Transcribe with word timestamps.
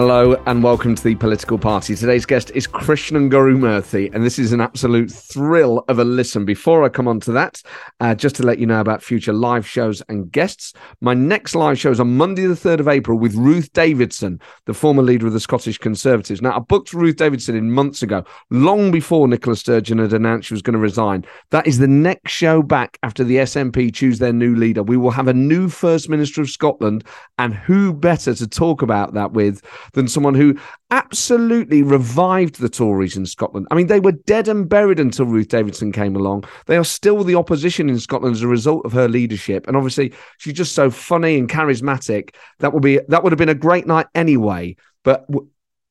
Hello 0.00 0.34
and 0.46 0.62
welcome 0.62 0.94
to 0.94 1.04
the 1.04 1.14
Political 1.14 1.58
Party. 1.58 1.94
Today's 1.94 2.24
guest 2.24 2.50
is 2.54 2.66
Krishnan 2.66 3.28
Guru-Murthy, 3.28 4.10
and 4.14 4.24
this 4.24 4.38
is 4.38 4.50
an 4.50 4.60
absolute 4.62 5.10
thrill 5.12 5.84
of 5.88 5.98
a 5.98 6.04
listen. 6.04 6.46
Before 6.46 6.82
I 6.84 6.88
come 6.88 7.06
on 7.06 7.20
to 7.20 7.32
that, 7.32 7.62
uh, 8.00 8.14
just 8.14 8.34
to 8.36 8.42
let 8.42 8.58
you 8.58 8.64
know 8.64 8.80
about 8.80 9.02
future 9.02 9.34
live 9.34 9.68
shows 9.68 10.00
and 10.08 10.32
guests, 10.32 10.72
my 11.02 11.12
next 11.12 11.54
live 11.54 11.78
show 11.78 11.90
is 11.90 12.00
on 12.00 12.16
Monday, 12.16 12.46
the 12.46 12.54
3rd 12.54 12.80
of 12.80 12.88
April, 12.88 13.18
with 13.18 13.34
Ruth 13.34 13.70
Davidson, 13.74 14.40
the 14.64 14.72
former 14.72 15.02
leader 15.02 15.26
of 15.26 15.34
the 15.34 15.38
Scottish 15.38 15.76
Conservatives. 15.76 16.40
Now, 16.40 16.56
I 16.56 16.60
booked 16.60 16.94
Ruth 16.94 17.16
Davidson 17.16 17.54
in 17.54 17.70
months 17.70 18.02
ago, 18.02 18.24
long 18.48 18.90
before 18.90 19.28
Nicola 19.28 19.54
Sturgeon 19.54 19.98
had 19.98 20.14
announced 20.14 20.48
she 20.48 20.54
was 20.54 20.62
going 20.62 20.72
to 20.72 20.78
resign. 20.78 21.26
That 21.50 21.66
is 21.66 21.76
the 21.76 21.86
next 21.86 22.32
show 22.32 22.62
back 22.62 22.96
after 23.02 23.22
the 23.22 23.36
SNP 23.36 23.92
choose 23.92 24.18
their 24.18 24.32
new 24.32 24.56
leader. 24.56 24.82
We 24.82 24.96
will 24.96 25.10
have 25.10 25.28
a 25.28 25.34
new 25.34 25.68
First 25.68 26.08
Minister 26.08 26.40
of 26.40 26.48
Scotland, 26.48 27.04
and 27.38 27.52
who 27.52 27.92
better 27.92 28.34
to 28.34 28.48
talk 28.48 28.80
about 28.80 29.12
that 29.12 29.32
with? 29.32 29.60
Than 29.92 30.08
someone 30.08 30.34
who 30.34 30.56
absolutely 30.90 31.82
revived 31.82 32.60
the 32.60 32.68
Tories 32.68 33.16
in 33.16 33.26
Scotland. 33.26 33.66
I 33.70 33.74
mean, 33.74 33.86
they 33.86 34.00
were 34.00 34.12
dead 34.12 34.48
and 34.48 34.68
buried 34.68 35.00
until 35.00 35.26
Ruth 35.26 35.48
Davidson 35.48 35.92
came 35.92 36.16
along. 36.16 36.44
They 36.66 36.76
are 36.76 36.84
still 36.84 37.24
the 37.24 37.34
opposition 37.34 37.88
in 37.88 37.98
Scotland 37.98 38.36
as 38.36 38.42
a 38.42 38.48
result 38.48 38.84
of 38.84 38.92
her 38.92 39.08
leadership. 39.08 39.66
And 39.66 39.76
obviously, 39.76 40.12
she's 40.38 40.54
just 40.54 40.74
so 40.74 40.90
funny 40.90 41.38
and 41.38 41.48
charismatic. 41.48 42.34
That 42.58 42.72
would 42.72 42.82
be 42.82 43.00
that 43.08 43.22
would 43.22 43.32
have 43.32 43.38
been 43.38 43.48
a 43.48 43.54
great 43.54 43.86
night 43.86 44.06
anyway. 44.14 44.76
But 45.02 45.26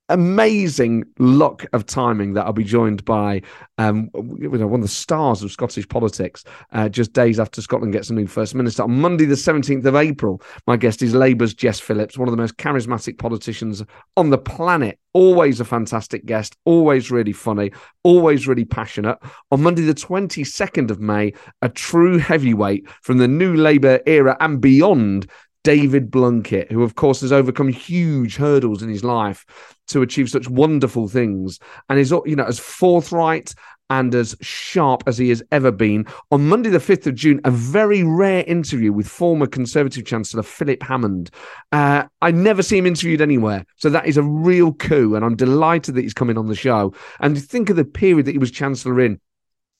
amazing 0.10 1.04
luck 1.20 1.66
of 1.74 1.86
timing 1.86 2.34
that 2.34 2.46
I'll 2.46 2.54
be 2.54 2.64
joined 2.64 3.06
by 3.06 3.42
um, 3.78 4.10
you 4.14 4.50
know, 4.50 4.68
one 4.68 4.82
of 4.82 4.86
the 4.86 4.88
stars 4.90 5.42
of 5.42 5.52
Scottish 5.52 5.88
politics 5.88 6.44
uh, 6.74 6.90
just 6.90 7.14
days 7.14 7.40
after 7.40 7.62
Scotland 7.62 7.94
gets 7.94 8.10
a 8.10 8.14
new 8.14 8.28
First 8.28 8.56
Minister. 8.56 8.84
On 8.84 9.00
Monday, 9.00 9.26
the 9.26 9.36
17th 9.36 9.86
of 9.86 9.96
April, 9.96 10.42
my 10.68 10.76
guest 10.76 11.02
is 11.02 11.14
Labour's 11.14 11.54
Jess 11.54 11.80
Phillips, 11.80 12.18
one 12.18 12.28
of 12.28 12.32
the 12.32 12.42
most 12.42 12.58
charismatic 12.58 13.18
politicians 13.18 13.84
on 14.18 14.30
the 14.30 14.38
planet. 14.38 15.00
Always 15.14 15.60
a 15.60 15.66
fantastic 15.66 16.26
guest, 16.26 16.56
always 16.66 17.10
really 17.10 17.34
funny, 17.34 17.72
always 18.04 18.48
really 18.48 18.66
passionate. 18.66 19.18
On 19.52 19.62
Monday, 19.62 19.82
the 19.82 19.94
22nd 19.94 20.92
of 20.92 21.00
May, 21.00 21.34
a 21.62 21.70
true 21.70 22.18
heavyweight 22.18 22.88
from 23.02 23.18
the 23.18 23.28
new 23.28 23.56
Labour 23.56 24.02
era 24.06 24.38
and 24.40 24.62
beyond 24.62 25.28
David 25.70 26.10
Blunkett, 26.10 26.72
who, 26.72 26.82
of 26.82 26.96
course, 26.96 27.22
has 27.22 27.32
overcome 27.32 27.68
huge 27.68 28.38
hurdles 28.38 28.82
in 28.82 28.90
his 28.90 29.04
life 29.04 29.46
to 29.90 30.02
achieve 30.02 30.28
such 30.28 30.50
wonderful 30.50 31.08
things 31.08 31.60
and 31.88 32.00
is, 32.00 32.10
you 32.26 32.36
know, 32.36 32.46
as 32.46 32.58
forthright 32.58 33.54
and 33.92 34.16
as 34.16 34.36
sharp 34.42 35.04
as 35.06 35.20
he 35.20 35.30
has 35.30 35.44
ever 35.52 35.72
been. 35.72 36.08
On 36.32 36.50
Monday, 36.50 36.72
the 36.72 36.80
5th 36.80 37.06
of 37.06 37.14
June, 37.14 37.40
a 37.44 37.52
very 37.52 38.02
rare 38.02 38.44
interview 38.48 38.92
with 38.92 39.08
former 39.08 39.46
Conservative 39.46 40.08
Chancellor 40.08 40.42
Philip 40.42 40.82
Hammond. 40.82 41.30
Uh, 41.72 42.06
I 42.24 42.32
never 42.32 42.64
see 42.64 42.80
him 42.80 42.88
interviewed 42.88 43.22
anywhere. 43.22 43.64
So 43.76 43.92
that 43.92 44.08
is 44.08 44.18
a 44.18 44.24
real 44.24 44.74
coup. 44.74 45.14
And 45.14 45.24
I'm 45.24 45.36
delighted 45.36 45.94
that 45.94 46.02
he's 46.02 46.16
coming 46.16 46.40
on 46.40 46.48
the 46.48 46.56
show. 46.56 46.96
And 47.20 47.40
think 47.40 47.70
of 47.70 47.76
the 47.76 47.86
period 47.86 48.26
that 48.26 48.32
he 48.32 48.40
was 48.40 48.50
Chancellor 48.50 49.02
in 49.02 49.22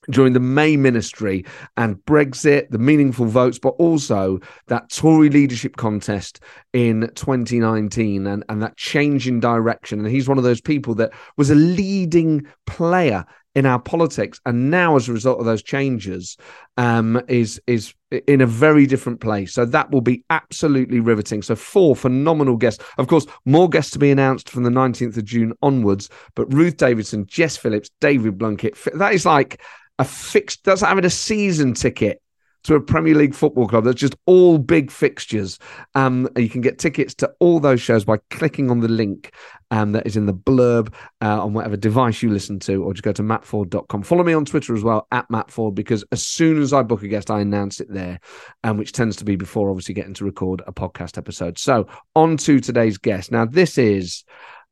during 0.10 0.34
the 0.34 0.40
May 0.40 0.78
ministry 0.78 1.46
and 1.78 1.98
Brexit, 2.06 2.70
the 2.70 2.78
meaningful 2.78 3.26
votes, 3.26 3.60
but 3.60 3.76
also 3.78 4.40
that 4.68 4.90
Tory 4.90 5.30
leadership 5.30 5.76
contest 5.78 6.40
in 6.74 7.12
2019 7.16 8.28
and, 8.28 8.44
and 8.50 8.62
that 8.62 8.78
change 8.78 9.28
in 9.28 9.40
direction. 9.40 10.00
And 10.00 10.08
he's 10.08 10.30
one 10.30 10.38
of 10.38 10.44
those 10.44 10.62
people 10.62 10.96
that 10.96 11.12
was 11.38 11.50
a 11.50 11.56
leading 11.56 12.46
player 12.66 13.26
in 13.56 13.66
our 13.66 13.80
politics. 13.80 14.40
And 14.46 14.70
now 14.70 14.96
as 14.96 15.10
a 15.10 15.14
result 15.14 15.40
of 15.40 15.46
those 15.46 15.64
changes 15.64 16.38
um, 16.78 17.22
is 17.28 17.60
is 17.68 17.94
in 18.28 18.42
a 18.42 18.46
very 18.46 18.86
different 18.86 19.22
place. 19.22 19.54
So 19.54 19.66
that 19.66 19.92
will 19.92 20.02
be 20.02 20.24
absolutely 20.30 21.00
riveting. 21.00 21.42
So 21.42 21.56
four 21.56 21.96
phenomenal 21.96 22.58
guests. 22.58 22.84
Of 22.98 23.08
course 23.08 23.26
more 23.46 23.68
guests 23.68 23.92
to 23.92 24.00
be 24.00 24.12
announced 24.12 24.50
from 24.50 24.64
the 24.64 24.70
19th 24.70 25.18
of 25.18 25.26
june 25.26 25.54
onwards 25.62 26.10
but 26.36 26.52
ruth 26.54 26.78
davidson 26.78 27.26
jess 27.28 27.58
phillips 27.58 27.90
david 28.00 28.38
blunkett 28.38 28.76
that 28.98 29.14
is 29.14 29.26
like 29.26 29.62
a 30.00 30.06
fixed 30.06 30.64
that's 30.64 30.82
having 30.82 31.06
a 31.06 31.10
season 31.10 31.74
ticket 31.74 32.22
to 32.64 32.76
a 32.76 32.82
Premier 32.82 33.16
League 33.16 33.34
football 33.34 33.68
club. 33.68 33.86
That's 33.86 34.00
just 34.00 34.16
all 34.26 34.58
big 34.58 34.92
fixtures. 34.92 35.60
Um, 35.96 36.28
you 36.36 36.50
can 36.50 36.62
get 36.62 36.80
tickets 36.80 37.14
to 37.16 37.32
all 37.40 37.60
those 37.60 37.82
shows 37.82 38.04
by 38.04 38.18
clicking 38.30 38.70
on 38.70 38.80
the 38.80 38.88
link 38.88 39.34
um, 39.72 39.94
that 39.94 40.06
is 40.06 40.18
in 40.18 40.26
the 40.26 40.34
blurb 40.34 40.94
uh, 41.22 41.44
on 41.44 41.54
whatever 41.54 41.78
device 41.78 42.22
you 42.22 42.30
listen 42.30 42.60
to, 42.60 42.84
or 42.84 42.94
just 42.94 43.04
go 43.04 43.14
to 43.14 43.24
mattforde.com. 43.24 44.04
Follow 44.04 44.24
me 44.24 44.34
on 44.34 44.46
Twitter 44.46 44.74
as 44.74 44.84
well, 44.84 45.08
at 45.12 45.30
mattforde, 45.30 45.76
because 45.76 46.04
as 46.12 46.24
soon 46.24 46.62
as 46.62 46.74
I 46.74 46.82
book 46.82 47.04
a 47.04 47.08
guest, 47.08 47.32
I 47.32 47.40
announce 47.40 47.80
it 47.80 47.88
there, 47.90 48.20
um, 48.64 48.78
which 48.78 48.92
tends 48.92 49.16
to 49.18 49.26
be 49.26 49.36
before 49.36 49.70
obviously 49.70 49.94
getting 49.94 50.16
to 50.16 50.26
record 50.26 50.62
a 50.68 50.74
podcast 50.74 51.18
episode. 51.18 51.58
So, 51.58 51.88
on 52.16 52.36
to 52.38 52.60
today's 52.60 52.98
guest. 52.98 53.32
Now, 53.32 53.46
this 53.46 53.78
is. 53.78 54.24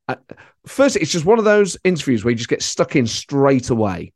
Uh, 0.10 0.16
first, 0.66 0.96
it's 0.96 1.12
just 1.12 1.26
one 1.26 1.38
of 1.38 1.44
those 1.46 1.78
interviews 1.84 2.24
where 2.24 2.32
you 2.32 2.38
just 2.38 2.50
get 2.50 2.62
stuck 2.62 2.96
in 2.96 3.06
straight 3.06 3.70
away 3.70 4.14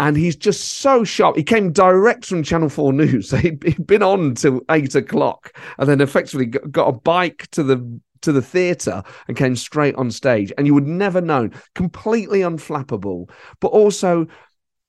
and 0.00 0.16
he's 0.16 0.36
just 0.36 0.78
so 0.78 1.04
sharp. 1.04 1.36
He 1.36 1.42
came 1.42 1.72
direct 1.72 2.26
from 2.26 2.42
Channel 2.42 2.68
4 2.68 2.92
News. 2.92 3.30
He'd, 3.40 3.86
been 3.86 4.02
on 4.02 4.34
till 4.34 4.60
eight 4.70 4.94
o'clock 4.94 5.56
and 5.78 5.88
then 5.88 6.00
effectively 6.00 6.46
got 6.46 6.88
a 6.88 6.92
bike 6.92 7.48
to 7.52 7.62
the 7.62 8.00
to 8.22 8.32
the 8.32 8.42
theatre 8.42 9.02
and 9.28 9.36
came 9.36 9.54
straight 9.54 9.94
on 9.96 10.10
stage. 10.10 10.50
And 10.56 10.66
you 10.66 10.72
would 10.72 10.86
never 10.86 11.20
known, 11.20 11.52
completely 11.74 12.40
unflappable, 12.40 13.28
but 13.60 13.68
also 13.68 14.26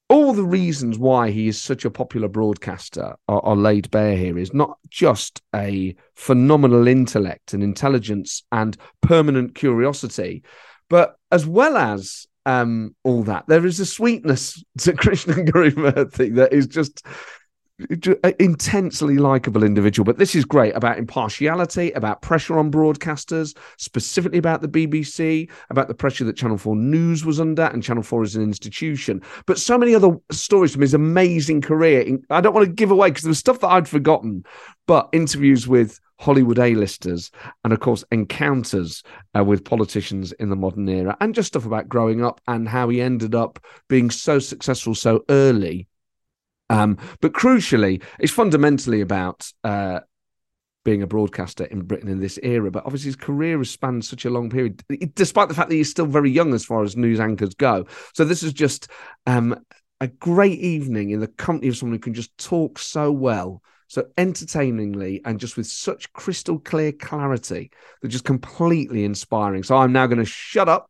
all 0.08 0.34
the 0.34 0.46
reasons 0.46 0.98
why 0.98 1.32
he 1.32 1.48
is 1.48 1.62
such 1.62 1.84
a 1.84 1.92
popular 1.92 2.28
broadcaster 2.28 3.16
are, 3.28 3.42
are, 3.42 3.56
laid 3.56 3.90
bare 3.92 4.16
here 4.16 4.38
is 4.38 4.54
not 4.54 4.78
just 4.90 5.42
a 5.54 5.96
phenomenal 6.14 6.88
intellect 6.88 7.54
and 7.54 7.64
intelligence 7.64 8.44
and 8.52 8.78
permanent 9.02 9.56
curiosity, 9.56 10.44
but 10.90 11.18
as 11.32 11.46
well 11.46 11.76
as 11.76 12.28
um, 12.46 12.96
all 13.04 13.24
that. 13.24 13.46
There 13.48 13.66
is 13.66 13.80
a 13.80 13.86
sweetness 13.86 14.64
to 14.80 14.94
Krishnan 14.94 15.52
Guru-Murthy 15.52 16.36
that 16.36 16.54
is 16.54 16.68
just 16.68 17.06
intensely 18.40 19.18
likable 19.18 19.62
individual 19.62 20.06
but 20.06 20.18
this 20.18 20.34
is 20.34 20.46
great 20.46 20.74
about 20.78 20.98
impartiality 20.98 21.92
about 21.92 22.22
pressure 22.22 22.58
on 22.58 22.72
broadcasters 22.72 23.54
specifically 23.78 24.38
about 24.38 24.62
the 24.62 24.68
bbc 24.70 25.50
about 25.70 25.90
the 25.90 25.94
pressure 25.94 26.24
that 26.24 26.38
channel 26.38 26.58
4 26.58 26.74
news 26.74 27.26
was 27.26 27.38
under 27.38 27.64
and 27.64 27.84
channel 27.84 28.02
4 28.02 28.24
is 28.24 28.36
an 28.38 28.44
institution 28.44 29.22
but 29.46 29.60
so 29.60 29.78
many 29.78 29.94
other 29.94 30.16
stories 30.32 30.72
from 30.72 30.84
his 30.84 30.94
amazing 30.94 31.60
career 31.60 32.18
i 32.30 32.40
don't 32.40 32.54
want 32.54 32.66
to 32.66 32.72
give 32.72 32.92
away 32.92 33.10
because 33.10 33.24
there 33.24 33.30
was 33.30 33.40
stuff 33.40 33.60
that 33.60 33.68
i'd 33.68 33.90
forgotten 33.90 34.46
but 34.88 35.10
interviews 35.12 35.68
with 35.68 36.00
Hollywood 36.20 36.60
A-listers, 36.60 37.32
and 37.64 37.74
of 37.74 37.80
course 37.80 38.04
encounters 38.12 39.04
uh, 39.38 39.44
with 39.44 39.66
politicians 39.66 40.32
in 40.34 40.50
the 40.50 40.56
modern 40.56 40.88
era, 40.88 41.18
and 41.20 41.36
just 41.36 41.48
stuff 41.48 41.66
about 41.66 41.90
growing 41.90 42.24
up 42.24 42.42
and 42.48 42.68
how 42.68 42.90
he 42.90 43.02
ended 43.02 43.36
up 43.36 43.60
being 43.90 44.10
so 44.10 44.40
successful 44.40 44.96
so 44.96 45.24
early. 45.30 45.88
Um, 46.70 46.98
but 47.22 47.34
crucially, 47.34 48.02
it's 48.20 48.32
fundamentally 48.32 49.02
about 49.02 49.52
uh, 49.64 50.00
being 50.84 51.02
a 51.04 51.08
broadcaster 51.08 51.66
in 51.66 51.82
Britain 51.82 52.10
in 52.10 52.20
this 52.20 52.40
era. 52.42 52.72
But 52.72 52.86
obviously, 52.86 53.10
his 53.10 53.16
career 53.16 53.58
has 53.58 53.70
spanned 53.70 54.06
such 54.06 54.26
a 54.26 54.30
long 54.30 54.50
period, 54.50 54.84
despite 55.16 55.50
the 55.50 55.56
fact 55.56 55.70
that 55.70 55.76
he's 55.76 55.92
still 55.92 56.06
very 56.06 56.32
young 56.32 56.54
as 56.54 56.66
far 56.66 56.84
as 56.84 56.96
news 56.96 57.20
anchors 57.20 57.54
go. 57.56 57.86
So 58.14 58.24
this 58.26 58.42
is 58.42 58.54
just 58.54 58.88
um, 59.28 59.56
a 60.00 60.08
great 60.08 60.60
evening 60.60 61.12
in 61.12 61.20
the 61.20 61.28
company 61.28 61.68
of 61.68 61.78
someone 61.78 61.96
who 61.96 62.02
can 62.02 62.14
just 62.14 62.38
talk 62.38 62.80
so 62.80 63.12
well 63.12 63.62
so 63.88 64.06
entertainingly 64.18 65.22
and 65.26 65.40
just 65.40 65.58
with 65.58 65.68
such 65.68 66.12
crystal 66.14 66.60
clear 66.60 66.92
clarity 66.92 67.72
that 68.02 68.08
just 68.08 68.26
completely 68.26 69.06
inspiring. 69.06 69.64
So 69.64 69.78
I'm 69.78 69.92
now 69.92 70.08
going 70.08 70.20
to 70.20 70.26
shut 70.26 70.70
up 70.70 70.90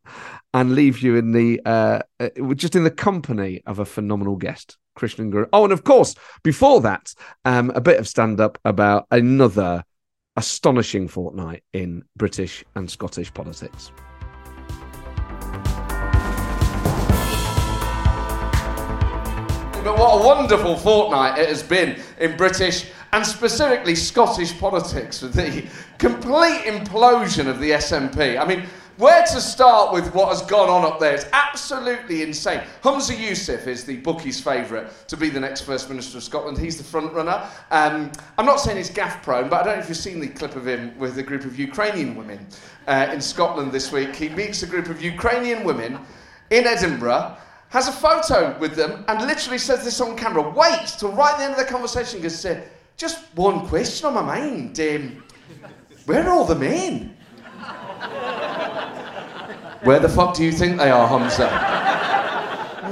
and 0.53 0.75
leave 0.75 0.99
you 0.99 1.15
in 1.15 1.31
the 1.31 1.61
uh, 1.65 1.99
uh, 2.19 2.53
just 2.55 2.75
in 2.75 2.83
the 2.83 2.91
company 2.91 3.61
of 3.65 3.79
a 3.79 3.85
phenomenal 3.85 4.35
guest, 4.35 4.77
Krishnan 4.97 5.31
Guru. 5.31 5.47
Oh, 5.51 5.63
and 5.63 5.73
of 5.73 5.83
course, 5.83 6.15
before 6.43 6.81
that, 6.81 7.13
um, 7.43 7.71
a 7.75 7.81
bit 7.81 7.99
of 7.99 8.07
stand 8.07 8.39
up 8.39 8.57
about 8.65 9.07
another 9.11 9.83
astonishing 10.37 11.07
fortnight 11.07 11.63
in 11.73 12.03
British 12.17 12.63
and 12.75 12.89
Scottish 12.89 13.33
politics. 13.33 13.91
But 19.85 19.99
what 19.99 20.19
a 20.19 20.25
wonderful 20.25 20.75
fortnight 20.75 21.37
it 21.37 21.47
has 21.47 21.61
been 21.61 22.01
in 22.19 22.35
British 22.35 22.87
and 23.13 23.23
specifically 23.23 23.93
Scottish 23.93 24.57
politics 24.59 25.21
with 25.21 25.33
the 25.33 25.63
complete 25.99 26.63
implosion 26.65 27.47
of 27.47 27.59
the 27.59 27.69
SNP. 27.69 28.41
I 28.41 28.45
mean, 28.45 28.65
where 28.97 29.23
to 29.23 29.39
start 29.39 29.93
with 29.93 30.11
what 30.15 30.29
has 30.29 30.41
gone 30.41 30.69
on 30.69 30.83
up 30.83 30.99
there? 30.99 31.13
It's 31.13 31.27
absolutely 31.33 32.23
insane. 32.23 32.61
Humza 32.81 33.15
Yousaf 33.15 33.67
is 33.67 33.83
the 33.83 33.97
bookie's 33.97 34.41
favourite 34.41 34.87
to 35.07 35.15
be 35.15 35.29
the 35.29 35.39
next 35.39 35.61
First 35.61 35.87
Minister 35.87 36.17
of 36.17 36.23
Scotland. 36.23 36.57
He's 36.57 36.79
the 36.79 36.83
front 36.83 37.13
runner. 37.13 37.47
Um, 37.69 38.11
I'm 38.39 38.47
not 38.47 38.59
saying 38.59 38.77
he's 38.77 38.89
gaff 38.89 39.21
prone, 39.21 39.49
but 39.49 39.61
I 39.61 39.63
don't 39.65 39.75
know 39.75 39.83
if 39.83 39.87
you've 39.87 39.99
seen 39.99 40.19
the 40.19 40.29
clip 40.29 40.55
of 40.55 40.67
him 40.67 40.97
with 40.97 41.15
a 41.19 41.23
group 41.23 41.45
of 41.45 41.59
Ukrainian 41.59 42.15
women 42.15 42.47
uh, 42.87 43.11
in 43.13 43.21
Scotland 43.21 43.71
this 43.71 43.91
week. 43.91 44.15
He 44.15 44.29
meets 44.29 44.63
a 44.63 44.67
group 44.67 44.87
of 44.87 44.99
Ukrainian 44.99 45.63
women 45.63 45.99
in 46.49 46.65
Edinburgh, 46.65 47.37
has 47.75 47.89
a 47.89 47.91
photo 47.91 48.57
with 48.57 48.73
them, 48.77 49.03
and 49.09 49.27
literally 49.27 49.57
says 49.57 49.83
this 49.83 49.99
on 49.99 50.15
camera. 50.15 50.49
Waits 50.49 50.95
till 50.95 51.11
right 51.11 51.33
at 51.33 51.39
the 51.39 51.43
end 51.43 51.53
of 51.55 51.59
the 51.59 51.65
conversation, 51.65 52.21
goes, 52.21 52.45
uh, 52.45 52.61
just 52.95 53.25
one 53.35 53.67
question 53.67 54.07
on 54.07 54.13
my 54.13 54.21
mind. 54.21 54.79
Um, 54.79 55.21
where 56.05 56.25
are 56.25 56.31
all 56.31 56.45
the 56.45 56.55
men? 56.55 57.17
Where 59.83 59.99
the 59.99 60.07
fuck 60.07 60.35
do 60.35 60.45
you 60.45 60.53
think 60.53 60.77
they 60.77 60.89
are, 60.89 61.05
Humza? 61.05 61.51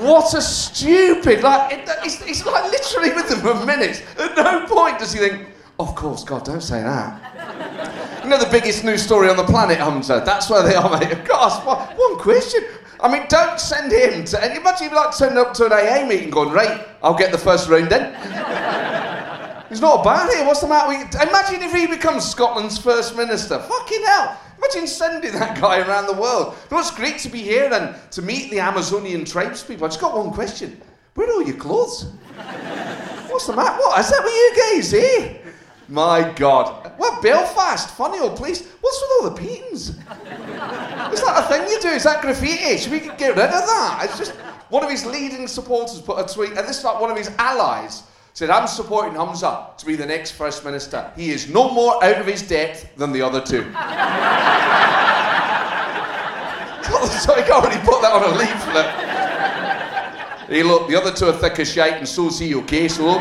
What 0.01 0.33
a 0.33 0.41
stupid, 0.41 1.43
like, 1.43 1.71
it, 1.71 1.89
he's, 2.03 2.21
he's 2.21 2.45
like 2.45 2.69
literally 2.69 3.13
with 3.13 3.29
them 3.29 3.39
for 3.39 3.65
minutes. 3.65 4.01
At 4.19 4.35
no 4.35 4.65
point 4.67 4.99
does 4.99 5.13
he 5.13 5.19
think, 5.19 5.47
of 5.79 5.95
course, 5.95 6.25
God, 6.25 6.43
don't 6.43 6.61
say 6.61 6.81
that. 6.83 8.21
You 8.21 8.29
know 8.29 8.37
the 8.37 8.51
biggest 8.51 8.83
news 8.83 9.01
story 9.01 9.29
on 9.29 9.37
the 9.37 9.45
planet, 9.45 9.77
Humza? 9.77 10.25
That's 10.25 10.49
where 10.49 10.61
they 10.61 10.75
are, 10.75 10.99
mate. 10.99 11.23
Gosh, 11.23 11.65
one 11.65 12.19
question. 12.19 12.65
I 13.03 13.11
mean, 13.11 13.25
don't 13.27 13.59
send 13.59 13.91
him 13.91 14.23
to. 14.23 14.41
And 14.41 14.57
imagine 14.57 14.87
if 14.87 14.93
you 14.93 14.97
like 14.97 15.15
turning 15.15 15.37
up 15.37 15.53
to 15.55 15.65
an 15.65 15.73
AA 15.73 16.07
meeting 16.07 16.29
going, 16.29 16.51
right, 16.51 16.87
I'll 17.03 17.17
get 17.17 17.33
the 17.33 17.37
first 17.37 17.67
round 17.69 17.89
then. 17.89 18.13
He's 19.69 19.81
not 19.81 20.01
about 20.01 20.29
it. 20.29 20.45
What's 20.45 20.61
the 20.61 20.67
matter 20.67 20.87
with 20.87 21.13
Imagine 21.15 21.63
if 21.63 21.73
he 21.73 21.87
becomes 21.87 22.23
Scotland's 22.23 22.77
first 22.77 23.17
minister. 23.17 23.59
Fucking 23.59 24.03
hell. 24.05 24.39
Imagine 24.57 24.87
sending 24.87 25.33
that 25.33 25.59
guy 25.59 25.79
around 25.79 26.05
the 26.05 26.13
world. 26.13 26.55
You 26.69 26.77
know, 26.77 26.79
it's 26.79 26.91
great 26.91 27.17
to 27.19 27.29
be 27.29 27.39
here 27.39 27.73
and 27.73 27.95
to 28.11 28.21
meet 28.21 28.51
the 28.51 28.59
Amazonian 28.59 29.25
tradespeople. 29.25 29.85
I 29.85 29.87
just 29.89 29.99
got 29.99 30.15
one 30.15 30.31
question. 30.31 30.79
Where 31.15 31.27
are 31.27 31.33
all 31.33 31.43
your 31.43 31.57
clothes? 31.57 32.03
What's 33.27 33.47
the 33.47 33.55
matter? 33.55 33.77
What? 33.79 33.99
Is 33.99 34.09
that 34.11 34.23
what 34.23 34.31
you 34.31 34.53
guys 34.55 34.93
eh? 34.93 35.37
My 35.87 36.31
God. 36.35 36.91
What, 36.97 37.21
Belfast? 37.21 37.89
Funny 37.91 38.19
old 38.19 38.35
place. 38.35 38.67
What's 38.81 39.01
with 39.01 39.11
all 39.11 39.29
the 39.29 39.41
paintings? 39.41 39.89
Is 39.89 41.21
that 41.21 41.43
a 41.43 41.47
thing 41.47 41.67
you 41.69 41.79
do? 41.81 41.89
Is 41.89 42.03
that 42.03 42.21
graffiti? 42.21 42.77
Should 42.77 42.91
we 42.91 42.99
get 42.99 43.35
rid 43.35 43.45
of 43.45 43.65
that? 43.65 44.01
It's 44.03 44.17
just 44.17 44.31
one 44.69 44.83
of 44.83 44.89
his 44.89 45.05
leading 45.05 45.47
supporters 45.47 46.01
put 46.01 46.19
a 46.19 46.33
tweet, 46.33 46.49
and 46.49 46.67
this 46.67 46.79
is 46.79 46.83
like 46.83 46.99
one 46.99 47.11
of 47.11 47.17
his 47.17 47.29
allies 47.37 48.03
said, 48.33 48.49
I'm 48.49 48.67
supporting 48.67 49.13
Humza 49.13 49.77
to 49.77 49.85
be 49.85 49.95
the 49.95 50.07
next 50.07 50.31
First 50.31 50.65
Minister. 50.65 51.11
He 51.15 51.29
is 51.29 51.47
no 51.49 51.71
more 51.71 52.03
out 52.03 52.17
of 52.17 52.25
his 52.25 52.41
depth 52.41 52.95
than 52.95 53.11
the 53.11 53.21
other 53.21 53.41
two. 53.41 53.71
Oh, 56.95 57.07
so 57.07 57.33
he 57.41 57.49
already 57.51 57.77
put 57.85 58.01
that 58.01 58.11
on 58.13 58.23
a 58.23 58.37
leaflet. 58.37 58.85
Hey, 60.47 60.63
look, 60.63 60.87
the 60.87 60.95
other 60.95 61.11
two 61.11 61.27
are 61.27 61.33
thick 61.33 61.59
as 61.59 61.71
shite, 61.71 61.93
and 61.93 62.07
so's 62.07 62.39
he, 62.39 62.53
okay? 62.55 62.87
So 62.87 63.15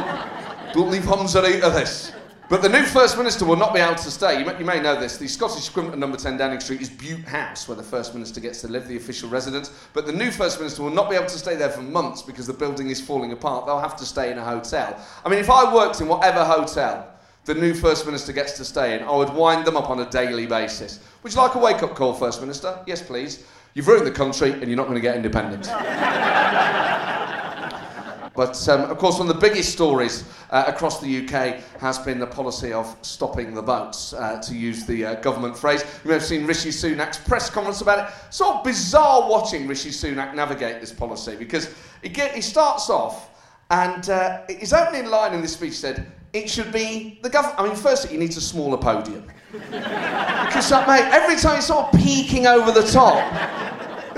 don't 0.72 0.90
leave 0.90 1.02
Humza 1.02 1.42
out 1.42 1.62
of 1.62 1.74
this. 1.74 2.12
But 2.52 2.60
the 2.60 2.68
new 2.68 2.84
First 2.84 3.16
Minister 3.16 3.46
will 3.46 3.56
not 3.56 3.72
be 3.72 3.80
able 3.80 3.94
to 3.94 4.10
stay. 4.10 4.38
You 4.38 4.44
may, 4.44 4.58
you 4.58 4.66
may, 4.66 4.78
know 4.78 5.00
this. 5.00 5.16
The 5.16 5.26
Scottish 5.26 5.70
equivalent 5.70 5.94
of 5.94 6.00
number 6.00 6.18
10 6.18 6.36
Downing 6.36 6.60
Street 6.60 6.82
is 6.82 6.90
Bute 6.90 7.24
House, 7.24 7.66
where 7.66 7.78
the 7.78 7.82
First 7.82 8.12
Minister 8.12 8.40
gets 8.40 8.60
to 8.60 8.68
live, 8.68 8.86
the 8.86 8.98
official 8.98 9.30
residence. 9.30 9.72
But 9.94 10.04
the 10.04 10.12
new 10.12 10.30
First 10.30 10.58
Minister 10.58 10.82
will 10.82 10.90
not 10.90 11.08
be 11.08 11.16
able 11.16 11.28
to 11.28 11.38
stay 11.38 11.56
there 11.56 11.70
for 11.70 11.80
months 11.80 12.20
because 12.20 12.46
the 12.46 12.52
building 12.52 12.90
is 12.90 13.00
falling 13.00 13.32
apart. 13.32 13.64
They'll 13.64 13.80
have 13.80 13.96
to 13.96 14.04
stay 14.04 14.30
in 14.30 14.36
a 14.36 14.44
hotel. 14.44 15.02
I 15.24 15.30
mean, 15.30 15.38
if 15.38 15.48
I 15.48 15.74
worked 15.74 16.02
in 16.02 16.08
whatever 16.08 16.44
hotel 16.44 17.08
the 17.46 17.54
new 17.54 17.72
First 17.72 18.04
Minister 18.04 18.34
gets 18.34 18.52
to 18.58 18.66
stay 18.66 18.98
in, 18.98 19.02
I 19.02 19.16
would 19.16 19.32
wind 19.32 19.66
them 19.66 19.78
up 19.78 19.88
on 19.88 20.00
a 20.00 20.10
daily 20.10 20.44
basis. 20.44 21.00
Would 21.22 21.32
you 21.32 21.40
like 21.40 21.54
a 21.54 21.58
wake 21.58 21.82
up 21.82 21.94
call, 21.94 22.12
First 22.12 22.42
Minister? 22.42 22.78
Yes, 22.86 23.00
please. 23.00 23.46
You've 23.72 23.88
ruined 23.88 24.06
the 24.06 24.10
country 24.10 24.52
and 24.52 24.64
you're 24.64 24.76
not 24.76 24.88
going 24.88 24.96
to 24.96 25.00
get 25.00 25.16
independence. 25.16 25.68
But 28.34 28.68
um, 28.68 28.90
of 28.90 28.98
course, 28.98 29.18
one 29.18 29.28
of 29.28 29.34
the 29.34 29.40
biggest 29.40 29.72
stories 29.72 30.24
uh, 30.50 30.64
across 30.66 31.00
the 31.00 31.24
UK 31.24 31.62
has 31.80 31.98
been 31.98 32.18
the 32.18 32.26
policy 32.26 32.72
of 32.72 32.96
stopping 33.02 33.54
the 33.54 33.62
boats, 33.62 34.14
uh, 34.14 34.40
to 34.42 34.54
use 34.54 34.86
the 34.86 35.04
uh, 35.04 35.14
government 35.16 35.56
phrase. 35.56 35.84
You 36.02 36.08
may 36.08 36.14
have 36.14 36.24
seen 36.24 36.46
Rishi 36.46 36.70
Sunak's 36.70 37.18
press 37.18 37.50
conference 37.50 37.82
about 37.82 38.08
it. 38.08 38.14
Sort 38.32 38.56
of 38.56 38.64
bizarre 38.64 39.28
watching 39.28 39.66
Rishi 39.66 39.90
Sunak 39.90 40.34
navigate 40.34 40.80
this 40.80 40.92
policy 40.92 41.36
because 41.36 41.68
he, 42.02 42.08
get, 42.08 42.34
he 42.34 42.40
starts 42.40 42.88
off 42.88 43.30
and 43.70 44.10
uh, 44.10 44.42
his 44.48 44.72
opening 44.72 45.06
line 45.06 45.32
in 45.32 45.40
this 45.40 45.54
speech 45.54 45.74
said, 45.74 46.12
it 46.32 46.48
should 46.48 46.72
be 46.72 47.18
the 47.22 47.30
government. 47.30 47.60
I 47.60 47.66
mean, 47.66 47.76
firstly, 47.76 48.12
he 48.12 48.16
needs 48.16 48.36
a 48.36 48.40
smaller 48.40 48.78
podium. 48.78 49.26
because, 49.52 50.72
uh, 50.72 50.84
mate, 50.86 51.08
every 51.12 51.36
time 51.36 51.56
he's 51.56 51.66
sort 51.66 51.92
of 51.92 52.00
peeking 52.00 52.46
over 52.46 52.72
the 52.72 52.86
top, 52.86 53.16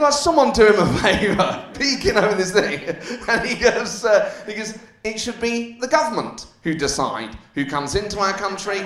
like 0.02 0.12
someone 0.12 0.52
do 0.52 0.67
him 0.67 0.81
a 0.81 0.99
favour, 1.00 1.64
peeking 1.79 2.17
over 2.17 2.35
this 2.35 2.52
thing, 2.52 2.96
and 3.29 3.46
he 3.46 3.55
goes, 3.56 4.05
uh, 4.05 4.32
he 4.46 4.55
goes, 4.55 4.79
it 5.05 5.20
should 5.20 5.41
be 5.41 5.79
the 5.81 5.88
government 5.88 6.46
who 6.62 6.75
decide 6.75 7.37
who 7.55 7.67
comes 7.67 7.94
into 7.94 8.19
our 8.19 8.32
country, 8.32 8.81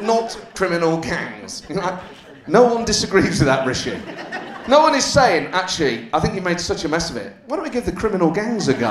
not 0.00 0.36
criminal 0.54 0.98
gangs. 0.98 1.68
Like, 1.68 2.00
no 2.46 2.62
one 2.62 2.84
disagrees 2.84 3.40
with 3.40 3.46
that, 3.46 3.66
Rishi. 3.66 3.98
No 4.68 4.80
one 4.80 4.94
is 4.94 5.04
saying, 5.04 5.46
actually, 5.52 6.08
I 6.12 6.20
think 6.20 6.34
you 6.34 6.42
made 6.42 6.60
such 6.60 6.84
a 6.84 6.88
mess 6.88 7.10
of 7.10 7.16
it. 7.16 7.34
Why 7.46 7.56
don't 7.56 7.64
we 7.64 7.70
give 7.70 7.86
the 7.86 7.92
criminal 7.92 8.30
gangs 8.30 8.68
a 8.68 8.74
go? 8.74 8.90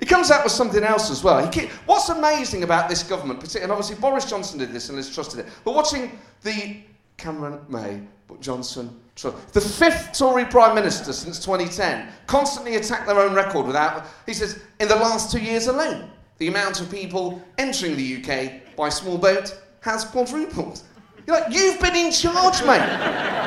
He 0.00 0.06
comes 0.06 0.30
out 0.30 0.42
with 0.44 0.52
something 0.52 0.82
else 0.82 1.10
as 1.10 1.22
well. 1.22 1.50
What's 1.86 2.08
amazing 2.08 2.62
about 2.62 2.88
this 2.88 3.02
government, 3.02 3.54
and 3.54 3.70
obviously 3.70 3.96
Boris 3.96 4.28
Johnson 4.28 4.58
did 4.58 4.72
this 4.72 4.88
and 4.88 5.14
Truss 5.14 5.28
did 5.28 5.46
it, 5.46 5.52
but 5.64 5.74
watching 5.74 6.18
the 6.42 6.78
Cameron 7.16 7.60
May, 7.68 8.00
Johnson, 8.40 8.98
the 9.22 9.60
fifth 9.60 10.16
Tory 10.16 10.44
Prime 10.46 10.74
Minister 10.74 11.12
since 11.12 11.38
2010 11.38 12.08
constantly 12.26 12.76
attack 12.76 13.06
their 13.06 13.18
own 13.18 13.34
record 13.34 13.66
without. 13.66 14.06
He 14.24 14.32
says, 14.32 14.60
in 14.78 14.88
the 14.88 14.96
last 14.96 15.30
two 15.30 15.40
years 15.40 15.66
alone, 15.66 16.10
the 16.38 16.48
amount 16.48 16.80
of 16.80 16.90
people 16.90 17.42
entering 17.58 17.96
the 17.96 18.16
UK 18.22 18.74
by 18.76 18.88
small 18.88 19.18
boat 19.18 19.60
has 19.80 20.04
quadrupled. 20.04 20.80
You're 21.26 21.38
like, 21.38 21.52
you've 21.52 21.80
been 21.80 21.94
in 21.94 22.10
charge, 22.10 22.64
mate. 22.64 22.80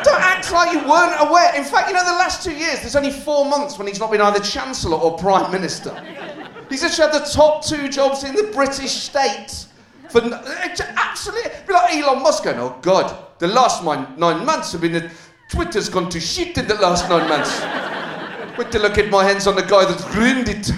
Don't 0.04 0.22
act 0.22 0.52
like 0.52 0.74
you 0.74 0.88
weren't 0.88 1.20
aware. 1.28 1.56
In 1.56 1.64
fact, 1.64 1.88
you 1.88 1.96
know, 1.96 2.06
the 2.06 2.12
last 2.12 2.44
two 2.44 2.54
years, 2.54 2.82
there's 2.82 2.96
only 2.96 3.12
four 3.12 3.46
months 3.46 3.78
when 3.78 3.88
he's 3.88 4.00
not 4.00 4.12
been 4.12 4.22
either 4.22 4.40
Chancellor 4.40 4.98
or 4.98 5.18
Prime 5.18 5.52
Minister. 5.52 5.92
He's 6.70 6.84
actually 6.84 7.12
had 7.12 7.22
the 7.22 7.30
top 7.30 7.66
two 7.66 7.90
jobs 7.90 8.24
in 8.24 8.36
the 8.36 8.52
British 8.54 8.92
state. 8.92 9.66
For 10.10 10.22
eh, 10.24 10.76
absolutely, 10.96 11.50
be 11.68 11.74
like 11.74 11.96
Elon 11.96 12.22
Musk 12.22 12.44
going, 12.44 12.60
oh 12.60 12.78
God, 12.82 13.18
the 13.40 13.48
last 13.48 13.84
nine, 13.84 14.08
nine 14.18 14.46
months 14.46 14.72
have 14.72 14.82
been 14.82 15.10
Twitter's 15.54 15.88
gone 15.88 16.10
to 16.10 16.20
shit 16.20 16.58
in 16.58 16.68
the 16.68 16.74
last 16.74 17.08
nine 17.10 17.30
months. 17.30 17.62
Wait 18.58 18.72
till 18.72 18.84
I 18.88 18.90
get 18.92 19.12
my 19.12 19.24
hands 19.24 19.46
on 19.46 19.56
the 19.56 19.62
guy 19.62 19.86
that's 19.86 20.04
ruined 20.16 20.50
it. 20.50 20.72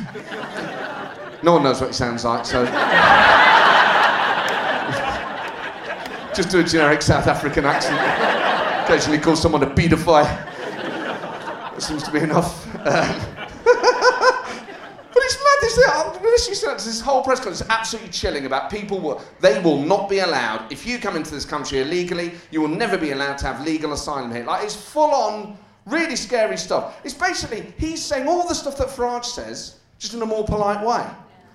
No 1.42 1.54
one 1.54 1.64
knows 1.64 1.80
what 1.80 1.92
he 1.92 1.94
sounds 1.94 2.26
like, 2.26 2.46
so. 2.46 2.66
Just 6.36 6.50
do 6.50 6.60
a 6.60 6.64
generic 6.66 7.02
South 7.02 7.26
African 7.28 7.64
accent. 7.64 7.98
Occasionally 8.84 9.20
call 9.20 9.38
someone 9.38 9.64
a 9.64 9.68
pedophile. 9.68 10.26
That 10.26 11.82
seems 11.82 12.04
to 12.04 12.12
be 12.12 12.20
enough. 12.20 12.68
Um, 12.86 13.35
this, 15.62 15.78
um, 15.90 16.14
this 16.22 17.02
whole 17.02 17.24
press 17.24 17.40
conference 17.40 17.62
is 17.62 17.68
absolutely 17.70 18.12
chilling 18.12 18.46
about 18.46 18.70
people. 18.70 19.00
Will, 19.00 19.22
they 19.40 19.62
will 19.62 19.80
not 19.80 20.10
be 20.10 20.20
allowed. 20.20 20.72
If 20.72 20.86
you 20.86 21.00
come 21.00 21.16
into 21.16 21.32
this 21.32 21.46
country 21.46 21.80
illegally, 21.80 22.34
you 22.52 22.62
will 22.62 22.68
never 22.68 22.98
be 22.98 23.12
allowed 23.12 23.38
to 23.40 23.48
have 23.48 23.66
legal 23.66 23.94
asylum 23.94 24.32
here. 24.32 24.44
Like 24.44 24.64
it's 24.64 24.76
full 24.76 25.12
on, 25.12 25.58
really 25.86 26.16
scary 26.16 26.58
stuff. 26.58 27.00
It's 27.04 27.14
basically 27.14 27.74
he's 27.78 28.04
saying 28.04 28.28
all 28.28 28.48
the 28.48 28.56
stuff 28.56 28.78
that 28.78 28.88
Farage 28.88 29.26
says, 29.26 29.78
just 30.00 30.14
in 30.14 30.22
a 30.22 30.26
more 30.26 30.46
polite 30.46 30.86
way. 30.86 31.06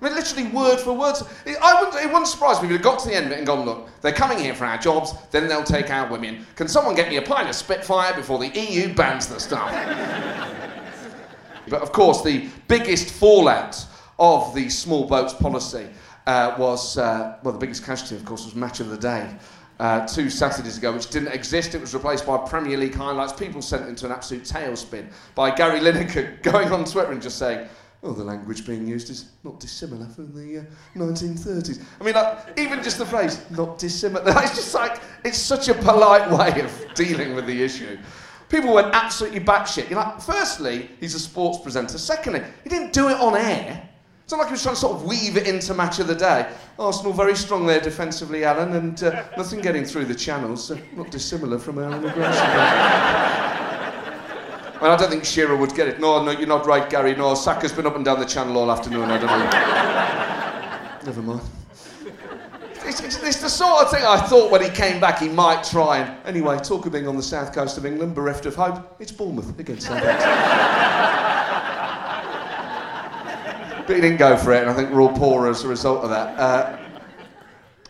I 0.00 0.04
mean, 0.04 0.14
literally 0.14 0.48
word 0.48 0.80
for 0.80 0.94
word. 0.94 1.16
I 1.60 1.82
wouldn't, 1.82 2.02
it 2.02 2.06
wouldn't 2.06 2.28
surprise 2.28 2.62
me 2.62 2.68
if 2.68 2.74
it 2.74 2.82
got 2.82 3.00
to 3.00 3.08
the 3.08 3.14
end 3.14 3.26
of 3.26 3.32
it 3.32 3.38
and 3.38 3.46
gone, 3.46 3.66
look, 3.66 3.88
they're 4.00 4.12
coming 4.12 4.38
here 4.38 4.54
for 4.54 4.64
our 4.64 4.78
jobs, 4.78 5.12
then 5.30 5.46
they'll 5.46 5.62
take 5.62 5.90
our 5.90 6.10
women. 6.10 6.46
Can 6.56 6.68
someone 6.68 6.94
get 6.94 7.10
me 7.10 7.16
a 7.16 7.22
pint 7.22 7.48
of 7.50 7.54
Spitfire 7.54 8.14
before 8.14 8.38
the 8.38 8.48
EU 8.48 8.94
bans 8.94 9.26
the 9.26 9.38
stuff? 9.38 9.70
but 11.68 11.82
of 11.82 11.92
course, 11.92 12.22
the 12.22 12.48
biggest 12.66 13.10
fallout 13.10 13.86
of 14.20 14.54
the 14.54 14.68
small 14.68 15.06
boats 15.06 15.32
policy 15.32 15.88
uh, 16.26 16.54
was, 16.58 16.98
uh, 16.98 17.38
well, 17.42 17.52
the 17.52 17.58
biggest 17.58 17.84
casualty, 17.84 18.14
of 18.14 18.24
course, 18.24 18.44
was 18.44 18.54
Match 18.54 18.78
of 18.80 18.90
the 18.90 18.98
Day. 18.98 19.34
Uh, 19.80 20.06
two 20.06 20.28
Saturdays 20.28 20.76
ago, 20.76 20.92
which 20.92 21.08
didn't 21.08 21.32
exist. 21.32 21.74
It 21.74 21.80
was 21.80 21.94
replaced 21.94 22.26
by 22.26 22.36
Premier 22.36 22.76
League 22.76 22.94
highlights. 22.94 23.32
People 23.32 23.62
sent 23.62 23.88
into 23.88 24.04
an 24.04 24.12
absolute 24.12 24.44
tailspin 24.44 25.10
by 25.34 25.50
Gary 25.50 25.80
Lineker 25.80 26.42
going 26.42 26.70
on 26.70 26.84
Twitter 26.84 27.10
and 27.12 27.22
just 27.22 27.38
saying, 27.38 27.66
oh, 28.02 28.12
the 28.12 28.22
language 28.22 28.66
being 28.66 28.86
used 28.86 29.08
is 29.08 29.30
not 29.42 29.58
dissimilar 29.58 30.06
from 30.06 30.34
the 30.34 30.58
uh, 30.58 30.64
1930s. 30.96 31.82
I 31.98 32.04
mean, 32.04 32.14
like, 32.14 32.58
even 32.58 32.82
just 32.82 32.98
the 32.98 33.06
phrase, 33.06 33.40
not 33.50 33.78
dissimilar, 33.78 34.22
it's 34.42 34.54
just 34.54 34.74
like, 34.74 35.00
it's 35.24 35.38
such 35.38 35.68
a 35.68 35.74
polite 35.74 36.30
way 36.56 36.60
of 36.60 36.94
dealing 36.94 37.34
with 37.34 37.46
the 37.46 37.62
issue. 37.62 37.98
People 38.50 38.74
went 38.74 38.88
absolutely 38.94 39.40
batshit. 39.40 39.88
You're 39.88 40.00
like, 40.00 40.20
firstly, 40.20 40.90
he's 41.00 41.14
a 41.14 41.20
sports 41.20 41.58
presenter. 41.58 41.96
Secondly, 41.96 42.42
he 42.64 42.68
didn't 42.68 42.92
do 42.92 43.08
it 43.08 43.18
on 43.18 43.34
air. 43.34 43.89
It's 44.30 44.36
not 44.36 44.42
like 44.42 44.50
he 44.50 44.52
was 44.52 44.62
trying 44.62 44.76
to 44.76 44.80
sort 44.80 44.94
of 44.94 45.02
weave 45.06 45.36
it 45.36 45.48
into 45.48 45.74
match 45.74 45.98
of 45.98 46.06
the 46.06 46.14
day. 46.14 46.48
Arsenal 46.78 47.12
very 47.12 47.34
strong 47.34 47.66
there 47.66 47.80
defensively, 47.80 48.44
Alan, 48.44 48.74
and 48.74 49.02
uh, 49.02 49.24
nothing 49.36 49.60
getting 49.60 49.84
through 49.84 50.04
the 50.04 50.14
channels. 50.14 50.70
Uh, 50.70 50.78
not 50.94 51.10
dissimilar 51.10 51.58
from 51.58 51.78
our 51.78 51.90
immigration. 51.90 52.22
well, 54.80 54.92
I 54.92 54.96
don't 54.96 55.10
think 55.10 55.24
Shearer 55.24 55.56
would 55.56 55.74
get 55.74 55.88
it. 55.88 55.98
No, 55.98 56.22
no, 56.22 56.30
you're 56.30 56.46
not 56.46 56.64
right, 56.64 56.88
Gary. 56.88 57.16
No, 57.16 57.34
Saka's 57.34 57.72
been 57.72 57.88
up 57.88 57.96
and 57.96 58.04
down 58.04 58.20
the 58.20 58.24
channel 58.24 58.56
all 58.56 58.70
afternoon. 58.70 59.10
I 59.10 59.18
don't 59.18 59.26
know. 59.26 61.06
Never 61.06 61.22
mind. 61.22 61.40
It's, 62.84 63.00
it's, 63.00 63.20
it's, 63.24 63.40
the 63.40 63.50
sort 63.50 63.82
of 63.82 63.90
thing 63.90 64.04
I 64.04 64.16
thought 64.28 64.52
when 64.52 64.62
he 64.62 64.70
came 64.70 65.00
back 65.00 65.18
he 65.18 65.28
might 65.28 65.64
try. 65.64 65.98
And 65.98 66.24
anyway, 66.24 66.60
talk 66.60 66.86
of 66.86 66.92
being 66.92 67.08
on 67.08 67.16
the 67.16 67.22
south 67.24 67.52
coast 67.52 67.78
of 67.78 67.84
England, 67.84 68.14
bereft 68.14 68.46
of 68.46 68.54
hope, 68.54 68.94
it's 69.00 69.10
Bournemouth 69.10 69.58
against 69.58 69.88
Southampton. 69.88 71.39
But 73.90 73.96
he 73.96 74.02
didn't 74.02 74.18
go 74.18 74.36
for 74.36 74.52
it, 74.52 74.60
and 74.62 74.70
I 74.70 74.74
think 74.74 74.90
we're 74.90 75.02
all 75.02 75.12
poor 75.12 75.48
as 75.48 75.64
a 75.64 75.68
result 75.68 76.04
of 76.04 76.10
that. 76.10 76.38
Uh, 76.38 76.78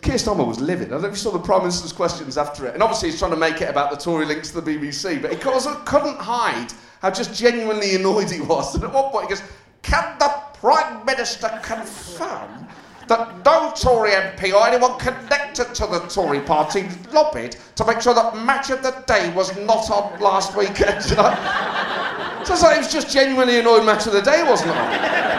Keir 0.01 0.15
Starmer 0.15 0.47
was 0.47 0.59
livid. 0.59 0.87
I 0.87 0.91
don't 0.93 1.03
know 1.03 1.09
if 1.09 1.13
you 1.13 1.19
saw 1.19 1.31
the 1.31 1.39
Prime 1.39 1.61
Minister's 1.61 1.93
questions 1.93 2.39
after 2.39 2.65
it. 2.67 2.73
And 2.73 2.83
obviously, 2.83 3.11
he's 3.11 3.19
trying 3.19 3.33
to 3.33 3.37
make 3.37 3.61
it 3.61 3.69
about 3.69 3.91
the 3.91 3.99
Tory 3.99 4.25
links 4.25 4.51
to 4.53 4.63
the 4.63 4.77
BBC, 4.79 5.21
but 5.21 5.31
he 5.31 5.37
couldn't 5.37 6.17
hide 6.17 6.73
how 7.03 7.11
just 7.11 7.39
genuinely 7.39 7.97
annoyed 7.97 8.31
he 8.31 8.41
was. 8.41 8.75
And 8.75 8.83
at 8.83 8.95
one 8.95 9.11
point, 9.11 9.27
he 9.27 9.35
goes, 9.35 9.43
Can 9.83 10.19
the 10.19 10.33
Prime 10.55 11.05
Minister 11.05 11.51
confirm 11.63 12.67
that 13.09 13.45
no 13.45 13.71
Tory 13.77 14.13
MP 14.13 14.55
or 14.55 14.67
anyone 14.67 14.99
connected 14.99 15.75
to 15.75 15.87
the 15.87 15.99
Tory 16.09 16.41
party 16.41 16.89
lobbied 17.13 17.57
to 17.75 17.85
make 17.85 18.01
sure 18.01 18.15
that 18.15 18.39
Match 18.39 18.71
of 18.71 18.83
the 18.83 18.93
Day 19.07 19.31
was 19.35 19.55
not 19.59 19.91
on 19.91 20.19
last 20.19 20.57
weekend. 20.57 21.03
so 21.05 21.17
like 21.17 22.77
it 22.77 22.79
was 22.79 22.91
just 22.91 23.11
genuinely 23.11 23.59
annoyed 23.59 23.85
Match 23.85 24.07
of 24.07 24.15
the 24.15 24.23
Day 24.23 24.43
wasn't 24.45 24.71
on. 24.71 25.30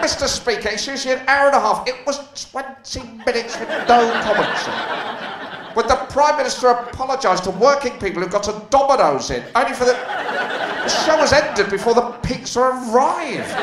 Mr. 0.00 0.26
Speaker, 0.26 0.70
it's 0.70 0.86
usually 0.86 1.14
an 1.14 1.28
hour 1.28 1.48
and 1.48 1.56
a 1.56 1.60
half. 1.60 1.86
It 1.86 2.06
was 2.06 2.18
20 2.50 3.00
minutes 3.24 3.58
with 3.58 3.68
no 3.68 4.10
commentary. 4.22 5.74
With 5.76 5.88
the 5.88 5.96
Prime 6.10 6.36
Minister 6.36 6.68
apologised 6.68 7.44
to 7.44 7.50
working 7.50 7.92
people 7.98 8.22
who 8.22 8.28
got 8.28 8.48
a 8.48 8.66
Domino's 8.70 9.30
in, 9.30 9.44
only 9.54 9.74
for 9.74 9.84
the. 9.84 9.92
The 9.92 10.88
show 10.88 11.18
was 11.18 11.32
ended 11.32 11.70
before 11.70 11.94
the 11.94 12.10
pizza 12.22 12.60
arrived 12.60 13.54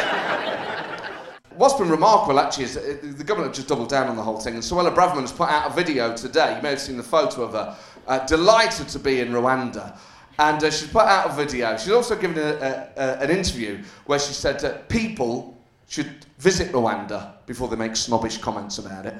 what's 1.58 1.74
been 1.74 1.90
remarkable 1.90 2.40
actually 2.40 2.66
is 2.66 2.76
the 2.76 3.24
government 3.24 3.50
have 3.50 3.56
just 3.56 3.68
doubled 3.68 3.90
down 3.90 4.08
on 4.08 4.16
the 4.16 4.22
whole 4.22 4.40
thing. 4.40 4.54
And 4.54 4.64
Suella 4.64 4.94
Braverman 4.94 5.22
has 5.22 5.32
put 5.32 5.50
out 5.50 5.72
a 5.72 5.74
video 5.74 6.16
today. 6.16 6.56
You 6.56 6.62
may 6.62 6.70
have 6.70 6.80
seen 6.80 6.98
the 6.98 7.04
photo 7.04 7.44
of 7.44 7.54
her, 7.54 7.76
uh, 8.08 8.26
delighted 8.26 8.88
to 8.90 9.00
be 9.00 9.20
in 9.20 9.30
Rwanda. 9.30 9.98
And 10.40 10.64
uh, 10.64 10.70
she's 10.70 10.90
put 10.90 11.06
out 11.06 11.32
a 11.32 11.34
video. 11.34 11.76
She's 11.78 11.92
also 11.92 12.16
given 12.16 12.38
a, 12.38 12.42
a, 12.42 12.90
a, 12.96 13.20
an 13.22 13.32
interview 13.32 13.84
where 14.06 14.20
she 14.20 14.34
said 14.34 14.60
that 14.60 14.88
people 14.88 15.57
should 15.88 16.26
visit 16.38 16.72
Rwanda 16.72 17.34
before 17.46 17.68
they 17.68 17.76
make 17.76 17.96
snobbish 17.96 18.38
comments 18.38 18.78
about 18.78 19.06
it. 19.06 19.16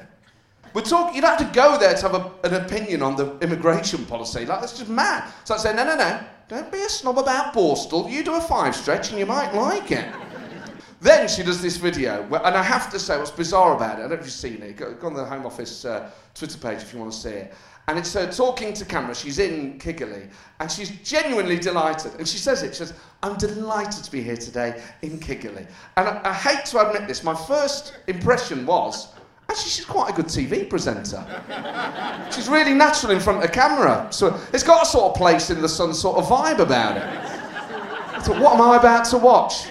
We're 0.74 0.82
talking, 0.82 1.16
you 1.16 1.22
don't 1.22 1.38
have 1.38 1.48
to 1.48 1.54
go 1.54 1.78
there 1.78 1.94
to 1.94 2.02
have 2.08 2.14
a, 2.14 2.30
an 2.44 2.54
opinion 2.62 3.02
on 3.02 3.16
the 3.16 3.38
immigration 3.38 4.04
policy. 4.04 4.44
Like, 4.44 4.60
that's 4.60 4.78
just 4.78 4.90
mad. 4.90 5.32
So 5.44 5.54
I 5.54 5.58
say, 5.58 5.74
no, 5.74 5.84
no, 5.84 5.96
no, 5.96 6.20
don't 6.46 6.70
be 6.70 6.82
a 6.82 6.88
snob 6.88 7.18
about 7.18 7.54
Borstal. 7.54 8.10
You 8.10 8.22
do 8.22 8.34
a 8.34 8.40
five 8.40 8.76
stretch 8.76 9.10
and 9.10 9.18
you 9.18 9.26
might 9.26 9.54
like 9.54 9.90
it. 9.90 10.06
Then 11.00 11.28
she 11.28 11.42
does 11.42 11.62
this 11.62 11.76
video, 11.76 12.24
where, 12.24 12.44
and 12.44 12.56
I 12.56 12.62
have 12.62 12.90
to 12.90 12.98
say 12.98 13.16
what's 13.18 13.30
bizarre 13.30 13.76
about 13.76 13.98
it, 13.98 14.04
I 14.04 14.08
don't 14.08 14.10
know 14.10 14.16
if 14.16 14.24
you've 14.24 14.32
seen 14.32 14.62
it, 14.62 14.76
go, 14.76 14.92
go 14.94 15.06
on 15.06 15.14
the 15.14 15.24
Home 15.24 15.46
Office 15.46 15.84
uh, 15.84 16.10
Twitter 16.34 16.58
page 16.58 16.82
if 16.82 16.92
you 16.92 16.98
want 16.98 17.12
to 17.12 17.18
see 17.18 17.28
it. 17.30 17.54
And 17.88 17.98
it's 17.98 18.12
her 18.12 18.30
talking 18.30 18.74
to 18.74 18.84
camera, 18.84 19.14
she's 19.14 19.38
in 19.38 19.78
Kigali, 19.78 20.28
and 20.60 20.70
she's 20.70 20.90
genuinely 21.02 21.58
delighted. 21.58 22.12
And 22.18 22.28
she 22.28 22.36
says 22.36 22.62
it, 22.62 22.74
she 22.74 22.84
says, 22.84 22.92
I'm 23.22 23.36
delighted 23.38 24.04
to 24.04 24.12
be 24.12 24.22
here 24.22 24.36
today 24.36 24.82
in 25.00 25.18
Kigali. 25.18 25.66
And 25.96 26.06
I, 26.06 26.20
I 26.22 26.34
hate 26.34 26.66
to 26.66 26.86
admit 26.86 27.08
this, 27.08 27.24
my 27.24 27.34
first 27.34 27.96
impression 28.06 28.66
was, 28.66 29.08
Actually, 29.50 29.70
she's 29.70 29.84
quite 29.86 30.10
a 30.10 30.12
good 30.12 30.26
TV 30.26 30.68
presenter. 30.68 31.24
she's 32.30 32.50
really 32.50 32.74
natural 32.74 33.12
in 33.12 33.18
front 33.18 33.42
of 33.42 33.50
camera. 33.50 34.06
So 34.10 34.38
it's 34.52 34.62
got 34.62 34.82
a 34.82 34.86
sort 34.86 35.12
of 35.12 35.16
place 35.16 35.48
in 35.48 35.62
the 35.62 35.68
sun 35.68 35.94
sort 35.94 36.18
of 36.18 36.26
vibe 36.26 36.58
about 36.58 36.98
it. 36.98 37.02
I 37.02 38.20
thought, 38.20 38.38
what 38.42 38.52
am 38.54 38.60
I 38.60 38.76
about 38.76 39.06
to 39.06 39.16
watch? 39.16 39.68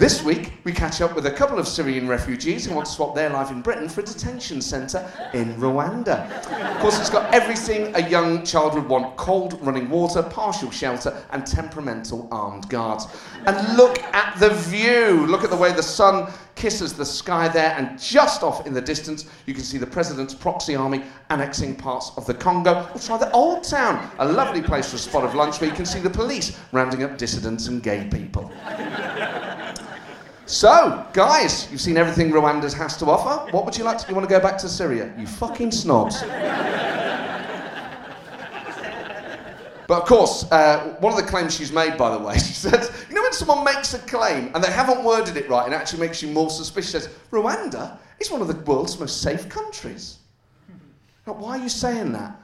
This 0.00 0.24
week, 0.24 0.52
we 0.64 0.72
catch 0.72 1.02
up 1.02 1.14
with 1.14 1.26
a 1.26 1.30
couple 1.30 1.58
of 1.58 1.68
Syrian 1.68 2.08
refugees 2.08 2.64
who 2.64 2.74
want 2.74 2.86
to 2.86 2.92
swap 2.92 3.14
their 3.14 3.28
life 3.28 3.50
in 3.50 3.60
Britain 3.60 3.86
for 3.86 4.00
a 4.00 4.02
detention 4.02 4.62
centre 4.62 5.06
in 5.34 5.54
Rwanda. 5.56 6.26
Of 6.74 6.80
course, 6.80 6.98
it's 6.98 7.10
got 7.10 7.34
everything 7.34 7.94
a 7.94 8.08
young 8.08 8.42
child 8.42 8.72
would 8.76 8.88
want 8.88 9.14
cold 9.18 9.60
running 9.60 9.90
water, 9.90 10.22
partial 10.22 10.70
shelter, 10.70 11.22
and 11.32 11.46
temperamental 11.46 12.28
armed 12.32 12.66
guards. 12.70 13.08
And 13.44 13.76
look 13.76 14.02
at 14.14 14.40
the 14.40 14.48
view. 14.48 15.26
Look 15.26 15.44
at 15.44 15.50
the 15.50 15.56
way 15.56 15.70
the 15.70 15.82
sun 15.82 16.32
kisses 16.54 16.94
the 16.94 17.04
sky 17.04 17.48
there, 17.48 17.74
and 17.76 18.00
just 18.00 18.42
off 18.42 18.66
in 18.66 18.72
the 18.72 18.80
distance, 18.80 19.26
you 19.44 19.52
can 19.52 19.64
see 19.64 19.76
the 19.76 19.86
president's 19.86 20.32
proxy 20.32 20.76
army 20.76 21.02
annexing 21.28 21.76
parts 21.76 22.12
of 22.16 22.24
the 22.24 22.32
Congo. 22.32 22.88
Or 22.94 22.98
try 22.98 23.18
the 23.18 23.30
Old 23.32 23.64
Town, 23.64 24.10
a 24.18 24.26
lovely 24.26 24.62
place 24.62 24.88
for 24.88 24.96
a 24.96 24.98
spot 24.98 25.24
of 25.24 25.34
lunch 25.34 25.60
where 25.60 25.68
you 25.68 25.76
can 25.76 25.84
see 25.84 26.00
the 26.00 26.08
police 26.08 26.58
rounding 26.72 27.02
up 27.02 27.18
dissidents 27.18 27.66
and 27.66 27.82
gay 27.82 28.08
people. 28.10 28.50
So, 30.50 31.06
guys, 31.12 31.70
you've 31.70 31.80
seen 31.80 31.96
everything 31.96 32.32
Rwanda 32.32 32.72
has 32.72 32.96
to 32.96 33.06
offer. 33.06 33.52
What 33.52 33.64
would 33.64 33.78
you 33.78 33.84
like 33.84 33.98
to? 33.98 34.08
You 34.08 34.16
want 34.16 34.28
to 34.28 34.34
go 34.34 34.40
back 34.40 34.58
to 34.58 34.68
Syria? 34.68 35.14
You 35.16 35.24
fucking 35.24 35.70
snobs. 35.70 36.22
But 39.86 40.02
of 40.02 40.08
course, 40.08 40.50
uh, 40.50 40.96
one 40.98 41.12
of 41.12 41.24
the 41.24 41.30
claims 41.30 41.54
she's 41.54 41.70
made, 41.70 41.96
by 41.96 42.10
the 42.10 42.18
way, 42.18 42.34
she 42.38 42.52
says, 42.52 43.06
you 43.08 43.14
know 43.14 43.22
when 43.22 43.32
someone 43.32 43.64
makes 43.64 43.94
a 43.94 44.00
claim 44.00 44.50
and 44.52 44.62
they 44.62 44.72
haven't 44.72 45.04
worded 45.04 45.36
it 45.36 45.48
right 45.48 45.64
and 45.66 45.72
it 45.72 45.76
actually 45.76 46.00
makes 46.00 46.20
you 46.20 46.28
more 46.28 46.50
suspicious, 46.50 47.04
says, 47.04 47.08
Rwanda 47.30 47.96
is 48.18 48.32
one 48.32 48.40
of 48.40 48.48
the 48.48 48.56
world's 48.64 48.98
most 48.98 49.22
safe 49.22 49.48
countries. 49.48 50.18
Now, 51.28 51.34
why 51.34 51.58
are 51.58 51.62
you 51.62 51.68
saying 51.68 52.10
that? 52.12 52.36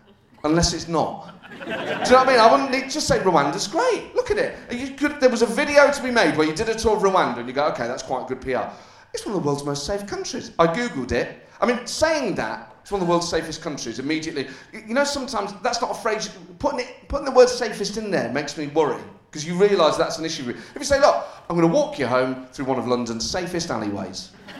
Unless 0.44 0.74
it's 0.74 0.86
not. 0.86 1.34
Do 1.50 1.54
you 1.54 1.76
know 1.76 1.98
what 1.98 2.12
I 2.12 2.26
mean? 2.26 2.40
I 2.40 2.50
wouldn't 2.50 2.70
need, 2.70 2.90
just 2.90 3.06
say 3.06 3.18
Rwanda's 3.18 3.68
great. 3.68 4.14
Look 4.14 4.30
at 4.30 4.38
it. 4.38 4.98
Could, 4.98 5.20
there 5.20 5.30
was 5.30 5.42
a 5.42 5.46
video 5.46 5.90
to 5.90 6.02
be 6.02 6.10
made 6.10 6.36
where 6.36 6.46
you 6.46 6.54
did 6.54 6.68
a 6.68 6.74
tour 6.74 6.96
of 6.96 7.02
Rwanda 7.02 7.38
and 7.38 7.48
you 7.48 7.54
go, 7.54 7.66
okay, 7.68 7.86
that's 7.86 8.02
quite 8.02 8.26
good 8.28 8.40
PR. 8.40 8.70
It's 9.14 9.24
one 9.24 9.34
of 9.34 9.42
the 9.42 9.46
world's 9.46 9.64
most 9.64 9.86
safe 9.86 10.06
countries. 10.06 10.52
I 10.58 10.66
googled 10.66 11.12
it. 11.12 11.46
I 11.60 11.66
mean, 11.66 11.86
saying 11.86 12.34
that 12.34 12.74
it's 12.82 12.92
one 12.92 13.00
of 13.00 13.06
the 13.06 13.10
world's 13.10 13.28
safest 13.28 13.62
countries 13.62 13.98
immediately. 13.98 14.48
You 14.72 14.94
know, 14.94 15.04
sometimes 15.04 15.52
that's 15.62 15.80
not 15.80 15.90
a 15.90 15.94
phrase. 15.94 16.30
Putting 16.58 16.80
it, 16.80 17.08
putting 17.08 17.24
the 17.24 17.32
word 17.32 17.48
safest 17.48 17.96
in 17.96 18.10
there 18.10 18.30
makes 18.32 18.56
me 18.56 18.66
worry 18.68 19.02
because 19.30 19.46
you 19.46 19.54
realise 19.54 19.96
that's 19.96 20.18
an 20.18 20.24
issue. 20.24 20.48
If 20.50 20.72
you 20.76 20.84
say, 20.84 21.00
look, 21.00 21.26
I'm 21.48 21.56
going 21.56 21.68
to 21.68 21.74
walk 21.74 21.98
you 21.98 22.06
home 22.06 22.46
through 22.52 22.66
one 22.66 22.78
of 22.78 22.86
London's 22.86 23.28
safest 23.28 23.70
alleyways. 23.70 24.30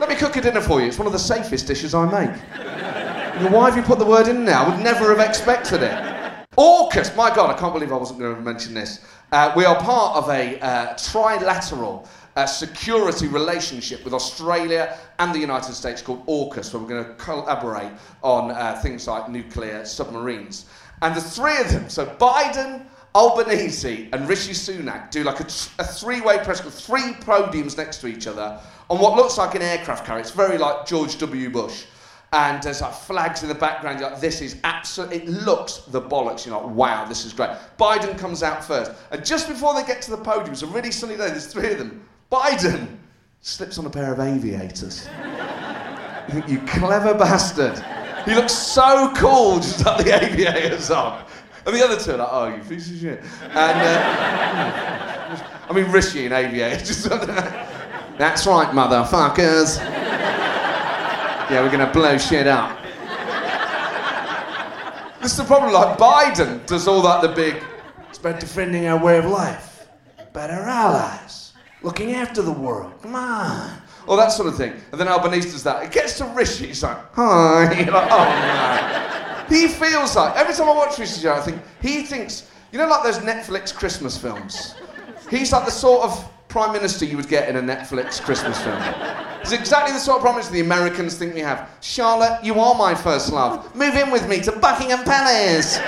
Let 0.00 0.08
me 0.08 0.14
cook 0.14 0.36
a 0.36 0.40
dinner 0.40 0.60
for 0.60 0.80
you. 0.80 0.86
It's 0.86 0.98
one 0.98 1.06
of 1.06 1.12
the 1.12 1.18
safest 1.18 1.66
dishes 1.66 1.94
I 1.94 2.04
make. 2.06 3.03
Why 3.34 3.68
have 3.68 3.76
you 3.76 3.82
put 3.82 3.98
the 3.98 4.04
word 4.04 4.28
in 4.28 4.44
there? 4.44 4.54
I 4.54 4.68
would 4.68 4.78
never 4.78 5.12
have 5.12 5.18
expected 5.18 5.82
it. 5.82 6.46
AUKUS, 6.56 7.16
my 7.16 7.34
God, 7.34 7.50
I 7.50 7.58
can't 7.58 7.74
believe 7.74 7.90
I 7.90 7.96
wasn't 7.96 8.20
going 8.20 8.36
to 8.36 8.40
mention 8.40 8.74
this. 8.74 9.04
Uh, 9.32 9.52
we 9.56 9.64
are 9.64 9.74
part 9.74 10.16
of 10.16 10.28
a 10.28 10.60
uh, 10.60 10.94
trilateral 10.94 12.06
uh, 12.36 12.46
security 12.46 13.26
relationship 13.26 14.04
with 14.04 14.14
Australia 14.14 14.96
and 15.18 15.34
the 15.34 15.38
United 15.40 15.74
States 15.74 16.00
called 16.00 16.24
AUKUS, 16.28 16.72
where 16.72 16.82
we're 16.84 16.88
going 16.88 17.04
to 17.04 17.14
collaborate 17.14 17.90
on 18.22 18.52
uh, 18.52 18.78
things 18.80 19.08
like 19.08 19.28
nuclear 19.28 19.84
submarines. 19.84 20.66
And 21.02 21.12
the 21.12 21.20
three 21.20 21.58
of 21.58 21.72
them, 21.72 21.90
so 21.90 22.06
Biden, 22.06 22.86
Albanese, 23.16 24.10
and 24.12 24.28
Rishi 24.28 24.52
Sunak, 24.52 25.10
do 25.10 25.24
like 25.24 25.40
a, 25.40 25.46
a 25.80 25.84
three 25.84 26.20
way 26.20 26.38
press 26.38 26.64
with 26.64 26.74
three 26.74 27.14
podiums 27.14 27.76
next 27.76 27.96
to 28.02 28.06
each 28.06 28.28
other 28.28 28.60
on 28.88 29.00
what 29.00 29.16
looks 29.16 29.38
like 29.38 29.56
an 29.56 29.62
aircraft 29.62 30.06
carrier. 30.06 30.20
It's 30.20 30.30
very 30.30 30.56
like 30.56 30.86
George 30.86 31.18
W. 31.18 31.50
Bush 31.50 31.86
and 32.34 32.60
there's 32.64 32.82
like 32.82 32.92
flags 32.92 33.44
in 33.44 33.48
the 33.48 33.54
background. 33.54 34.00
You're 34.00 34.10
like, 34.10 34.20
this 34.20 34.40
is 34.40 34.56
absolutely, 34.64 35.18
it 35.18 35.28
looks 35.28 35.78
the 35.88 36.02
bollocks. 36.02 36.44
You're 36.44 36.60
like, 36.60 36.74
wow, 36.74 37.04
this 37.04 37.24
is 37.24 37.32
great. 37.32 37.50
Biden 37.78 38.18
comes 38.18 38.42
out 38.42 38.64
first. 38.64 38.90
And 39.12 39.24
just 39.24 39.48
before 39.48 39.72
they 39.72 39.86
get 39.86 40.02
to 40.02 40.10
the 40.10 40.16
podium, 40.16 40.50
it's 40.50 40.62
a 40.62 40.66
really 40.66 40.90
sunny 40.90 41.16
day, 41.16 41.28
there's 41.28 41.46
three 41.46 41.70
of 41.70 41.78
them. 41.78 42.04
Biden 42.32 42.96
slips 43.40 43.78
on 43.78 43.86
a 43.86 43.90
pair 43.90 44.12
of 44.12 44.18
aviators. 44.18 45.08
you 46.48 46.58
clever 46.66 47.14
bastard. 47.14 47.78
He 48.24 48.34
looks 48.34 48.52
so 48.52 49.12
cool 49.14 49.56
just 49.58 49.84
got 49.84 50.04
the 50.04 50.20
aviators 50.20 50.90
on. 50.90 51.24
And 51.66 51.76
the 51.76 51.84
other 51.84 51.96
two 51.96 52.12
are 52.12 52.16
like, 52.16 52.28
oh, 52.32 52.48
you 52.48 52.62
piece 52.64 52.90
of 52.90 52.98
shit. 52.98 53.22
And, 53.42 53.80
uh, 53.80 55.38
I 55.68 55.72
mean, 55.72 55.88
Rishi 55.92 56.26
in 56.26 56.32
aviators. 56.32 57.04
That's 58.18 58.44
right, 58.44 58.68
motherfuckers. 58.68 60.03
Yeah, 61.50 61.62
we're 61.62 61.70
going 61.70 61.86
to 61.86 61.92
blow 61.92 62.16
shit 62.16 62.46
up. 62.46 62.82
this 65.20 65.32
is 65.32 65.36
the 65.36 65.44
problem. 65.44 65.74
Like, 65.74 65.98
Biden 65.98 66.64
does 66.66 66.88
all 66.88 67.02
that, 67.02 67.20
the 67.20 67.28
big, 67.28 67.62
it's 68.08 68.16
about 68.16 68.40
defending 68.40 68.86
our 68.86 69.02
way 69.02 69.18
of 69.18 69.26
life, 69.26 69.86
about 70.18 70.50
our 70.50 70.62
allies, 70.62 71.52
looking 71.82 72.14
after 72.14 72.40
the 72.40 72.50
world. 72.50 72.94
Come 73.02 73.14
on. 73.14 73.76
All 74.08 74.16
that 74.16 74.32
sort 74.32 74.48
of 74.48 74.56
thing. 74.56 74.72
And 74.90 74.98
then 74.98 75.06
Albanese 75.06 75.50
does 75.50 75.62
that. 75.64 75.82
It 75.82 75.92
gets 75.92 76.16
to 76.16 76.24
Rishi, 76.26 76.68
he's 76.68 76.82
like, 76.82 76.96
hi. 77.12 77.72
You're 77.78 77.92
like, 77.92 78.10
oh 78.10 79.46
no. 79.50 79.54
he 79.54 79.68
feels 79.68 80.16
like, 80.16 80.34
every 80.36 80.54
time 80.54 80.70
I 80.70 80.72
watch 80.72 80.98
Rishi, 80.98 81.28
I 81.28 81.40
think, 81.40 81.60
he 81.82 82.04
thinks, 82.04 82.50
you 82.72 82.78
know, 82.78 82.88
like 82.88 83.02
those 83.02 83.18
Netflix 83.18 83.74
Christmas 83.74 84.16
films? 84.16 84.76
He's 85.30 85.52
like 85.52 85.66
the 85.66 85.70
sort 85.70 86.04
of 86.04 86.30
prime 86.54 86.72
minister 86.72 87.04
you 87.04 87.16
would 87.16 87.26
get 87.26 87.48
in 87.48 87.56
a 87.56 87.60
Netflix 87.60 88.22
Christmas 88.22 88.62
film. 88.62 88.80
It's 89.40 89.50
exactly 89.50 89.92
the 89.92 89.98
sort 89.98 90.18
of 90.18 90.22
minister 90.22 90.52
the 90.52 90.60
Americans 90.60 91.18
think 91.18 91.34
we 91.34 91.40
have. 91.40 91.68
Charlotte, 91.80 92.44
you 92.44 92.60
are 92.60 92.76
my 92.76 92.94
first 92.94 93.32
love. 93.32 93.74
Move 93.74 93.96
in 93.96 94.08
with 94.12 94.28
me 94.28 94.40
to 94.42 94.52
Buckingham 94.52 95.02
Palace. 95.02 95.80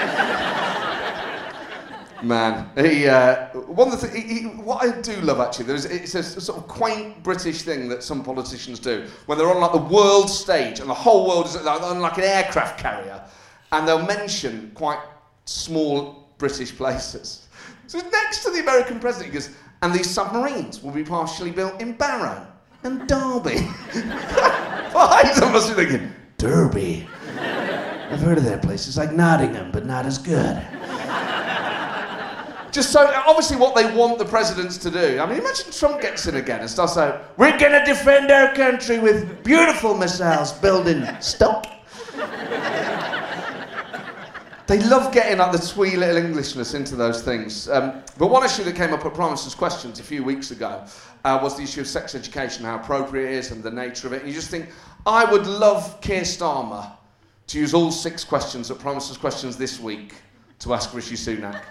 Man, 2.20 2.68
he, 2.76 3.06
uh, 3.06 3.46
one 3.50 3.92
of 3.92 4.00
the 4.00 4.08
th- 4.08 4.24
he, 4.24 4.40
he, 4.40 4.46
what 4.46 4.82
I 4.82 5.00
do 5.02 5.14
love 5.20 5.38
actually, 5.38 5.66
there's 5.66 5.84
it's 5.84 6.16
a, 6.16 6.22
sort 6.24 6.58
of 6.58 6.66
quaint 6.66 7.22
British 7.22 7.62
thing 7.62 7.88
that 7.88 8.02
some 8.02 8.24
politicians 8.24 8.80
do 8.80 9.06
when 9.26 9.38
they're 9.38 9.48
on 9.48 9.60
like 9.60 9.70
the 9.70 9.94
world 9.94 10.28
stage 10.28 10.80
and 10.80 10.90
the 10.90 10.94
whole 10.94 11.28
world 11.28 11.46
is 11.46 11.54
like, 11.62 11.80
on 11.80 12.00
like 12.00 12.18
an 12.18 12.24
aircraft 12.24 12.80
carrier, 12.80 13.22
and 13.70 13.86
they'll 13.86 14.04
mention 14.04 14.72
quite 14.74 14.98
small 15.44 16.28
British 16.38 16.74
places. 16.74 17.46
So 17.86 18.00
next 18.10 18.42
to 18.42 18.50
the 18.50 18.58
American 18.58 18.98
president, 18.98 19.32
he 19.32 19.38
goes, 19.38 19.50
and 19.86 19.94
these 19.94 20.10
submarines 20.10 20.82
will 20.82 20.90
be 20.90 21.04
partially 21.04 21.52
built 21.52 21.80
in 21.80 21.92
Barrow 21.92 22.44
and 22.82 23.06
Derby. 23.06 23.54
Them 23.94 25.52
must 25.52 25.68
be 25.68 25.74
thinking, 25.74 26.12
Derby. 26.38 27.06
I've 27.38 28.20
heard 28.20 28.36
of 28.36 28.44
that 28.44 28.62
place. 28.62 28.88
It's 28.88 28.96
like 28.96 29.12
Nottingham, 29.12 29.70
but 29.70 29.86
not 29.86 30.04
as 30.04 30.18
good. 30.18 30.60
Just 32.72 32.90
so, 32.90 33.06
obviously, 33.26 33.56
what 33.56 33.76
they 33.76 33.94
want 33.96 34.18
the 34.18 34.24
presidents 34.24 34.76
to 34.78 34.90
do. 34.90 35.20
I 35.20 35.26
mean, 35.26 35.38
imagine 35.38 35.70
Trump 35.70 36.00
gets 36.00 36.26
in 36.26 36.34
again 36.34 36.60
and 36.60 36.68
starts 36.68 36.94
saying, 36.94 37.14
We're 37.36 37.56
going 37.56 37.72
to 37.72 37.84
defend 37.84 38.32
our 38.32 38.52
country 38.54 38.98
with 38.98 39.44
beautiful 39.44 39.96
missiles 39.96 40.52
building 40.52 41.06
stop. 41.20 41.64
They 44.66 44.80
love 44.80 45.12
getting 45.12 45.38
like 45.38 45.52
the 45.52 45.58
twee 45.58 45.96
little 45.96 46.16
Englishness 46.16 46.74
into 46.74 46.96
those 46.96 47.22
things. 47.22 47.68
Um, 47.68 48.02
but 48.18 48.28
one 48.28 48.44
issue 48.44 48.64
that 48.64 48.74
came 48.74 48.92
up 48.92 49.04
at 49.04 49.14
Prime 49.14 49.28
Minister's 49.28 49.54
Questions 49.54 50.00
a 50.00 50.02
few 50.02 50.24
weeks 50.24 50.50
ago 50.50 50.84
uh, 51.24 51.38
was 51.40 51.56
the 51.56 51.62
issue 51.62 51.80
of 51.82 51.86
sex 51.86 52.14
education, 52.14 52.64
how 52.64 52.76
appropriate 52.76 53.30
it 53.30 53.34
is, 53.34 53.52
and 53.52 53.62
the 53.62 53.70
nature 53.70 54.06
of 54.08 54.12
it. 54.12 54.22
And 54.22 54.28
you 54.28 54.34
just 54.34 54.50
think, 54.50 54.68
I 55.06 55.24
would 55.30 55.46
love 55.46 56.00
Keir 56.00 56.22
Starmer 56.22 56.90
to 57.46 57.58
use 57.58 57.74
all 57.74 57.92
six 57.92 58.24
questions 58.24 58.70
at 58.70 58.78
Prime 58.78 58.94
Minister's 58.94 59.18
Questions 59.18 59.56
this 59.56 59.78
week 59.78 60.14
to 60.58 60.74
ask 60.74 60.92
Rishi 60.92 61.14
Sunak 61.14 61.62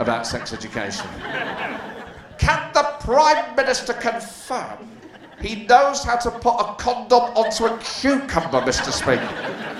about 0.00 0.26
sex 0.26 0.52
education. 0.52 1.06
Can 2.38 2.72
the 2.72 2.82
Prime 3.00 3.54
Minister 3.54 3.92
confirm 3.92 4.88
he 5.40 5.66
knows 5.66 6.02
how 6.02 6.16
to 6.16 6.30
put 6.32 6.56
a 6.56 6.74
condom 6.74 7.22
onto 7.36 7.66
a 7.66 7.78
cucumber, 7.78 8.60
Mr. 8.62 8.90
Speaker? 8.90 9.77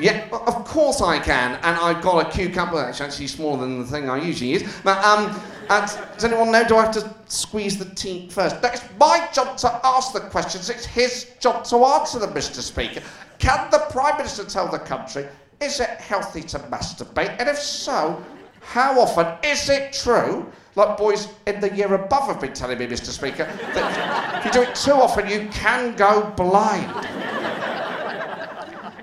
Yeah, 0.00 0.28
of 0.32 0.64
course 0.64 1.00
I 1.00 1.18
can, 1.18 1.54
and 1.56 1.76
I've 1.76 2.02
got 2.02 2.26
a 2.26 2.30
cucumber 2.30 2.76
that's 2.76 3.00
actually 3.00 3.26
smaller 3.26 3.60
than 3.60 3.80
the 3.80 3.86
thing 3.86 4.08
I 4.08 4.18
usually 4.22 4.50
use. 4.50 4.80
But 4.82 5.04
um, 5.04 5.38
does 5.68 6.24
anyone 6.24 6.50
know? 6.50 6.64
Do 6.66 6.76
I 6.76 6.86
have 6.86 6.94
to 6.94 7.14
squeeze 7.26 7.78
the 7.78 7.94
tea 7.94 8.28
first? 8.30 8.56
It's 8.62 8.82
my 8.98 9.28
job 9.32 9.56
to 9.58 9.80
ask 9.84 10.12
the 10.12 10.20
questions. 10.20 10.70
It's 10.70 10.86
his 10.86 11.32
job 11.40 11.64
to 11.64 11.84
answer 11.84 12.18
them, 12.18 12.32
Mr. 12.32 12.60
Speaker. 12.60 13.02
Can 13.38 13.70
the 13.70 13.78
Prime 13.90 14.16
Minister 14.16 14.44
tell 14.44 14.68
the 14.68 14.78
country 14.78 15.26
is 15.60 15.78
it 15.78 15.88
healthy 15.88 16.40
to 16.42 16.58
masturbate, 16.58 17.36
and 17.38 17.48
if 17.48 17.58
so, 17.58 18.22
how 18.60 18.98
often 18.98 19.26
is 19.44 19.68
it 19.68 19.92
true? 19.92 20.50
Like 20.76 20.96
boys 20.96 21.28
in 21.46 21.60
the 21.60 21.74
year 21.74 21.92
above 21.92 22.28
have 22.28 22.40
been 22.40 22.52
telling 22.52 22.78
me, 22.78 22.86
Mr. 22.86 23.06
Speaker, 23.06 23.44
that 23.74 24.38
if 24.38 24.46
you 24.46 24.52
do 24.52 24.62
it 24.62 24.74
too 24.74 24.92
often, 24.92 25.28
you 25.28 25.48
can 25.52 25.96
go 25.96 26.32
blind. 26.36 26.90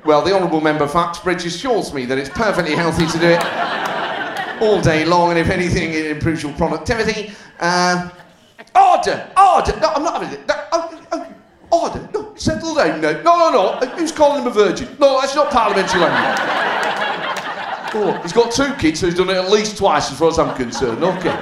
Well, 0.08 0.22
the 0.22 0.34
Honourable 0.34 0.62
Member 0.62 0.88
for 0.88 1.00
Uxbridge 1.00 1.44
assures 1.44 1.94
me 1.94 2.06
that 2.06 2.18
it's 2.18 2.30
perfectly 2.30 2.74
healthy 2.74 3.06
to 3.08 3.20
do 3.20 3.28
it 3.28 4.62
all 4.62 4.80
day 4.82 5.04
long, 5.04 5.32
and 5.32 5.38
if 5.38 5.50
anything, 5.50 5.92
it 5.92 6.06
improves 6.06 6.42
your 6.42 6.54
productivity. 6.54 7.34
Uh, 7.60 8.10
order! 8.74 9.30
Order! 9.36 9.78
No, 9.82 9.90
I'm 9.90 10.04
not 10.04 10.24
having 10.24 10.40
it. 10.40 10.48
No, 10.48 10.56
oh, 10.72 11.06
oh, 11.12 11.28
order! 11.72 12.10
No, 12.14 12.34
settle 12.36 12.74
down 12.74 13.02
now. 13.02 13.22
No, 13.22 13.38
no, 13.38 13.52
no. 13.52 13.88
Who's 13.98 14.14
calling 14.14 14.44
him 14.44 14.48
a 14.48 14.52
virgin? 14.52 14.88
No, 14.98 15.20
that's 15.20 15.36
not 15.36 15.52
parliamentary 15.52 16.00
language. 16.00 16.40
Oh, 17.94 18.18
he's 18.24 18.32
got 18.32 18.54
two 18.54 18.74
kids, 18.76 19.02
so 19.02 19.08
he's 19.08 19.16
done 19.16 19.30
it 19.30 19.36
at 19.36 19.52
least 19.52 19.78
twice, 19.78 20.10
as 20.10 20.18
far 20.18 20.30
as 20.30 20.40
I'm 20.40 20.56
concerned. 20.56 21.04
Okay. 21.04 21.38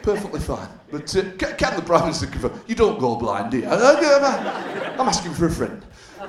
Perfectly 0.00 0.40
fine. 0.40 0.68
But 0.90 1.14
uh, 1.14 1.24
can, 1.36 1.56
can 1.58 1.76
the 1.76 1.82
Prime 1.82 2.04
Minister 2.04 2.26
confirm? 2.28 2.58
You 2.66 2.74
don't 2.74 2.98
go 2.98 3.16
blind, 3.16 3.50
do 3.50 3.58
you? 3.58 3.66
I'm 3.66 5.00
asking 5.00 5.34
for 5.34 5.44
a 5.44 5.50
friend. 5.50 5.84
Uh, 6.20 6.24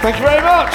Thank 0.00 0.16
you 0.18 0.22
very 0.22 0.42
much. 0.42 0.74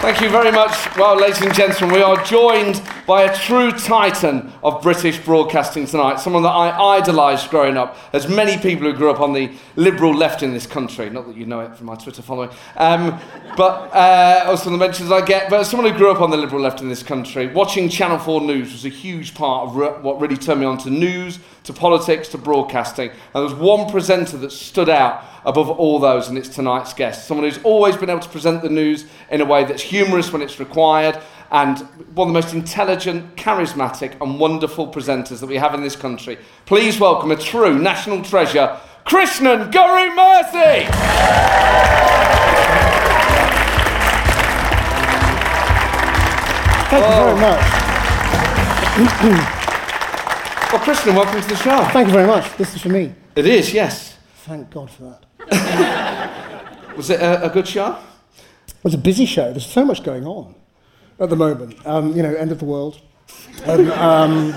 Thank 0.00 0.20
you 0.20 0.28
very 0.28 0.52
much. 0.52 0.96
Well, 0.96 1.16
ladies 1.16 1.40
and 1.40 1.54
gentlemen, 1.54 1.96
we 1.96 2.02
are 2.02 2.22
joined 2.24 2.82
by 3.06 3.22
a 3.22 3.36
true 3.36 3.72
titan 3.72 4.52
of 4.62 4.82
British 4.82 5.18
broadcasting 5.18 5.86
tonight, 5.86 6.20
someone 6.20 6.42
that 6.42 6.50
I 6.50 6.98
idolised 6.98 7.50
growing 7.50 7.76
up, 7.76 7.96
as 8.12 8.28
many 8.28 8.58
people 8.58 8.90
who 8.90 8.96
grew 8.96 9.10
up 9.10 9.20
on 9.20 9.32
the 9.32 9.50
liberal 9.76 10.14
left 10.14 10.42
in 10.42 10.52
this 10.52 10.66
country. 10.66 11.08
Not 11.10 11.26
that 11.26 11.36
you 11.36 11.46
know 11.46 11.60
it 11.60 11.74
from 11.76 11.86
my 11.86 11.96
Twitter 11.96 12.22
following, 12.22 12.50
um, 12.76 13.18
but 13.56 13.92
uh, 13.94 14.44
also 14.46 14.70
the 14.70 14.76
mentions 14.76 15.10
I 15.10 15.24
get. 15.24 15.50
But 15.50 15.64
someone 15.64 15.90
who 15.90 15.96
grew 15.96 16.10
up 16.10 16.20
on 16.20 16.30
the 16.30 16.36
liberal 16.36 16.60
left 16.62 16.80
in 16.80 16.88
this 16.88 17.02
country, 17.02 17.48
watching 17.48 17.88
Channel 17.88 18.18
4 18.18 18.42
News 18.42 18.72
was 18.72 18.84
a 18.84 18.90
huge 18.90 19.34
part 19.34 19.68
of 19.68 19.76
re- 19.76 19.88
what 19.88 20.20
really 20.20 20.36
turned 20.36 20.60
me 20.60 20.66
on 20.66 20.78
to 20.78 20.90
news, 20.90 21.38
to 21.68 21.72
politics, 21.74 22.28
to 22.28 22.38
broadcasting. 22.38 23.10
And 23.10 23.18
there 23.34 23.42
was 23.42 23.52
one 23.52 23.90
presenter 23.90 24.38
that 24.38 24.52
stood 24.52 24.88
out 24.88 25.22
above 25.44 25.68
all 25.68 25.98
those, 25.98 26.28
and 26.28 26.38
it's 26.38 26.48
tonight's 26.48 26.94
guest. 26.94 27.28
Someone 27.28 27.46
who's 27.46 27.62
always 27.62 27.94
been 27.94 28.08
able 28.08 28.20
to 28.20 28.28
present 28.30 28.62
the 28.62 28.70
news 28.70 29.04
in 29.30 29.42
a 29.42 29.44
way 29.44 29.64
that's 29.64 29.82
humorous 29.82 30.32
when 30.32 30.40
it's 30.40 30.58
required, 30.58 31.20
and 31.50 31.78
one 32.14 32.28
of 32.28 32.32
the 32.34 32.40
most 32.40 32.54
intelligent, 32.54 33.36
charismatic, 33.36 34.18
and 34.22 34.40
wonderful 34.40 34.88
presenters 34.90 35.40
that 35.40 35.46
we 35.46 35.56
have 35.56 35.74
in 35.74 35.82
this 35.82 35.94
country. 35.94 36.38
Please 36.64 36.98
welcome 36.98 37.30
a 37.32 37.36
true 37.36 37.78
national 37.78 38.24
treasure, 38.24 38.80
Krishnan 39.04 39.70
Guru-Murthy! 39.70 40.88
Thank 46.88 47.04
you 47.04 47.10
very 47.14 47.36
much. 49.38 49.54
well, 50.72 50.82
Krishnan, 50.82 51.14
welcome 51.14 51.40
to 51.40 51.48
the 51.48 51.56
show. 51.56 51.82
Thank 51.92 52.08
you 52.08 52.12
very 52.12 52.26
much. 52.26 52.54
This 52.58 52.74
is 52.74 52.82
for 52.82 52.90
me. 52.90 53.14
It 53.34 53.46
is, 53.46 53.72
yes. 53.72 54.18
Thank 54.44 54.70
God 54.70 54.90
for 54.90 55.18
that. 55.48 56.94
Was 56.96 57.08
it 57.08 57.20
a, 57.20 57.46
a, 57.46 57.48
good 57.48 57.66
show? 57.66 57.96
It 58.66 58.84
was 58.84 58.92
a 58.92 58.98
busy 58.98 59.24
show. 59.24 59.50
There's 59.50 59.64
so 59.64 59.84
much 59.84 60.02
going 60.02 60.26
on 60.26 60.54
at 61.20 61.30
the 61.30 61.36
moment. 61.36 61.74
Um, 61.86 62.14
you 62.14 62.22
know, 62.22 62.34
end 62.34 62.52
of 62.52 62.58
the 62.58 62.66
world. 62.66 63.00
And, 63.64 63.90
um, 63.92 64.54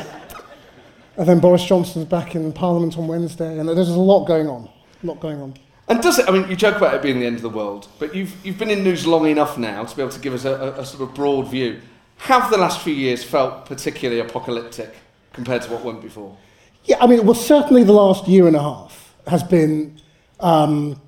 and 1.16 1.30
then 1.30 1.40
Boris 1.40 1.64
Johnson's 1.64 2.06
back 2.06 2.36
in 2.36 2.52
Parliament 2.52 2.98
on 2.98 3.08
Wednesday, 3.08 3.58
and 3.58 3.70
there's 3.70 3.90
a 3.90 3.94
lot 3.94 4.26
going 4.26 4.48
on. 4.48 4.70
A 5.04 5.06
lot 5.06 5.20
going 5.20 5.40
on. 5.42 5.54
And 5.88 6.02
does 6.02 6.20
it? 6.20 6.28
I 6.28 6.32
mean, 6.32 6.50
you 6.50 6.56
joke 6.56 6.78
about 6.78 6.94
it 6.96 7.02
being 7.02 7.20
the 7.20 7.26
end 7.26 7.38
of 7.38 7.42
the 7.42 7.50
world, 7.50 7.88
but 8.00 8.16
you've 8.16 8.34
you've 8.46 8.58
been 8.58 8.70
in 8.70 8.84
news 8.84 9.06
long 9.06 9.28
enough 9.28 9.58
now 9.58 9.84
to 9.84 9.96
be 9.96 10.02
able 10.02 10.12
to 10.12 10.20
give 10.20 10.34
us 10.34 10.46
a, 10.46 10.54
a, 10.54 10.72
a 10.80 10.86
sort 10.86 11.08
of 11.08 11.16
broad 11.16 11.50
view. 11.50 11.80
Have 12.18 12.50
the 12.50 12.58
last 12.58 12.82
few 12.82 12.94
years 12.94 13.24
felt 13.24 13.66
particularly 13.66 14.22
apocalyptic 14.22 14.96
compared 15.34 15.62
to 15.64 15.72
what 15.72 15.84
went 15.84 16.02
before? 16.02 16.38
Yeah, 16.86 16.98
I 17.00 17.08
mean, 17.08 17.26
well, 17.26 17.36
certainly 17.36 17.84
the 17.84 17.94
last 17.94 18.28
year 18.28 18.48
and 18.48 18.56
a 18.56 18.62
half 18.62 19.16
has 19.28 19.44
been 19.44 20.00
um, 20.40 21.00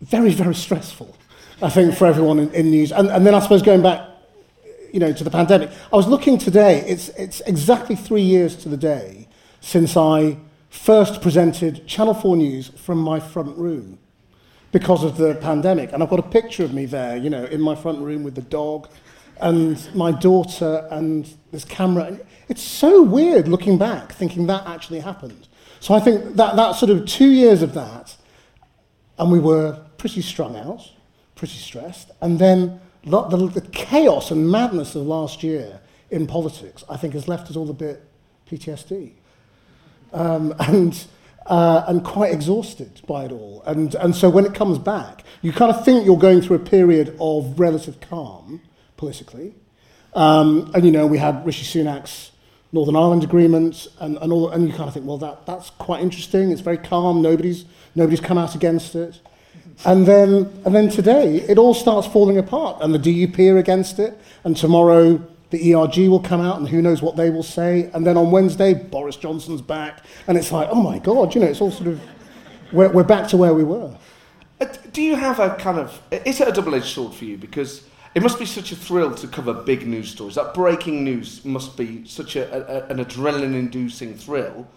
very, 0.00 0.30
very 0.30 0.54
stressful, 0.54 1.14
I 1.62 1.68
think, 1.68 1.94
for 1.94 2.06
everyone 2.06 2.38
in, 2.38 2.50
in 2.52 2.70
news. 2.70 2.92
And, 2.92 3.08
and 3.08 3.26
then 3.26 3.34
I 3.34 3.40
suppose 3.40 3.62
going 3.62 3.82
back, 3.82 4.08
you 4.92 5.00
know, 5.00 5.12
to 5.12 5.24
the 5.24 5.30
pandemic, 5.30 5.70
I 5.92 5.96
was 5.96 6.06
looking 6.06 6.38
today, 6.38 6.80
it's, 6.86 7.08
it's 7.10 7.40
exactly 7.40 7.96
three 7.96 8.22
years 8.22 8.56
to 8.56 8.68
the 8.68 8.76
day 8.76 9.28
since 9.60 9.96
I 9.96 10.38
first 10.70 11.22
presented 11.22 11.86
Channel 11.86 12.14
4 12.14 12.36
News 12.36 12.68
from 12.68 12.98
my 12.98 13.20
front 13.20 13.56
room 13.56 13.98
because 14.72 15.04
of 15.04 15.16
the 15.16 15.34
pandemic. 15.36 15.92
And 15.92 16.02
I've 16.02 16.10
got 16.10 16.18
a 16.18 16.28
picture 16.28 16.64
of 16.64 16.74
me 16.74 16.86
there, 16.86 17.16
you 17.16 17.30
know, 17.30 17.44
in 17.44 17.60
my 17.60 17.74
front 17.74 18.00
room 18.00 18.24
with 18.24 18.34
the 18.34 18.42
dog 18.42 18.88
and 19.40 19.94
my 19.94 20.10
daughter 20.12 20.86
and 20.90 21.28
this 21.50 21.64
camera. 21.64 22.04
And 22.04 22.24
it's 22.48 22.62
so 22.62 23.02
weird 23.02 23.48
looking 23.48 23.78
back, 23.78 24.12
thinking 24.12 24.46
that 24.46 24.66
actually 24.66 25.00
happened. 25.00 25.48
So 25.80 25.94
I 25.94 26.00
think 26.00 26.36
that, 26.36 26.56
that 26.56 26.72
sort 26.76 26.90
of 26.90 27.06
two 27.06 27.30
years 27.30 27.62
of 27.62 27.74
that 27.74 28.16
and 29.18 29.30
we 29.30 29.38
were 29.38 29.80
pretty 29.98 30.22
strung 30.22 30.56
out, 30.56 30.90
pretty 31.34 31.58
stressed. 31.58 32.10
And 32.20 32.38
then 32.38 32.80
the, 33.04 33.22
the, 33.22 33.60
the 33.60 33.60
chaos 33.68 34.30
and 34.30 34.50
madness 34.50 34.94
of 34.94 35.06
last 35.06 35.42
year 35.42 35.80
in 36.10 36.26
politics, 36.26 36.84
I 36.88 36.96
think, 36.96 37.14
has 37.14 37.28
left 37.28 37.50
us 37.50 37.56
all 37.56 37.68
a 37.70 37.74
bit 37.74 38.02
PTSD. 38.50 39.12
Um, 40.12 40.54
and, 40.60 41.06
uh, 41.46 41.84
and 41.86 42.04
quite 42.04 42.32
exhausted 42.32 43.00
by 43.06 43.24
it 43.24 43.32
all. 43.32 43.62
And, 43.66 43.94
and 43.96 44.14
so 44.14 44.30
when 44.30 44.44
it 44.44 44.54
comes 44.54 44.78
back, 44.78 45.24
you 45.42 45.52
kind 45.52 45.74
of 45.74 45.84
think 45.84 46.06
you're 46.06 46.18
going 46.18 46.40
through 46.40 46.56
a 46.56 46.60
period 46.64 47.16
of 47.20 47.58
relative 47.58 48.00
calm 48.00 48.62
politically. 49.04 49.54
Um, 50.14 50.70
and, 50.74 50.84
you 50.84 50.90
know, 50.90 51.06
we 51.06 51.18
had 51.18 51.44
Rishi 51.44 51.64
Sunak's 51.66 52.30
Northern 52.72 52.96
Ireland 52.96 53.22
agreement, 53.22 53.86
and, 54.00 54.16
and, 54.18 54.32
all, 54.32 54.48
and 54.48 54.66
you 54.66 54.72
kind 54.72 54.88
of 54.88 54.94
think, 54.94 55.06
well, 55.06 55.18
that, 55.18 55.44
that's 55.46 55.70
quite 55.70 56.00
interesting. 56.00 56.50
It's 56.50 56.62
very 56.62 56.78
calm. 56.78 57.20
Nobody's, 57.20 57.66
nobody's 57.94 58.20
come 58.20 58.38
out 58.38 58.54
against 58.54 58.94
it. 58.94 59.20
And 59.84 60.06
then, 60.06 60.50
and 60.64 60.74
then 60.74 60.88
today, 60.88 61.36
it 61.42 61.58
all 61.58 61.74
starts 61.74 62.08
falling 62.08 62.38
apart, 62.38 62.78
and 62.80 62.94
the 62.94 62.98
DUP 62.98 63.38
are 63.52 63.58
against 63.58 63.98
it, 63.98 64.18
and 64.42 64.56
tomorrow 64.56 65.20
the 65.50 65.74
ERG 65.74 66.08
will 66.08 66.20
come 66.20 66.40
out 66.40 66.58
and 66.58 66.68
who 66.68 66.80
knows 66.82 67.00
what 67.02 67.16
they 67.16 67.30
will 67.30 67.44
say. 67.44 67.90
And 67.92 68.04
then 68.04 68.16
on 68.16 68.30
Wednesday, 68.30 68.74
Boris 68.74 69.16
Johnson's 69.16 69.62
back. 69.62 70.02
And 70.26 70.36
it's 70.36 70.50
like, 70.50 70.68
oh 70.72 70.82
my 70.82 70.98
God, 70.98 71.32
you 71.34 71.40
know, 71.40 71.46
it's 71.46 71.60
all 71.60 71.70
sort 71.70 71.88
of, 71.88 72.00
we're, 72.72 72.90
we're 72.90 73.04
back 73.04 73.28
to 73.28 73.36
where 73.36 73.54
we 73.54 73.62
were. 73.62 73.96
Uh, 74.60 74.66
do 74.92 75.00
you 75.00 75.14
have 75.14 75.38
a 75.38 75.54
kind 75.54 75.78
of, 75.78 76.00
is 76.10 76.40
it 76.40 76.48
a 76.48 76.52
double-edged 76.52 76.86
sword 76.86 77.14
for 77.14 77.24
you? 77.24 77.36
Because 77.36 77.86
it 78.14 78.22
must 78.22 78.38
be 78.38 78.46
such 78.46 78.70
a 78.70 78.76
thrill 78.76 79.12
to 79.14 79.26
cover 79.26 79.52
big 79.52 79.86
news 79.86 80.10
stories. 80.10 80.36
That 80.36 80.54
breaking 80.54 81.02
news 81.02 81.44
must 81.44 81.76
be 81.76 82.06
such 82.06 82.36
a, 82.36 82.86
a, 82.86 82.86
an 82.86 83.04
adrenaline-inducing 83.04 84.16
thrill. 84.16 84.68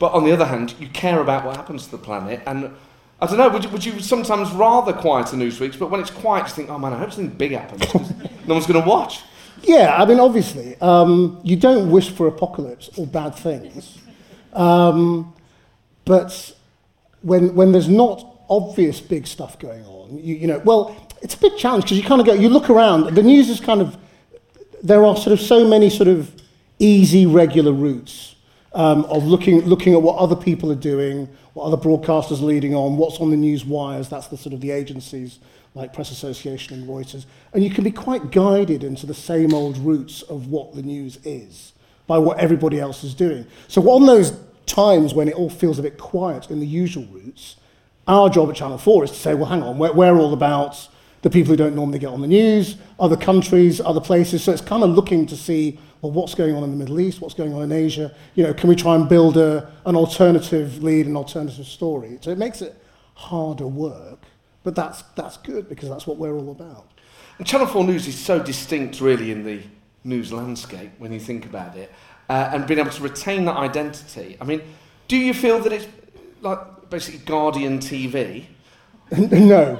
But 0.00 0.12
on 0.12 0.24
the 0.24 0.32
other 0.32 0.46
hand, 0.46 0.74
you 0.80 0.88
care 0.88 1.20
about 1.20 1.44
what 1.44 1.56
happens 1.56 1.84
to 1.84 1.92
the 1.92 1.98
planet. 1.98 2.42
And 2.46 2.74
I 3.20 3.26
don't 3.26 3.36
know, 3.36 3.48
would 3.50 3.64
you, 3.64 3.70
would 3.70 3.84
you 3.84 4.00
sometimes 4.00 4.50
rather 4.52 4.92
quieter 4.92 5.36
news 5.36 5.60
weeks, 5.60 5.76
but 5.76 5.90
when 5.90 6.00
it's 6.00 6.10
quiet, 6.10 6.48
you 6.48 6.54
think, 6.54 6.70
oh 6.70 6.78
man, 6.78 6.92
I 6.92 6.98
hope 6.98 7.12
something 7.12 7.36
big 7.36 7.52
happens. 7.52 7.94
no 8.46 8.54
one's 8.54 8.66
going 8.66 8.82
to 8.82 8.88
watch. 8.88 9.22
Yeah, 9.62 9.94
I 9.94 10.06
mean, 10.06 10.18
obviously, 10.18 10.76
um, 10.80 11.38
you 11.44 11.56
don't 11.56 11.90
wish 11.90 12.10
for 12.10 12.26
apocalypse 12.26 12.88
or 12.96 13.06
bad 13.06 13.34
things. 13.34 13.98
Um, 14.52 15.34
but 16.06 16.54
when, 17.22 17.54
when 17.54 17.72
there's 17.72 17.88
not 17.88 18.26
obvious 18.48 19.00
big 19.00 19.26
stuff 19.26 19.58
going 19.58 19.84
on, 19.84 20.18
you, 20.18 20.34
you 20.34 20.46
know, 20.46 20.60
well, 20.64 20.96
it's 21.22 21.34
a 21.34 21.38
big 21.38 21.56
challenge 21.56 21.84
because 21.84 21.98
you 21.98 22.04
kind 22.04 22.20
of 22.20 22.26
go, 22.26 22.32
you 22.32 22.48
look 22.48 22.70
around, 22.70 23.14
the 23.14 23.22
news 23.22 23.48
is 23.48 23.60
kind 23.60 23.80
of, 23.80 23.96
there 24.82 25.04
are 25.04 25.16
sort 25.16 25.32
of 25.32 25.40
so 25.40 25.66
many 25.66 25.90
sort 25.90 26.08
of 26.08 26.34
easy, 26.78 27.26
regular 27.26 27.72
routes 27.72 28.34
um, 28.72 29.04
of 29.06 29.24
looking, 29.24 29.60
looking 29.62 29.94
at 29.94 30.02
what 30.02 30.16
other 30.16 30.36
people 30.36 30.70
are 30.72 30.76
doing, 30.76 31.28
what 31.52 31.64
other 31.64 31.76
broadcasters 31.76 32.40
are 32.40 32.46
leading 32.46 32.74
on, 32.74 32.96
what's 32.96 33.18
on 33.18 33.30
the 33.30 33.36
news 33.36 33.64
wires, 33.64 34.08
that's 34.08 34.28
the 34.28 34.36
sort 34.36 34.54
of 34.54 34.60
the 34.60 34.70
agencies 34.70 35.38
like 35.74 35.92
Press 35.92 36.10
Association 36.10 36.78
and 36.78 36.88
Reuters. 36.88 37.26
And 37.52 37.62
you 37.62 37.70
can 37.70 37.84
be 37.84 37.90
quite 37.90 38.30
guided 38.30 38.82
into 38.82 39.06
the 39.06 39.14
same 39.14 39.54
old 39.54 39.78
routes 39.78 40.22
of 40.22 40.48
what 40.48 40.74
the 40.74 40.82
news 40.82 41.18
is 41.24 41.72
by 42.06 42.18
what 42.18 42.38
everybody 42.38 42.80
else 42.80 43.04
is 43.04 43.14
doing. 43.14 43.46
So 43.68 43.88
on 43.90 44.06
those 44.06 44.36
times 44.66 45.14
when 45.14 45.28
it 45.28 45.34
all 45.34 45.50
feels 45.50 45.78
a 45.78 45.82
bit 45.82 45.98
quiet 45.98 46.50
in 46.50 46.60
the 46.60 46.66
usual 46.66 47.06
routes, 47.12 47.56
our 48.08 48.28
job 48.28 48.50
at 48.50 48.56
Channel 48.56 48.78
4 48.78 49.04
is 49.04 49.10
to 49.10 49.16
say, 49.16 49.34
well, 49.34 49.46
hang 49.46 49.62
on, 49.62 49.78
we're, 49.78 49.92
we're 49.92 50.16
all 50.16 50.32
about 50.32 50.88
the 51.22 51.30
people 51.30 51.50
who 51.50 51.56
don't 51.56 51.74
normally 51.74 51.98
get 51.98 52.08
on 52.08 52.20
the 52.20 52.26
news, 52.26 52.76
other 52.98 53.16
countries, 53.16 53.80
other 53.80 54.00
places. 54.00 54.42
So 54.42 54.52
it's 54.52 54.62
kind 54.62 54.82
of 54.82 54.90
looking 54.90 55.26
to 55.26 55.36
see, 55.36 55.78
well, 56.00 56.12
what's 56.12 56.34
going 56.34 56.54
on 56.54 56.64
in 56.64 56.70
the 56.70 56.76
Middle 56.76 56.98
East, 57.00 57.20
what's 57.20 57.34
going 57.34 57.52
on 57.52 57.62
in 57.62 57.72
Asia. 57.72 58.14
You 58.34 58.44
know, 58.44 58.54
can 58.54 58.68
we 58.68 58.76
try 58.76 58.94
and 58.94 59.08
build 59.08 59.36
a, 59.36 59.70
an 59.84 59.96
alternative 59.96 60.82
lead, 60.82 61.06
an 61.06 61.16
alternative 61.16 61.66
story? 61.66 62.18
So 62.22 62.30
it 62.30 62.38
makes 62.38 62.62
it 62.62 62.74
harder 63.14 63.66
work, 63.66 64.20
but 64.64 64.74
that's, 64.74 65.02
that's 65.14 65.36
good 65.36 65.68
because 65.68 65.90
that's 65.90 66.06
what 66.06 66.16
we're 66.16 66.34
all 66.34 66.50
about. 66.50 66.86
And 67.38 67.46
Channel 67.46 67.66
4 67.66 67.84
News 67.84 68.06
is 68.06 68.18
so 68.18 68.38
distinct, 68.38 69.00
really, 69.00 69.30
in 69.30 69.44
the 69.44 69.60
news 70.04 70.32
landscape 70.32 70.90
when 70.98 71.12
you 71.12 71.20
think 71.20 71.44
about 71.44 71.76
it, 71.76 71.92
uh, 72.30 72.50
and 72.52 72.66
being 72.66 72.80
able 72.80 72.90
to 72.90 73.02
retain 73.02 73.44
that 73.44 73.56
identity. 73.56 74.38
I 74.40 74.44
mean, 74.44 74.62
do 75.08 75.16
you 75.16 75.34
feel 75.34 75.58
that 75.60 75.72
it's 75.72 75.86
like 76.40 76.88
basically 76.88 77.20
Guardian 77.20 77.78
TV? 77.78 78.46
no. 79.16 79.78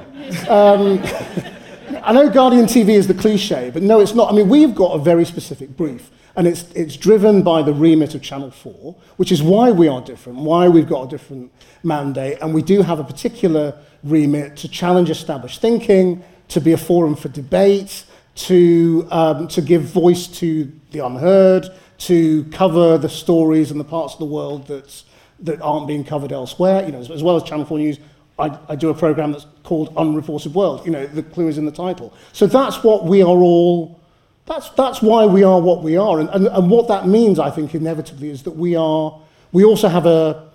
Um, 0.48 1.00
I 2.02 2.12
know 2.12 2.30
Guardian 2.30 2.64
TV 2.64 2.90
is 2.90 3.06
the 3.06 3.14
cliche, 3.14 3.70
but 3.72 3.82
no, 3.82 4.00
it's 4.00 4.14
not. 4.14 4.32
I 4.32 4.36
mean, 4.36 4.48
we've 4.48 4.74
got 4.74 4.92
a 4.92 4.98
very 4.98 5.24
specific 5.24 5.76
brief, 5.76 6.10
and 6.34 6.46
it's, 6.46 6.64
it's 6.74 6.96
driven 6.96 7.42
by 7.42 7.62
the 7.62 7.72
remit 7.72 8.14
of 8.14 8.22
Channel 8.22 8.50
4, 8.50 8.96
which 9.18 9.30
is 9.30 9.42
why 9.42 9.70
we 9.70 9.86
are 9.86 10.00
different, 10.00 10.38
why 10.38 10.66
we've 10.66 10.88
got 10.88 11.04
a 11.04 11.08
different 11.08 11.52
mandate, 11.82 12.38
and 12.40 12.54
we 12.54 12.62
do 12.62 12.82
have 12.82 12.98
a 12.98 13.04
particular 13.04 13.78
remit 14.02 14.56
to 14.56 14.68
challenge 14.68 15.10
established 15.10 15.60
thinking, 15.60 16.24
to 16.48 16.60
be 16.60 16.72
a 16.72 16.78
forum 16.78 17.14
for 17.14 17.28
debate, 17.28 18.04
to, 18.34 19.06
um, 19.10 19.46
to 19.48 19.60
give 19.60 19.82
voice 19.82 20.26
to 20.26 20.72
the 20.90 21.04
unheard, 21.04 21.66
to 21.98 22.44
cover 22.44 22.98
the 22.98 23.08
stories 23.08 23.70
and 23.70 23.78
the 23.78 23.84
parts 23.84 24.14
of 24.14 24.18
the 24.20 24.24
world 24.24 24.66
that's, 24.66 25.04
that 25.38 25.60
aren't 25.60 25.86
being 25.86 26.02
covered 26.02 26.32
elsewhere. 26.32 26.84
You 26.84 26.92
know, 26.92 26.98
as, 26.98 27.10
as 27.10 27.22
well 27.22 27.36
as 27.36 27.42
Channel 27.42 27.66
4 27.66 27.78
News, 27.78 27.98
I, 28.40 28.58
I 28.68 28.76
do 28.76 28.88
a 28.88 28.94
program 28.94 29.32
that's 29.32 29.46
called 29.62 29.94
Unreported 29.96 30.54
World. 30.54 30.84
You 30.84 30.92
know, 30.92 31.06
the 31.06 31.22
clue 31.22 31.48
is 31.48 31.58
in 31.58 31.66
the 31.66 31.72
title. 31.72 32.12
So 32.32 32.46
that's 32.46 32.82
what 32.82 33.04
we 33.04 33.22
are 33.22 33.26
all, 33.26 34.00
that's, 34.46 34.70
that's 34.70 35.02
why 35.02 35.26
we 35.26 35.42
are 35.44 35.60
what 35.60 35.82
we 35.82 35.96
are. 35.96 36.20
And, 36.20 36.28
and, 36.30 36.46
and 36.46 36.70
what 36.70 36.88
that 36.88 37.06
means, 37.06 37.38
I 37.38 37.50
think, 37.50 37.74
inevitably, 37.74 38.30
is 38.30 38.42
that 38.44 38.52
we 38.52 38.74
are, 38.76 39.20
we 39.52 39.64
also 39.64 39.88
have 39.88 40.06
a, 40.06 40.50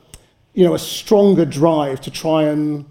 you 0.53 0.65
know, 0.65 0.73
a 0.73 0.79
stronger 0.79 1.45
drive 1.45 2.01
to 2.01 2.11
try 2.11 2.43
and 2.43 2.85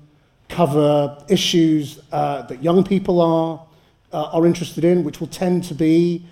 cover 0.48 1.18
issues 1.28 2.00
uh, 2.12 2.42
that 2.42 2.62
young 2.62 2.84
people 2.84 3.20
are, 3.20 3.66
uh, 4.12 4.30
are 4.36 4.46
interested 4.46 4.84
in, 4.84 5.02
which 5.02 5.20
will 5.20 5.26
tend 5.28 5.64
to 5.64 5.74
be 5.74 6.24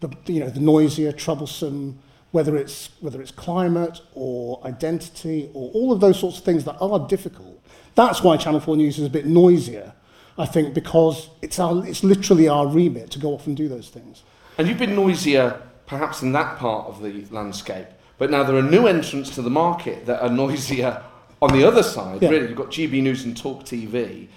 the, 0.00 0.10
you 0.26 0.40
know, 0.40 0.50
the 0.50 0.60
noisier, 0.60 1.12
troublesome, 1.12 1.98
whether 2.32 2.56
it's, 2.56 2.90
whether 3.00 3.20
it's 3.20 3.30
climate 3.30 4.00
or 4.14 4.60
identity 4.64 5.50
or 5.54 5.70
all 5.72 5.92
of 5.92 6.00
those 6.00 6.18
sorts 6.18 6.38
of 6.38 6.44
things 6.44 6.64
that 6.64 6.76
are 6.80 6.98
difficult. 7.08 7.59
That's 7.94 8.22
why 8.22 8.36
Channel 8.36 8.60
4 8.60 8.76
News 8.76 8.98
is 8.98 9.06
a 9.06 9.10
bit 9.10 9.26
noisier, 9.26 9.92
I 10.38 10.46
think, 10.46 10.74
because 10.74 11.28
it's, 11.42 11.58
our, 11.58 11.86
it's 11.86 12.04
literally 12.04 12.48
our 12.48 12.66
remit 12.66 13.10
to 13.12 13.18
go 13.18 13.34
off 13.34 13.46
and 13.46 13.56
do 13.56 13.68
those 13.68 13.88
things. 13.88 14.22
And 14.58 14.68
you've 14.68 14.78
been 14.78 14.94
noisier 14.94 15.60
perhaps 15.86 16.22
in 16.22 16.32
that 16.32 16.56
part 16.56 16.86
of 16.86 17.02
the 17.02 17.24
landscape, 17.30 17.88
but 18.16 18.30
now 18.30 18.44
there 18.44 18.56
are 18.56 18.62
new 18.62 18.86
entrants 18.86 19.30
to 19.30 19.42
the 19.42 19.50
market 19.50 20.06
that 20.06 20.22
are 20.22 20.28
noisier 20.28 21.02
on 21.42 21.52
the 21.52 21.64
other 21.64 21.82
side. 21.82 22.22
Yeah. 22.22 22.28
Really, 22.30 22.48
you've 22.48 22.56
got 22.56 22.68
GB 22.68 23.02
News 23.02 23.24
and 23.24 23.36
Talk 23.36 23.64
TV. 23.64 24.28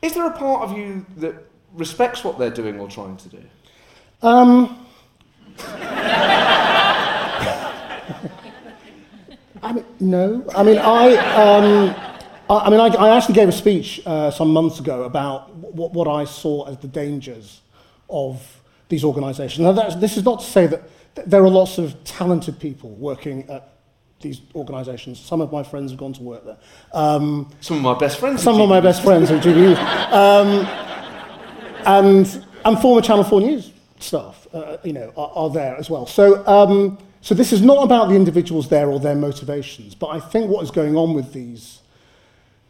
Is 0.00 0.14
there 0.14 0.26
a 0.26 0.32
part 0.36 0.62
of 0.62 0.76
you 0.76 1.04
that 1.18 1.34
respects 1.74 2.24
what 2.24 2.38
they're 2.38 2.50
doing 2.50 2.80
or 2.80 2.88
trying 2.88 3.16
to 3.18 3.28
do? 3.28 3.42
Um, 4.22 4.86
I 9.62 9.72
mean, 9.74 9.84
no. 10.00 10.44
I 10.54 10.62
mean, 10.62 10.78
I, 10.78 11.16
um, 11.16 12.11
I, 12.48 12.54
I 12.58 12.70
mean, 12.70 12.80
I, 12.80 12.86
I 12.88 13.16
actually 13.16 13.34
gave 13.34 13.48
a 13.48 13.52
speech 13.52 14.00
uh, 14.06 14.30
some 14.30 14.52
months 14.52 14.80
ago 14.80 15.04
about 15.04 15.54
what, 15.54 15.92
what 15.92 16.08
I 16.08 16.24
saw 16.24 16.68
as 16.68 16.78
the 16.78 16.88
dangers 16.88 17.60
of 18.08 18.60
these 18.88 19.04
organisations. 19.04 19.60
Now, 19.60 19.72
that's, 19.72 19.96
this 19.96 20.16
is 20.16 20.24
not 20.24 20.40
to 20.40 20.46
say 20.46 20.66
that 20.66 20.82
th- 21.14 21.26
there 21.26 21.42
are 21.42 21.48
lots 21.48 21.78
of 21.78 22.02
talented 22.04 22.58
people 22.60 22.90
working 22.90 23.48
at 23.48 23.68
these 24.20 24.40
organisations. 24.54 25.18
Some 25.18 25.40
of 25.40 25.50
my 25.50 25.62
friends 25.62 25.90
have 25.90 25.98
gone 25.98 26.12
to 26.12 26.22
work 26.22 26.44
there. 26.44 26.58
Um, 26.92 27.50
Some 27.60 27.78
of 27.78 27.82
my 27.82 27.98
best 27.98 28.18
friends. 28.20 28.42
some 28.42 28.60
of 28.60 28.68
my 28.68 28.80
best 28.80 29.02
friends 29.02 29.30
at 29.30 29.42
GBU. 29.42 29.76
Um, 30.12 30.66
and, 31.86 32.44
and 32.64 32.78
former 32.78 33.00
Channel 33.00 33.24
4 33.24 33.40
News 33.40 33.72
staff, 33.98 34.46
uh, 34.52 34.76
you 34.84 34.92
know, 34.92 35.12
are, 35.16 35.32
are 35.34 35.50
there 35.50 35.76
as 35.76 35.88
well. 35.90 36.06
So, 36.06 36.46
um, 36.46 36.98
so 37.22 37.34
this 37.34 37.52
is 37.52 37.62
not 37.62 37.82
about 37.82 38.08
the 38.08 38.14
individuals 38.14 38.68
there 38.68 38.88
or 38.90 39.00
their 39.00 39.14
motivations, 39.14 39.94
but 39.94 40.08
I 40.08 40.20
think 40.20 40.50
what 40.50 40.62
is 40.62 40.70
going 40.70 40.96
on 40.96 41.14
with 41.14 41.32
these 41.32 41.81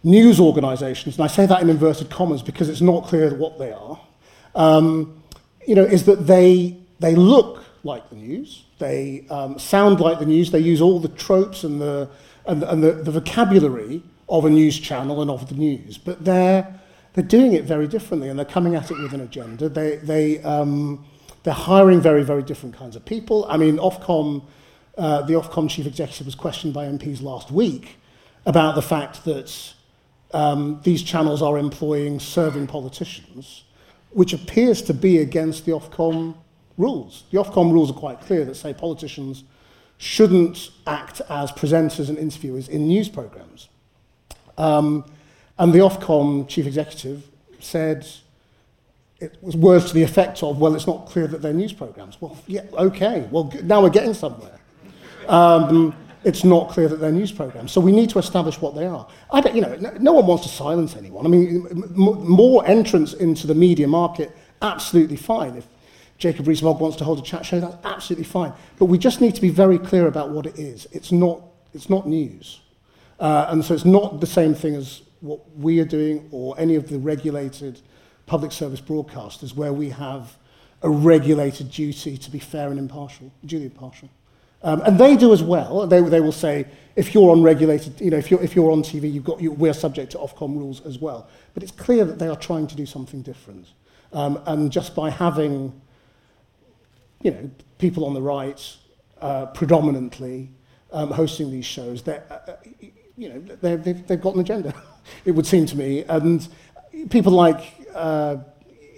news 0.05 0.41
organisations, 0.41 1.17
and 1.17 1.25
I 1.25 1.29
say 1.29 1.47
that 1.47 1.62
in 1.62 1.71
inverted 1.71 2.11
commas 2.11 2.43
because 2.43 2.69
it's 2.69 2.81
not 2.81 3.05
clear 3.05 3.35
what 3.35 3.59
they 3.59 3.73
are, 3.73 4.01
um, 4.55 5.23
you 5.67 5.75
know, 5.75 5.85
is 5.85 6.05
that 6.05 6.27
they, 6.27 6.77
they 6.99 7.15
look 7.15 7.65
like 7.85 8.09
the 8.11 8.17
news, 8.17 8.65
they 8.79 9.27
um, 9.31 9.59
sound 9.59 10.01
like 10.01 10.19
the 10.19 10.27
news, 10.27 10.51
they 10.51 10.59
use 10.59 10.81
all 10.81 10.99
the 10.99 11.09
tropes 11.09 11.65
and 11.65 11.81
the, 11.81 12.09
and, 12.47 12.62
and 12.65 12.83
the, 12.83 12.93
the 12.93 13.11
vocabulary 13.11 14.03
of 14.29 14.45
a 14.45 14.51
news 14.51 14.79
channel 14.79 15.21
and 15.23 15.31
of 15.31 15.49
the 15.49 15.55
news, 15.55 15.99
but 15.99 16.25
they're, 16.25 16.81
they're 17.15 17.25
doing 17.25 17.53
it 17.53 17.65
very 17.65 17.87
differently 17.87 18.29
and 18.29 18.38
they're 18.38 18.47
coming 18.47 18.75
at 18.75 18.91
it 18.91 18.99
with 18.99 19.12
an 19.12 19.21
agenda. 19.21 19.69
They, 19.69 19.97
they, 19.97 20.43
um, 20.43 21.05
they're 21.43 21.53
hiring 21.53 22.01
very, 22.01 22.23
very 22.23 22.43
different 22.43 22.77
kinds 22.77 22.97
of 22.97 23.05
people. 23.05 23.45
I 23.49 23.57
mean, 23.57 23.77
Ofcom, 23.79 24.45
uh, 24.97 25.23
the 25.23 25.35
Ofcom 25.35 25.69
chief 25.69 25.87
executive 25.87 26.27
was 26.27 26.35
questioned 26.35 26.73
by 26.73 26.87
MPs 26.87 27.23
last 27.23 27.51
week 27.51 27.97
about 28.47 28.75
the 28.75 28.83
fact 28.83 29.25
that 29.25 29.75
um, 30.33 30.81
these 30.83 31.03
channels 31.03 31.42
are 31.42 31.59
employing 31.59 32.21
serving 32.21 32.66
politicians, 32.66 33.64
which 34.11 34.33
appears 34.33 34.83
to 34.83 34.95
be 34.95 35.18
against 35.18 35.66
the 35.66 35.73
Ofcom 35.73 36.35
rules. 36.79 37.25
The 37.31 37.38
Ofcom 37.38 37.73
rules 37.73 37.90
are 37.90 37.95
quite 37.95 38.21
clear 38.21 38.45
that 38.45 38.55
say 38.55 38.73
politicians 38.73 39.45
shouldn't 39.99 40.71
act 40.87 41.21
as 41.29 41.53
presenters 41.53 42.09
and 42.09 42.18
interviewers 42.18 42.68
in 42.68 42.88
news 42.88 43.09
programs. 43.09 43.68
Um, 44.59 45.05
and 45.59 45.73
the 45.73 45.79
Ofcom 45.79 46.49
chief 46.49 46.66
executive 46.66 47.29
said 47.61 48.07
it 49.21 49.38
was 49.40 49.57
words 49.57 49.87
to 49.87 49.95
the 49.95 50.03
effect 50.03 50.42
of, 50.42 50.59
well, 50.59 50.75
it's 50.75 50.87
not 50.87 51.07
clear 51.07 51.29
that 51.29 51.42
they're 51.42 51.53
news 51.53 51.73
programs. 51.73 52.21
Well, 52.21 52.37
yeah, 52.49 52.62
okay. 52.73 53.29
Well, 53.31 53.53
now 53.62 53.81
we're 53.81 53.90
getting 53.90 54.14
somewhere. 54.14 54.59
Um, 55.29 55.95
it's 56.24 56.44
not 56.44 56.70
clear 56.70 56.88
that 56.88 56.96
they're 56.96 57.12
news 57.12 57.32
programs. 57.32 57.72
So 57.72 57.80
we 57.80 57.92
need 57.92 58.11
to 58.11 58.18
establish 58.18 58.61
what 58.61 58.74
they 58.74 58.87
are. 58.87 59.06
I 59.30 59.40
don't, 59.40 59.54
you 59.54 59.62
know, 59.62 59.74
no, 59.98 60.12
one 60.12 60.26
wants 60.26 60.44
to 60.44 60.48
silence 60.48 60.96
anyone. 60.96 61.26
I 61.26 61.28
mean, 61.28 61.66
more 61.94 62.66
entrance 62.66 63.12
into 63.14 63.46
the 63.46 63.54
media 63.54 63.88
market, 63.88 64.37
absolutely 64.61 65.16
fine. 65.16 65.56
If 65.56 65.66
Jacob 66.18 66.46
Rees-Mogg 66.46 66.80
wants 66.80 66.96
to 66.98 67.04
hold 67.04 67.18
a 67.18 67.22
chat 67.22 67.44
show, 67.44 67.61
that's 67.61 67.76
absolutely 67.85 68.24
fine. 68.24 68.52
But 68.78 68.87
we 68.87 68.98
just 68.98 69.20
need 69.20 69.35
to 69.35 69.40
be 69.40 69.50
very 69.50 69.78
clear 69.78 70.06
about 70.06 70.30
what 70.30 70.46
it 70.46 70.58
is. 70.58 70.87
It's 70.92 71.12
not, 71.12 71.42
it's 71.74 71.90
not 71.90 72.06
news. 72.06 72.61
Uh, 73.18 73.46
and 73.48 73.64
so 73.64 73.74
it's 73.74 73.85
not 73.85 74.20
the 74.20 74.26
same 74.26 74.54
thing 74.54 74.74
as 74.74 75.02
what 75.20 75.40
we 75.56 75.80
are 75.80 75.85
doing 75.85 76.28
or 76.32 76.58
any 76.58 76.74
of 76.74 76.88
the 76.88 76.98
regulated 76.98 77.80
public 78.26 78.52
service 78.52 78.80
broadcasters 78.80 79.54
where 79.54 79.72
we 79.72 79.90
have 79.90 80.37
a 80.82 80.90
regulated 80.90 81.70
duty 81.70 82.16
to 82.16 82.30
be 82.30 82.38
fair 82.38 82.68
and 82.68 82.78
impartial, 82.78 83.32
duly 83.44 83.66
impartial. 83.66 84.08
Um, 84.62 84.81
and 84.83 84.98
they 84.98 85.16
do 85.16 85.33
as 85.33 85.42
well. 85.42 85.87
They, 85.87 86.01
they 86.01 86.20
will 86.20 86.33
say, 86.33 86.66
if 86.94 87.14
you're 87.14 87.31
on 87.31 87.42
regulated, 87.42 88.01
you 88.01 88.11
know, 88.11 88.18
if 88.18 88.31
you're, 88.31 88.42
if 88.42 88.55
you're 88.55 88.70
on 88.70 88.83
TV, 88.83 89.12
you've 89.12 89.25
got, 89.25 89.40
you, 89.40 89.53
we're 89.53 89.72
subject 89.72 90.12
to 90.12 90.18
Ofcom 90.18 90.57
rules 90.57 90.85
as 90.87 90.98
well. 90.98 91.29
But 91.55 91.62
it's 91.62 91.72
clear 91.72 92.05
that 92.05 92.18
they 92.18 92.29
are 92.29 92.37
trying 92.37 92.66
to 92.68 92.77
do 92.77 92.87
something 92.87 93.22
different. 93.22 93.66
Um, 94.12 94.40
and 94.46 94.70
just 94.70 94.94
by 94.94 95.11
having, 95.11 95.81
you 97.22 97.31
know, 97.31 97.51
people 97.79 98.05
on 98.05 98.14
the 98.14 98.22
right 98.22 98.77
uh, 99.20 99.46
predominantly 99.46 100.51
um, 100.92 101.11
hosting 101.11 101.51
these 101.51 101.64
shows, 101.64 102.07
uh, 102.07 102.20
uh, 102.31 102.57
you 103.16 103.29
know, 103.29 103.40
they've, 103.61 104.07
they've 104.07 104.20
got 104.20 104.35
an 104.35 104.40
agenda, 104.40 104.75
it 105.25 105.33
would 105.33 105.46
seem 105.46 105.66
to 105.66 105.77
me. 105.77 106.05
And 106.05 106.46
people 107.11 107.33
like, 107.33 107.75
uh, 107.94 108.37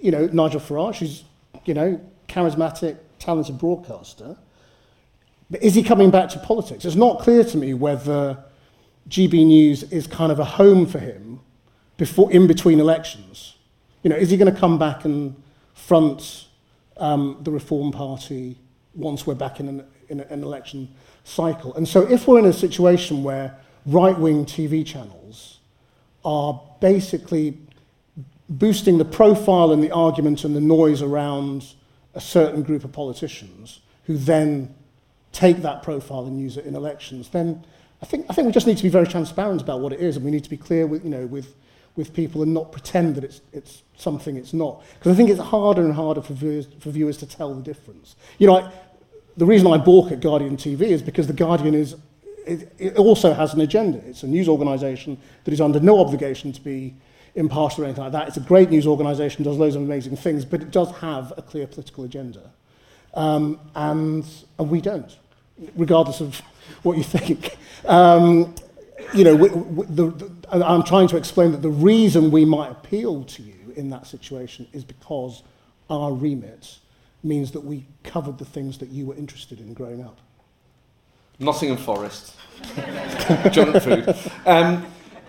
you 0.01 0.11
know, 0.11 0.27
Nigel 0.27 0.59
Farage, 0.59 0.99
who's, 0.99 1.23
you 1.63 1.73
know, 1.73 2.01
charismatic, 2.27 2.97
talented 3.19 3.57
broadcaster, 3.57 4.37
but 5.49 5.61
is 5.61 5.75
he 5.75 5.83
coming 5.83 6.11
back 6.11 6.29
to 6.29 6.39
politics? 6.39 6.85
It's 6.85 6.95
not 6.95 7.19
clear 7.19 7.43
to 7.43 7.57
me 7.57 7.73
whether 7.73 8.43
GB 9.09 9.45
News 9.45 9.83
is 9.83 10.07
kind 10.07 10.31
of 10.31 10.39
a 10.39 10.45
home 10.45 10.85
for 10.85 10.99
him 10.99 11.39
before, 11.97 12.31
in 12.31 12.47
between 12.47 12.79
elections. 12.79 13.55
You 14.03 14.09
know, 14.09 14.15
is 14.15 14.29
he 14.29 14.37
going 14.37 14.51
to 14.51 14.59
come 14.59 14.79
back 14.79 15.05
and 15.05 15.35
front 15.73 16.47
um, 16.97 17.37
the 17.41 17.51
Reform 17.51 17.91
Party 17.91 18.57
once 18.95 19.27
we're 19.27 19.35
back 19.35 19.59
in 19.59 19.67
an, 19.67 19.85
in 20.09 20.19
an 20.21 20.43
election 20.43 20.89
cycle? 21.23 21.75
And 21.75 21.87
so 21.87 22.01
if 22.01 22.27
we're 22.27 22.39
in 22.39 22.45
a 22.45 22.53
situation 22.53 23.23
where 23.23 23.55
right-wing 23.85 24.45
TV 24.45 24.85
channels 24.85 25.59
are 26.23 26.59
basically 26.81 27.57
boosting 28.49 28.97
the 28.97 29.05
profile 29.05 29.71
and 29.71 29.83
the 29.83 29.91
argument 29.91 30.43
and 30.43 30.55
the 30.55 30.61
noise 30.61 31.01
around 31.01 31.73
a 32.15 32.21
certain 32.21 32.63
group 32.63 32.83
of 32.83 32.91
politicians 32.91 33.81
who 34.05 34.17
then 34.17 34.73
take 35.35 35.57
that 35.57 35.83
profile 35.83 36.25
and 36.25 36.39
use 36.39 36.55
it 36.55 36.65
in 36.65 36.75
elections, 36.75 37.29
then 37.29 37.65
I 38.01 38.05
think, 38.05 38.25
I 38.29 38.33
think 38.33 38.45
we 38.45 38.53
just 38.53 38.67
need 38.67 38.77
to 38.77 38.83
be 38.83 38.89
very 38.89 39.05
transparent 39.05 39.61
about 39.61 39.81
what 39.81 39.91
it 39.91 39.99
is, 39.99 40.15
and 40.15 40.23
we 40.23 40.31
need 40.31 40.45
to 40.45 40.49
be 40.49 40.57
clear 40.57 40.87
with, 40.87 41.03
you 41.03 41.09
know, 41.09 41.25
with, 41.25 41.55
with 41.97 42.13
people 42.13 42.41
and 42.41 42.53
not 42.53 42.71
pretend 42.71 43.15
that 43.15 43.23
it's, 43.25 43.41
it's 43.51 43.83
something 43.97 44.37
it's 44.37 44.53
not. 44.53 44.81
Because 44.97 45.11
I 45.11 45.15
think 45.15 45.29
it's 45.29 45.39
harder 45.39 45.83
and 45.83 45.93
harder 45.93 46.21
for 46.21 46.33
viewers, 46.33 46.67
for 46.79 46.89
viewers 46.89 47.17
to 47.17 47.25
tell 47.25 47.53
the 47.53 47.61
difference. 47.61 48.15
You 48.37 48.47
know, 48.47 48.57
I, 48.59 48.71
the 49.35 49.45
reason 49.45 49.67
I 49.67 49.77
balk 49.77 50.11
at 50.11 50.21
Guardian 50.21 50.55
TV 50.55 50.81
is 50.83 51.01
because 51.01 51.27
The 51.27 51.33
Guardian 51.33 51.73
is, 51.73 51.97
it, 52.47 52.73
it 52.77 52.95
also 52.95 53.33
has 53.33 53.53
an 53.53 53.59
agenda. 53.59 53.97
It's 54.05 54.23
a 54.23 54.27
news 54.27 54.47
organisation 54.47 55.17
that 55.43 55.53
is 55.53 55.59
under 55.59 55.81
no 55.81 55.99
obligation 55.99 56.53
to 56.53 56.61
be 56.61 56.93
impartial 57.35 57.83
or 57.83 57.87
anything 57.87 58.03
like 58.05 58.13
that. 58.13 58.29
It's 58.29 58.37
a 58.37 58.41
great 58.41 58.69
news 58.69 58.87
organisation, 58.87 59.43
does 59.43 59.57
loads 59.57 59.75
of 59.75 59.81
amazing 59.81 60.15
things, 60.15 60.45
but 60.45 60.61
it 60.61 60.71
does 60.71 60.91
have 60.97 61.33
a 61.35 61.41
clear 61.41 61.67
political 61.67 62.05
agenda. 62.05 62.53
Um, 63.13 63.59
and, 63.75 64.25
and 64.57 64.69
we 64.69 64.79
don't 64.79 65.17
regardless 65.75 66.21
of 66.21 66.41
what 66.83 66.97
you 66.97 67.03
think. 67.03 67.57
Um, 67.85 68.55
you 69.13 69.23
know, 69.23 69.35
we, 69.35 69.49
we, 69.49 69.85
the, 69.87 70.07
the, 70.11 70.65
I'm 70.65 70.83
trying 70.83 71.07
to 71.09 71.17
explain 71.17 71.51
that 71.51 71.61
the 71.61 71.69
reason 71.69 72.31
we 72.31 72.45
might 72.45 72.71
appeal 72.71 73.23
to 73.23 73.41
you 73.41 73.73
in 73.75 73.89
that 73.89 74.07
situation 74.07 74.67
is 74.73 74.83
because 74.83 75.43
our 75.89 76.13
remit 76.13 76.79
means 77.23 77.51
that 77.51 77.61
we 77.61 77.85
covered 78.03 78.37
the 78.37 78.45
things 78.45 78.77
that 78.79 78.89
you 78.89 79.05
were 79.05 79.15
interested 79.15 79.59
in 79.59 79.73
growing 79.73 80.03
up. 80.03 80.19
Nottingham 81.39 81.77
Forest. 81.77 82.35
Junk 83.51 83.81
food. 83.81 84.15
Um, 84.45 84.85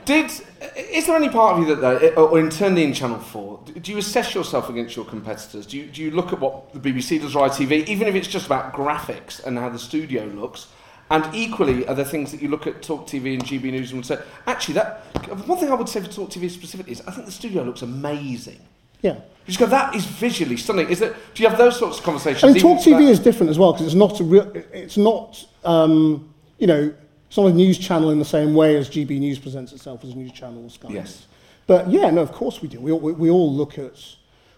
did 0.06 0.30
is 0.76 1.06
there 1.06 1.16
any 1.16 1.28
part 1.28 1.58
of 1.58 1.68
you 1.68 1.74
that, 1.74 2.16
or 2.16 2.38
internally 2.38 2.84
in 2.84 2.94
Channel 2.94 3.18
Four, 3.18 3.60
do 3.66 3.92
you 3.92 3.98
assess 3.98 4.34
yourself 4.34 4.70
against 4.70 4.96
your 4.96 5.04
competitors? 5.04 5.66
Do 5.66 5.76
you 5.76 5.86
do 5.86 6.02
you 6.02 6.10
look 6.10 6.32
at 6.32 6.40
what 6.40 6.72
the 6.72 6.80
BBC 6.80 7.20
does 7.20 7.36
or 7.36 7.46
ITV, 7.48 7.86
even 7.88 8.08
if 8.08 8.14
it's 8.14 8.28
just 8.28 8.46
about 8.46 8.72
graphics 8.72 9.44
and 9.44 9.58
how 9.58 9.68
the 9.68 9.78
studio 9.78 10.24
looks? 10.24 10.68
And 11.10 11.32
equally, 11.34 11.86
are 11.86 11.94
there 11.94 12.04
things 12.04 12.32
that 12.32 12.42
you 12.42 12.48
look 12.48 12.66
at 12.66 12.82
Talk 12.82 13.06
TV 13.06 13.34
and 13.34 13.44
GB 13.44 13.64
News 13.64 13.92
and 13.92 13.98
would 13.98 14.06
say, 14.06 14.18
actually, 14.46 14.74
that 14.74 15.04
one 15.46 15.58
thing 15.58 15.70
I 15.70 15.74
would 15.74 15.88
say 15.88 16.00
for 16.00 16.10
Talk 16.10 16.30
TV 16.30 16.50
specifically 16.50 16.92
is 16.92 17.02
I 17.06 17.12
think 17.12 17.26
the 17.26 17.32
studio 17.32 17.62
looks 17.62 17.82
amazing. 17.82 18.60
Yeah. 19.02 19.14
You 19.14 19.52
just 19.52 19.60
go, 19.60 19.66
that 19.66 19.94
is 19.94 20.04
visually 20.04 20.56
stunning. 20.56 20.88
Is 20.88 20.98
that? 21.00 21.14
Do 21.34 21.42
you 21.42 21.48
have 21.48 21.58
those 21.58 21.78
sorts 21.78 21.98
of 21.98 22.04
conversations? 22.04 22.42
I 22.42 22.52
mean, 22.52 22.60
Talk 22.60 22.78
TV 22.78 23.08
is 23.08 23.20
different 23.20 23.50
as 23.50 23.58
well 23.58 23.72
because 23.72 23.86
it's 23.86 23.94
not 23.94 24.18
a 24.20 24.24
real. 24.24 24.50
It's 24.72 24.96
not. 24.96 25.44
Um, 25.64 26.32
you 26.58 26.66
know, 26.66 26.94
it's 27.36 27.42
not 27.42 27.52
a 27.52 27.54
news 27.54 27.76
channel 27.76 28.08
in 28.08 28.18
the 28.18 28.24
same 28.24 28.54
way 28.54 28.76
as 28.76 28.88
GB 28.88 29.18
News 29.18 29.38
presents 29.38 29.70
itself 29.72 30.02
as 30.04 30.12
a 30.12 30.14
news 30.16 30.32
channel 30.32 30.64
or 30.64 30.70
Sky 30.70 30.88
yes. 30.90 31.26
But 31.66 31.90
yeah, 31.90 32.08
no, 32.08 32.22
of 32.22 32.32
course 32.32 32.62
we 32.62 32.68
do. 32.68 32.80
We, 32.80 32.92
we, 32.92 33.12
we 33.12 33.28
all 33.28 33.52
look 33.52 33.78
at 33.78 34.02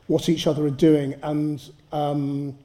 what 0.07 0.29
each 0.29 0.47
other 0.47 0.64
are 0.64 0.71
doing. 0.71 1.17
And 1.25 1.61
um, 1.91 2.57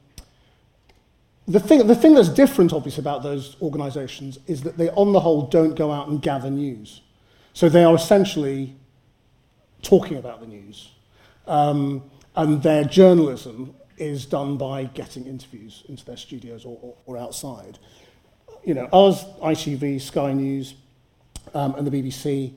the, 1.48 1.58
thing, 1.58 1.84
the 1.88 1.96
thing 1.96 2.14
that's 2.14 2.28
different, 2.28 2.72
obviously, 2.72 3.00
about 3.00 3.24
those 3.24 3.56
organisations 3.60 4.38
is 4.46 4.62
that 4.62 4.76
they, 4.76 4.88
on 4.90 5.12
the 5.12 5.18
whole, 5.18 5.48
don't 5.48 5.74
go 5.74 5.90
out 5.90 6.06
and 6.06 6.22
gather 6.22 6.48
news. 6.48 7.00
So 7.52 7.68
they 7.68 7.82
are 7.82 7.96
essentially 7.96 8.76
talking 9.82 10.16
about 10.16 10.40
the 10.40 10.46
news. 10.46 10.92
Um, 11.48 12.08
and 12.36 12.62
their 12.62 12.84
journalism 12.84 13.74
is 13.96 14.26
done 14.26 14.58
by 14.58 14.84
getting 14.84 15.26
interviews 15.26 15.82
into 15.88 16.04
their 16.04 16.16
studios 16.16 16.64
or, 16.64 16.78
or, 16.82 16.94
or 17.06 17.18
outside 17.18 17.80
you 18.64 18.74
know, 18.74 18.86
us, 18.86 19.24
ITV, 19.40 20.00
Sky 20.00 20.32
News, 20.32 20.74
um, 21.54 21.74
and 21.74 21.86
the 21.86 21.90
BBC 21.90 22.52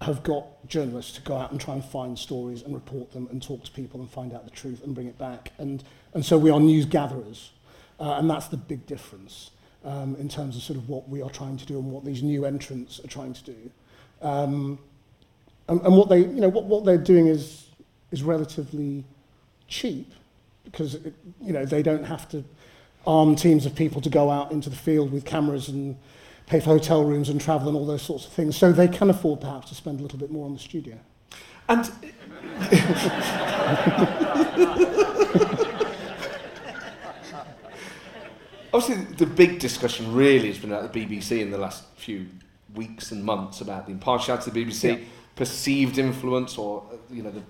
have 0.00 0.22
got 0.22 0.46
journalists 0.68 1.12
to 1.12 1.20
go 1.22 1.36
out 1.36 1.50
and 1.50 1.60
try 1.60 1.74
and 1.74 1.84
find 1.84 2.16
stories 2.16 2.62
and 2.62 2.72
report 2.72 3.12
them 3.12 3.26
and 3.30 3.42
talk 3.42 3.64
to 3.64 3.70
people 3.72 4.00
and 4.00 4.08
find 4.08 4.32
out 4.32 4.44
the 4.44 4.50
truth 4.50 4.84
and 4.84 4.94
bring 4.94 5.08
it 5.08 5.18
back. 5.18 5.52
And, 5.58 5.82
and 6.14 6.24
so 6.24 6.38
we 6.38 6.50
are 6.50 6.60
news 6.60 6.86
gatherers. 6.86 7.50
Uh, 7.98 8.12
and 8.12 8.30
that's 8.30 8.46
the 8.46 8.56
big 8.56 8.86
difference 8.86 9.50
um, 9.84 10.14
in 10.20 10.28
terms 10.28 10.56
of 10.56 10.62
sort 10.62 10.78
of 10.78 10.88
what 10.88 11.08
we 11.08 11.20
are 11.20 11.30
trying 11.30 11.56
to 11.56 11.66
do 11.66 11.78
and 11.78 11.90
what 11.90 12.04
these 12.04 12.22
new 12.22 12.44
entrants 12.44 13.00
are 13.00 13.08
trying 13.08 13.32
to 13.32 13.44
do. 13.44 13.70
Um, 14.22 14.78
and, 15.68 15.80
and 15.80 15.96
what 15.96 16.08
they, 16.08 16.20
you 16.20 16.40
know, 16.40 16.48
what, 16.48 16.64
what 16.64 16.84
they're 16.84 16.96
doing 16.96 17.26
is, 17.26 17.66
is 18.12 18.22
relatively 18.22 19.04
cheap 19.66 20.12
because, 20.64 20.94
it, 20.94 21.14
you 21.42 21.52
know, 21.52 21.64
they 21.64 21.82
don't 21.82 22.04
have 22.04 22.28
to 22.28 22.44
arm 23.06 23.36
teams 23.36 23.66
of 23.66 23.74
people 23.74 24.00
to 24.00 24.10
go 24.10 24.30
out 24.30 24.52
into 24.52 24.68
the 24.68 24.76
field 24.76 25.12
with 25.12 25.24
cameras 25.24 25.68
and 25.68 25.96
pay 26.46 26.60
for 26.60 26.70
hotel 26.70 27.04
rooms 27.04 27.28
and 27.28 27.40
travel 27.40 27.68
and 27.68 27.76
all 27.76 27.86
those 27.86 28.02
sorts 28.02 28.26
of 28.26 28.32
things. 28.32 28.56
So 28.56 28.72
they 28.72 28.88
can 28.88 29.10
afford 29.10 29.40
perhaps 29.40 29.68
to 29.68 29.74
spend 29.74 30.00
a 30.00 30.02
little 30.02 30.18
bit 30.18 30.30
more 30.30 30.46
on 30.46 30.54
the 30.54 30.58
studio. 30.58 30.98
And 31.68 31.90
obviously 38.72 39.04
the 39.16 39.26
big 39.26 39.58
discussion 39.58 40.14
really 40.14 40.48
has 40.48 40.58
been 40.58 40.72
about 40.72 40.92
the 40.92 41.06
BBC 41.06 41.40
in 41.40 41.50
the 41.50 41.58
last 41.58 41.84
few 41.96 42.26
weeks 42.74 43.12
and 43.12 43.24
months 43.24 43.60
about 43.60 43.86
the 43.86 43.92
impartiality 43.92 44.50
of 44.50 44.54
the 44.54 44.64
BBC, 44.64 44.98
yeah. 44.98 45.04
perceived 45.36 45.98
influence 45.98 46.58
or 46.58 46.84
you 47.10 47.22
know 47.22 47.30
the 47.30 47.42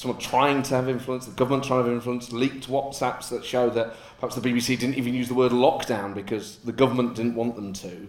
someone 0.00 0.18
trying 0.18 0.62
to 0.62 0.74
have 0.74 0.88
influence, 0.88 1.26
the 1.26 1.32
government 1.32 1.62
trying 1.62 1.80
to 1.80 1.88
have 1.88 1.94
influence, 1.94 2.32
leaked 2.32 2.66
WhatsApps 2.68 3.28
that 3.28 3.44
show 3.44 3.68
that 3.68 3.94
perhaps 4.18 4.34
the 4.34 4.40
BBC 4.40 4.78
didn't 4.78 4.94
even 4.94 5.12
use 5.12 5.28
the 5.28 5.34
word 5.34 5.52
lockdown 5.52 6.14
because 6.14 6.56
the 6.64 6.72
government 6.72 7.14
didn't 7.16 7.34
want 7.34 7.54
them 7.54 7.74
to. 7.74 8.08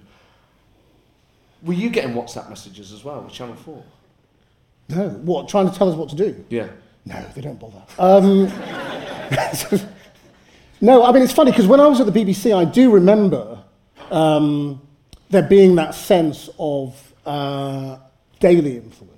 Were 1.64 1.74
you 1.74 1.90
getting 1.90 2.14
WhatsApp 2.14 2.48
messages 2.48 2.94
as 2.94 3.04
well 3.04 3.22
with 3.22 3.34
Channel 3.34 3.56
4? 3.56 3.84
No. 4.90 5.10
What, 5.10 5.50
trying 5.50 5.70
to 5.70 5.78
tell 5.78 5.90
us 5.90 5.96
what 5.96 6.08
to 6.10 6.16
do? 6.16 6.46
Yeah. 6.50 6.70
No, 7.06 7.26
they 7.36 7.42
don't 7.42 7.60
bother. 7.60 7.84
Um, 8.00 8.46
no, 10.82 11.04
I 11.04 11.12
mean, 11.12 11.24
it's 11.24 11.34
funny 11.34 11.52
because 11.52 11.68
when 11.68 11.82
I 11.82 11.88
was 11.88 12.00
at 12.00 12.06
the 12.06 12.14
BBC, 12.14 12.56
I 12.56 12.64
do 12.64 12.90
remember 12.90 13.62
um, 14.12 14.82
there 15.30 15.44
being 15.44 15.76
that 15.76 15.94
sense 15.94 16.50
of 16.58 17.14
uh, 17.26 17.98
daily 18.40 18.78
influence 18.78 19.12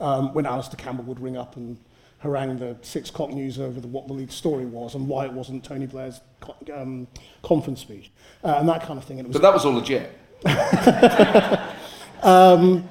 um, 0.00 0.32
when 0.34 0.46
Alastair 0.46 0.76
Campbell 0.76 1.04
would 1.04 1.20
ring 1.20 1.36
up 1.36 1.56
and 1.56 1.78
harangue 2.18 2.58
the 2.58 2.76
Six 2.82 3.10
O'Clock 3.10 3.30
News 3.30 3.58
over 3.58 3.80
the, 3.80 3.88
what 3.88 4.06
the 4.06 4.12
lead 4.12 4.30
story 4.30 4.66
was 4.66 4.94
and 4.94 5.08
why 5.08 5.24
it 5.24 5.32
wasn't 5.32 5.64
Tony 5.64 5.86
Blair's 5.86 6.20
um, 6.72 7.06
conference 7.42 7.80
speech 7.80 8.10
uh, 8.44 8.56
and 8.58 8.68
that 8.68 8.82
kind 8.82 8.98
of 8.98 9.04
thing. 9.04 9.18
And 9.18 9.26
it 9.26 9.28
was, 9.28 9.36
but 9.36 9.42
that 9.42 9.54
was 9.54 9.64
all 9.64 9.72
legit. 9.72 10.18
um, 12.22 12.88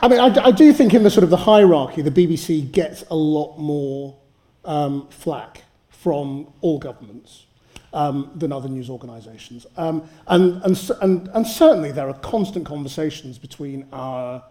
I 0.00 0.08
mean, 0.08 0.20
I, 0.20 0.46
I 0.46 0.50
do 0.52 0.72
think 0.72 0.94
in 0.94 1.02
the 1.02 1.10
sort 1.10 1.24
of 1.24 1.30
the 1.30 1.36
hierarchy, 1.36 2.02
the 2.02 2.10
BBC 2.10 2.70
gets 2.70 3.04
a 3.10 3.16
lot 3.16 3.58
more 3.58 4.16
um, 4.64 5.08
flack 5.08 5.64
from 5.88 6.52
all 6.60 6.78
governments 6.78 7.46
um, 7.92 8.30
than 8.36 8.52
other 8.52 8.68
news 8.68 8.88
organisations. 8.88 9.66
Um, 9.76 10.08
and, 10.28 10.62
and, 10.62 10.90
and, 11.00 11.28
and 11.28 11.46
certainly 11.46 11.90
there 11.90 12.08
are 12.08 12.14
constant 12.14 12.64
conversations 12.64 13.38
between 13.38 13.88
our 13.92 14.44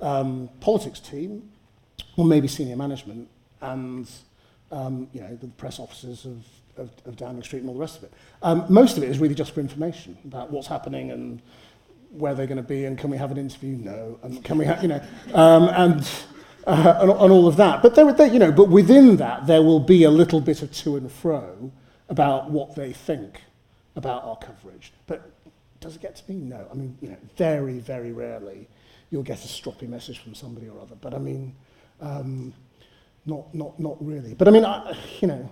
um, 0.00 0.48
politics 0.60 1.00
team, 1.00 1.50
or 2.16 2.24
maybe 2.24 2.48
senior 2.48 2.76
management, 2.76 3.28
and 3.60 4.08
um, 4.70 5.08
you 5.12 5.20
know 5.20 5.34
the 5.36 5.48
press 5.48 5.78
officers 5.78 6.24
of, 6.24 6.44
of, 6.76 6.90
of 7.04 7.16
Downing 7.16 7.42
Street 7.42 7.60
and 7.60 7.68
all 7.68 7.74
the 7.74 7.80
rest 7.80 7.98
of 7.98 8.04
it. 8.04 8.12
Um, 8.42 8.64
most 8.68 8.96
of 8.96 9.02
it 9.02 9.10
is 9.10 9.18
really 9.18 9.34
just 9.34 9.52
for 9.54 9.60
information 9.60 10.16
about 10.24 10.50
what's 10.50 10.66
happening 10.66 11.10
and 11.10 11.40
where 12.10 12.34
they're 12.34 12.46
going 12.46 12.56
to 12.56 12.62
be, 12.62 12.84
and 12.84 12.98
can 12.98 13.10
we 13.10 13.16
have 13.16 13.30
an 13.30 13.38
interview? 13.38 13.76
No, 13.76 14.18
and 14.22 14.44
can 14.44 14.58
we 14.58 14.64
have 14.64 14.82
you 14.82 14.88
know, 14.88 15.02
um, 15.34 15.68
and 15.68 16.08
uh, 16.66 16.98
and, 17.00 17.10
and 17.10 17.32
all 17.32 17.46
of 17.46 17.56
that. 17.56 17.82
But 17.82 17.94
there, 17.94 18.12
there, 18.12 18.26
you 18.26 18.38
know, 18.38 18.52
but 18.52 18.68
within 18.68 19.16
that, 19.16 19.46
there 19.46 19.62
will 19.62 19.80
be 19.80 20.04
a 20.04 20.10
little 20.10 20.40
bit 20.40 20.62
of 20.62 20.72
to 20.72 20.96
and 20.96 21.10
fro 21.10 21.72
about 22.08 22.50
what 22.50 22.74
they 22.74 22.92
think 22.92 23.42
about 23.94 24.24
our 24.24 24.36
coverage. 24.36 24.92
But 25.06 25.30
does 25.80 25.96
it 25.96 26.02
get 26.02 26.16
to 26.16 26.32
me? 26.32 26.36
No. 26.38 26.66
I 26.70 26.74
mean, 26.74 26.96
you 27.00 27.08
know, 27.08 27.16
very, 27.36 27.78
very 27.78 28.12
rarely 28.12 28.68
you'll 29.10 29.22
get 29.22 29.44
a 29.44 29.48
stroppy 29.48 29.88
message 29.88 30.18
from 30.18 30.34
somebody 30.34 30.68
or 30.68 30.80
other. 30.80 30.96
But 31.00 31.14
I 31.14 31.18
mean, 31.18 31.54
um, 32.00 32.52
not, 33.24 33.54
not, 33.54 33.78
not 33.78 33.96
really. 34.04 34.34
But 34.34 34.48
I 34.48 34.50
mean, 34.50 34.64
I, 34.64 34.96
you 35.20 35.28
know, 35.28 35.50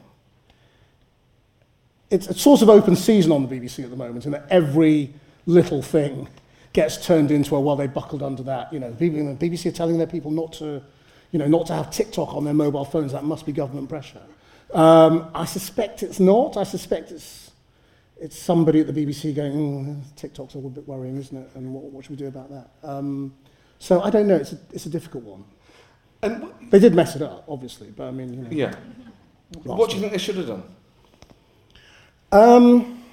it's 2.11 2.29
a 2.29 2.35
sort 2.35 2.62
of 2.62 2.69
open 2.69 2.97
season 2.97 3.33
on 3.33 3.47
the 3.47 3.55
BBC 3.55 3.85
at 3.85 3.90
the 3.90 3.97
moment, 3.97 4.25
in 4.27 4.33
that 4.33 4.47
every 4.51 5.12
little 5.47 5.83
thing 5.83 6.29
gets 6.73 7.05
turned 7.05 7.31
into 7.31 7.57
a 7.57 7.61
well, 7.61 7.77
they 7.77 7.87
buckled 7.87 8.23
under 8.23 8.43
that. 8.45 8.73
You 8.73 8.81
know, 8.81 8.93
the 8.93 9.11
BBC 9.11 9.67
are 9.67 9.73
telling 9.73 9.99
their 9.99 10.07
people 10.07 10.31
not 10.31 10.53
to, 10.55 10.83
you 11.31 11.38
know, 11.38 11.47
not 11.47 11.67
to 11.67 11.75
have 11.75 11.90
TikTok 11.90 12.35
on 12.35 12.45
their 12.45 12.55
mobile 12.55 12.85
phones. 12.85 13.12
That 13.12 13.25
must 13.25 13.47
be 13.47 13.53
government 13.53 13.88
pressure. 13.88 14.23
Um, 14.73 15.31
I 15.35 15.45
suspect 15.45 16.03
it's 16.03 16.21
not. 16.21 16.57
I 16.57 16.64
suspect 16.64 17.11
it's 17.11 17.45
it's 18.21 18.38
somebody 18.38 18.81
at 18.81 18.87
the 18.87 18.93
BBC 18.93 19.35
going, 19.35 19.53
mm, 19.53 20.17
TikTok's 20.17 20.55
a 20.55 20.59
little 20.59 20.71
bit 20.71 20.87
worrying, 20.87 21.17
isn't 21.17 21.37
it? 21.37 21.51
And 21.55 21.75
what, 21.75 21.85
what 21.85 22.05
should 22.05 22.12
we 22.12 22.17
do 22.17 22.29
about 22.29 22.49
that? 22.51 22.71
Um, 22.83 23.35
so 23.78 24.00
I 24.02 24.10
don't 24.10 24.26
know. 24.26 24.37
It's 24.37 24.52
a, 24.52 24.58
it's 24.72 24.87
a 24.87 24.90
difficult 24.90 25.24
one. 25.24 25.44
And 26.22 26.52
they 26.70 26.78
did 26.78 26.94
mess 26.94 27.16
it 27.16 27.22
up, 27.22 27.44
obviously, 27.48 27.88
but 27.90 28.08
I 28.08 28.10
mean, 28.10 28.34
you 28.34 28.42
know. 28.42 28.48
Yeah. 28.50 28.74
What 29.62 29.90
do 29.90 29.96
you 29.96 30.00
think 30.00 30.12
they 30.12 30.18
should 30.18 30.37
have 30.37 30.46
done? 30.46 30.62
Um, 32.32 33.04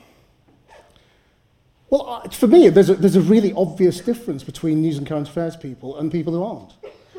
well, 1.89 2.23
for 2.31 2.47
me, 2.47 2.69
there's 2.69 2.89
a, 2.89 2.95
there's 2.95 3.17
a 3.17 3.21
really 3.21 3.53
obvious 3.53 3.99
difference 3.99 4.43
between 4.43 4.81
news 4.81 4.97
and 4.97 5.05
current 5.05 5.27
affairs 5.27 5.57
people 5.57 5.97
and 5.97 6.11
people 6.11 6.33
who 6.33 6.43
aren't. 6.43 6.73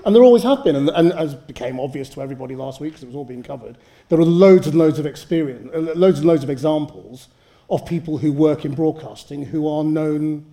And 0.05 0.17
there 0.17 0.23
always 0.23 0.43
have 0.43 0.65
been, 0.65 0.75
and, 0.75 0.89
and 0.89 1.13
as 1.13 1.35
became 1.35 1.79
obvious 1.79 2.09
to 2.11 2.23
everybody 2.23 2.57
last 2.57 2.81
week 2.81 2.93
because 2.93 3.05
it 3.05 3.07
was 3.07 3.15
all 3.15 3.25
being 3.25 3.43
covered, 3.43 3.77
there 4.09 4.19
are 4.19 4.25
loads 4.25 4.67
and 4.67 4.75
loads 4.75 4.99
of 4.99 5.07
experience, 5.07 5.71
uh, 5.73 5.79
loads 5.95 6.19
and 6.19 6.27
loads 6.27 6.43
of 6.43 6.51
examples 6.51 7.29
of 7.71 7.87
people 7.87 8.19
who 8.19 8.33
work 8.33 8.65
in 8.65 8.75
broadcasting 8.75 9.45
who 9.47 9.69
are 9.69 9.85
known 9.85 10.45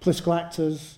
political 0.00 0.34
actors 0.34 0.97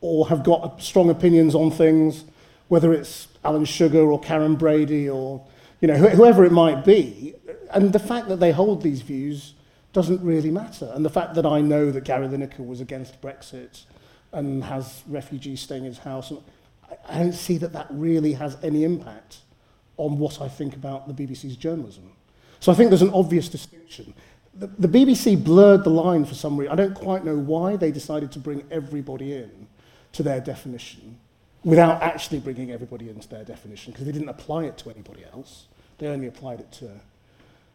or 0.00 0.28
have 0.28 0.44
got 0.44 0.80
strong 0.82 1.10
opinions 1.10 1.54
on 1.54 1.70
things, 1.70 2.24
whether 2.68 2.92
it's 2.92 3.28
Alan 3.44 3.64
Sugar 3.64 4.10
or 4.10 4.20
Karren 4.20 4.58
Brady 4.58 5.08
or 5.08 5.44
you 5.80 5.88
know, 5.88 5.94
whoever 5.94 6.44
it 6.44 6.52
might 6.52 6.84
be. 6.84 7.34
And 7.70 7.92
the 7.92 7.98
fact 7.98 8.28
that 8.28 8.40
they 8.40 8.52
hold 8.52 8.82
these 8.82 9.02
views 9.02 9.54
doesn't 9.92 10.20
really 10.22 10.50
matter. 10.50 10.90
And 10.94 11.04
the 11.04 11.10
fact 11.10 11.34
that 11.34 11.46
I 11.46 11.60
know 11.60 11.90
that 11.90 12.04
Gary 12.04 12.26
Lineker 12.26 12.66
was 12.66 12.80
against 12.80 13.20
Brexit 13.20 13.84
and 14.32 14.64
has 14.64 15.02
refugees 15.06 15.60
staying 15.60 15.84
in 15.84 15.90
his 15.90 15.98
house, 15.98 16.32
I 17.08 17.18
don't 17.18 17.32
see 17.32 17.58
that 17.58 17.72
that 17.72 17.86
really 17.90 18.32
has 18.34 18.56
any 18.62 18.84
impact 18.84 19.38
on 19.96 20.18
what 20.18 20.40
I 20.40 20.48
think 20.48 20.74
about 20.74 21.08
the 21.08 21.14
BBC's 21.14 21.56
journalism. 21.56 22.12
So 22.60 22.72
I 22.72 22.74
think 22.74 22.90
there's 22.90 23.02
an 23.02 23.12
obvious 23.14 23.48
distinction. 23.48 24.14
The, 24.54 24.66
the 24.66 24.88
BBC 24.88 25.42
blurred 25.42 25.84
the 25.84 25.90
line 25.90 26.24
for 26.24 26.34
some 26.34 26.56
reason. 26.56 26.72
I 26.72 26.76
don't 26.76 26.94
quite 26.94 27.24
know 27.24 27.36
why 27.36 27.76
they 27.76 27.92
decided 27.92 28.32
to 28.32 28.38
bring 28.38 28.64
everybody 28.70 29.34
in 29.34 29.67
to 30.12 30.22
their 30.22 30.40
definition 30.40 31.18
without 31.64 32.02
actually 32.02 32.38
bringing 32.38 32.70
everybody 32.70 33.08
into 33.08 33.28
their 33.28 33.44
definition 33.44 33.92
because 33.92 34.06
they 34.06 34.12
didn't 34.12 34.28
apply 34.28 34.64
it 34.64 34.78
to 34.78 34.90
anybody 34.90 35.24
else. 35.32 35.66
They 35.98 36.06
only 36.06 36.28
applied 36.28 36.60
it 36.60 36.70
to, 36.72 36.90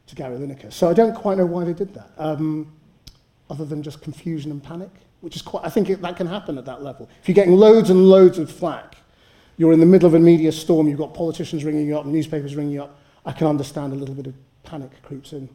to 0.08 0.16
Gary 0.16 0.38
Lineker. 0.38 0.72
So 0.72 0.90
I 0.90 0.94
don't 0.94 1.16
quite 1.16 1.38
know 1.38 1.46
why 1.46 1.64
they 1.66 1.74
did 1.74 1.94
that, 1.94 2.10
um, 2.18 2.72
other 3.50 3.66
than 3.66 3.84
just 3.84 4.02
confusion 4.02 4.52
and 4.52 4.64
panic, 4.64 4.90
which 5.22 5.36
is 5.36 5.42
quite, 5.42 5.66
I 5.66 5.70
think 5.70 5.90
it, 5.90 6.02
that 6.02 6.16
can 6.18 6.28
happen 6.28 6.58
at 6.58 6.66
that 6.66 6.82
level. 6.82 7.10
If 7.22 7.28
you're 7.28 7.36
getting 7.36 7.56
loads 7.56 7.90
and 7.90 8.08
loads 8.08 8.40
of 8.40 8.52
flack, 8.52 8.96
you're 9.58 9.74
in 9.74 9.80
the 9.80 9.86
middle 9.86 10.08
of 10.08 10.14
a 10.14 10.20
media 10.20 10.52
storm, 10.52 10.88
you've 10.88 10.98
got 10.98 11.14
politicians 11.14 11.64
ringing 11.64 11.86
you 11.86 11.98
up, 11.98 12.06
newspapers 12.06 12.56
ringing 12.56 12.74
you 12.74 12.84
up, 12.84 12.98
I 13.26 13.32
can 13.32 13.48
understand 13.48 13.94
a 13.94 13.96
little 13.96 14.16
bit 14.16 14.28
of 14.28 14.34
panic 14.64 14.90
creeps 15.04 15.34
in. 15.34 15.50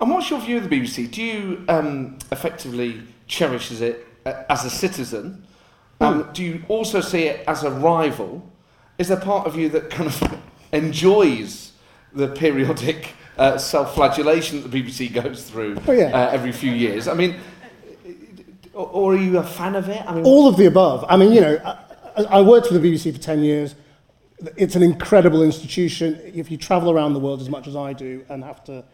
And 0.00 0.10
what's 0.10 0.30
your 0.30 0.40
view 0.40 0.58
of 0.58 0.68
the 0.68 0.80
BBC? 0.80 1.10
Do 1.10 1.22
you 1.22 1.64
um, 1.68 2.18
effectively 2.32 3.02
cherish 3.26 3.70
it 3.72 4.06
uh, 4.24 4.44
as 4.48 4.64
a 4.64 4.70
citizen? 4.70 5.46
Um, 6.00 6.24
mm. 6.24 6.32
Do 6.32 6.42
you 6.42 6.62
also 6.68 7.00
see 7.00 7.24
it 7.24 7.44
as 7.46 7.62
a 7.62 7.70
rival? 7.70 8.48
Is 8.98 9.08
there 9.08 9.18
part 9.18 9.46
of 9.46 9.56
you 9.56 9.68
that 9.70 9.90
kind 9.90 10.08
of 10.08 10.40
enjoys 10.72 11.72
the 12.12 12.28
periodic 12.28 13.14
uh, 13.38 13.58
self-flagellation 13.58 14.62
that 14.62 14.70
the 14.70 14.82
BBC 14.82 15.12
goes 15.12 15.48
through 15.48 15.78
oh, 15.86 15.92
yeah. 15.92 16.06
uh, 16.06 16.30
every 16.30 16.52
few 16.52 16.72
years? 16.72 17.06
I 17.06 17.14
mean, 17.14 17.36
or 18.72 19.14
are 19.14 19.16
you 19.16 19.38
a 19.38 19.42
fan 19.42 19.74
of 19.74 19.88
it? 19.88 20.02
I 20.06 20.14
mean, 20.14 20.24
all 20.24 20.48
of 20.48 20.56
the 20.56 20.66
above. 20.66 21.04
I 21.08 21.16
mean, 21.16 21.32
you 21.32 21.40
know, 21.40 21.58
I, 22.16 22.22
I 22.24 22.40
worked 22.40 22.68
for 22.68 22.74
the 22.74 22.80
BBC 22.80 23.12
for 23.12 23.20
10 23.20 23.42
years. 23.42 23.74
It's 24.56 24.74
an 24.74 24.82
incredible 24.82 25.42
institution. 25.42 26.18
If 26.24 26.50
you 26.50 26.56
travel 26.56 26.90
around 26.90 27.12
the 27.12 27.18
world 27.18 27.40
as 27.42 27.50
much 27.50 27.66
as 27.66 27.76
I 27.76 27.92
do 27.92 28.24
and 28.30 28.42
have 28.42 28.64
to, 28.64 28.84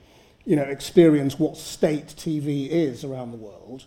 you 0.45 0.57
know, 0.57 0.63
experience 0.63 1.39
what 1.39 1.57
state 1.57 2.09
TV 2.09 2.69
is 2.69 3.05
around 3.05 3.31
the 3.31 3.37
world, 3.37 3.85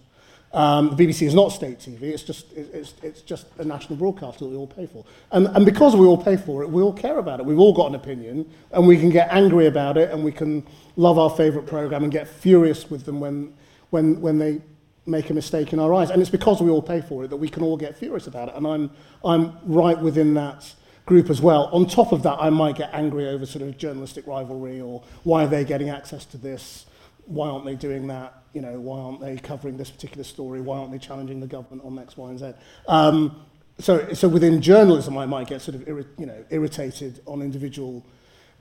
Um, 0.51 0.95
the 0.95 1.05
BBC 1.05 1.27
is 1.27 1.35
not 1.35 1.49
state 1.49 1.77
TV, 1.77 2.01
it's 2.03 2.23
just, 2.23 2.51
it's, 2.53 2.95
it's 3.03 3.21
just 3.21 3.45
a 3.59 3.63
national 3.63 3.97
broadcaster 3.97 4.45
that 4.45 4.49
we 4.49 4.55
all 4.55 4.65
pay 4.65 4.87
for. 4.87 5.05
And, 5.31 5.47
and 5.47 5.63
because 5.63 5.95
we 5.95 6.07
all 6.07 6.17
pay 6.17 6.37
for 6.37 6.63
it, 6.63 6.69
we 6.69 6.81
all 6.81 6.93
care 6.93 7.19
about 7.19 7.39
it. 7.39 7.45
We've 7.45 7.59
all 7.59 7.73
got 7.73 7.87
an 7.89 7.95
opinion, 7.95 8.49
and 8.71 8.87
we 8.87 8.97
can 8.97 9.11
get 9.11 9.31
angry 9.31 9.67
about 9.67 9.95
it, 9.97 10.09
and 10.09 10.23
we 10.23 10.31
can 10.31 10.65
love 10.95 11.19
our 11.19 11.29
favourite 11.29 11.67
programme 11.67 12.03
and 12.03 12.11
get 12.11 12.27
furious 12.27 12.89
with 12.89 13.05
them 13.05 13.19
when, 13.19 13.53
when, 13.91 14.19
when 14.21 14.39
they 14.39 14.61
make 15.05 15.29
a 15.29 15.33
mistake 15.33 15.71
in 15.71 15.79
our 15.79 15.93
eyes. 15.93 16.09
And 16.09 16.21
it's 16.21 16.31
because 16.31 16.61
we 16.61 16.69
all 16.69 16.81
pay 16.81 17.01
for 17.01 17.23
it 17.25 17.29
that 17.29 17.37
we 17.37 17.49
can 17.49 17.61
all 17.61 17.77
get 17.77 17.97
furious 17.97 18.27
about 18.27 18.49
it. 18.49 18.55
And 18.55 18.65
I'm, 18.65 18.91
I'm 19.23 19.57
right 19.65 19.99
within 19.99 20.33
that 20.35 20.73
group 21.05 21.29
as 21.29 21.41
well. 21.41 21.69
On 21.71 21.87
top 21.87 22.11
of 22.11 22.23
that, 22.23 22.37
I 22.39 22.49
might 22.49 22.75
get 22.75 22.91
angry 22.93 23.27
over 23.27 23.45
sort 23.45 23.63
of 23.63 23.77
journalistic 23.77 24.27
rivalry 24.27 24.79
or 24.81 25.03
why 25.23 25.43
are 25.43 25.47
they 25.47 25.63
getting 25.63 25.89
access 25.89 26.25
to 26.25 26.37
this? 26.37 26.85
Why 27.25 27.49
aren't 27.49 27.65
they 27.65 27.75
doing 27.75 28.07
that? 28.07 28.38
You 28.53 28.61
know, 28.61 28.79
why 28.79 28.99
aren't 28.99 29.21
they 29.21 29.37
covering 29.37 29.77
this 29.77 29.89
particular 29.89 30.23
story? 30.23 30.61
Why 30.61 30.77
aren't 30.77 30.91
they 30.91 30.97
challenging 30.97 31.39
the 31.39 31.47
government 31.47 31.83
on 31.85 31.97
X, 31.99 32.17
Y, 32.17 32.29
and 32.29 32.39
Z? 32.39 32.53
Um, 32.87 33.43
so, 33.79 34.13
so 34.13 34.27
within 34.27 34.61
journalism, 34.61 35.17
I 35.17 35.25
might 35.25 35.47
get 35.47 35.61
sort 35.61 35.75
of, 35.75 35.81
irri- 35.81 36.07
you 36.17 36.25
know, 36.25 36.43
irritated 36.49 37.21
on 37.25 37.41
individual 37.41 38.05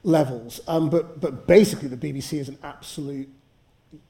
levels. 0.04 0.60
Um, 0.68 0.88
but, 0.90 1.20
but 1.20 1.46
basically, 1.46 1.88
the 1.88 1.96
BBC 1.96 2.38
is 2.38 2.48
an 2.48 2.58
absolute 2.62 3.28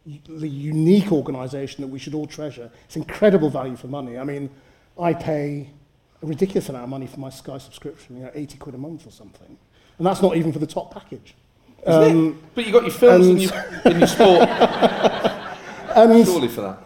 unique 0.04 1.12
organisation 1.12 1.82
that 1.82 1.88
we 1.88 1.98
should 1.98 2.14
all 2.14 2.26
treasure. 2.26 2.70
It's 2.84 2.96
incredible 2.96 3.48
value 3.48 3.76
for 3.76 3.86
money. 3.86 4.18
I 4.18 4.24
mean, 4.24 4.50
I 5.00 5.14
pay 5.14 5.70
a 6.22 6.26
ridiculous 6.26 6.68
amount 6.68 6.84
of 6.84 6.90
money 6.90 7.06
for 7.06 7.20
my 7.20 7.30
Sky 7.30 7.58
subscription, 7.58 8.16
you 8.16 8.22
know, 8.24 8.30
80 8.34 8.58
quid 8.58 8.74
a 8.74 8.78
month 8.78 9.06
or 9.06 9.10
something. 9.10 9.56
And 9.98 10.06
that's 10.06 10.20
not 10.20 10.36
even 10.36 10.52
for 10.52 10.58
the 10.58 10.66
top 10.66 10.92
package. 10.92 11.34
Um, 11.86 12.42
but 12.54 12.66
you 12.66 12.72
got 12.72 12.82
your 12.82 12.92
films 12.92 13.26
and, 13.26 13.38
and, 13.38 13.42
your, 13.42 13.80
and 13.84 13.98
your 13.98 14.08
sport. 14.08 14.48
And, 15.98 16.26
Surely 16.26 16.48
for 16.48 16.60
that. 16.60 16.78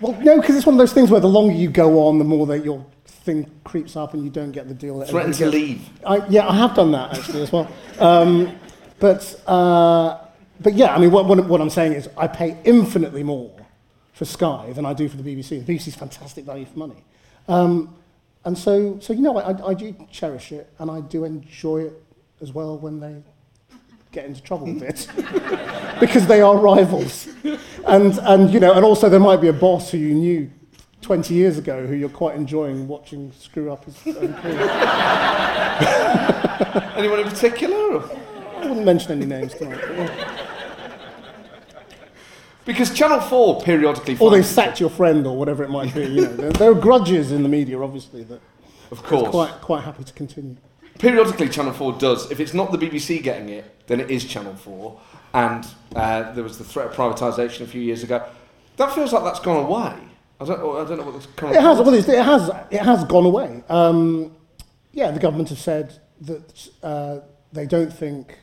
Well, 0.00 0.12
no, 0.20 0.40
because 0.40 0.56
it's 0.56 0.66
one 0.66 0.74
of 0.74 0.78
those 0.78 0.92
things 0.92 1.10
where 1.10 1.20
the 1.20 1.28
longer 1.28 1.54
you 1.54 1.68
go 1.68 2.06
on, 2.06 2.18
the 2.18 2.24
more 2.24 2.46
that 2.46 2.64
your 2.64 2.84
thing 3.06 3.50
creeps 3.64 3.96
up 3.96 4.14
and 4.14 4.24
you 4.24 4.30
don't 4.30 4.52
get 4.52 4.68
the 4.68 4.74
deal. 4.74 4.98
That 4.98 5.08
Threaten 5.08 5.32
to 5.32 5.38
gets. 5.38 5.52
leave. 5.52 5.88
I, 6.06 6.26
yeah, 6.28 6.48
I 6.48 6.54
have 6.54 6.74
done 6.74 6.92
that 6.92 7.18
actually 7.18 7.42
as 7.42 7.52
well. 7.52 7.70
Um, 7.98 8.56
but, 8.98 9.40
uh, 9.46 10.18
but 10.60 10.74
yeah, 10.74 10.94
I 10.94 10.98
mean, 10.98 11.10
what, 11.10 11.26
what, 11.26 11.44
what 11.46 11.60
I'm 11.60 11.70
saying 11.70 11.92
is 11.92 12.08
I 12.16 12.26
pay 12.26 12.56
infinitely 12.64 13.22
more 13.22 13.54
for 14.12 14.24
Sky 14.24 14.72
than 14.72 14.86
I 14.86 14.94
do 14.94 15.08
for 15.08 15.16
the 15.16 15.22
BBC. 15.22 15.64
The 15.64 15.74
BBC 15.74 15.88
is 15.88 15.94
fantastic 15.94 16.44
value 16.44 16.66
for 16.66 16.78
money. 16.78 17.04
Um, 17.46 17.94
and 18.44 18.56
so, 18.56 18.98
so 19.00 19.12
you 19.12 19.20
know, 19.20 19.38
I, 19.38 19.68
I 19.68 19.74
do 19.74 19.94
cherish 20.10 20.52
it 20.52 20.72
and 20.78 20.90
I 20.90 21.00
do 21.00 21.24
enjoy 21.24 21.82
it 21.82 22.02
as 22.40 22.52
well 22.52 22.78
when 22.78 23.00
they 23.00 23.22
get 24.18 24.26
into 24.26 24.42
trouble 24.42 24.66
with 24.66 24.82
it 24.82 25.06
because 26.00 26.26
they 26.26 26.40
are 26.40 26.58
rivals. 26.58 27.28
And, 27.86 28.18
and, 28.18 28.52
you 28.52 28.58
know, 28.58 28.72
and 28.72 28.84
also 28.84 29.08
there 29.08 29.20
might 29.20 29.40
be 29.40 29.46
a 29.46 29.52
boss 29.52 29.92
who 29.92 29.98
you 29.98 30.14
knew 30.14 30.50
20 31.02 31.34
years 31.34 31.56
ago 31.56 31.86
who 31.86 31.94
you're 31.94 32.08
quite 32.08 32.34
enjoying 32.34 32.88
watching 32.88 33.30
screw 33.38 33.72
up 33.72 33.84
his 33.84 34.16
own 34.16 34.34
career. 34.34 34.60
Anyone 36.96 37.20
in 37.20 37.28
particular? 37.28 38.02
I 38.56 38.66
wouldn't 38.66 38.84
mention 38.84 39.12
any 39.12 39.26
names 39.26 39.54
tonight. 39.54 39.80
Yeah. 39.80 40.46
Because 42.64 42.92
Channel 42.92 43.20
4 43.20 43.62
periodically... 43.62 44.16
Or 44.18 44.30
they 44.30 44.42
sacked 44.42 44.80
your 44.80 44.90
friend 44.90 45.26
or 45.26 45.38
whatever 45.38 45.62
it 45.62 45.70
might 45.70 45.94
be. 45.94 46.06
You 46.06 46.22
know, 46.22 46.36
there, 46.36 46.50
there 46.50 46.70
are 46.72 46.74
grudges 46.74 47.30
in 47.30 47.44
the 47.44 47.48
media, 47.48 47.80
obviously, 47.80 48.24
that... 48.24 48.40
Of 48.90 49.02
course. 49.04 49.30
Quite, 49.30 49.52
quite 49.60 49.84
happy 49.84 50.04
to 50.04 50.12
continue 50.12 50.56
periodically 50.98 51.48
Channel 51.48 51.72
4 51.72 51.92
does. 51.94 52.30
If 52.30 52.40
it's 52.40 52.54
not 52.54 52.72
the 52.72 52.78
BBC 52.78 53.22
getting 53.22 53.48
it, 53.48 53.86
then 53.86 54.00
it 54.00 54.10
is 54.10 54.24
Channel 54.24 54.54
4. 54.54 55.00
And 55.34 55.66
uh, 55.94 56.32
there 56.32 56.44
was 56.44 56.58
the 56.58 56.64
threat 56.64 56.88
of 56.88 56.94
privatisation 56.94 57.62
a 57.62 57.66
few 57.66 57.80
years 57.80 58.02
ago. 58.02 58.24
That 58.76 58.94
feels 58.94 59.12
like 59.12 59.24
that's 59.24 59.40
gone 59.40 59.64
away. 59.64 59.94
I 60.40 60.44
don't, 60.44 60.60
I 60.60 60.88
don't 60.88 60.98
know 60.98 61.10
what 61.10 61.36
kind. 61.36 61.54
It 61.54 61.60
has, 61.60 61.78
well, 61.78 61.94
it 61.94 62.06
has, 62.06 62.50
it 62.70 62.80
has 62.80 63.04
gone 63.04 63.26
away. 63.26 63.62
Um, 63.68 64.36
yeah, 64.92 65.10
the 65.10 65.18
government 65.18 65.48
have 65.48 65.58
said 65.58 66.00
that 66.22 66.68
uh, 66.82 67.20
they 67.52 67.66
don't 67.66 67.92
think 67.92 68.38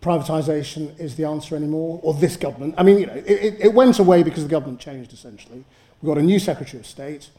privatisation 0.00 0.98
is 1.00 1.16
the 1.16 1.24
answer 1.24 1.56
anymore, 1.56 1.98
or 2.02 2.14
this 2.14 2.36
government. 2.36 2.74
I 2.76 2.82
mean, 2.82 2.98
you 2.98 3.06
know, 3.06 3.14
it, 3.14 3.56
it 3.58 3.74
went 3.74 3.98
away 3.98 4.22
because 4.22 4.44
the 4.44 4.50
government 4.50 4.78
changed, 4.78 5.12
essentially. 5.12 5.64
We 6.00 6.06
got 6.06 6.18
a 6.18 6.22
new 6.22 6.38
Secretary 6.38 6.78
of 6.78 6.86
State, 6.86 7.30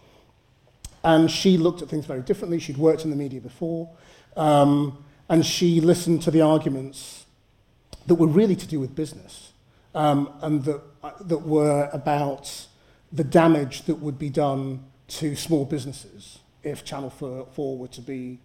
and 1.04 1.30
she 1.30 1.58
looked 1.58 1.82
at 1.82 1.88
things 1.88 2.06
very 2.06 2.22
differently. 2.22 2.60
She'd 2.60 2.78
worked 2.78 3.06
in 3.06 3.10
the 3.10 3.16
media 3.16 3.40
before. 3.40 3.90
Um, 4.36 5.04
and 5.30 5.46
she 5.46 5.82
listened 5.82 6.22
to 6.24 6.32
the 6.32 6.42
arguments 6.42 7.26
that 8.08 8.16
were 8.16 8.28
really 8.28 8.56
to 8.56 8.68
do 8.68 8.80
with 8.80 8.96
business 8.96 9.54
um, 9.96 10.32
and 10.42 10.64
that, 10.66 10.82
uh, 11.04 11.12
that 11.22 11.40
were 11.40 11.90
about 11.92 12.68
the 13.12 13.24
damage 13.24 13.84
that 13.84 13.96
would 13.96 14.20
be 14.20 14.30
done 14.30 14.84
to 15.08 15.36
small 15.36 15.66
businesses 15.66 16.40
if 16.64 16.84
Channel 16.84 17.10
4, 17.10 17.48
4 17.54 17.78
were 17.78 17.88
to 17.88 18.02
be 18.02 18.40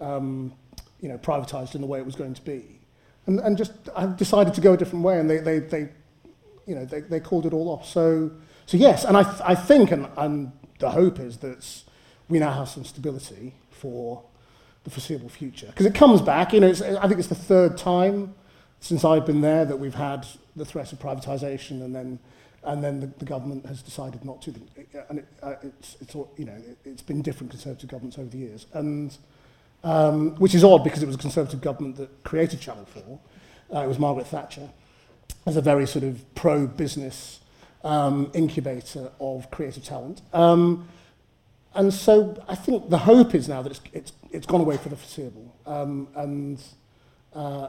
um, 0.00 0.52
you 1.00 1.08
know, 1.08 1.18
privatised 1.18 1.74
in 1.74 1.80
the 1.80 1.86
way 1.86 1.98
it 1.98 2.06
was 2.06 2.16
going 2.16 2.34
to 2.34 2.42
be. 2.42 2.80
And, 3.26 3.40
and 3.40 3.56
just 3.56 3.72
I 3.94 4.06
decided 4.06 4.54
to 4.54 4.60
go 4.60 4.72
a 4.72 4.76
different 4.76 5.04
way, 5.04 5.18
and 5.18 5.28
they, 5.28 5.38
they, 5.38 5.58
they, 5.60 5.88
you 6.66 6.74
know, 6.74 6.84
they, 6.84 7.00
they 7.00 7.20
called 7.20 7.46
it 7.46 7.52
all 7.52 7.68
off. 7.68 7.86
So, 7.86 8.30
so 8.66 8.76
yes, 8.76 9.04
and 9.04 9.16
I, 9.16 9.22
th 9.22 9.40
I 9.44 9.54
think, 9.54 9.90
and, 9.90 10.08
and 10.16 10.52
the 10.78 10.90
hope 10.90 11.18
is 11.20 11.38
that 11.38 11.66
we 12.28 12.38
now 12.38 12.52
have 12.52 12.68
some 12.68 12.84
stability 12.84 13.54
for 13.70 14.22
the 14.84 14.90
foreseeable 14.90 15.28
future. 15.28 15.66
Because 15.66 15.86
it 15.86 15.94
comes 15.94 16.22
back, 16.22 16.52
you 16.52 16.60
know, 16.60 16.70
I 16.70 17.06
think 17.06 17.18
it's 17.18 17.28
the 17.28 17.34
third 17.34 17.76
time 17.76 18.34
since 18.80 19.04
I've 19.04 19.26
been 19.26 19.40
there 19.40 19.64
that 19.64 19.78
we've 19.78 19.94
had 19.94 20.26
the 20.56 20.64
threat 20.64 20.92
of 20.92 20.98
privatisation 20.98 21.82
and 21.82 21.94
then 21.94 22.18
and 22.62 22.84
then 22.84 23.00
the, 23.00 23.06
the 23.18 23.24
government 23.24 23.64
has 23.64 23.82
decided 23.82 24.22
not 24.24 24.42
to. 24.42 24.54
And 25.08 25.20
it, 25.20 25.26
uh, 25.42 25.54
it's, 25.62 25.96
it's, 26.00 26.14
all, 26.14 26.30
you 26.36 26.44
know, 26.44 26.52
it, 26.52 26.76
it's 26.84 27.00
been 27.00 27.22
different 27.22 27.50
Conservative 27.50 27.88
governments 27.88 28.18
over 28.18 28.28
the 28.28 28.36
years. 28.36 28.66
And 28.74 29.16
um, 29.82 30.34
which 30.36 30.54
is 30.54 30.62
odd 30.62 30.84
because 30.84 31.02
it 31.02 31.06
was 31.06 31.16
a 31.16 31.18
Conservative 31.18 31.60
government 31.60 31.96
that 31.96 32.22
created 32.22 32.60
Channel 32.60 32.84
4. 32.84 33.20
Uh, 33.72 33.84
it 33.84 33.88
was 33.88 33.98
Margaret 33.98 34.26
Thatcher 34.26 34.68
as 35.46 35.56
a 35.56 35.62
very 35.62 35.86
sort 35.86 36.04
of 36.04 36.22
pro-business 36.34 37.40
um, 37.82 38.30
incubator 38.34 39.10
of 39.20 39.50
creative 39.50 39.84
talent. 39.84 40.20
Um, 40.32 40.86
and 41.74 41.92
so 41.94 42.42
I 42.48 42.54
think 42.54 42.90
the 42.90 42.98
hope 42.98 43.34
is 43.34 43.48
now 43.48 43.62
that 43.62 43.70
it's, 43.70 43.80
it's, 43.92 44.12
it's 44.32 44.46
gone 44.46 44.60
away 44.60 44.76
for 44.76 44.88
the 44.88 44.96
foreseeable. 44.96 45.54
Um, 45.66 46.08
and 46.16 46.60
uh, 47.32 47.68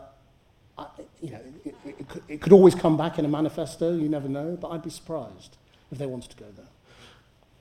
I, 0.78 0.88
you 1.22 1.32
know, 1.32 1.42
it, 1.64 1.76
it, 1.86 1.96
it, 2.00 2.08
could, 2.08 2.24
it 2.28 2.42
could 2.42 2.54
always 2.54 2.74
come 2.74 2.98
back 2.98 3.20
in 3.20 3.26
a 3.26 3.28
manifesto, 3.28 3.96
you 3.96 4.10
never 4.10 4.28
know, 4.28 4.58
but 4.60 4.70
I'd 4.70 4.82
be 4.82 4.90
surprised 4.90 5.58
if 5.92 6.00
they 6.00 6.08
wanted 6.08 6.32
to 6.32 6.38
go 6.38 6.46
there. 6.56 6.66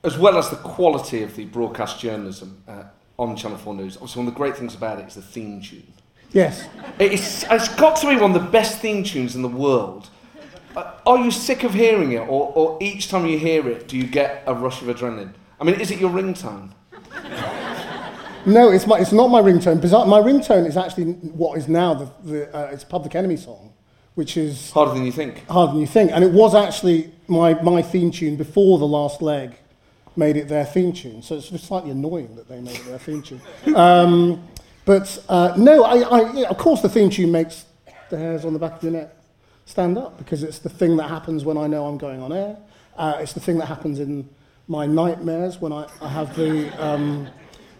As 0.03 0.17
well 0.17 0.37
as 0.37 0.49
the 0.49 0.55
quality 0.55 1.21
of 1.21 1.35
the 1.35 1.45
broadcast 1.45 1.99
journalism 1.99 2.63
uh, 2.67 2.85
on 3.19 3.35
Channel 3.35 3.57
4 3.57 3.75
News, 3.75 3.97
obviously 3.97 4.21
one 4.21 4.27
of 4.27 4.33
the 4.33 4.37
great 4.37 4.57
things 4.57 4.73
about 4.73 4.99
it 4.99 5.07
is 5.07 5.15
the 5.15 5.21
theme 5.21 5.61
tune. 5.61 5.93
Yes. 6.31 6.67
It's, 6.97 7.43
it's 7.43 7.67
got 7.75 7.97
to 7.97 8.09
be 8.09 8.15
one 8.15 8.35
of 8.35 8.41
the 8.41 8.49
best 8.49 8.79
theme 8.79 9.03
tunes 9.03 9.35
in 9.35 9.43
the 9.43 9.47
world. 9.47 10.09
Uh, 10.75 10.93
are 11.05 11.17
you 11.19 11.29
sick 11.29 11.63
of 11.63 11.73
hearing 11.73 12.13
it, 12.13 12.21
or, 12.21 12.51
or 12.55 12.77
each 12.81 13.09
time 13.09 13.27
you 13.27 13.37
hear 13.37 13.67
it, 13.67 13.87
do 13.87 13.97
you 13.97 14.07
get 14.07 14.43
a 14.47 14.55
rush 14.55 14.81
of 14.81 14.87
adrenaline? 14.87 15.33
I 15.61 15.63
mean, 15.63 15.79
is 15.79 15.91
it 15.91 15.99
your 15.99 16.09
ringtone? 16.09 16.71
No, 18.47 18.71
it's, 18.71 18.87
my, 18.87 18.97
it's 18.97 19.11
not 19.11 19.27
my 19.27 19.39
ringtone. 19.39 19.79
Bizarre, 19.79 20.07
my 20.07 20.19
ringtone 20.19 20.65
is 20.67 20.75
actually 20.75 21.11
what 21.11 21.55
is 21.59 21.67
now 21.67 21.93
the, 21.93 22.11
the 22.23 22.57
uh, 22.57 22.71
it's 22.71 22.83
Public 22.83 23.13
Enemy 23.13 23.37
song, 23.37 23.71
which 24.15 24.37
is 24.37 24.71
harder 24.71 24.95
than 24.95 25.05
you 25.05 25.11
think. 25.11 25.45
Harder 25.47 25.73
than 25.73 25.81
you 25.81 25.85
think, 25.85 26.11
and 26.11 26.23
it 26.23 26.31
was 26.31 26.55
actually 26.55 27.13
my 27.27 27.53
my 27.61 27.83
theme 27.83 28.09
tune 28.09 28.37
before 28.37 28.79
the 28.79 28.87
last 28.87 29.21
leg 29.21 29.53
made 30.15 30.35
it 30.35 30.47
their 30.47 30.65
theme 30.65 30.91
tune. 30.91 31.21
So 31.21 31.35
it's 31.35 31.47
slightly 31.61 31.91
annoying 31.91 32.35
that 32.37 32.49
they 32.49 32.59
made 32.59 32.77
it 32.77 32.85
their 32.85 32.97
theme 32.97 33.21
tune. 33.21 33.41
Um, 33.75 34.43
but 34.85 35.23
uh, 35.29 35.53
no, 35.57 35.83
I, 35.83 35.99
I, 35.99 36.33
yeah, 36.33 36.47
of 36.47 36.57
course 36.57 36.81
the 36.81 36.89
theme 36.89 37.11
tune 37.11 37.31
makes 37.31 37.65
the 38.09 38.17
hairs 38.17 38.45
on 38.45 38.53
the 38.53 38.59
back 38.59 38.77
of 38.77 38.83
your 38.83 38.93
neck 38.93 39.15
stand 39.65 39.99
up 39.99 40.17
because 40.17 40.41
it's 40.41 40.57
the 40.57 40.69
thing 40.69 40.97
that 40.97 41.07
happens 41.07 41.45
when 41.45 41.57
I 41.57 41.67
know 41.67 41.85
I'm 41.85 41.99
going 41.99 42.19
on 42.19 42.33
air. 42.33 42.57
Uh, 42.97 43.19
it's 43.19 43.33
the 43.33 43.39
thing 43.39 43.59
that 43.59 43.67
happens 43.67 43.99
in 43.99 44.27
my 44.67 44.85
nightmares 44.85 45.59
when 45.59 45.73
I, 45.73 45.87
I 46.01 46.09
have 46.09 46.35
the. 46.35 46.69
Um, 46.83 47.27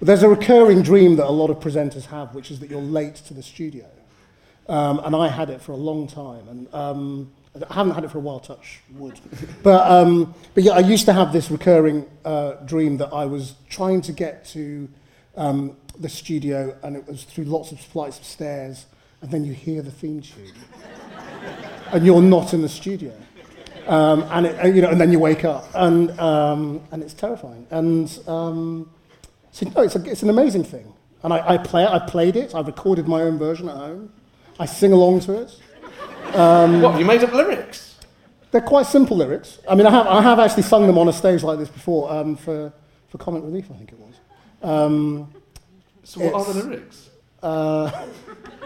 there's 0.01 0.23
a 0.23 0.29
recurring 0.29 0.81
dream 0.81 1.15
that 1.17 1.27
a 1.27 1.31
lot 1.31 1.51
of 1.51 1.59
presenters 1.59 2.05
have, 2.07 2.33
which 2.33 2.49
is 2.49 2.59
that 2.59 2.69
you're 2.71 2.81
late 2.81 3.15
to 3.15 3.33
the 3.35 3.43
studio. 3.43 3.85
Um, 4.67 4.99
and 5.03 5.15
I 5.15 5.27
had 5.27 5.49
it 5.49 5.61
for 5.61 5.73
a 5.73 5.77
long 5.77 6.07
time. 6.07 6.47
And 6.47 6.73
um, 6.73 7.31
I 7.69 7.73
haven't 7.73 7.93
had 7.93 8.03
it 8.03 8.11
for 8.11 8.17
a 8.17 8.21
while, 8.21 8.39
touch 8.39 8.79
wood. 8.93 9.19
but, 9.63 9.89
um, 9.89 10.33
but 10.55 10.63
yeah, 10.63 10.71
I 10.71 10.79
used 10.79 11.05
to 11.05 11.13
have 11.13 11.33
this 11.33 11.51
recurring 11.51 12.09
uh, 12.25 12.53
dream 12.65 12.97
that 12.97 13.13
I 13.13 13.25
was 13.25 13.55
trying 13.69 14.01
to 14.01 14.11
get 14.11 14.45
to 14.47 14.89
um, 15.35 15.77
the 15.99 16.09
studio, 16.09 16.75
and 16.83 16.95
it 16.95 17.07
was 17.07 17.23
through 17.23 17.45
lots 17.45 17.71
of 17.71 17.79
flights 17.79 18.17
of 18.17 18.25
stairs, 18.25 18.85
and 19.21 19.29
then 19.29 19.43
you 19.43 19.53
hear 19.53 19.81
the 19.81 19.91
theme 19.91 20.21
tune. 20.21 20.53
and 21.91 22.05
you're 22.05 22.21
not 22.21 22.53
in 22.53 22.61
the 22.61 22.69
studio. 22.69 23.13
Um, 23.91 24.23
and, 24.31 24.45
it, 24.45 24.73
you 24.73 24.81
know, 24.81 24.89
and 24.89 25.01
then 25.01 25.11
you 25.11 25.19
wake 25.19 25.43
up, 25.43 25.67
and, 25.75 26.17
um, 26.17 26.81
and 26.91 27.03
it's 27.03 27.13
terrifying. 27.13 27.67
And 27.71 28.07
um, 28.25 28.89
so, 29.51 29.69
no, 29.75 29.81
it's, 29.81 29.97
a, 29.97 30.09
it's 30.09 30.23
an 30.23 30.29
amazing 30.29 30.63
thing. 30.63 30.93
And 31.23 31.33
I, 31.33 31.55
I 31.55 31.57
play 31.57 31.83
it, 31.83 31.89
I 31.89 31.99
played 31.99 32.37
it, 32.37 32.55
I 32.55 32.61
recorded 32.61 33.09
my 33.09 33.21
own 33.21 33.37
version 33.37 33.67
at 33.67 33.75
home. 33.75 34.13
I 34.57 34.65
sing 34.65 34.93
along 34.93 35.19
to 35.21 35.41
it. 35.41 35.59
Um, 36.33 36.81
what, 36.81 36.99
you 36.99 37.05
made 37.05 37.21
up 37.21 37.33
lyrics? 37.33 37.99
They're 38.51 38.61
quite 38.61 38.85
simple 38.85 39.17
lyrics. 39.17 39.59
I 39.69 39.75
mean, 39.75 39.85
I 39.85 39.91
have, 39.91 40.07
I 40.07 40.21
have 40.21 40.39
actually 40.39 40.63
sung 40.63 40.87
them 40.87 40.97
on 40.97 41.09
a 41.09 41.13
stage 41.13 41.43
like 41.43 41.59
this 41.59 41.67
before 41.67 42.09
um, 42.13 42.37
for, 42.37 42.71
for 43.09 43.17
Comic 43.17 43.43
Relief, 43.43 43.65
I 43.71 43.75
think 43.75 43.91
it 43.91 43.99
was. 43.99 44.15
Um, 44.61 45.33
so 46.03 46.21
what 46.21 46.47
are 46.47 46.53
the 46.53 46.63
lyrics? 46.63 47.09
Uh, 47.41 48.05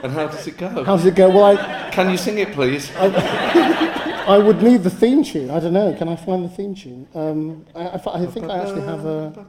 and 0.04 0.12
how 0.12 0.28
does 0.28 0.48
it 0.48 0.58
go? 0.58 0.70
How 0.84 0.98
does 0.98 1.06
it 1.06 1.16
go? 1.16 1.30
Well, 1.30 1.58
I, 1.58 1.90
Can 1.92 2.10
you 2.10 2.18
sing 2.18 2.38
it, 2.38 2.52
please? 2.52 2.92
I, 2.98 4.26
I 4.28 4.38
would 4.38 4.62
need 4.62 4.84
the 4.84 4.90
theme 4.90 5.24
tune. 5.24 5.50
I 5.50 5.60
don't 5.60 5.74
know. 5.74 5.94
Can 5.94 6.10
I 6.10 6.16
find 6.16 6.44
the 6.44 6.50
theme 6.50 6.76
tune? 6.76 7.08
Um, 7.14 7.66
I, 7.76 7.88
I, 7.88 8.24
I 8.24 8.26
think 8.26 8.50
I 8.50 8.60
actually 8.60 8.82
have 8.82 9.06
a... 9.06 9.46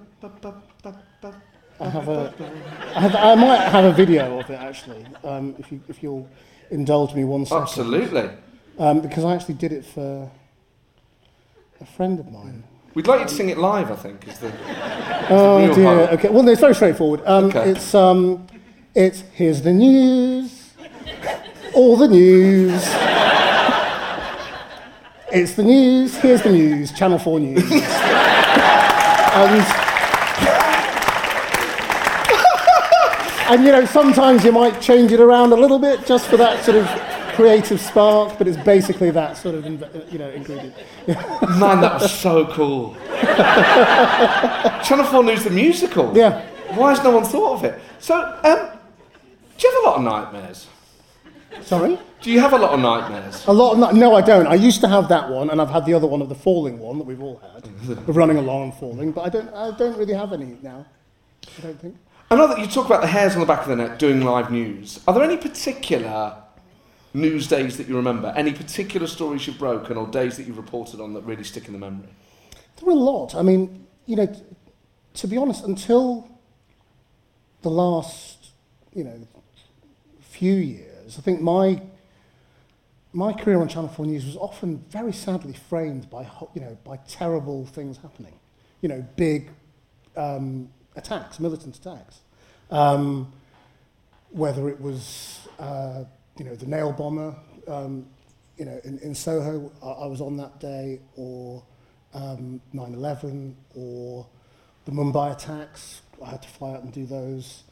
I 1.78 1.88
have 1.90 2.08
a, 2.08 2.32
I, 2.94 3.00
have, 3.00 3.14
I 3.14 3.34
might 3.34 3.68
have 3.68 3.84
a 3.84 3.92
video 3.92 4.40
of 4.40 4.48
it 4.48 4.58
actually, 4.58 5.04
um, 5.22 5.54
if 5.58 5.70
you 5.70 5.78
if 5.88 6.02
you'll 6.02 6.26
indulge 6.70 7.14
me 7.14 7.24
one 7.24 7.44
second. 7.44 7.64
Absolutely. 7.64 8.30
Um, 8.78 9.02
because 9.02 9.24
I 9.24 9.34
actually 9.34 9.56
did 9.56 9.72
it 9.72 9.84
for 9.84 10.30
a 11.78 11.84
friend 11.84 12.18
of 12.18 12.32
mine. 12.32 12.64
We'd 12.94 13.06
like 13.06 13.20
you 13.20 13.26
to 13.26 13.34
sing 13.34 13.50
it 13.50 13.58
live. 13.58 13.90
I 13.90 13.96
think 13.96 14.26
is 14.26 14.38
the. 14.38 14.50
oh 15.28 15.68
the 15.68 15.74
dear. 15.74 15.88
Okay. 16.12 16.28
Well, 16.30 16.42
no, 16.42 16.52
it's 16.52 16.62
very 16.62 16.74
straightforward. 16.74 17.20
Um, 17.26 17.44
okay. 17.46 17.72
It's 17.72 17.94
um, 17.94 18.46
it's 18.96 19.20
here's 19.34 19.60
the 19.60 19.74
news, 19.74 20.72
all 21.74 21.98
the 21.98 22.08
news. 22.08 22.82
it's 25.30 25.54
the 25.54 25.62
news. 25.62 26.16
Here's 26.16 26.40
the 26.40 26.50
news. 26.50 26.92
Channel 26.92 27.18
Four 27.18 27.38
News. 27.38 27.62
and 27.62 27.70
and 33.50 33.64
you 33.66 33.72
know, 33.72 33.84
sometimes 33.84 34.46
you 34.46 34.52
might 34.52 34.80
change 34.80 35.12
it 35.12 35.20
around 35.20 35.52
a 35.52 35.56
little 35.56 35.78
bit 35.78 36.06
just 36.06 36.26
for 36.26 36.38
that 36.38 36.64
sort 36.64 36.78
of 36.78 36.86
creative 37.34 37.78
spark, 37.78 38.38
but 38.38 38.48
it's 38.48 38.56
basically 38.56 39.10
that 39.10 39.36
sort 39.36 39.56
of 39.56 39.66
you 40.10 40.18
know 40.18 40.30
ingredient. 40.30 40.74
Man, 41.06 41.82
that 41.82 42.00
was 42.00 42.18
so 42.18 42.46
cool. 42.46 42.94
Channel 44.82 45.04
Four 45.04 45.22
News, 45.22 45.44
the 45.44 45.50
musical. 45.50 46.16
Yeah. 46.16 46.46
Why 46.74 46.94
has 46.94 47.04
no 47.04 47.10
one 47.10 47.24
thought 47.24 47.58
of 47.58 47.64
it? 47.64 47.78
So, 48.00 48.16
um, 48.42 48.75
do 49.58 49.66
you 49.66 49.74
have 49.74 49.84
a 49.84 49.86
lot 49.88 49.96
of 49.96 50.02
nightmares? 50.02 50.66
Sorry? 51.62 51.98
Do 52.20 52.30
you 52.30 52.40
have 52.40 52.52
a 52.52 52.58
lot 52.58 52.72
of 52.72 52.80
nightmares? 52.80 53.46
A 53.46 53.52
lot 53.52 53.72
of 53.72 53.96
no, 53.96 54.14
I 54.14 54.20
don't. 54.20 54.46
I 54.46 54.54
used 54.54 54.80
to 54.82 54.88
have 54.88 55.08
that 55.08 55.30
one, 55.30 55.50
and 55.50 55.60
I've 55.60 55.70
had 55.70 55.86
the 55.86 55.94
other 55.94 56.06
one 56.06 56.20
of 56.20 56.28
the 56.28 56.34
falling 56.34 56.78
one 56.78 56.98
that 56.98 57.04
we've 57.04 57.22
all 57.22 57.40
had, 57.52 57.64
of 58.08 58.16
running 58.16 58.36
along 58.36 58.64
and 58.64 58.74
falling. 58.74 59.12
But 59.12 59.22
I 59.22 59.28
don't. 59.28 59.54
I 59.54 59.76
don't 59.76 59.96
really 59.96 60.14
have 60.14 60.32
any 60.32 60.58
now. 60.62 60.84
I 61.58 61.60
don't 61.62 61.80
think. 61.80 61.96
I 62.30 62.34
know 62.34 62.48
that 62.48 62.58
you 62.58 62.66
talk 62.66 62.86
about 62.86 63.02
the 63.02 63.06
hairs 63.06 63.34
on 63.34 63.40
the 63.40 63.46
back 63.46 63.62
of 63.62 63.68
the 63.68 63.76
neck 63.76 63.98
doing 63.98 64.22
live 64.22 64.50
news. 64.50 65.00
Are 65.06 65.14
there 65.14 65.22
any 65.22 65.36
particular 65.36 66.36
news 67.14 67.46
days 67.46 67.76
that 67.76 67.86
you 67.88 67.96
remember? 67.96 68.32
Any 68.36 68.52
particular 68.52 69.06
stories 69.06 69.46
you've 69.46 69.58
broken 69.58 69.96
or 69.96 70.08
days 70.08 70.36
that 70.36 70.46
you've 70.46 70.56
reported 70.56 71.00
on 71.00 71.14
that 71.14 71.22
really 71.22 71.44
stick 71.44 71.66
in 71.66 71.72
the 71.72 71.78
memory? 71.78 72.08
There 72.76 72.86
were 72.86 72.92
a 72.92 72.94
lot. 72.96 73.34
I 73.36 73.42
mean, 73.42 73.86
you 74.06 74.16
know, 74.16 74.26
t- 74.26 74.42
to 75.14 75.28
be 75.28 75.36
honest, 75.36 75.64
until 75.64 76.28
the 77.62 77.70
last, 77.70 78.50
you 78.92 79.04
know, 79.04 79.26
few 80.38 80.54
years, 80.54 81.18
I 81.18 81.22
think 81.22 81.40
my 81.40 81.82
my 83.12 83.32
career 83.32 83.58
on 83.60 83.68
Channel 83.68 83.88
4 83.88 84.04
News 84.04 84.26
was 84.26 84.36
often 84.36 84.84
very 84.90 85.12
sadly 85.12 85.54
framed 85.54 86.10
by, 86.10 86.28
you 86.54 86.60
know, 86.60 86.76
by 86.84 86.98
terrible 87.08 87.64
things 87.64 87.96
happening. 87.96 88.34
You 88.82 88.90
know, 88.90 89.06
big 89.16 89.48
um, 90.18 90.68
attacks, 90.96 91.40
militant 91.40 91.78
attacks. 91.78 92.20
Um, 92.70 93.32
whether 94.30 94.68
it 94.68 94.78
was, 94.78 95.48
uh, 95.58 96.04
you 96.36 96.44
know, 96.44 96.54
the 96.54 96.66
nail 96.66 96.92
bomber, 96.92 97.34
um, 97.68 98.06
you 98.58 98.66
know, 98.66 98.78
in, 98.84 98.98
in 98.98 99.14
Soho, 99.14 99.72
I, 99.82 100.04
I 100.04 100.06
was 100.06 100.20
on 100.20 100.36
that 100.36 100.60
day, 100.60 101.00
or 101.16 101.62
um, 102.12 102.60
9-11, 102.74 103.54
or 103.74 104.26
the 104.84 104.92
Mumbai 104.92 105.32
attacks, 105.32 106.02
I 106.22 106.28
had 106.30 106.42
to 106.42 106.48
fly 106.48 106.74
out 106.74 106.82
and 106.82 106.92
do 106.92 107.06
those, 107.06 107.64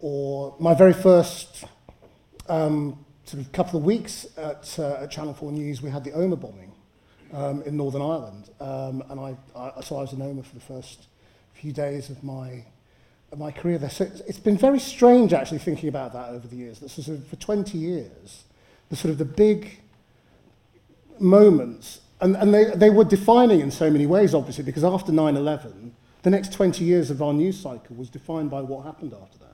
or 0.00 0.56
my 0.58 0.74
very 0.74 0.94
first 0.94 1.64
um, 2.50 3.04
sort 3.24 3.42
of 3.42 3.52
couple 3.52 3.78
of 3.78 3.84
weeks 3.84 4.26
at, 4.36 4.76
uh, 4.78 5.02
at 5.02 5.10
Channel 5.10 5.34
4 5.34 5.52
News, 5.52 5.80
we 5.80 5.90
had 5.90 6.04
the 6.04 6.10
Omagh 6.10 6.40
bombing 6.40 6.72
um, 7.32 7.62
in 7.62 7.76
Northern 7.76 8.02
Ireland, 8.02 8.50
um, 8.60 9.04
and 9.08 9.20
I, 9.20 9.36
I, 9.56 9.80
so 9.82 9.96
I 9.96 10.00
was 10.00 10.12
in 10.12 10.18
Omagh 10.18 10.44
for 10.44 10.54
the 10.54 10.60
first 10.60 11.06
few 11.54 11.72
days 11.72 12.10
of 12.10 12.22
my 12.24 12.64
my 13.36 13.52
career 13.52 13.78
there. 13.78 13.90
So 13.90 14.04
it's, 14.04 14.20
it's 14.22 14.38
been 14.40 14.58
very 14.58 14.80
strange 14.80 15.32
actually 15.32 15.58
thinking 15.58 15.88
about 15.88 16.12
that 16.14 16.30
over 16.30 16.48
the 16.48 16.56
years. 16.56 16.80
That 16.80 16.88
sort 16.88 17.06
of 17.08 17.24
for 17.28 17.36
20 17.36 17.78
years, 17.78 18.42
the 18.88 18.96
sort 18.96 19.12
of 19.12 19.18
the 19.18 19.24
big 19.24 19.78
moments, 21.20 22.00
and, 22.20 22.36
and 22.36 22.52
they, 22.52 22.64
they 22.74 22.90
were 22.90 23.04
defining 23.04 23.60
in 23.60 23.70
so 23.70 23.88
many 23.88 24.06
ways, 24.06 24.34
obviously, 24.34 24.64
because 24.64 24.82
after 24.82 25.12
9-11, 25.12 25.92
the 26.22 26.30
next 26.30 26.52
20 26.52 26.84
years 26.84 27.10
of 27.10 27.22
our 27.22 27.32
news 27.32 27.58
cycle 27.58 27.94
was 27.96 28.10
defined 28.10 28.50
by 28.50 28.60
what 28.60 28.84
happened 28.84 29.14
after 29.14 29.38
that. 29.38 29.49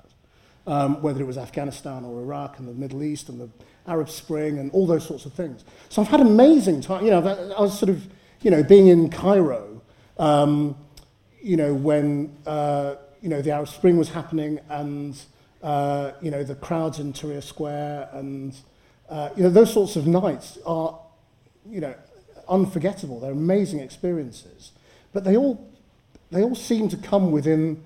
Um, 0.69 1.01
whether 1.01 1.21
it 1.21 1.27
was 1.27 1.39
Afghanistan 1.39 2.05
or 2.05 2.21
Iraq 2.21 2.59
and 2.59 2.67
the 2.67 2.73
Middle 2.73 3.05
East 3.05 3.29
and 3.29 3.41
the 3.41 3.49
Arab 3.87 4.11
Spring 4.11 4.59
and 4.59 4.69
all 4.73 4.85
those 4.85 5.07
sorts 5.07 5.25
of 5.25 5.33
things. 5.33 5.65
So 5.91 6.03
I've 6.03 6.09
had 6.09 6.19
amazing 6.21 6.81
time. 6.81 7.05
You 7.05 7.13
know, 7.13 7.55
I 7.57 7.61
was 7.61 7.79
sort 7.79 7.89
of, 7.89 8.05
you 8.43 8.51
know, 8.51 8.65
being 8.65 8.89
in 8.89 9.09
Cairo, 9.09 9.81
um, 10.19 10.75
you 11.41 11.57
know, 11.57 11.73
when, 11.73 12.37
uh, 12.47 12.97
you 13.23 13.29
know, 13.29 13.41
the 13.43 13.53
Arab 13.53 13.69
Spring 13.69 13.97
was 13.97 14.09
happening 14.09 14.59
and, 14.69 15.17
uh, 15.63 16.11
you 16.21 16.33
know, 16.33 16.43
the 16.43 16.57
crowds 16.57 16.99
in 16.99 17.13
Tahrir 17.13 17.45
Square 17.45 18.09
and, 18.13 18.53
uh, 19.09 19.31
you 19.37 19.45
know, 19.45 19.51
those 19.51 19.73
sorts 19.73 19.95
of 19.95 20.09
nights 20.09 20.59
are, 20.67 20.99
you 21.71 21.81
know, 21.81 21.95
unforgettable. 22.49 23.21
They're 23.21 23.31
amazing 23.31 23.79
experiences. 23.79 24.73
But 25.13 25.23
they 25.23 25.37
all, 25.37 25.65
they 26.33 26.43
all 26.43 26.57
seem 26.57 26.89
to 26.89 26.97
come 26.97 27.31
within 27.31 27.85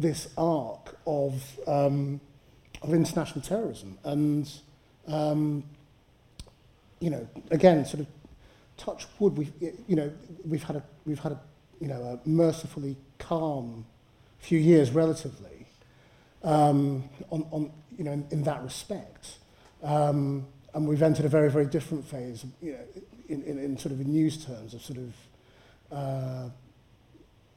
this 0.00 0.28
arc 0.36 0.96
of, 1.06 1.42
um, 1.66 2.20
of 2.82 2.94
international 2.94 3.42
terrorism. 3.42 3.98
And, 4.04 4.50
um, 5.06 5.62
you 7.00 7.10
know, 7.10 7.28
again, 7.50 7.84
sort 7.84 8.00
of 8.00 8.06
touch 8.76 9.06
wood, 9.18 9.36
we've, 9.36 9.52
you 9.86 9.96
know, 9.96 10.10
we've 10.46 10.62
had 10.62 10.76
a, 10.76 10.82
we've 11.04 11.18
had 11.18 11.32
a, 11.32 11.40
you 11.80 11.88
know, 11.88 12.02
a 12.02 12.28
mercifully 12.28 12.96
calm 13.18 13.84
few 14.38 14.58
years 14.58 14.90
relatively 14.90 15.66
um, 16.42 17.04
on, 17.30 17.46
on, 17.50 17.70
you 17.98 18.04
know, 18.04 18.12
in, 18.12 18.26
in 18.30 18.42
that 18.44 18.62
respect. 18.62 19.36
Um, 19.82 20.46
and 20.72 20.88
we've 20.88 21.02
entered 21.02 21.26
a 21.26 21.28
very, 21.28 21.50
very 21.50 21.66
different 21.66 22.06
phase, 22.06 22.44
you 22.62 22.72
know, 22.72 22.78
in, 23.28 23.42
in, 23.42 23.58
in 23.58 23.78
sort 23.78 23.92
of 23.92 24.00
in 24.00 24.12
news 24.12 24.44
terms 24.44 24.72
of 24.72 24.82
sort 24.82 24.98
of, 24.98 25.14
uh, 25.92 26.48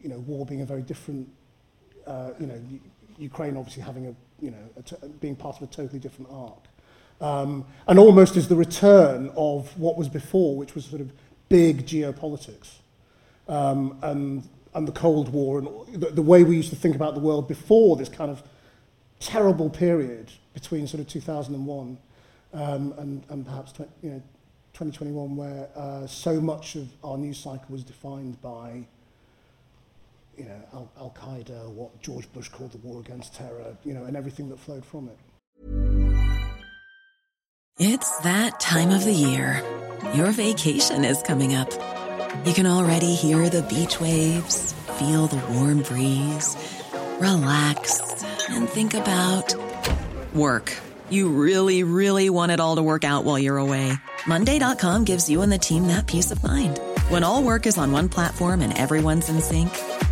you 0.02 0.10
know, 0.10 0.20
war 0.20 0.46
being 0.46 0.62
a 0.62 0.66
very 0.66 0.82
different, 0.82 1.30
uh, 2.06 2.32
you 2.40 2.48
know, 2.48 2.62
Ukraine 3.18 3.58
obviously 3.58 3.84
having 3.84 4.08
a, 4.08 4.16
you 4.44 4.52
know, 4.52 4.70
a 4.78 4.82
t- 4.82 4.96
being 5.20 5.36
part 5.36 5.58
of 5.58 5.64
a 5.64 5.68
totally 5.68 6.00
different 6.00 6.30
arc. 6.32 6.68
Um, 7.22 7.66
and 7.88 8.00
almost 8.00 8.36
as 8.36 8.48
the 8.48 8.56
return 8.56 9.32
of 9.36 9.78
what 9.78 9.98
was 9.98 10.10
before, 10.10 10.58
which 10.58 10.76
was 10.76 10.86
sort 10.86 11.02
of 11.02 11.12
big 11.50 11.86
geopolitics. 11.86 12.76
Um, 13.48 13.98
and, 14.02 14.48
and 14.74 14.88
the 14.88 14.92
Cold 14.92 15.30
War 15.30 15.60
and 15.60 15.68
the, 16.02 16.08
the 16.08 16.22
way 16.22 16.44
we 16.44 16.56
used 16.56 16.70
to 16.70 16.76
think 16.76 16.96
about 16.96 17.14
the 17.14 17.20
world 17.20 17.48
before 17.48 17.96
this 17.96 18.10
kind 18.10 18.32
of 18.32 18.42
terrible 19.20 19.70
period 19.70 20.32
between 20.54 20.88
sort 20.88 21.02
of 21.02 21.08
2001 21.08 21.98
um, 22.54 22.94
and, 22.98 23.24
and 23.30 23.46
perhaps 23.46 23.74
you 24.02 24.10
know, 24.10 24.22
2021 24.74 25.36
where 25.36 25.70
uh, 25.76 26.08
so 26.08 26.42
much 26.42 26.76
of 26.76 26.88
our 27.04 27.18
news 27.18 27.38
cycle 27.38 27.66
was 27.70 27.84
defined 27.84 28.42
by 28.42 28.86
you 30.38 30.46
know, 30.46 30.90
Al, 30.98 31.16
Qaeda, 31.18 31.70
what 31.70 32.02
George 32.02 32.32
Bush 32.34 32.50
called 32.50 32.72
the 32.72 32.78
war 32.80 33.00
against 33.02 33.36
terror, 33.36 33.78
you 33.84 33.94
know, 33.94 34.06
and 34.06 34.16
everything 34.18 34.50
that 34.50 34.60
flowed 34.60 34.86
from 34.86 35.10
it. 35.10 35.18
It's 37.80 38.18
that 38.20 38.60
time 38.60 38.92
of 38.92 39.04
the 39.04 39.14
year. 39.14 39.64
Your 40.14 40.32
vacation 40.32 41.04
is 41.06 41.22
coming 41.24 41.56
up. 41.56 41.72
You 42.46 42.54
can 42.54 42.68
already 42.68 43.16
hear 43.16 43.50
the 43.50 43.64
beach 43.64 44.00
waves, 44.00 44.74
feel 45.00 45.28
the 45.28 45.42
warm 45.54 45.82
breeze, 45.82 46.56
relax, 47.20 48.24
and 48.50 48.68
think 48.70 48.94
about 48.94 49.56
work. 50.36 50.76
You 51.10 51.30
really, 51.30 51.84
really 51.84 52.30
want 52.30 52.52
it 52.52 52.60
all 52.60 52.76
to 52.76 52.84
work 52.84 53.04
out 53.04 53.24
while 53.24 53.40
you're 53.40 53.58
away. 53.58 53.94
Monday.com 54.28 55.04
gives 55.04 55.30
you 55.30 55.42
and 55.42 55.52
the 55.52 55.58
team 55.58 55.88
that 55.88 56.08
peace 56.08 56.32
of 56.32 56.44
mind. 56.44 56.80
When 57.10 57.24
all 57.24 57.44
work 57.44 57.68
is 57.68 57.78
on 57.78 57.92
one 57.92 58.10
platform 58.10 58.62
and 58.62 58.78
everyone's 58.78 59.30
in 59.30 59.42
sync, 59.42 59.70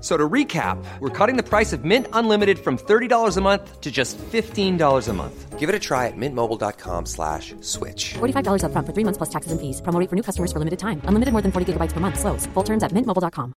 So 0.00 0.16
to 0.16 0.28
recap, 0.28 0.82
we're 1.00 1.10
cutting 1.10 1.36
the 1.36 1.42
price 1.42 1.74
of 1.74 1.84
Mint 1.84 2.06
Unlimited 2.14 2.58
from 2.58 2.78
$30 2.78 3.36
a 3.36 3.40
month 3.42 3.80
to 3.82 3.90
just 3.90 4.16
$15 4.16 5.08
a 5.08 5.12
month. 5.12 5.58
Give 5.58 5.68
it 5.68 5.74
a 5.74 5.78
try 5.78 6.06
at 6.06 6.16
mintmobile.com 6.16 7.04
slash 7.04 7.54
switch. 7.60 8.14
$45 8.14 8.64
up 8.64 8.72
front 8.72 8.86
for 8.86 8.94
three 8.94 9.04
months 9.04 9.18
plus 9.18 9.28
taxes 9.28 9.52
and 9.52 9.60
fees. 9.60 9.82
Promo 9.82 10.08
for 10.08 10.16
new 10.16 10.22
customers 10.22 10.54
for 10.54 10.58
limited 10.58 10.78
time. 10.78 11.02
Unlimited 11.04 11.32
more 11.32 11.42
than 11.42 11.52
40 11.52 11.74
gigabytes 11.74 11.92
per 11.92 12.00
month. 12.00 12.18
Slows. 12.18 12.46
Full 12.46 12.62
terms 12.62 12.82
at 12.82 12.92
mintmobile.com. 12.92 13.52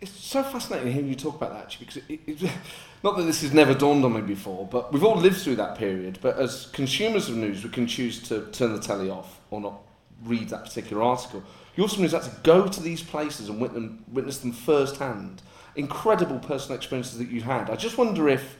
It's 0.00 0.10
so 0.10 0.42
fascinating 0.42 0.92
hearing 0.92 1.08
you 1.08 1.14
talk 1.14 1.36
about 1.36 1.52
that 1.52 1.62
actually 1.64 1.86
because 1.86 2.02
it, 2.08 2.20
it, 2.42 2.50
not 3.02 3.16
that 3.16 3.22
this 3.22 3.42
has 3.42 3.52
never 3.54 3.74
dawned 3.74 4.04
on 4.04 4.14
me 4.14 4.20
before, 4.22 4.66
but 4.66 4.92
we've 4.92 5.04
all 5.04 5.16
lived 5.16 5.38
through 5.38 5.56
that 5.56 5.76
period. 5.78 6.18
But 6.22 6.38
as 6.38 6.66
consumers 6.72 7.28
of 7.28 7.36
news, 7.36 7.64
we 7.64 7.70
can 7.70 7.86
choose 7.86 8.22
to 8.28 8.46
turn 8.50 8.72
the 8.72 8.80
telly 8.80 9.10
off 9.10 9.40
or 9.50 9.60
not 9.60 9.80
read 10.24 10.48
that 10.50 10.64
particular 10.64 11.02
article. 11.02 11.42
You're 11.76 11.88
someone 11.88 12.08
who's 12.08 12.12
had 12.12 12.30
to 12.30 12.40
go 12.42 12.68
to 12.68 12.82
these 12.82 13.02
places 13.02 13.48
and 13.48 13.60
witness 13.60 13.82
them, 13.82 14.04
witness 14.12 14.38
them 14.38 14.52
firsthand. 14.52 15.42
Incredible 15.76 16.38
personal 16.38 16.76
experiences 16.76 17.18
that 17.18 17.28
you 17.28 17.42
had. 17.42 17.68
I 17.68 17.76
just 17.76 17.98
wonder 17.98 18.28
if 18.28 18.58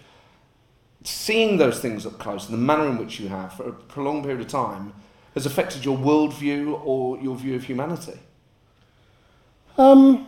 seeing 1.04 1.58
those 1.58 1.80
things 1.80 2.06
up 2.06 2.18
close 2.18 2.46
and 2.46 2.54
the 2.54 2.62
manner 2.62 2.88
in 2.88 2.98
which 2.98 3.20
you 3.20 3.28
have 3.28 3.52
for 3.52 3.68
a 3.68 3.72
prolonged 3.72 4.24
period 4.24 4.40
of 4.40 4.48
time 4.48 4.92
has 5.34 5.46
affected 5.46 5.84
your 5.84 5.98
worldview 5.98 6.80
or 6.84 7.18
your 7.18 7.36
view 7.36 7.54
of 7.54 7.64
humanity. 7.64 8.18
Um, 9.76 10.26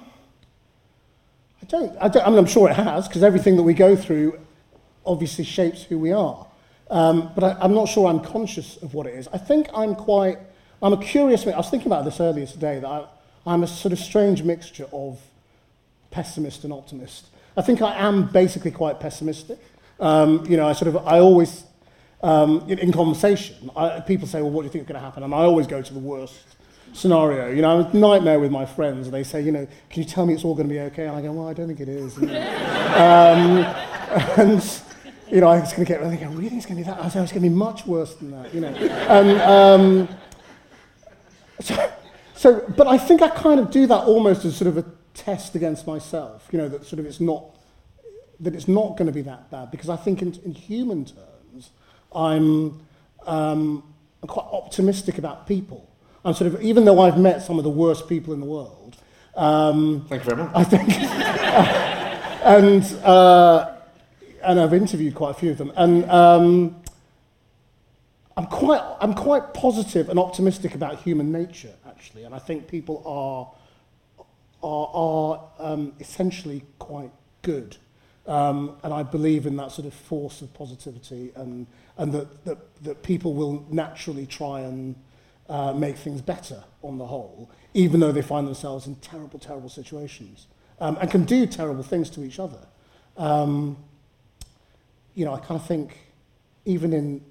I 1.62 1.66
don't, 1.66 1.96
I 2.00 2.08
don't. 2.08 2.26
I 2.26 2.30
mean, 2.30 2.38
I'm 2.38 2.46
sure 2.46 2.68
it 2.68 2.74
has 2.74 3.08
because 3.08 3.22
everything 3.22 3.56
that 3.56 3.62
we 3.62 3.74
go 3.74 3.96
through 3.96 4.38
obviously 5.04 5.44
shapes 5.44 5.82
who 5.82 5.98
we 5.98 6.12
are. 6.12 6.46
Um, 6.90 7.32
but 7.34 7.42
I, 7.44 7.56
I'm 7.60 7.74
not 7.74 7.88
sure 7.88 8.08
I'm 8.08 8.20
conscious 8.20 8.76
of 8.78 8.94
what 8.94 9.06
it 9.06 9.14
is. 9.14 9.28
I 9.32 9.38
think 9.38 9.68
I'm 9.74 9.94
quite 9.94 10.38
I'm 10.82 10.92
a 10.92 10.98
curious, 10.98 11.46
I 11.46 11.56
was 11.56 11.70
thinking 11.70 11.88
about 11.88 12.04
this 12.04 12.20
earlier 12.20 12.46
today, 12.46 12.80
that 12.80 12.88
I, 12.88 13.06
I'm 13.46 13.62
a 13.62 13.66
sort 13.66 13.92
of 13.92 13.98
strange 13.98 14.42
mixture 14.42 14.86
of 14.92 15.20
pessimist 16.10 16.64
and 16.64 16.72
optimist. 16.72 17.26
I 17.56 17.62
think 17.62 17.80
I 17.80 17.94
am 17.96 18.26
basically 18.26 18.70
quite 18.70 19.00
pessimistic. 19.00 19.58
Um, 19.98 20.44
you 20.46 20.56
know, 20.56 20.68
I 20.68 20.74
sort 20.74 20.88
of, 20.88 21.06
I 21.06 21.20
always, 21.20 21.64
um, 22.22 22.64
in, 22.68 22.78
in 22.78 22.92
conversation, 22.92 23.70
I, 23.74 24.00
people 24.00 24.28
say, 24.28 24.42
well, 24.42 24.50
what 24.50 24.62
do 24.62 24.66
you 24.66 24.70
think 24.70 24.82
is 24.82 24.88
going 24.88 25.00
to 25.00 25.04
happen? 25.04 25.22
And 25.22 25.34
I 25.34 25.38
always 25.38 25.66
go 25.66 25.80
to 25.80 25.94
the 25.94 26.00
worst 26.00 26.42
scenario. 26.92 27.50
You 27.50 27.62
know, 27.62 27.80
I'm 27.80 27.86
a 27.86 27.94
nightmare 27.94 28.38
with 28.38 28.50
my 28.50 28.66
friends. 28.66 29.10
They 29.10 29.24
say, 29.24 29.40
you 29.40 29.52
know, 29.52 29.66
can 29.88 30.02
you 30.02 30.08
tell 30.08 30.26
me 30.26 30.34
it's 30.34 30.44
all 30.44 30.54
going 30.54 30.68
to 30.68 30.74
be 30.74 30.80
okay? 30.80 31.06
And 31.06 31.16
I 31.16 31.22
go, 31.22 31.32
well, 31.32 31.48
I 31.48 31.54
don't 31.54 31.68
think 31.68 31.80
it 31.80 31.88
is. 31.88 32.18
um, 32.18 32.26
and, 34.36 34.80
you 35.30 35.40
know, 35.40 35.52
it's 35.52 35.72
going 35.72 35.86
to 35.86 35.92
get, 35.92 36.02
I 36.02 36.10
think, 36.10 36.22
I 36.22 36.26
really 36.26 36.50
think 36.50 36.58
it's 36.58 36.66
going 36.66 36.84
to 36.84 36.84
be 36.84 36.90
that? 36.90 37.02
I 37.02 37.08
say, 37.08 37.22
it's 37.22 37.32
going 37.32 37.42
to 37.42 37.48
be 37.48 37.54
much 37.54 37.86
worse 37.86 38.14
than 38.16 38.32
that, 38.32 38.52
you 38.54 38.60
know. 38.60 38.68
And, 38.68 39.40
um, 39.40 40.08
so, 42.46 42.64
but 42.76 42.86
I 42.86 42.96
think 42.96 43.22
I 43.22 43.28
kind 43.28 43.58
of 43.58 43.72
do 43.72 43.88
that 43.88 44.04
almost 44.04 44.44
as 44.44 44.56
sort 44.56 44.68
of 44.68 44.78
a 44.78 44.84
test 45.14 45.56
against 45.56 45.84
myself, 45.84 46.48
you 46.52 46.58
know, 46.58 46.68
that 46.68 46.86
sort 46.86 47.00
of 47.00 47.06
it's 47.06 47.20
not, 47.20 47.44
that 48.38 48.54
it's 48.54 48.68
not 48.68 48.96
going 48.96 49.06
to 49.06 49.12
be 49.12 49.22
that 49.22 49.50
bad, 49.50 49.72
because 49.72 49.88
I 49.88 49.96
think 49.96 50.22
in, 50.22 50.32
in 50.44 50.52
human 50.52 51.04
terms, 51.04 51.70
I'm, 52.14 52.86
um, 53.26 53.82
I'm 54.22 54.28
quite 54.28 54.46
optimistic 54.52 55.18
about 55.18 55.48
people. 55.48 55.90
I'm 56.24 56.34
sort 56.34 56.54
of, 56.54 56.62
even 56.62 56.84
though 56.84 57.00
I've 57.00 57.18
met 57.18 57.42
some 57.42 57.58
of 57.58 57.64
the 57.64 57.70
worst 57.70 58.08
people 58.08 58.32
in 58.32 58.38
the 58.38 58.46
world, 58.46 58.96
um, 59.34 60.06
Thank 60.08 60.24
you 60.24 60.30
very 60.30 60.44
much. 60.44 60.54
I 60.54 60.62
think, 60.62 60.88
and, 62.44 63.04
uh, 63.04 63.74
and 64.44 64.60
I've 64.60 64.72
interviewed 64.72 65.16
quite 65.16 65.30
a 65.30 65.34
few 65.34 65.50
of 65.50 65.58
them, 65.58 65.72
and 65.76 66.08
um, 66.08 66.76
I'm 68.36 68.46
quite, 68.46 68.82
I'm 69.00 69.14
quite 69.14 69.52
positive 69.52 70.10
and 70.10 70.18
optimistic 70.20 70.76
about 70.76 71.00
human 71.02 71.32
nature, 71.32 71.74
actually, 71.96 72.24
and 72.24 72.34
I 72.34 72.38
think 72.38 72.68
people 72.68 73.02
are, 73.06 74.26
are, 74.62 74.90
are 74.94 75.48
um, 75.58 75.92
essentially 76.00 76.62
quite 76.78 77.10
good. 77.42 77.76
Um, 78.26 78.76
and 78.82 78.92
I 78.92 79.04
believe 79.04 79.46
in 79.46 79.56
that 79.56 79.70
sort 79.70 79.86
of 79.86 79.94
force 79.94 80.42
of 80.42 80.52
positivity 80.52 81.30
and, 81.36 81.66
and 81.96 82.12
that, 82.12 82.44
that, 82.44 82.82
that 82.82 83.02
people 83.04 83.34
will 83.34 83.64
naturally 83.70 84.26
try 84.26 84.62
and 84.62 84.96
uh, 85.48 85.72
make 85.72 85.96
things 85.96 86.20
better 86.20 86.64
on 86.82 86.98
the 86.98 87.06
whole, 87.06 87.48
even 87.72 88.00
though 88.00 88.10
they 88.10 88.22
find 88.22 88.48
themselves 88.48 88.88
in 88.88 88.96
terrible, 88.96 89.38
terrible 89.38 89.68
situations 89.68 90.48
um, 90.80 90.98
and 91.00 91.08
can 91.08 91.24
do 91.24 91.46
terrible 91.46 91.84
things 91.84 92.10
to 92.10 92.24
each 92.24 92.40
other. 92.40 92.58
Um, 93.16 93.76
you 95.14 95.24
know, 95.24 95.32
I 95.32 95.38
kind 95.38 95.60
of 95.60 95.66
think 95.66 95.96
even 96.64 96.92
in 96.92 97.22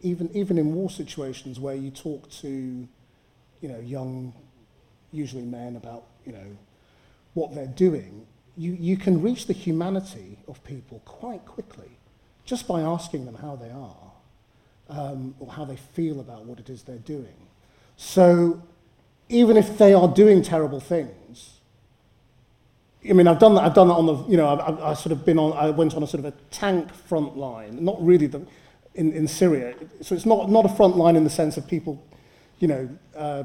even 0.00 0.30
even 0.34 0.58
in 0.58 0.74
war 0.74 0.90
situations 0.90 1.60
where 1.60 1.74
you 1.74 1.90
talk 1.90 2.30
to, 2.30 2.88
you 3.60 3.68
know, 3.68 3.78
young, 3.80 4.32
usually 5.12 5.44
men 5.44 5.76
about 5.76 6.04
you 6.24 6.32
know, 6.32 6.56
what 7.34 7.54
they're 7.54 7.66
doing, 7.66 8.26
you 8.56 8.72
you 8.72 8.96
can 8.96 9.22
reach 9.22 9.46
the 9.46 9.52
humanity 9.52 10.38
of 10.46 10.62
people 10.64 11.00
quite 11.04 11.44
quickly, 11.46 11.90
just 12.44 12.66
by 12.66 12.80
asking 12.80 13.24
them 13.24 13.36
how 13.36 13.56
they 13.56 13.70
are, 13.70 14.12
um, 14.90 15.34
or 15.38 15.52
how 15.52 15.64
they 15.64 15.76
feel 15.76 16.20
about 16.20 16.44
what 16.44 16.58
it 16.58 16.68
is 16.68 16.82
they're 16.82 16.96
doing. 16.98 17.36
So, 17.96 18.62
even 19.28 19.56
if 19.56 19.78
they 19.78 19.94
are 19.94 20.08
doing 20.08 20.42
terrible 20.42 20.80
things. 20.80 21.54
I 23.08 23.12
mean, 23.12 23.28
I've 23.28 23.38
done 23.38 23.54
that. 23.54 23.62
I've 23.62 23.74
done 23.74 23.88
that 23.88 23.94
on 23.94 24.06
the, 24.06 24.16
you 24.24 24.36
know, 24.36 24.48
I've, 24.48 24.60
I've, 24.60 24.80
I've 24.82 24.98
sort 24.98 25.12
of 25.12 25.24
been 25.24 25.38
on. 25.38 25.52
I 25.56 25.70
went 25.70 25.94
on 25.94 26.02
a 26.02 26.06
sort 26.06 26.24
of 26.24 26.26
a 26.26 26.36
tank 26.50 26.92
front 26.92 27.36
line, 27.36 27.82
not 27.82 27.96
really 28.04 28.26
the, 28.26 28.44
in, 28.94 29.12
in 29.12 29.28
Syria. 29.28 29.74
So 30.02 30.14
it's 30.14 30.26
not, 30.26 30.50
not 30.50 30.66
a 30.66 30.68
front 30.68 30.96
line 30.96 31.14
in 31.14 31.24
the 31.24 31.30
sense 31.30 31.56
of 31.56 31.66
people, 31.66 32.04
you 32.58 32.68
know, 32.68 32.88
uh, 33.16 33.44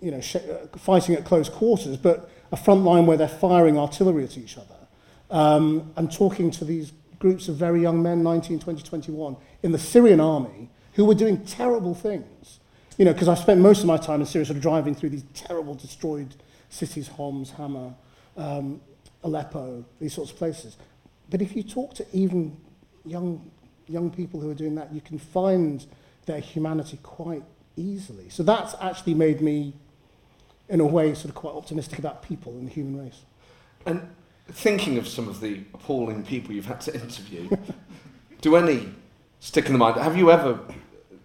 you 0.00 0.10
know, 0.10 0.20
sh- 0.20 0.36
uh, 0.36 0.66
fighting 0.76 1.14
at 1.14 1.24
close 1.24 1.48
quarters, 1.48 1.96
but 1.96 2.30
a 2.50 2.56
front 2.56 2.82
line 2.82 3.06
where 3.06 3.16
they're 3.16 3.28
firing 3.28 3.78
artillery 3.78 4.24
at 4.24 4.36
each 4.36 4.58
other 4.58 4.82
um, 5.30 5.92
and 5.96 6.12
talking 6.12 6.50
to 6.50 6.64
these 6.64 6.92
groups 7.18 7.48
of 7.48 7.56
very 7.56 7.80
young 7.80 8.02
men, 8.02 8.22
19, 8.22 8.58
20, 8.58 8.82
21, 8.82 9.36
in 9.62 9.72
the 9.72 9.78
Syrian 9.78 10.20
army 10.20 10.68
who 10.94 11.04
were 11.04 11.14
doing 11.14 11.44
terrible 11.44 11.94
things. 11.94 12.58
You 12.98 13.06
know, 13.06 13.12
because 13.12 13.28
I 13.28 13.34
spent 13.34 13.60
most 13.60 13.80
of 13.80 13.86
my 13.86 13.96
time 13.96 14.20
in 14.20 14.26
Syria 14.26 14.44
sort 14.44 14.56
of 14.56 14.62
driving 14.62 14.94
through 14.94 15.10
these 15.10 15.24
terrible 15.32 15.74
destroyed 15.74 16.34
cities, 16.68 17.08
Homs, 17.08 17.50
Hama, 17.52 17.94
um, 18.36 18.80
Aleppo, 19.24 19.84
these 19.98 20.12
sorts 20.12 20.30
of 20.30 20.36
places. 20.36 20.76
But 21.30 21.40
if 21.40 21.56
you 21.56 21.62
talk 21.62 21.94
to 21.94 22.06
even 22.12 22.56
young 23.04 23.50
young 23.88 24.10
people 24.10 24.40
who 24.40 24.50
are 24.50 24.54
doing 24.54 24.74
that, 24.74 24.92
you 24.92 25.00
can 25.00 25.18
find 25.18 25.86
their 26.26 26.40
humanity 26.40 26.98
quite 27.02 27.42
easily. 27.76 28.28
So 28.28 28.42
that's 28.42 28.74
actually 28.80 29.14
made 29.14 29.40
me, 29.40 29.74
in 30.68 30.80
a 30.80 30.86
way, 30.86 31.14
sort 31.14 31.26
of 31.26 31.34
quite 31.34 31.54
optimistic 31.54 31.98
about 31.98 32.22
people 32.22 32.52
and 32.52 32.66
the 32.66 32.72
human 32.72 33.04
race. 33.04 33.22
And 33.86 34.08
thinking 34.48 34.98
of 34.98 35.08
some 35.08 35.28
of 35.28 35.40
the 35.40 35.60
appalling 35.74 36.24
people 36.24 36.54
you've 36.54 36.66
had 36.66 36.80
to 36.82 36.94
interview, 36.94 37.50
do 38.40 38.56
any 38.56 38.88
stick 39.40 39.66
in 39.66 39.72
the 39.72 39.78
mind? 39.78 40.00
Have 40.00 40.16
you 40.16 40.30
ever 40.30 40.58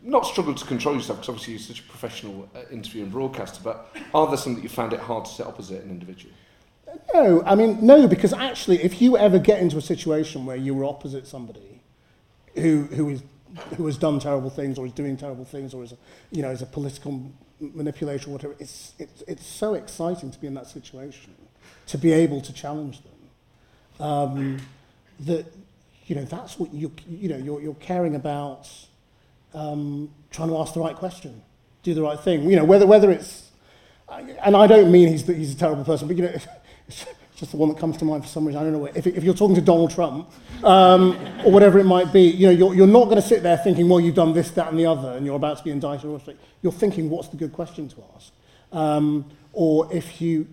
not 0.07 0.25
struggled 0.25 0.57
to 0.57 0.65
control 0.65 0.95
yourself 0.95 1.19
because 1.19 1.29
obviously 1.29 1.53
you're 1.53 1.61
such 1.61 1.81
a 1.81 1.83
professional 1.83 2.49
uh, 2.55 2.61
interviewer 2.71 3.03
and 3.03 3.11
broadcaster, 3.11 3.59
but 3.61 3.93
are 4.13 4.27
there 4.27 4.37
some 4.37 4.55
that 4.55 4.63
you 4.63 4.69
found 4.69 4.93
it 4.93 4.99
hard 5.01 5.25
to 5.25 5.31
sit 5.31 5.45
opposite 5.45 5.83
an 5.83 5.89
individual? 5.89 6.33
No, 7.13 7.43
I 7.45 7.55
mean, 7.55 7.85
no, 7.85 8.07
because 8.07 8.31
actually, 8.31 8.81
if 8.81 9.01
you 9.01 9.17
ever 9.17 9.37
get 9.37 9.61
into 9.61 9.77
a 9.77 9.81
situation 9.81 10.45
where 10.45 10.55
you 10.55 10.73
were 10.73 10.85
opposite 10.85 11.27
somebody 11.27 11.81
who, 12.55 12.83
who, 12.83 13.09
is, 13.09 13.23
who 13.75 13.85
has 13.85 13.97
done 13.97 14.19
terrible 14.19 14.49
things 14.49 14.77
or 14.77 14.85
is 14.85 14.93
doing 14.93 15.17
terrible 15.17 15.45
things 15.45 15.73
or 15.73 15.83
is 15.83 15.91
a, 15.91 15.97
you 16.31 16.41
know, 16.41 16.51
is 16.51 16.61
a 16.61 16.65
political 16.65 17.31
manipulation 17.59 18.31
or 18.31 18.33
whatever, 18.33 18.55
it's, 18.59 18.93
it's, 18.99 19.21
it's 19.27 19.45
so 19.45 19.73
exciting 19.73 20.31
to 20.31 20.39
be 20.39 20.47
in 20.47 20.53
that 20.53 20.67
situation, 20.67 21.33
to 21.87 21.97
be 21.97 22.11
able 22.11 22.41
to 22.41 22.53
challenge 22.53 23.01
them. 23.03 24.05
Um, 24.05 24.57
that, 25.21 25.45
you 26.05 26.15
know, 26.15 26.23
that's 26.23 26.59
what 26.59 26.73
you, 26.73 26.91
you 27.09 27.29
know, 27.29 27.37
you're, 27.37 27.61
you're 27.61 27.73
caring 27.75 28.15
about 28.15 28.69
um, 29.53 30.09
trying 30.31 30.49
to 30.49 30.57
ask 30.57 30.73
the 30.73 30.79
right 30.79 30.95
question, 30.95 31.41
do 31.83 31.93
the 31.93 32.01
right 32.01 32.19
thing. 32.19 32.49
You 32.49 32.57
know, 32.57 32.63
whether, 32.63 32.85
whether 32.85 33.11
it's, 33.11 33.49
and 34.09 34.55
I 34.55 34.67
don't 34.67 34.91
mean 34.91 35.09
he's, 35.09 35.25
he's 35.25 35.53
a 35.55 35.57
terrible 35.57 35.83
person, 35.83 36.07
but, 36.07 36.17
you 36.17 36.23
know, 36.23 36.35
just 37.37 37.51
the 37.51 37.57
one 37.57 37.69
that 37.69 37.77
comes 37.77 37.97
to 37.97 38.05
mind 38.05 38.23
for 38.23 38.29
some 38.29 38.45
reason. 38.47 38.59
I 38.59 38.63
don't 38.63 38.73
know. 38.73 38.85
If, 38.85 39.05
if 39.05 39.23
you're 39.23 39.35
talking 39.35 39.55
to 39.55 39.61
Donald 39.61 39.91
Trump 39.91 40.27
um, 40.63 41.15
or 41.45 41.51
whatever 41.51 41.77
it 41.77 41.83
might 41.83 42.11
be, 42.11 42.23
you 42.23 42.47
know, 42.47 42.51
you're, 42.51 42.73
you're 42.73 42.87
not 42.87 43.05
going 43.05 43.17
to 43.17 43.21
sit 43.21 43.43
there 43.43 43.57
thinking, 43.57 43.87
well, 43.87 43.99
you've 43.99 44.15
done 44.15 44.33
this, 44.33 44.49
that, 44.51 44.69
and 44.69 44.79
the 44.79 44.87
other, 44.87 45.11
and 45.11 45.23
you're 45.23 45.35
about 45.35 45.59
to 45.59 45.63
be 45.63 45.69
indicted. 45.69 46.09
Or 46.09 46.17
something. 46.17 46.37
You're 46.63 46.71
thinking, 46.71 47.11
what's 47.11 47.27
the 47.27 47.37
good 47.37 47.53
question 47.53 47.87
to 47.89 48.03
ask? 48.15 48.33
Um, 48.71 49.29
or 49.53 49.87
if 49.93 50.19
you, 50.19 50.47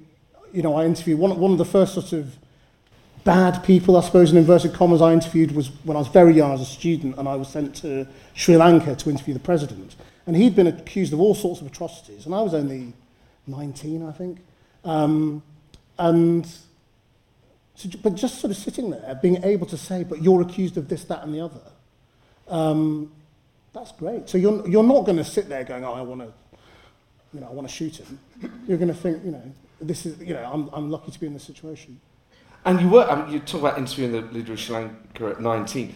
you 0.53 0.62
know, 0.62 0.74
I 0.74 0.85
interviewed 0.85 1.18
one, 1.18 1.39
one 1.39 1.53
of 1.53 1.59
the 1.59 1.64
first 1.64 1.95
sort 1.95 2.12
of 2.12 2.37
bad 3.24 3.64
people, 3.64 3.97
I 3.97 4.03
suppose, 4.03 4.30
in 4.30 4.37
inverted 4.37 4.74
commas, 4.74 5.01
I 5.01 5.14
interviewed 5.14 5.53
was 5.53 5.68
when 5.85 5.97
I 5.97 6.01
was 6.01 6.09
very 6.09 6.35
young 6.35 6.53
as 6.53 6.61
a 6.61 6.66
student, 6.66 7.16
and 7.16 7.26
I 7.26 7.35
was 7.37 7.49
sent 7.49 7.74
to 7.76 8.07
Sri 8.35 8.59
Lanka 8.59 8.95
to 8.95 9.11
interview 9.11 9.32
the 9.32 9.41
president. 9.41 9.97
And 10.26 10.37
he'd 10.37 10.55
been 10.55 10.66
accused 10.66 11.14
of 11.14 11.20
all 11.20 11.35
sorts 11.35 11.62
of 11.62 11.66
atrocities, 11.66 12.26
and 12.26 12.35
I 12.35 12.43
was 12.43 12.53
only 12.53 12.93
19, 13.47 14.07
I 14.07 14.12
think. 14.12 14.41
Um, 14.85 15.43
and 15.99 16.47
so, 17.75 17.89
but 18.03 18.14
just 18.14 18.41
sort 18.41 18.51
of 18.51 18.57
sitting 18.57 18.91
there, 18.91 19.18
being 19.20 19.43
able 19.43 19.66
to 19.66 19.77
say, 19.77 20.05
but 20.05 20.22
you're 20.22 20.43
accused 20.43 20.77
of 20.77 20.89
this, 20.89 21.05
that, 21.05 21.25
and 21.25 21.35
the 21.35 21.41
other. 21.41 21.61
Um, 22.49 23.12
that's 23.72 23.93
great. 23.93 24.29
So 24.29 24.39
you're, 24.39 24.66
you're 24.68 24.85
not 24.85 25.05
going 25.05 25.18
to 25.18 25.25
sit 25.25 25.49
there 25.49 25.64
going, 25.64 25.85
oh, 25.85 25.93
I 25.93 26.03
want 26.03 26.20
to, 26.20 26.33
you 27.33 27.41
know, 27.41 27.49
I 27.49 27.51
want 27.51 27.68
to 27.68 27.75
shoot 27.75 27.97
him. 27.97 28.18
You're 28.68 28.79
going 28.79 28.89
to 28.89 28.95
think, 28.95 29.25
you 29.25 29.33
know, 29.33 29.43
this 29.81 30.07
is, 30.07 30.20
you 30.20 30.35
know, 30.35 30.49
I'm, 30.51 30.68
I'm 30.72 30.91
lucky 30.91 31.11
to 31.11 31.18
be 31.18 31.27
in 31.27 31.35
this 31.35 31.43
situation. 31.43 32.01
And 32.64 32.81
you 32.81 32.89
were, 32.89 33.05
I 33.11 33.22
mean, 33.22 33.33
you 33.33 33.41
talk 33.41 33.61
about 33.61 33.77
interviewing 33.77 34.12
the 34.12 34.20
leader 34.20 34.53
of 34.53 34.61
Sri 34.61 34.77
Lanka 34.77 35.27
at 35.27 35.41
19. 35.41 35.95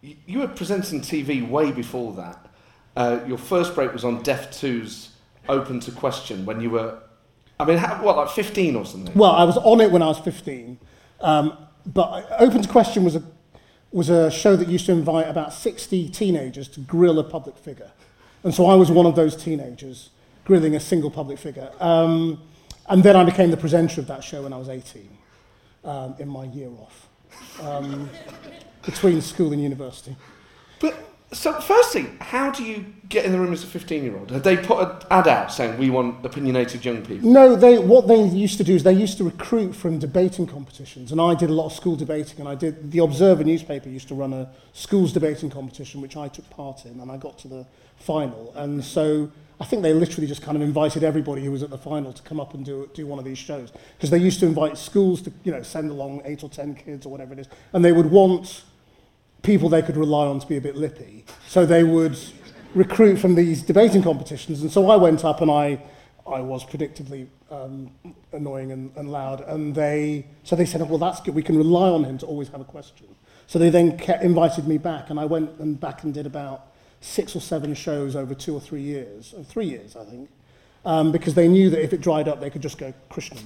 You, 0.00 0.16
you 0.26 0.38
were 0.38 0.48
presenting 0.48 1.02
TV 1.02 1.46
way 1.46 1.70
before 1.70 2.14
that. 2.14 2.46
Uh, 2.96 3.20
your 3.26 3.38
first 3.38 3.74
break 3.74 3.92
was 3.92 4.04
on 4.04 4.22
Def 4.22 4.50
2's 4.50 5.10
Open 5.48 5.78
to 5.80 5.92
Question 5.92 6.46
when 6.46 6.60
you 6.60 6.70
were 6.70 6.98
I 7.60 7.64
mean, 7.64 7.78
how, 7.78 8.02
what, 8.02 8.16
like 8.16 8.30
15 8.30 8.76
or 8.76 8.86
something? 8.86 9.12
Well, 9.14 9.32
I 9.32 9.44
was 9.44 9.56
on 9.56 9.80
it 9.80 9.90
when 9.90 10.02
I 10.02 10.06
was 10.06 10.18
15. 10.20 10.78
Um, 11.20 11.56
but 11.86 12.26
Open 12.38 12.62
to 12.62 12.68
Question 12.68 13.04
was 13.04 13.16
a, 13.16 13.22
was 13.92 14.10
a 14.10 14.30
show 14.30 14.56
that 14.56 14.68
used 14.68 14.86
to 14.86 14.92
invite 14.92 15.28
about 15.28 15.52
60 15.52 16.08
teenagers 16.10 16.68
to 16.68 16.80
grill 16.80 17.18
a 17.18 17.24
public 17.24 17.56
figure. 17.56 17.90
And 18.44 18.54
so 18.54 18.66
I 18.66 18.74
was 18.74 18.90
one 18.90 19.06
of 19.06 19.16
those 19.16 19.36
teenagers 19.36 20.10
grilling 20.44 20.74
a 20.74 20.80
single 20.80 21.10
public 21.10 21.38
figure. 21.38 21.70
Um, 21.80 22.42
and 22.88 23.02
then 23.02 23.16
I 23.16 23.24
became 23.24 23.50
the 23.50 23.56
presenter 23.56 24.00
of 24.00 24.06
that 24.06 24.24
show 24.24 24.42
when 24.42 24.52
I 24.52 24.56
was 24.56 24.68
18, 24.68 25.08
um, 25.84 26.14
in 26.18 26.28
my 26.28 26.44
year 26.44 26.70
off, 26.70 27.08
um, 27.62 28.08
between 28.82 29.20
school 29.20 29.52
and 29.52 29.62
university. 29.62 30.16
But 30.80 31.07
So, 31.30 31.60
firstly, 31.60 32.06
how 32.20 32.50
do 32.50 32.64
you 32.64 32.86
get 33.10 33.26
in 33.26 33.32
the 33.32 33.38
room 33.38 33.52
as 33.52 33.62
a 33.62 33.66
15-year-old? 33.66 34.30
Had 34.30 34.44
they 34.44 34.56
put 34.56 34.80
an 34.80 34.96
ad 35.10 35.28
out 35.28 35.52
saying, 35.52 35.76
we 35.76 35.90
want 35.90 36.24
opinionated 36.24 36.86
young 36.86 37.04
people? 37.04 37.28
No, 37.28 37.54
they, 37.54 37.78
what 37.78 38.08
they 38.08 38.22
used 38.22 38.56
to 38.56 38.64
do 38.64 38.74
is 38.74 38.82
they 38.82 38.94
used 38.94 39.18
to 39.18 39.24
recruit 39.24 39.74
from 39.74 39.98
debating 39.98 40.46
competitions. 40.46 41.12
And 41.12 41.20
I 41.20 41.34
did 41.34 41.50
a 41.50 41.52
lot 41.52 41.66
of 41.66 41.74
school 41.74 41.96
debating, 41.96 42.40
and 42.40 42.48
I 42.48 42.54
did... 42.54 42.92
The 42.92 43.00
Observer 43.00 43.44
newspaper 43.44 43.90
used 43.90 44.08
to 44.08 44.14
run 44.14 44.32
a 44.32 44.48
schools 44.72 45.12
debating 45.12 45.50
competition, 45.50 46.00
which 46.00 46.16
I 46.16 46.28
took 46.28 46.48
part 46.48 46.86
in, 46.86 46.98
and 46.98 47.10
I 47.10 47.18
got 47.18 47.36
to 47.40 47.48
the 47.48 47.66
final. 47.98 48.54
And 48.56 48.82
so 48.82 49.30
I 49.60 49.66
think 49.66 49.82
they 49.82 49.92
literally 49.92 50.26
just 50.26 50.40
kind 50.40 50.56
of 50.56 50.62
invited 50.62 51.04
everybody 51.04 51.44
who 51.44 51.52
was 51.52 51.62
at 51.62 51.68
the 51.68 51.76
final 51.76 52.14
to 52.14 52.22
come 52.22 52.40
up 52.40 52.54
and 52.54 52.64
do, 52.64 52.88
do 52.94 53.06
one 53.06 53.18
of 53.18 53.26
these 53.26 53.38
shows. 53.38 53.70
Because 53.98 54.08
they 54.08 54.18
used 54.18 54.40
to 54.40 54.46
invite 54.46 54.78
schools 54.78 55.20
to, 55.22 55.32
you 55.44 55.52
know, 55.52 55.62
send 55.62 55.90
along 55.90 56.22
eight 56.24 56.42
or 56.42 56.48
ten 56.48 56.74
kids 56.74 57.04
or 57.04 57.10
whatever 57.10 57.34
it 57.34 57.40
is. 57.40 57.48
And 57.74 57.84
they 57.84 57.92
would 57.92 58.10
want 58.10 58.64
people 59.42 59.68
they 59.68 59.82
could 59.82 59.96
rely 59.96 60.26
on 60.26 60.40
to 60.40 60.46
be 60.46 60.56
a 60.56 60.60
bit 60.60 60.76
lippy. 60.76 61.24
So 61.46 61.64
they 61.64 61.84
would 61.84 62.18
recruit 62.74 63.16
from 63.16 63.34
these 63.34 63.62
debating 63.62 64.02
competitions. 64.02 64.62
And 64.62 64.70
so 64.70 64.90
I 64.90 64.96
went 64.96 65.24
up 65.24 65.40
and 65.40 65.50
I, 65.50 65.82
I 66.26 66.40
was 66.40 66.64
predictably 66.64 67.28
um, 67.50 67.90
annoying 68.32 68.72
and, 68.72 68.90
and 68.96 69.10
loud. 69.10 69.40
And 69.42 69.74
they, 69.74 70.26
so 70.44 70.56
they 70.56 70.66
said, 70.66 70.82
oh, 70.82 70.86
well, 70.86 70.98
that's 70.98 71.20
good. 71.20 71.34
We 71.34 71.42
can 71.42 71.56
rely 71.56 71.88
on 71.88 72.04
him 72.04 72.18
to 72.18 72.26
always 72.26 72.48
have 72.48 72.60
a 72.60 72.64
question. 72.64 73.06
So 73.46 73.58
they 73.58 73.70
then 73.70 73.96
kept, 73.96 74.22
invited 74.22 74.68
me 74.68 74.76
back. 74.78 75.10
And 75.10 75.18
I 75.18 75.24
went 75.24 75.58
and 75.58 75.80
back 75.80 76.04
and 76.04 76.12
did 76.12 76.26
about 76.26 76.66
six 77.00 77.34
or 77.34 77.40
seven 77.40 77.74
shows 77.74 78.16
over 78.16 78.34
two 78.34 78.54
or 78.54 78.60
three 78.60 78.82
years, 78.82 79.32
or 79.36 79.44
three 79.44 79.66
years, 79.66 79.96
I 79.96 80.04
think, 80.04 80.28
um, 80.84 81.12
because 81.12 81.34
they 81.34 81.48
knew 81.48 81.70
that 81.70 81.82
if 81.82 81.92
it 81.92 82.00
dried 82.00 82.28
up, 82.28 82.40
they 82.40 82.50
could 82.50 82.62
just 82.62 82.76
go 82.76 82.92
Krishnan. 83.10 83.44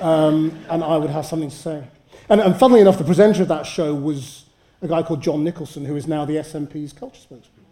Um, 0.00 0.58
and 0.70 0.82
I 0.82 0.96
would 0.96 1.10
have 1.10 1.26
something 1.26 1.50
to 1.50 1.56
say. 1.56 1.84
And, 2.28 2.40
and 2.40 2.56
funnily 2.56 2.80
enough, 2.80 2.98
the 2.98 3.04
presenter 3.04 3.42
of 3.42 3.48
that 3.48 3.66
show 3.66 3.94
was 3.94 4.46
a 4.82 4.88
guy 4.88 5.02
called 5.02 5.22
John 5.22 5.44
Nicolson, 5.44 5.86
who 5.86 5.96
is 5.96 6.06
now 6.06 6.24
the 6.24 6.36
SNP's 6.36 6.92
culture 6.92 7.20
spokesman. 7.20 7.64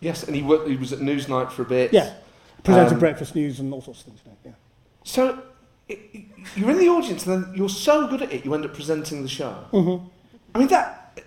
Yes, 0.00 0.24
and 0.24 0.34
he, 0.34 0.42
worked, 0.42 0.68
he 0.68 0.76
was 0.76 0.92
at 0.92 0.98
Newsnight 0.98 1.52
for 1.52 1.62
a 1.62 1.64
bit. 1.64 1.92
Yeah, 1.92 2.12
presented 2.64 2.94
Um, 2.94 2.98
breakfast 2.98 3.34
news 3.34 3.60
and 3.60 3.72
all 3.72 3.80
sorts 3.80 4.00
of 4.00 4.06
things. 4.06 4.20
Yeah. 4.44 4.52
So 5.04 5.42
it, 5.88 5.98
you're 6.56 6.70
in 6.70 6.78
the 6.78 6.88
audience, 6.88 7.26
and 7.26 7.44
then 7.44 7.54
you're 7.54 7.68
so 7.68 8.08
good 8.08 8.22
at 8.22 8.32
it, 8.32 8.44
you 8.44 8.52
end 8.54 8.64
up 8.64 8.74
presenting 8.74 9.22
the 9.22 9.28
show. 9.28 9.64
Mm-hmm. 9.72 10.06
I 10.54 10.58
mean, 10.58 10.68
that. 10.68 11.22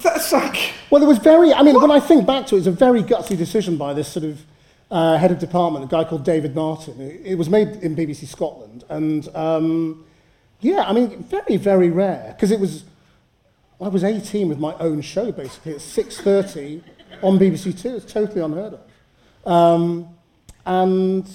that's 0.00 0.32
like. 0.32 0.72
Well, 0.90 1.02
it 1.02 1.06
was 1.06 1.18
very, 1.18 1.52
I 1.52 1.62
mean, 1.62 1.80
when 1.80 1.90
I 1.90 2.00
think 2.00 2.26
back 2.26 2.46
to 2.46 2.54
it, 2.54 2.58
it 2.58 2.60
was 2.60 2.66
a 2.66 2.72
very 2.72 3.02
gutsy 3.02 3.36
decision 3.36 3.76
by 3.76 3.92
this 3.92 4.08
sort 4.08 4.24
of 4.24 4.44
uh, 4.90 5.16
head 5.16 5.30
of 5.30 5.38
department, 5.38 5.84
a 5.84 5.88
guy 5.88 6.04
called 6.04 6.24
David 6.24 6.54
Martin. 6.54 7.00
It, 7.00 7.20
it 7.24 7.34
was 7.36 7.48
made 7.48 7.68
in 7.82 7.94
BBC 7.94 8.26
Scotland. 8.26 8.84
And 8.88 9.28
um, 9.34 10.04
yeah, 10.62 10.84
I 10.86 10.92
mean, 10.92 11.22
very, 11.24 11.56
very 11.56 11.90
rare. 11.90 12.32
Because 12.34 12.50
it 12.50 12.58
was, 12.60 12.84
I 13.80 13.88
was 13.88 14.04
18 14.04 14.48
with 14.48 14.58
my 14.58 14.74
own 14.78 15.00
show, 15.02 15.30
basically, 15.32 15.72
at 15.72 15.78
6.30 15.78 16.82
on 17.22 17.38
BBC 17.38 17.78
Two. 17.80 17.96
It's 17.96 18.10
totally 18.10 18.40
unheard 18.40 18.74
of. 18.74 19.50
Um, 19.52 20.08
and 20.64 21.28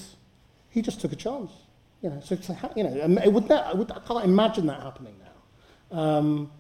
he 0.70 0.82
just 0.82 1.00
took 1.02 1.12
a 1.12 1.16
chance. 1.16 1.52
You 2.02 2.10
know, 2.10 2.22
so, 2.24 2.36
ha- 2.54 2.72
you 2.76 2.84
know, 2.84 3.18
it 3.24 3.32
would, 3.32 3.52
I, 3.52 3.74
would, 3.74 3.92
I 3.92 4.00
can't 4.00 4.24
imagine 4.24 4.66
that 4.68 4.82
happening 4.82 5.16
now. 5.92 5.98
Um, 5.98 6.52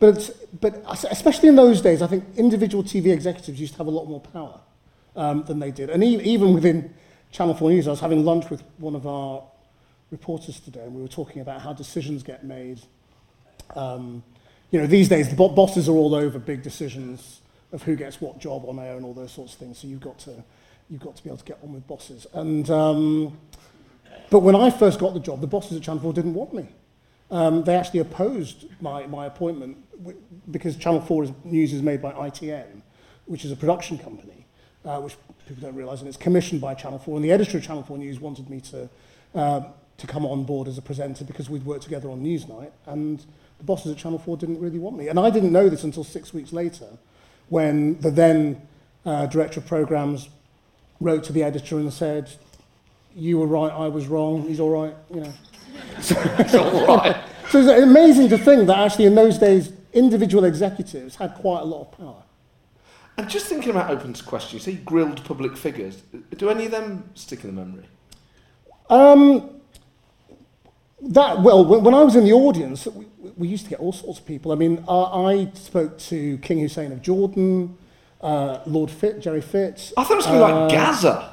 But, 0.00 0.30
but 0.60 0.82
especially 1.10 1.48
in 1.48 1.56
those 1.56 1.80
days, 1.80 2.02
I 2.02 2.06
think 2.06 2.24
individual 2.36 2.82
TV 2.84 3.06
executives 3.12 3.60
used 3.60 3.72
to 3.74 3.78
have 3.78 3.86
a 3.86 3.90
lot 3.90 4.06
more 4.06 4.20
power 4.20 4.60
um, 5.16 5.44
than 5.44 5.58
they 5.60 5.70
did. 5.70 5.88
And 5.90 6.02
e- 6.02 6.20
even 6.22 6.52
within 6.52 6.92
Channel 7.32 7.54
4 7.54 7.70
News, 7.70 7.86
I 7.86 7.90
was 7.90 8.00
having 8.00 8.24
lunch 8.24 8.50
with 8.50 8.62
one 8.78 8.94
of 8.96 9.06
our 9.06 9.42
reporters 10.10 10.60
today, 10.60 10.82
and 10.82 10.94
we 10.94 11.02
were 11.02 11.08
talking 11.08 11.42
about 11.42 11.60
how 11.60 11.72
decisions 11.72 12.22
get 12.22 12.44
made. 12.44 12.80
Um, 13.74 14.22
you 14.70 14.80
know, 14.80 14.86
these 14.86 15.08
days, 15.08 15.28
the 15.28 15.36
bo- 15.36 15.50
bosses 15.50 15.88
are 15.88 15.92
all 15.92 16.14
over 16.14 16.38
big 16.38 16.62
decisions 16.62 17.40
of 17.72 17.82
who 17.82 17.96
gets 17.96 18.20
what 18.20 18.38
job 18.38 18.64
on 18.66 18.78
air 18.78 18.96
and 18.96 19.04
all 19.04 19.14
those 19.14 19.32
sorts 19.32 19.54
of 19.54 19.58
things. 19.58 19.78
So 19.78 19.88
you've 19.88 20.00
got 20.00 20.18
to, 20.20 20.44
you've 20.88 21.00
got 21.00 21.16
to 21.16 21.24
be 21.24 21.28
able 21.28 21.38
to 21.38 21.44
get 21.44 21.58
on 21.62 21.72
with 21.72 21.86
bosses. 21.86 22.26
And, 22.32 22.70
um, 22.70 23.38
but 24.30 24.40
when 24.40 24.54
I 24.54 24.70
first 24.70 24.98
got 24.98 25.14
the 25.14 25.20
job, 25.20 25.40
the 25.40 25.46
bosses 25.46 25.76
at 25.76 25.82
Channel 25.82 26.02
4 26.02 26.12
didn't 26.12 26.34
want 26.34 26.54
me. 26.54 26.68
Um, 27.30 27.64
they 27.64 27.74
actually 27.74 28.00
opposed 28.00 28.66
my, 28.80 29.06
my 29.06 29.26
appointment 29.26 29.78
because 30.50 30.76
Channel 30.76 31.00
4 31.00 31.24
is, 31.24 31.32
News 31.44 31.72
is 31.72 31.82
made 31.82 32.00
by 32.00 32.12
ITN, 32.12 32.82
which 33.26 33.44
is 33.44 33.50
a 33.50 33.56
production 33.56 33.98
company, 33.98 34.46
uh, 34.84 35.00
which 35.00 35.16
people 35.48 35.62
don't 35.62 35.74
realise, 35.74 36.00
and 36.00 36.08
it's 36.08 36.16
commissioned 36.16 36.60
by 36.60 36.74
Channel 36.74 36.98
4. 36.98 37.16
And 37.16 37.24
the 37.24 37.32
editor 37.32 37.58
of 37.58 37.64
Channel 37.64 37.82
4 37.82 37.98
News 37.98 38.20
wanted 38.20 38.48
me 38.48 38.60
to, 38.60 38.88
uh, 39.34 39.62
to 39.98 40.06
come 40.06 40.26
on 40.26 40.44
board 40.44 40.68
as 40.68 40.76
a 40.78 40.82
presenter 40.82 41.24
because 41.24 41.48
we'd 41.48 41.64
worked 41.64 41.84
together 41.84 42.10
on 42.10 42.22
Newsnight, 42.22 42.72
and 42.86 43.24
the 43.58 43.64
bosses 43.64 43.92
at 43.92 43.98
Channel 43.98 44.18
4 44.18 44.36
didn't 44.36 44.60
really 44.60 44.78
want 44.78 44.96
me. 44.96 45.08
And 45.08 45.18
I 45.18 45.30
didn't 45.30 45.52
know 45.52 45.68
this 45.68 45.84
until 45.84 46.04
six 46.04 46.34
weeks 46.34 46.52
later 46.52 46.88
when 47.48 48.00
the 48.00 48.10
then 48.10 48.60
uh, 49.04 49.26
director 49.26 49.60
of 49.60 49.66
programmes 49.66 50.28
wrote 51.00 51.24
to 51.24 51.32
the 51.32 51.42
editor 51.42 51.78
and 51.78 51.92
said, 51.92 52.30
you 53.14 53.38
were 53.38 53.46
right, 53.46 53.70
I 53.70 53.88
was 53.88 54.06
wrong, 54.06 54.42
he's 54.42 54.60
all 54.60 54.70
right, 54.70 54.94
you 55.12 55.20
know. 55.20 55.32
So, 56.00 56.62
all 56.86 56.98
right. 56.98 57.16
so 57.50 57.58
it's 57.58 57.82
amazing 57.82 58.28
to 58.28 58.38
think 58.38 58.66
that 58.68 58.78
actually 58.78 59.06
in 59.06 59.14
those 59.14 59.38
days, 59.38 59.72
individual 59.92 60.44
executives 60.44 61.16
had 61.16 61.34
quite 61.34 61.62
a 61.62 61.64
lot 61.64 61.82
of 61.82 61.98
power. 61.98 62.22
And 63.16 63.28
just 63.28 63.46
thinking 63.46 63.70
about 63.70 63.90
open 63.90 64.12
to 64.12 64.24
question, 64.24 64.56
you 64.56 64.60
say 64.60 64.74
grilled 64.74 65.24
public 65.24 65.56
figures. 65.56 66.02
Do 66.36 66.50
any 66.50 66.66
of 66.66 66.72
them 66.72 67.10
stick 67.14 67.44
in 67.44 67.54
the 67.54 67.64
memory? 67.64 67.86
Um, 68.90 69.60
that 71.12 71.40
well, 71.40 71.64
when, 71.64 71.84
when 71.84 71.94
I 71.94 72.02
was 72.02 72.16
in 72.16 72.24
the 72.24 72.32
audience, 72.32 72.86
we, 72.86 73.06
we 73.36 73.48
used 73.48 73.64
to 73.64 73.70
get 73.70 73.80
all 73.80 73.92
sorts 73.92 74.18
of 74.18 74.26
people. 74.26 74.52
I 74.52 74.54
mean, 74.54 74.84
I, 74.88 74.94
I 74.94 75.50
spoke 75.54 75.98
to 75.98 76.38
King 76.38 76.60
Hussein 76.60 76.92
of 76.92 77.02
Jordan, 77.02 77.76
uh, 78.20 78.60
Lord 78.66 78.90
Fitt, 78.90 79.20
Gerry 79.20 79.40
Fitt. 79.40 79.92
I 79.96 80.04
thought 80.04 80.12
it 80.12 80.16
was 80.16 80.26
going 80.26 80.40
to 80.40 80.46
be 80.46 80.52
like 80.52 80.70
Gaza. 80.70 81.30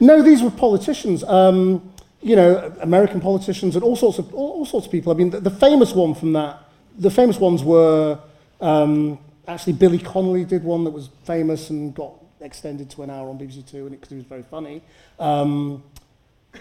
No, 0.00 0.22
these 0.22 0.42
were 0.42 0.50
politicians. 0.50 1.24
Um, 1.24 1.92
you 2.20 2.36
know, 2.36 2.74
American 2.80 3.20
politicians 3.20 3.76
and 3.76 3.84
all 3.84 3.96
sorts 3.96 4.18
of 4.18 4.34
all, 4.34 4.50
all 4.52 4.66
sorts 4.66 4.86
of 4.86 4.92
people. 4.92 5.12
I 5.12 5.16
mean, 5.16 5.30
the, 5.30 5.40
the 5.40 5.50
famous 5.50 5.92
one 5.92 6.14
from 6.14 6.32
that, 6.32 6.58
the 6.98 7.10
famous 7.10 7.38
ones 7.38 7.62
were 7.62 8.18
um, 8.60 9.18
actually 9.46 9.74
Billy 9.74 9.98
Connolly 9.98 10.44
did 10.44 10.64
one 10.64 10.84
that 10.84 10.90
was 10.90 11.08
famous 11.24 11.70
and 11.70 11.94
got 11.94 12.12
extended 12.40 12.90
to 12.90 13.02
an 13.02 13.10
hour 13.10 13.28
on 13.28 13.38
BBC 13.38 13.66
Two, 13.66 13.86
and 13.86 13.92
because 13.92 14.12
it, 14.12 14.16
was 14.16 14.24
very 14.24 14.42
funny. 14.42 14.82
Um, 15.18 15.82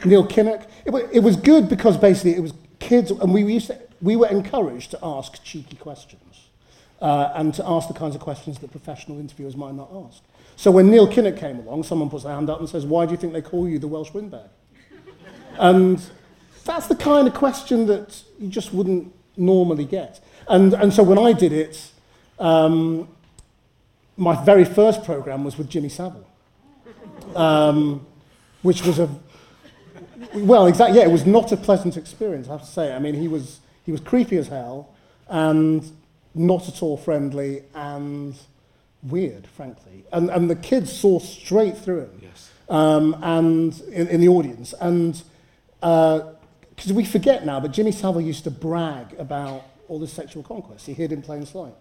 Neil 0.04 0.26
Kinnock. 0.28 0.68
It, 0.86 1.10
it 1.12 1.20
was 1.20 1.36
good 1.36 1.70
because 1.70 1.98
basically 1.98 2.36
it 2.36 2.42
was 2.42 2.54
kids, 2.80 3.12
and 3.12 3.34
we 3.34 3.44
used 3.44 3.68
to, 3.68 3.80
we 4.02 4.16
were 4.16 4.28
encouraged 4.28 4.92
to 4.92 5.00
ask 5.02 5.44
cheeky 5.44 5.78
questions 5.78 6.48
uh, 7.02 7.32
and 7.36 7.54
to 7.54 7.66
ask 7.66 7.88
the 7.88 7.94
kinds 7.94 8.16
of 8.16 8.22
questions 8.22 8.60
that 8.60 8.72
professional 8.72 9.20
interviewers 9.20 9.56
might 9.56 9.76
not 9.76 9.90
ask. 10.08 10.22
So 10.56 10.72
when 10.72 10.90
Neil 10.90 11.08
Kinnock 11.08 11.38
came 11.38 11.60
along, 11.60 11.84
someone 11.84 12.10
puts 12.10 12.24
their 12.24 12.34
hand 12.34 12.50
up 12.50 12.60
and 12.60 12.70
says, 12.70 12.86
"Why 12.86 13.06
do 13.06 13.12
you 13.12 13.18
think 13.18 13.34
they 13.34 13.42
call 13.42 13.68
you 13.68 13.80
the 13.80 13.88
Welsh 13.88 14.14
windbag?" 14.14 14.50
And 15.58 16.02
that's 16.64 16.88
the 16.88 16.96
kind 16.96 17.28
of 17.28 17.34
question 17.34 17.86
that 17.88 18.24
you 18.40 18.50
just 18.50 18.74
wouldn't 18.74 19.14
normally 19.38 19.86
get. 19.86 20.20
And, 20.48 20.74
and 20.74 20.94
so 20.94 21.04
when 21.04 21.18
I 21.18 21.34
did 21.34 21.52
it, 21.52 21.92
um, 22.40 23.08
my 24.18 24.44
very 24.44 24.66
first 24.66 25.04
program 25.04 25.44
was 25.44 25.58
with 25.58 25.70
Jimmy 25.70 25.90
Savile, 25.90 26.28
um, 27.36 28.06
which 28.62 28.86
was 28.86 29.00
a, 29.00 29.10
well, 30.34 30.68
exactly, 30.68 30.98
yeah, 30.98 31.06
it 31.06 31.12
was 31.12 31.26
not 31.26 31.52
a 31.52 31.58
pleasant 31.58 31.98
experience, 31.98 32.48
I 32.48 32.54
have 32.54 32.62
to 32.62 32.68
say. 32.68 32.94
I 32.94 33.00
mean, 33.00 33.16
he 33.16 33.28
was, 33.28 33.60
he 33.86 33.92
was 33.92 34.02
creepy 34.02 34.38
as 34.38 34.48
hell 34.48 34.94
and 35.28 35.84
not 36.34 36.68
at 36.68 36.82
all 36.84 36.98
friendly 36.98 37.64
and 37.74 38.36
weird, 39.04 39.48
frankly. 39.48 40.06
And, 40.12 40.30
and 40.30 40.50
the 40.50 40.56
kids 40.56 40.92
saw 40.92 41.20
straight 41.20 41.78
through 41.78 42.02
him 42.02 42.20
Yes. 42.22 42.52
um, 42.70 43.16
and 43.22 43.80
in, 43.92 44.08
in 44.08 44.22
the 44.22 44.28
audience. 44.28 44.74
And 44.80 45.22
because 45.80 46.94
we 46.94 47.06
forget 47.06 47.46
now, 47.46 47.60
but 47.60 47.72
Jimmy 47.72 47.92
Savile 47.92 48.22
used 48.22 48.44
to 48.46 48.52
brag 48.52 49.16
about 49.20 49.64
all 49.88 50.00
this 50.00 50.12
sexual 50.12 50.44
conquest. 50.44 50.86
He 50.86 50.94
hid 50.94 51.12
in 51.12 51.22
plain 51.22 51.46
sight. 51.46 51.74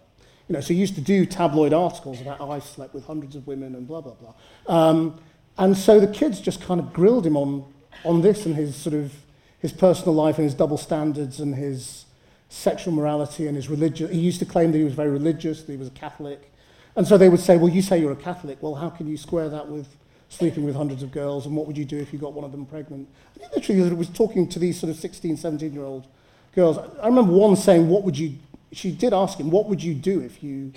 You 0.47 0.53
know, 0.53 0.61
so 0.61 0.73
he 0.73 0.79
used 0.79 0.93
to 0.95 1.01
do 1.01 1.25
tabloid 1.25 1.73
articles 1.73 2.21
about 2.21 2.37
how 2.37 2.51
I 2.51 2.59
slept 2.59 2.93
with 2.93 3.05
hundreds 3.05 3.35
of 3.35 3.47
women 3.47 3.73
and 3.73 3.87
blah, 3.87 4.01
blah, 4.01 4.13
blah. 4.13 4.33
Um, 4.67 5.19
and 5.57 5.75
so 5.75 5.99
the 5.99 6.07
kids 6.07 6.39
just 6.39 6.61
kind 6.61 6.79
of 6.79 6.93
grilled 6.93 7.25
him 7.25 7.35
on, 7.35 7.65
on 8.03 8.21
this 8.21 8.45
and 8.45 8.55
his 8.55 8.75
sort 8.75 8.95
of 8.95 9.13
his 9.59 9.73
personal 9.73 10.13
life 10.13 10.37
and 10.37 10.45
his 10.45 10.53
double 10.53 10.77
standards 10.77 11.39
and 11.39 11.55
his 11.55 12.05
sexual 12.49 12.93
morality 12.93 13.47
and 13.47 13.55
his 13.55 13.69
religion. 13.69 14.11
He 14.11 14.19
used 14.19 14.39
to 14.39 14.45
claim 14.45 14.71
that 14.71 14.77
he 14.77 14.83
was 14.83 14.93
very 14.93 15.09
religious, 15.09 15.63
that 15.63 15.71
he 15.71 15.77
was 15.77 15.87
a 15.87 15.91
Catholic. 15.91 16.51
And 16.95 17.07
so 17.07 17.17
they 17.17 17.29
would 17.29 17.39
say, 17.39 17.57
well, 17.57 17.69
you 17.69 17.81
say 17.81 17.99
you're 17.99 18.11
a 18.11 18.15
Catholic. 18.15 18.61
Well, 18.61 18.75
how 18.75 18.89
can 18.89 19.07
you 19.07 19.17
square 19.17 19.49
that 19.49 19.67
with 19.67 19.87
sleeping 20.29 20.63
with 20.63 20.75
hundreds 20.75 21.03
of 21.03 21.11
girls? 21.11 21.45
And 21.45 21.55
what 21.55 21.67
would 21.67 21.77
you 21.77 21.85
do 21.85 21.97
if 21.97 22.13
you 22.13 22.19
got 22.19 22.33
one 22.33 22.45
of 22.45 22.51
them 22.51 22.65
pregnant? 22.65 23.09
And 23.33 23.43
he 23.43 23.55
literally 23.55 23.95
was 23.95 24.09
talking 24.09 24.47
to 24.49 24.59
these 24.59 24.79
sort 24.79 24.89
of 24.91 24.97
16, 24.97 25.37
17-year-old 25.37 26.07
girls. 26.53 26.77
I 26.77 27.07
remember 27.07 27.33
one 27.33 27.55
saying, 27.55 27.89
what 27.89 28.03
would 28.03 28.17
you... 28.17 28.35
She 28.71 28.91
did 28.91 29.13
ask 29.13 29.39
him, 29.39 29.49
what 29.49 29.67
would 29.67 29.83
you 29.83 29.93
do 29.93 30.21
if 30.21 30.43
you... 30.43 30.73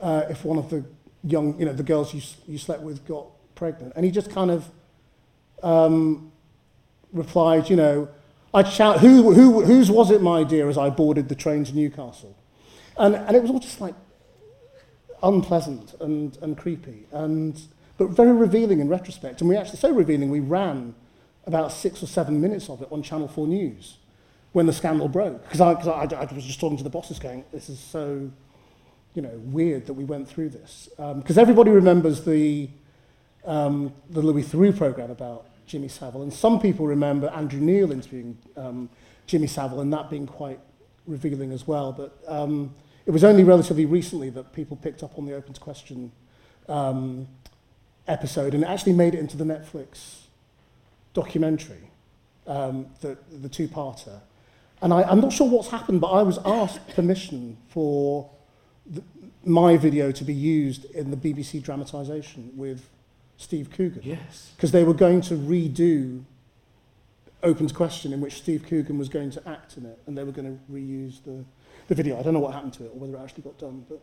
Uh, 0.00 0.24
if 0.28 0.44
one 0.44 0.58
of 0.58 0.70
the 0.70 0.84
young, 1.22 1.58
you 1.58 1.64
know, 1.64 1.72
the 1.72 1.82
girls 1.82 2.12
you, 2.12 2.20
you 2.46 2.58
slept 2.58 2.82
with 2.82 3.06
got 3.06 3.26
pregnant? 3.54 3.92
And 3.96 4.04
he 4.04 4.10
just 4.10 4.30
kind 4.30 4.50
of 4.50 4.68
um, 5.62 6.32
replied, 7.14 7.70
you 7.70 7.76
know, 7.76 8.08
I'd 8.52 8.68
shout, 8.68 9.00
who, 9.00 9.32
who, 9.32 9.62
whose 9.62 9.90
was 9.90 10.10
it, 10.10 10.20
my 10.20 10.44
dear, 10.44 10.68
as 10.68 10.76
I 10.76 10.90
boarded 10.90 11.28
the 11.28 11.34
train 11.34 11.64
to 11.64 11.74
Newcastle? 11.74 12.36
And, 12.98 13.14
and 13.14 13.34
it 13.34 13.42
was 13.42 13.50
all 13.50 13.58
just 13.58 13.80
like 13.80 13.94
unpleasant 15.22 15.94
and, 16.00 16.36
and 16.42 16.56
creepy, 16.56 17.06
and, 17.10 17.60
but 17.96 18.10
very 18.10 18.32
revealing 18.32 18.80
in 18.80 18.88
retrospect. 18.88 19.40
And 19.40 19.48
we 19.48 19.56
actually, 19.56 19.78
so 19.78 19.90
revealing, 19.90 20.30
we 20.30 20.40
ran 20.40 20.94
about 21.46 21.72
six 21.72 22.02
or 22.02 22.06
seven 22.06 22.40
minutes 22.40 22.68
of 22.68 22.82
it 22.82 22.88
on 22.90 23.02
Channel 23.02 23.28
4 23.28 23.46
News 23.46 23.96
when 24.52 24.66
the 24.66 24.72
scandal 24.72 25.08
broke. 25.08 25.42
Because 25.42 25.60
I, 25.60 25.74
'cause 25.74 25.88
I, 25.88 26.16
I 26.16 26.32
was 26.32 26.44
just 26.44 26.60
talking 26.60 26.78
to 26.78 26.84
the 26.84 26.90
bosses 26.90 27.18
going, 27.18 27.44
this 27.52 27.68
is 27.68 27.78
so, 27.78 28.30
you 29.14 29.22
know, 29.22 29.40
weird 29.44 29.86
that 29.86 29.94
we 29.94 30.04
went 30.04 30.28
through 30.28 30.50
this. 30.50 30.88
Because 30.96 31.38
everybody 31.38 31.70
remembers 31.70 32.24
the, 32.24 32.70
um, 33.44 33.92
the 34.10 34.22
Louis 34.22 34.44
Theroux 34.44 34.76
program 34.76 35.10
about 35.10 35.46
Jimmy 35.66 35.88
Savile, 35.88 36.22
and 36.22 36.32
some 36.32 36.60
people 36.60 36.86
remember 36.86 37.28
Andrew 37.28 37.60
Neil 37.60 37.92
interviewing 37.92 38.38
um, 38.56 38.88
Jimmy 39.26 39.46
Savile, 39.46 39.80
and 39.80 39.92
that 39.92 40.10
being 40.10 40.26
quite 40.26 40.60
revealing 41.06 41.52
as 41.52 41.66
well. 41.66 41.92
But 41.92 42.16
um, 42.26 42.74
it 43.06 43.10
was 43.10 43.24
only 43.24 43.44
relatively 43.44 43.86
recently 43.86 44.30
that 44.30 44.52
people 44.52 44.76
picked 44.76 45.02
up 45.02 45.18
on 45.18 45.26
the 45.26 45.34
Open 45.34 45.52
to 45.52 45.60
Question 45.60 46.12
um, 46.68 47.28
episode, 48.06 48.54
and 48.54 48.64
actually 48.64 48.92
made 48.92 49.14
it 49.14 49.20
into 49.20 49.36
the 49.36 49.44
Netflix 49.44 50.20
documentary, 51.12 51.90
um, 52.46 52.86
the, 53.00 53.16
the 53.40 53.48
two-parter. 53.48 54.20
And 54.82 54.92
I, 54.92 55.02
I'm 55.02 55.20
not 55.20 55.32
sure 55.32 55.48
what's 55.48 55.68
happened, 55.68 56.00
but 56.00 56.08
I 56.08 56.22
was 56.22 56.38
asked 56.44 56.86
permission 56.94 57.56
for 57.68 58.28
the, 58.86 59.02
my 59.44 59.76
video 59.76 60.12
to 60.12 60.24
be 60.24 60.34
used 60.34 60.84
in 60.86 61.10
the 61.10 61.16
BBC 61.16 61.62
dramatisation 61.62 62.54
with 62.56 62.88
Steve 63.36 63.70
Coogan. 63.70 64.00
Yes. 64.02 64.52
Because 64.56 64.72
they 64.72 64.84
were 64.84 64.94
going 64.94 65.20
to 65.22 65.34
redo 65.34 66.24
Open 67.42 67.68
Question, 67.68 68.12
in 68.12 68.20
which 68.20 68.34
Steve 68.34 68.64
Coogan 68.68 68.98
was 68.98 69.08
going 69.08 69.30
to 69.32 69.48
act 69.48 69.76
in 69.76 69.84
it, 69.84 69.98
and 70.06 70.16
they 70.16 70.24
were 70.24 70.32
going 70.32 70.58
to 70.58 70.72
reuse 70.72 71.22
the, 71.24 71.44
the 71.88 71.94
video. 71.94 72.18
I 72.18 72.22
don't 72.22 72.32
know 72.34 72.40
what 72.40 72.54
happened 72.54 72.72
to 72.74 72.84
it 72.84 72.92
or 72.94 72.98
whether 73.00 73.16
it 73.16 73.22
actually 73.22 73.42
got 73.42 73.58
done, 73.58 73.84
but 73.88 74.00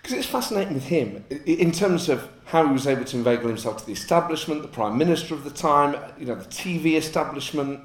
Because 0.00 0.16
it's 0.16 0.26
fascinating 0.26 0.74
with 0.74 0.84
him 0.84 1.24
in 1.44 1.70
terms 1.70 2.08
of 2.08 2.28
how 2.46 2.66
he 2.66 2.72
was 2.72 2.86
able 2.86 3.04
to 3.04 3.16
inveigle 3.16 3.48
himself 3.48 3.78
to 3.80 3.86
the 3.86 3.92
establishment, 3.92 4.62
the 4.62 4.68
prime 4.68 4.96
minister 4.96 5.34
of 5.34 5.44
the 5.44 5.50
time, 5.50 5.96
you 6.18 6.24
know, 6.26 6.34
the 6.34 6.46
TV 6.48 6.94
establishment. 6.96 7.80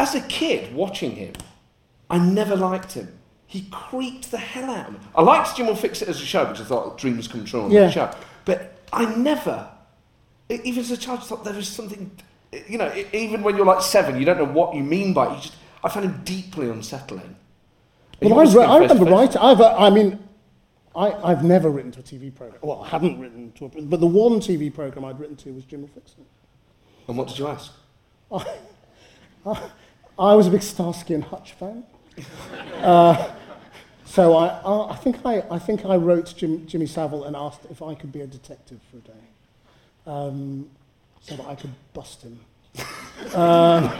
As 0.00 0.14
a 0.14 0.20
kid 0.22 0.74
watching 0.74 1.12
him, 1.12 1.34
I 2.10 2.18
never 2.18 2.56
liked 2.56 2.92
him. 2.94 3.08
He 3.46 3.62
creeped 3.70 4.30
the 4.30 4.38
hell 4.38 4.68
out 4.70 4.88
of 4.88 4.92
me. 4.94 5.00
I 5.14 5.22
liked 5.22 5.56
Jim'll 5.56 5.74
Fix 5.76 6.02
It 6.02 6.08
as 6.08 6.20
a 6.20 6.24
show 6.24 6.44
because 6.44 6.60
I 6.60 6.64
thought 6.64 6.98
dreams 6.98 7.28
come 7.28 7.44
true 7.44 7.62
on 7.62 7.70
Yeah. 7.70 7.86
the 7.86 7.92
show. 7.92 8.14
But 8.44 8.78
I 8.92 9.14
never, 9.14 9.68
even 10.48 10.78
as 10.80 10.90
a 10.90 10.96
child, 10.96 11.20
I 11.20 11.22
thought 11.22 11.44
there 11.44 11.54
was 11.54 11.68
something, 11.68 12.10
you 12.66 12.78
know, 12.78 12.92
even 13.12 13.42
when 13.42 13.56
you're 13.56 13.66
like 13.66 13.82
seven, 13.82 14.18
you 14.18 14.24
don't 14.24 14.38
know 14.38 14.44
what 14.44 14.74
you 14.74 14.82
mean 14.82 15.12
by 15.12 15.26
it. 15.26 15.36
You 15.36 15.42
just, 15.42 15.54
I 15.84 15.88
found 15.88 16.06
him 16.06 16.20
deeply 16.24 16.68
unsettling. 16.70 17.36
Well, 18.20 18.40
I, 18.40 18.52
re- 18.52 18.64
I 18.64 18.78
remember 18.78 19.04
writing. 19.04 19.38
I've, 19.38 19.60
uh, 19.60 19.76
I 19.76 19.90
mean, 19.90 20.18
I, 20.96 21.12
I've 21.12 21.44
never 21.44 21.70
written 21.70 21.92
to 21.92 22.00
a 22.00 22.02
TV 22.02 22.34
program. 22.34 22.58
Well, 22.62 22.82
I 22.82 22.88
haven't 22.88 23.20
written 23.20 23.52
to 23.52 23.66
a, 23.66 23.68
but 23.68 24.00
the 24.00 24.06
one 24.06 24.40
TV 24.40 24.74
program 24.74 25.04
I'd 25.04 25.20
written 25.20 25.36
to 25.36 25.52
was 25.52 25.64
Jim'll 25.64 25.88
Fix 25.88 26.14
And 27.06 27.16
what 27.16 27.28
did 27.28 27.38
you 27.38 27.46
ask? 27.46 27.72
I 28.32 28.44
I, 29.46 29.70
I 30.18 30.34
was 30.34 30.48
a 30.48 30.50
big 30.50 30.62
Starsky 30.62 31.14
and 31.14 31.24
Hutch 31.24 31.52
fan. 31.52 31.84
Uh, 32.82 33.30
So 34.08 34.34
I, 34.36 34.46
I, 34.64 34.92
I 34.92 34.96
think 34.96 35.18
I, 35.24 35.44
I 35.50 35.58
think 35.58 35.84
I 35.84 35.96
wrote 35.96 36.26
to 36.26 36.34
Jim, 36.34 36.66
Jimmy 36.66 36.86
Savile 36.86 37.24
and 37.24 37.36
asked 37.36 37.66
if 37.70 37.82
I 37.82 37.94
could 37.94 38.10
be 38.10 38.22
a 38.22 38.26
detective 38.26 38.80
for 38.90 38.96
a 38.96 39.00
day, 39.00 39.24
um, 40.08 40.68
so 41.20 41.36
that 41.36 41.46
I 41.46 41.54
could 41.54 41.70
bust 41.92 42.22
him. 42.22 42.40
um, 43.34 43.92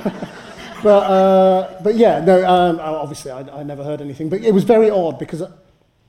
but 0.83 0.89
uh, 0.89 1.81
but 1.83 1.95
yeah, 1.97 2.25
no. 2.25 2.45
Um, 2.47 2.81
obviously, 2.81 3.31
I, 3.31 3.41
I 3.41 3.63
never 3.63 3.85
heard 3.85 4.01
anything. 4.01 4.29
But 4.29 4.43
it 4.43 4.53
was 4.53 4.65
very 4.65 4.91
odd 4.91 5.19
because 5.19 5.43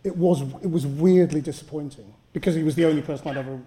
it 0.04 0.16
was 0.16 0.42
it 0.64 0.72
was 0.72 0.88
weirdly 0.88 1.42
disappointing 1.42 2.14
because 2.34 2.56
he 2.56 2.64
was 2.64 2.76
the 2.76 2.86
only 2.86 3.02
person 3.02 3.28
I'd 3.28 3.38
ever 3.38 3.60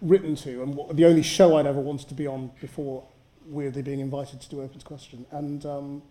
written 0.00 0.36
to 0.36 0.62
and 0.62 0.96
the 0.96 1.04
only 1.04 1.22
show 1.22 1.56
I'd 1.56 1.66
ever 1.66 1.80
wanted 1.80 2.08
to 2.08 2.14
be 2.14 2.26
on 2.26 2.50
before 2.60 3.04
weirdly 3.46 3.82
being 3.82 4.00
invited 4.00 4.40
to 4.40 4.48
do 4.48 4.62
Open 4.62 4.78
to 4.78 4.84
Question, 4.84 5.26
and 5.30 5.64
um, 5.66 6.02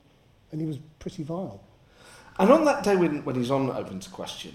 and 0.51 0.61
he 0.61 0.67
was 0.67 0.77
pretty 0.99 1.23
vile. 1.23 1.61
And 2.39 2.51
on 2.51 2.65
that 2.65 2.83
day 2.83 2.95
when, 2.95 3.23
when 3.25 3.35
he's 3.35 3.49
on 3.51 3.69
Open 3.71 3.99
to 3.99 4.09
Question, 4.09 4.53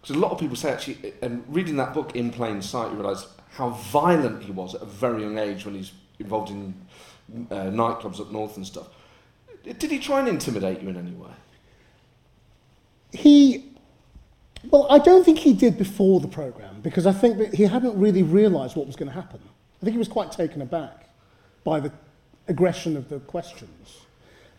because 0.00 0.14
a 0.14 0.18
lot 0.18 0.30
of 0.32 0.38
people 0.38 0.56
say 0.56 0.70
actually, 0.72 1.14
and 1.22 1.42
reading 1.48 1.76
that 1.76 1.94
book 1.94 2.14
in 2.14 2.30
plain 2.30 2.60
sight, 2.60 2.90
you 2.90 2.98
realise 2.98 3.26
how 3.54 3.70
violent 3.70 4.42
he 4.42 4.52
was 4.52 4.74
at 4.74 4.82
a 4.82 4.86
very 4.86 5.22
young 5.22 5.38
age 5.38 5.64
when 5.64 5.74
he's 5.74 5.92
involved 6.18 6.50
in 6.50 6.74
uh, 7.50 7.70
nightclubs 7.70 8.20
up 8.20 8.30
north 8.30 8.56
and 8.56 8.66
stuff. 8.66 8.88
Did 9.64 9.90
he 9.90 9.98
try 9.98 10.20
and 10.20 10.28
intimidate 10.28 10.82
you 10.82 10.88
in 10.88 10.96
any 10.96 11.12
way? 11.12 11.30
He, 13.12 13.64
well, 14.70 14.86
I 14.90 14.98
don't 14.98 15.24
think 15.24 15.38
he 15.38 15.54
did 15.54 15.78
before 15.78 16.20
the 16.20 16.28
programme 16.28 16.80
because 16.82 17.06
I 17.06 17.12
think 17.12 17.38
that 17.38 17.54
he 17.54 17.62
hadn't 17.62 17.98
really 17.98 18.22
realised 18.22 18.76
what 18.76 18.86
was 18.86 18.96
going 18.96 19.08
to 19.08 19.14
happen. 19.14 19.40
I 19.80 19.84
think 19.84 19.92
he 19.92 19.98
was 19.98 20.08
quite 20.08 20.32
taken 20.32 20.60
aback 20.60 21.08
by 21.62 21.80
the 21.80 21.92
aggression 22.48 22.96
of 22.96 23.08
the 23.08 23.20
questions. 23.20 24.00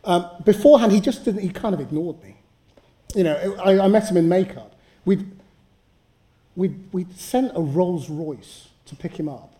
Um, 0.04 0.28
beforehand, 0.44 0.92
he 0.92 1.02
just 1.02 1.26
didn't, 1.26 1.42
he 1.42 1.50
kind 1.50 1.76
of 1.76 1.82
ignored 1.82 2.22
me 2.24 2.36
you 3.16 3.24
know, 3.24 3.56
I, 3.64 3.80
I 3.80 3.88
met 3.88 4.10
him 4.10 4.18
in 4.18 4.28
makeup. 4.28 4.76
We'd, 5.06 5.26
we'd, 6.56 6.78
we'd 6.92 7.18
sent 7.18 7.52
a 7.56 7.62
Rolls 7.62 8.10
Royce 8.10 8.70
to 8.86 8.96
pick 8.96 9.20
him 9.20 9.30
up 9.30 9.54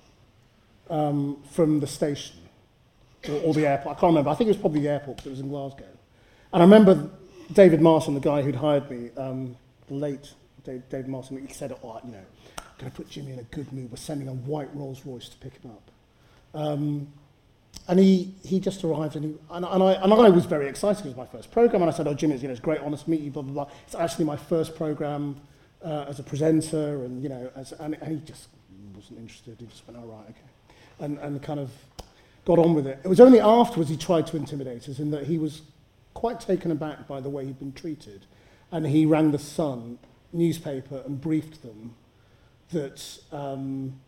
um, 0.90 1.42
from 1.52 1.80
the 1.80 1.88
station 1.88 2.38
or, 3.28 3.36
or 3.42 3.54
the 3.54 3.68
airport. 3.68 3.98
I 3.98 4.00
can't 4.00 4.12
remember. 4.12 4.30
I 4.30 4.36
think 4.36 4.48
it 4.48 4.52
was 4.52 4.62
probably 4.62 4.82
the 4.82 4.90
airport 4.90 5.18
because 5.18 5.28
it 5.28 5.32
was 5.32 5.40
in 5.40 5.50
Glasgow. 5.50 5.86
And 6.54 6.62
I 6.62 6.66
remember 6.66 7.10
David 7.52 7.82
Martin, 7.82 8.14
the 8.14 8.20
guy 8.20 8.42
who'd 8.42 8.56
hired 8.56 8.90
me, 8.90 9.10
um, 9.18 9.56
the 9.88 9.96
late 9.96 10.34
David, 10.64 10.90
David 10.90 11.08
Martin, 11.08 11.46
he 11.46 11.54
said, 11.54 11.76
oh, 11.84 12.00
you 12.04 12.12
know, 12.12 12.24
I'm 12.58 12.66
going 12.80 12.92
to 12.92 12.98
put 12.98 13.10
Jimmy 13.10 13.34
in 13.34 13.40
a 13.40 13.44
good 13.44 13.72
mood. 13.72 13.92
We're 13.92 13.98
sending 13.98 14.28
a 14.28 14.34
white 14.34 14.70
Rolls 14.74 15.06
Royce 15.06 15.30
to 15.30 15.38
pick 15.38 15.54
him 15.62 15.72
up. 15.72 15.92
Um, 16.54 17.08
and 17.88 18.00
he, 18.00 18.34
he 18.44 18.60
just 18.60 18.84
arrived 18.84 19.16
and, 19.16 19.26
he, 19.26 19.36
and, 19.52 19.66
and, 19.66 19.84
I, 19.84 19.94
and 19.94 20.14
I 20.14 20.30
was 20.30 20.46
very 20.46 20.68
excited. 20.68 21.06
It 21.06 21.10
was 21.10 21.18
my 21.18 21.26
first 21.26 21.52
program. 21.52 21.82
And 21.84 21.92
I 21.92 21.94
said, 21.94 22.08
oh, 22.08 22.14
Jim, 22.14 22.32
it's, 22.32 22.42
you 22.42 22.48
know, 22.48 22.54
it's 22.54 22.62
great, 22.62 22.80
honest 22.82 23.06
to 23.06 23.12
meet 23.12 23.22
you, 23.22 23.32
blah, 23.32 23.44
blah, 23.44 23.66
blah. 23.66 23.74
It's 23.86 23.96
actually 23.96 24.26
my 24.26 24.38
first 24.38 24.76
program 24.76 25.36
uh, 25.84 26.06
as 26.08 26.20
a 26.20 26.24
presenter. 26.24 27.04
And, 27.04 27.22
you 27.22 27.30
know, 27.30 27.52
as, 27.56 27.74
and, 27.74 27.96
and 28.02 28.20
he 28.20 28.26
just 28.26 28.48
wasn't 29.06 29.20
interested. 29.20 29.58
He 29.60 29.68
just 29.68 29.88
went, 29.88 30.00
all 30.00 30.12
oh, 30.12 30.30
okay. 30.30 30.76
And, 31.00 31.20
and 31.20 31.42
kind 31.44 31.60
of 31.60 31.70
got 32.46 32.58
on 32.58 32.74
with 32.74 32.88
it. 32.88 33.00
It 33.04 33.08
was 33.08 33.20
only 33.20 33.40
afterwards 33.40 33.90
he 33.90 33.98
tried 33.98 34.26
to 34.28 34.38
intimidate 34.38 34.90
us 34.90 35.00
in 35.00 35.12
that 35.12 35.26
he 35.26 35.38
was 35.38 35.62
quite 36.14 36.40
taken 36.40 36.72
aback 36.72 37.08
by 37.08 37.20
the 37.20 37.30
way 37.30 37.46
he'd 37.46 37.60
been 37.60 37.74
treated. 37.74 38.26
And 38.72 38.88
he 38.88 39.06
rang 39.06 39.32
the 39.32 39.40
Sun 39.40 40.00
newspaper 40.34 41.04
and 41.06 41.22
briefed 41.22 41.62
them 41.62 41.94
that, 42.72 43.20
um, 43.32 44.00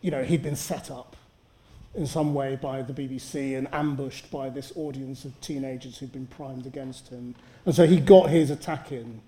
you 0.00 0.10
know, 0.10 0.24
he'd 0.24 0.42
been 0.42 0.56
set 0.56 0.90
up 0.90 1.16
in 1.94 2.06
some 2.06 2.34
way 2.34 2.56
by 2.56 2.82
the 2.82 2.92
BBC 2.92 3.56
and 3.56 3.72
ambushed 3.72 4.30
by 4.30 4.50
this 4.50 4.72
audience 4.76 5.24
of 5.24 5.40
teenagers 5.40 5.98
who'd 5.98 6.12
been 6.12 6.26
primed 6.26 6.66
against 6.66 7.08
him. 7.08 7.36
And 7.64 7.74
so 7.74 7.86
he 7.86 8.00
got 8.00 8.28
his 8.28 8.50
attack 8.50 8.90
in 8.90 9.20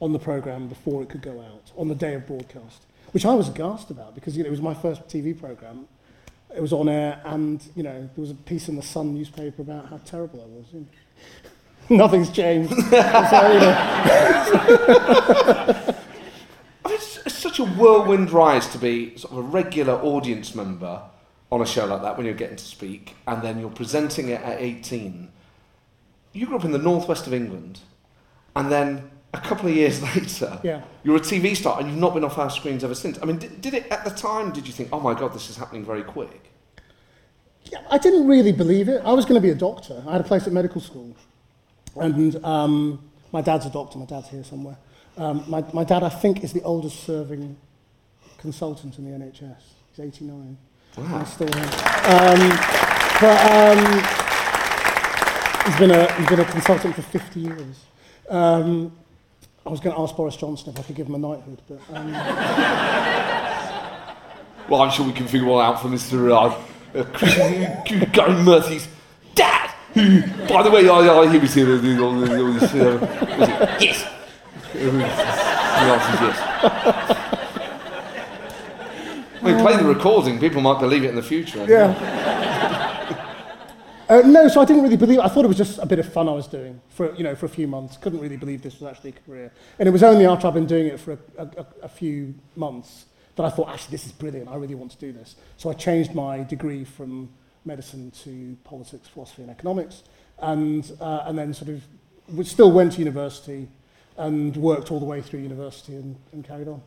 on 0.00 0.12
the 0.12 0.18
programme 0.18 0.66
before 0.66 1.02
it 1.02 1.08
could 1.08 1.22
go 1.22 1.40
out, 1.40 1.70
on 1.76 1.88
the 1.88 1.94
day 1.94 2.14
of 2.14 2.26
broadcast, 2.26 2.84
which 3.12 3.24
I 3.26 3.34
was 3.34 3.48
aghast 3.48 3.90
about 3.90 4.14
because 4.14 4.36
you 4.36 4.42
know, 4.42 4.48
it 4.48 4.50
was 4.50 4.62
my 4.62 4.74
first 4.74 5.06
TV 5.08 5.38
programme. 5.38 5.88
It 6.54 6.60
was 6.60 6.72
on 6.72 6.88
air 6.88 7.20
and 7.24 7.62
you 7.74 7.82
know, 7.82 8.00
there 8.00 8.10
was 8.16 8.30
a 8.30 8.34
piece 8.34 8.68
in 8.68 8.76
the 8.76 8.82
Sun 8.82 9.14
newspaper 9.14 9.62
about 9.62 9.86
how 9.86 9.98
terrible 9.98 10.40
I 10.42 10.46
was. 10.46 10.66
You 10.72 10.80
know. 10.80 10.86
Nothing's 12.04 12.30
changed. 12.30 12.72
it's, 16.86 17.18
it's 17.26 17.36
such 17.36 17.58
a 17.58 17.64
whirlwind 17.64 18.30
rise 18.30 18.68
to 18.68 18.78
be 18.78 19.16
sort 19.16 19.32
of 19.32 19.38
a 19.38 19.42
regular 19.42 19.94
audience 19.94 20.54
member 20.54 21.02
on 21.50 21.60
a 21.60 21.66
show 21.66 21.86
like 21.86 22.02
that 22.02 22.16
when 22.16 22.26
you're 22.26 22.34
getting 22.34 22.56
to 22.56 22.64
speak 22.64 23.16
and 23.26 23.42
then 23.42 23.58
you're 23.58 23.70
presenting 23.70 24.28
it 24.28 24.40
at 24.42 24.60
18. 24.60 25.28
You 26.32 26.46
grew 26.46 26.56
up 26.56 26.64
in 26.64 26.70
the 26.70 26.78
northwest 26.78 27.26
of 27.26 27.34
England 27.34 27.80
and 28.54 28.70
then 28.70 29.09
a 29.32 29.40
couple 29.40 29.68
of 29.68 29.74
years 29.74 30.02
later, 30.14 30.60
yeah. 30.62 30.82
you're 31.02 31.16
a 31.16 31.20
TV 31.20 31.56
star 31.56 31.78
and 31.78 31.88
you've 31.88 31.98
not 31.98 32.14
been 32.14 32.24
off 32.24 32.38
our 32.38 32.50
screens 32.50 32.84
ever 32.84 32.94
since. 32.94 33.18
I 33.22 33.26
mean, 33.26 33.38
did, 33.38 33.60
did, 33.60 33.74
it 33.74 33.86
at 33.90 34.04
the 34.04 34.10
time, 34.10 34.52
did 34.52 34.66
you 34.66 34.72
think, 34.72 34.88
oh 34.92 35.00
my 35.00 35.14
God, 35.14 35.32
this 35.32 35.48
is 35.50 35.56
happening 35.56 35.84
very 35.84 36.02
quick? 36.02 36.50
Yeah, 37.64 37.80
I 37.90 37.98
didn't 37.98 38.26
really 38.26 38.52
believe 38.52 38.88
it. 38.88 39.02
I 39.04 39.12
was 39.12 39.24
going 39.24 39.40
to 39.40 39.46
be 39.46 39.50
a 39.50 39.54
doctor. 39.54 40.02
I 40.06 40.12
had 40.12 40.20
a 40.20 40.24
place 40.24 40.46
at 40.46 40.52
medical 40.52 40.80
school. 40.80 41.14
And 41.96 42.44
um, 42.44 43.10
my 43.32 43.40
dad's 43.40 43.66
a 43.66 43.70
doctor, 43.70 43.98
my 43.98 44.06
dad's 44.06 44.28
here 44.28 44.44
somewhere. 44.44 44.76
Um, 45.16 45.44
my, 45.48 45.64
my 45.72 45.84
dad, 45.84 46.02
I 46.02 46.08
think, 46.08 46.42
is 46.42 46.52
the 46.52 46.62
oldest 46.62 47.04
serving 47.04 47.56
consultant 48.38 48.98
in 48.98 49.04
the 49.04 49.24
NHS. 49.24 49.62
He's 49.90 50.04
89. 50.04 50.56
Wow. 50.96 51.18
I 51.18 51.24
still 51.24 51.48
am. 51.54 51.64
Um, 52.10 52.58
but 53.20 53.38
um, 53.52 53.78
he's, 55.66 55.78
been 55.78 55.90
a, 55.90 56.12
he's 56.14 56.28
been 56.28 56.40
a 56.40 56.44
consultant 56.44 56.94
for 56.94 57.02
50 57.02 57.40
years. 57.40 57.84
I 59.66 59.68
was 59.68 59.80
going 59.80 59.94
to 59.94 60.02
ask 60.02 60.16
Boris 60.16 60.36
Johnson 60.36 60.70
if 60.70 60.78
I 60.78 60.82
could 60.82 60.96
give 60.96 61.06
him 61.06 61.16
a 61.16 61.18
knighthood, 61.18 61.60
but... 61.68 61.78
Um... 61.92 62.12
well, 64.70 64.80
I'm 64.80 64.90
sure 64.90 65.04
we 65.04 65.12
can 65.12 65.26
figure 65.26 65.48
all 65.48 65.60
out 65.60 65.82
for 65.82 65.88
Mr. 65.88 66.30
Uh, 66.30 66.54
uh, 66.98 67.02
Guru-Murthy's 68.06 68.88
dad, 69.34 69.68
who, 69.92 70.22
by 70.48 70.62
the 70.62 70.70
way, 70.70 70.88
I, 70.88 70.98
I, 70.98 71.30
he 71.30 71.36
was 71.38 71.52
here. 71.52 71.68
Uh, 71.68 71.76
yes. 73.80 74.02
The 74.72 75.90
answer 75.90 76.14
is 76.14 76.20
yes. 76.22 76.38
We 79.42 79.52
play 79.54 79.76
the 79.76 79.84
recording, 79.84 80.40
people 80.40 80.62
might 80.62 80.80
believe 80.80 81.04
it 81.04 81.10
in 81.10 81.16
the 81.16 81.22
future. 81.22 81.66
Yeah. 81.68 82.89
Uh, 84.10 84.22
no, 84.22 84.48
so 84.48 84.60
I 84.60 84.64
didn't 84.64 84.82
really 84.82 84.96
believe. 84.96 85.20
I 85.20 85.28
thought 85.28 85.44
it 85.44 85.48
was 85.48 85.56
just 85.56 85.78
a 85.78 85.86
bit 85.86 86.00
of 86.00 86.12
fun 86.12 86.28
I 86.28 86.32
was 86.32 86.48
doing 86.48 86.80
for, 86.88 87.14
you 87.14 87.22
know, 87.22 87.36
for 87.36 87.46
a 87.46 87.48
few 87.48 87.68
months. 87.68 87.96
Couldn't 87.96 88.18
really 88.18 88.36
believe 88.36 88.60
this 88.60 88.80
was 88.80 88.90
actually 88.90 89.10
a 89.10 89.30
career. 89.30 89.52
And 89.78 89.88
it 89.88 89.92
was 89.92 90.02
only 90.02 90.26
after 90.26 90.48
I've 90.48 90.54
been 90.54 90.66
doing 90.66 90.88
it 90.88 90.98
for 90.98 91.12
a, 91.12 91.18
a, 91.38 91.66
a 91.82 91.88
few 91.88 92.34
months 92.56 93.04
that 93.36 93.44
I 93.44 93.50
thought, 93.50 93.68
actually, 93.68 93.92
this 93.92 94.06
is 94.06 94.12
brilliant. 94.12 94.48
I 94.48 94.56
really 94.56 94.74
want 94.74 94.90
to 94.90 94.98
do 94.98 95.12
this. 95.12 95.36
So 95.58 95.70
I 95.70 95.74
changed 95.74 96.12
my 96.12 96.42
degree 96.42 96.82
from 96.82 97.28
medicine 97.64 98.10
to 98.24 98.56
politics, 98.64 99.06
philosophy, 99.06 99.42
and 99.42 99.50
economics, 99.50 100.02
and, 100.40 100.90
uh, 101.00 101.22
and 101.26 101.38
then 101.38 101.54
sort 101.54 101.70
of 101.70 102.46
still 102.46 102.72
went 102.72 102.94
to 102.94 102.98
university 102.98 103.68
and 104.16 104.56
worked 104.56 104.90
all 104.90 104.98
the 104.98 105.06
way 105.06 105.22
through 105.22 105.38
university 105.38 105.94
and, 105.94 106.16
and 106.32 106.44
carried 106.44 106.66
on. 106.66 106.82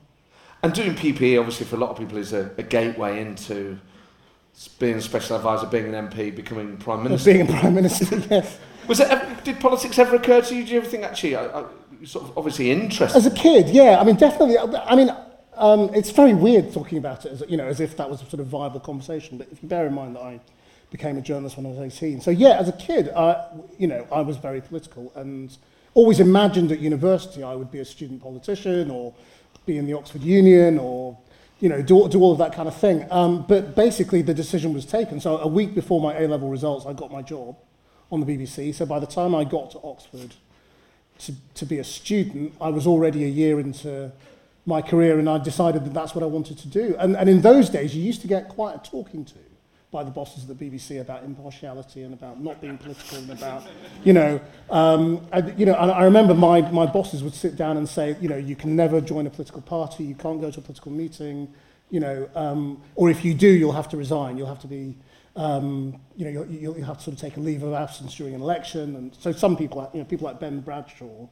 And 0.62 0.74
doing 0.74 0.94
PPE, 0.94 1.40
obviously, 1.40 1.66
for 1.68 1.78
a 1.78 1.80
lot 1.80 1.92
of 1.92 1.98
people, 1.98 2.18
is 2.18 2.34
a, 2.34 2.52
a 2.58 2.64
gateway 2.64 3.22
into 3.22 3.80
being 4.80 4.96
a 4.96 5.02
special 5.02 5.36
advisor, 5.36 5.66
being 5.68 5.94
an 5.94 6.10
MP, 6.10 6.36
becoming 6.36 6.78
prime 6.78 7.04
minister. 7.04 7.34
Being 7.34 7.48
a 7.48 7.52
prime 7.52 7.76
minister, 7.76 8.18
yes. 8.30 8.60
Was 8.88 9.00
it 9.00 9.10
ever, 9.10 9.42
did 9.44 9.60
politics 9.60 9.98
ever 9.98 10.16
occur 10.16 10.42
to 10.42 10.56
you? 10.56 10.62
Did 10.62 10.70
you 10.70 10.78
ever 10.78 10.88
think 10.88 11.04
actually, 11.04 11.36
I, 11.36 11.62
I, 11.62 11.66
sort 12.04 12.26
of 12.26 12.38
obviously 12.38 12.70
interested? 12.72 13.18
As 13.18 13.26
a 13.26 13.32
kid, 13.32 13.70
yeah. 13.70 14.00
I 14.00 14.04
mean, 14.04 14.16
definitely. 14.16 14.58
I 14.58 14.96
mean, 14.96 15.10
um, 15.56 15.90
it's 15.94 16.12
very 16.12 16.34
weird 16.34 16.74
talking 16.74 16.98
about 16.98 17.26
it 17.26 17.32
as 17.32 17.44
you 17.48 17.58
know, 17.58 17.66
as 17.66 17.80
if 17.80 17.96
that 17.98 18.10
was 18.10 18.22
a 18.22 18.26
sort 18.26 18.42
of 18.42 18.48
viable 18.48 18.80
conversation. 18.80 19.38
But 19.38 19.48
if 19.52 19.64
you 19.64 19.70
bear 19.70 19.88
in 19.88 19.94
mind 19.94 20.16
that 20.16 20.22
I 20.22 20.40
became 20.92 21.18
a 21.18 21.22
journalist 21.22 21.58
when 21.58 21.66
I 21.66 21.70
was 21.70 21.80
18, 21.80 22.22
so 22.22 22.32
yeah, 22.32 22.60
as 22.60 22.68
a 22.68 22.74
kid, 22.74 23.10
uh, 23.10 23.46
you 23.78 23.88
know, 23.88 24.08
I 24.12 24.22
was 24.22 24.38
very 24.38 24.62
political 24.62 25.12
and 25.16 25.56
always 25.94 26.20
imagined 26.20 26.72
at 26.72 26.80
university 26.80 27.44
I 27.44 27.54
would 27.56 27.72
be 27.72 27.80
a 27.80 27.86
student 27.86 28.22
politician 28.22 28.90
or 28.90 29.14
be 29.66 29.78
in 29.78 29.86
the 29.86 29.94
Oxford 29.94 30.22
Union 30.22 30.78
or 30.80 31.18
you 31.64 31.70
know, 31.70 31.82
do, 31.82 32.10
do 32.10 32.20
all 32.20 32.34
of 32.34 32.40
that 32.40 32.54
kind 32.54 32.68
of 32.68 32.76
thing. 32.76 33.08
Um, 33.10 33.46
but 33.48 33.74
basically, 33.74 34.22
the 34.22 34.34
decision 34.34 34.74
was 34.74 34.86
taken. 34.86 35.22
So 35.22 35.38
a 35.38 35.48
week 35.48 35.74
before 35.74 36.02
my 36.02 36.14
A-level 36.18 36.50
results, 36.50 36.86
I 36.86 36.92
got 36.92 37.10
my 37.10 37.22
job 37.22 37.56
on 38.12 38.20
the 38.20 38.26
BBC. 38.26 38.76
So 38.76 38.86
by 38.86 39.00
the 39.00 39.08
time 39.08 39.34
I 39.34 39.46
got 39.46 39.72
to 39.72 39.80
Oxford 39.82 40.36
to, 41.20 41.34
to 41.54 41.66
be 41.66 41.80
a 41.80 41.84
student, 41.86 42.54
I 42.60 42.68
was 42.68 42.86
already 42.86 43.24
a 43.24 43.30
year 43.30 43.62
into 43.62 44.12
my 44.66 44.82
career 44.82 45.18
and 45.20 45.30
I 45.30 45.38
decided 45.38 45.86
that 45.86 45.94
that's 45.94 46.14
what 46.14 46.22
I 46.22 46.28
wanted 46.28 46.58
to 46.58 46.68
do. 46.68 46.98
And, 47.00 47.16
and 47.16 47.30
in 47.30 47.40
those 47.40 47.70
days, 47.70 47.96
you 47.96 48.04
used 48.04 48.20
to 48.24 48.28
get 48.28 48.50
quite 48.50 48.76
a 48.76 48.80
talking 48.80 49.24
to 49.24 49.36
by 49.94 50.04
the 50.04 50.12
bosses 50.12 50.50
of 50.50 50.58
the 50.58 50.66
BBC 50.66 51.00
about 51.00 51.24
impartiality 51.24 52.02
and 52.02 52.14
about 52.14 52.42
not 52.42 52.60
being 52.60 52.78
political 52.80 53.20
and 53.20 53.30
about, 53.30 53.64
you 54.04 54.12
know, 54.12 54.42
um, 54.72 55.26
I, 55.32 55.40
you 55.52 55.68
know, 55.68 55.76
and 55.76 55.92
I 55.92 56.04
remember 56.04 56.34
my, 56.34 56.62
my 56.72 56.88
bosses 56.88 57.24
would 57.24 57.36
sit 57.36 57.56
down 57.56 57.78
and 57.78 57.88
say, 57.88 58.18
you 58.20 58.28
know, 58.28 58.36
you 58.36 58.56
can 58.56 58.76
never 58.76 59.00
join 59.00 59.28
a 59.28 59.30
political 59.30 59.62
party, 59.62 60.04
you 60.04 60.16
can't 60.16 60.42
go 60.42 60.50
to 60.50 60.60
a 60.60 60.64
political 60.64 60.92
meeting, 60.92 61.54
you 61.92 62.00
know, 62.00 62.28
um, 62.34 62.82
or 62.96 63.12
if 63.12 63.24
you 63.24 63.36
do, 63.36 63.48
you'll 63.48 63.72
have 63.72 63.88
to 63.90 63.98
resign, 63.98 64.36
you'll 64.36 64.48
have 64.48 64.62
to 64.62 64.68
be, 64.68 64.98
um, 65.36 66.02
you 66.18 66.26
know, 66.26 66.32
you'll, 66.32 66.76
you'll, 66.76 66.86
have 66.86 66.98
to 66.98 67.04
sort 67.04 67.14
of 67.16 67.22
take 67.22 67.38
a 67.38 67.40
leave 67.40 67.62
of 67.62 67.74
absence 67.74 68.16
during 68.16 68.34
an 68.34 68.42
election. 68.42 68.96
And 68.96 69.16
so 69.20 69.32
some 69.32 69.56
people, 69.56 69.88
you 69.94 70.00
know, 70.00 70.06
people 70.06 70.26
like 70.26 70.40
Ben 70.40 70.60
Bradshaw, 70.60 71.28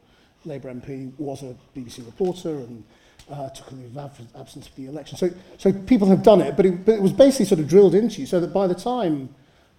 Labour 0.46 0.72
MP, 0.72 1.12
was 1.18 1.42
a 1.42 1.56
BBC 1.76 2.06
reporter 2.06 2.50
and 2.50 2.84
uh, 3.32 3.50
took 3.50 3.72
a 3.72 3.76
leave 3.76 3.86
of 3.86 3.98
ab- 3.98 4.28
absence 4.38 4.68
for 4.68 4.76
the 4.76 4.88
election. 4.88 5.18
So, 5.18 5.30
so 5.58 5.72
people 5.72 6.08
have 6.08 6.24
done 6.24 6.42
it, 6.42 6.56
but 6.58 6.66
it, 6.66 6.86
but 6.86 6.96
it 6.96 7.02
was 7.02 7.14
basically 7.14 7.46
sort 7.46 7.60
of 7.60 7.68
drilled 7.68 7.96
into 7.96 8.22
you 8.22 8.28
so 8.28 8.40
that 8.40 8.54
by 8.54 8.68
the 8.68 8.76
time 8.76 9.30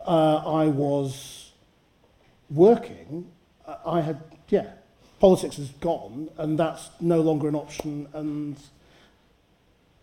uh, 0.06 0.36
I 0.36 0.66
was 0.66 1.52
working, 2.50 3.30
uh, 3.66 3.76
I 3.86 4.00
had, 4.00 4.22
yeah, 4.48 4.66
politics 5.20 5.58
is 5.58 5.68
gone 5.80 6.30
and 6.38 6.58
that's 6.58 6.90
no 7.00 7.20
longer 7.20 7.48
an 7.48 7.54
option 7.54 8.08
and 8.12 8.56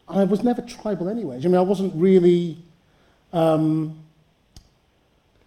I 0.08 0.24
was 0.24 0.44
never 0.44 0.62
tribal 0.62 1.10
anyway. 1.10 1.38
I 1.38 1.42
mean, 1.42 1.56
I 1.56 1.62
wasn't 1.62 1.94
really, 1.96 2.58
um, 3.32 4.00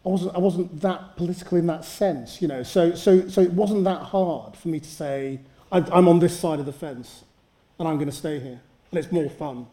I 0.05 0.09
wasn't, 0.09 0.37
I 0.37 0.39
wasn't 0.39 0.81
that 0.83 1.17
political 1.17 1.59
in 1.59 1.67
that 1.67 1.85
sense, 1.85 2.41
you 2.41 2.49
know. 2.49 2.63
So, 2.63 2.95
so, 2.95 3.29
so 3.29 3.41
it 3.41 3.53
wasn't 3.53 3.85
that 3.85 4.03
hard 4.03 4.57
for 4.57 4.69
me 4.69 4.79
to 4.79 4.89
say, 4.89 5.41
I'm 5.73 6.07
on 6.07 6.19
this 6.19 6.39
side 6.39 6.61
of 6.61 6.67
the 6.67 6.73
fence 6.73 7.25
and 7.83 7.89
I'm 7.89 7.97
going 7.97 8.09
to 8.11 8.17
stay 8.17 8.39
here. 8.39 8.61
And 8.93 8.99
it's 8.99 9.11
more 9.11 9.29
fun 9.29 9.67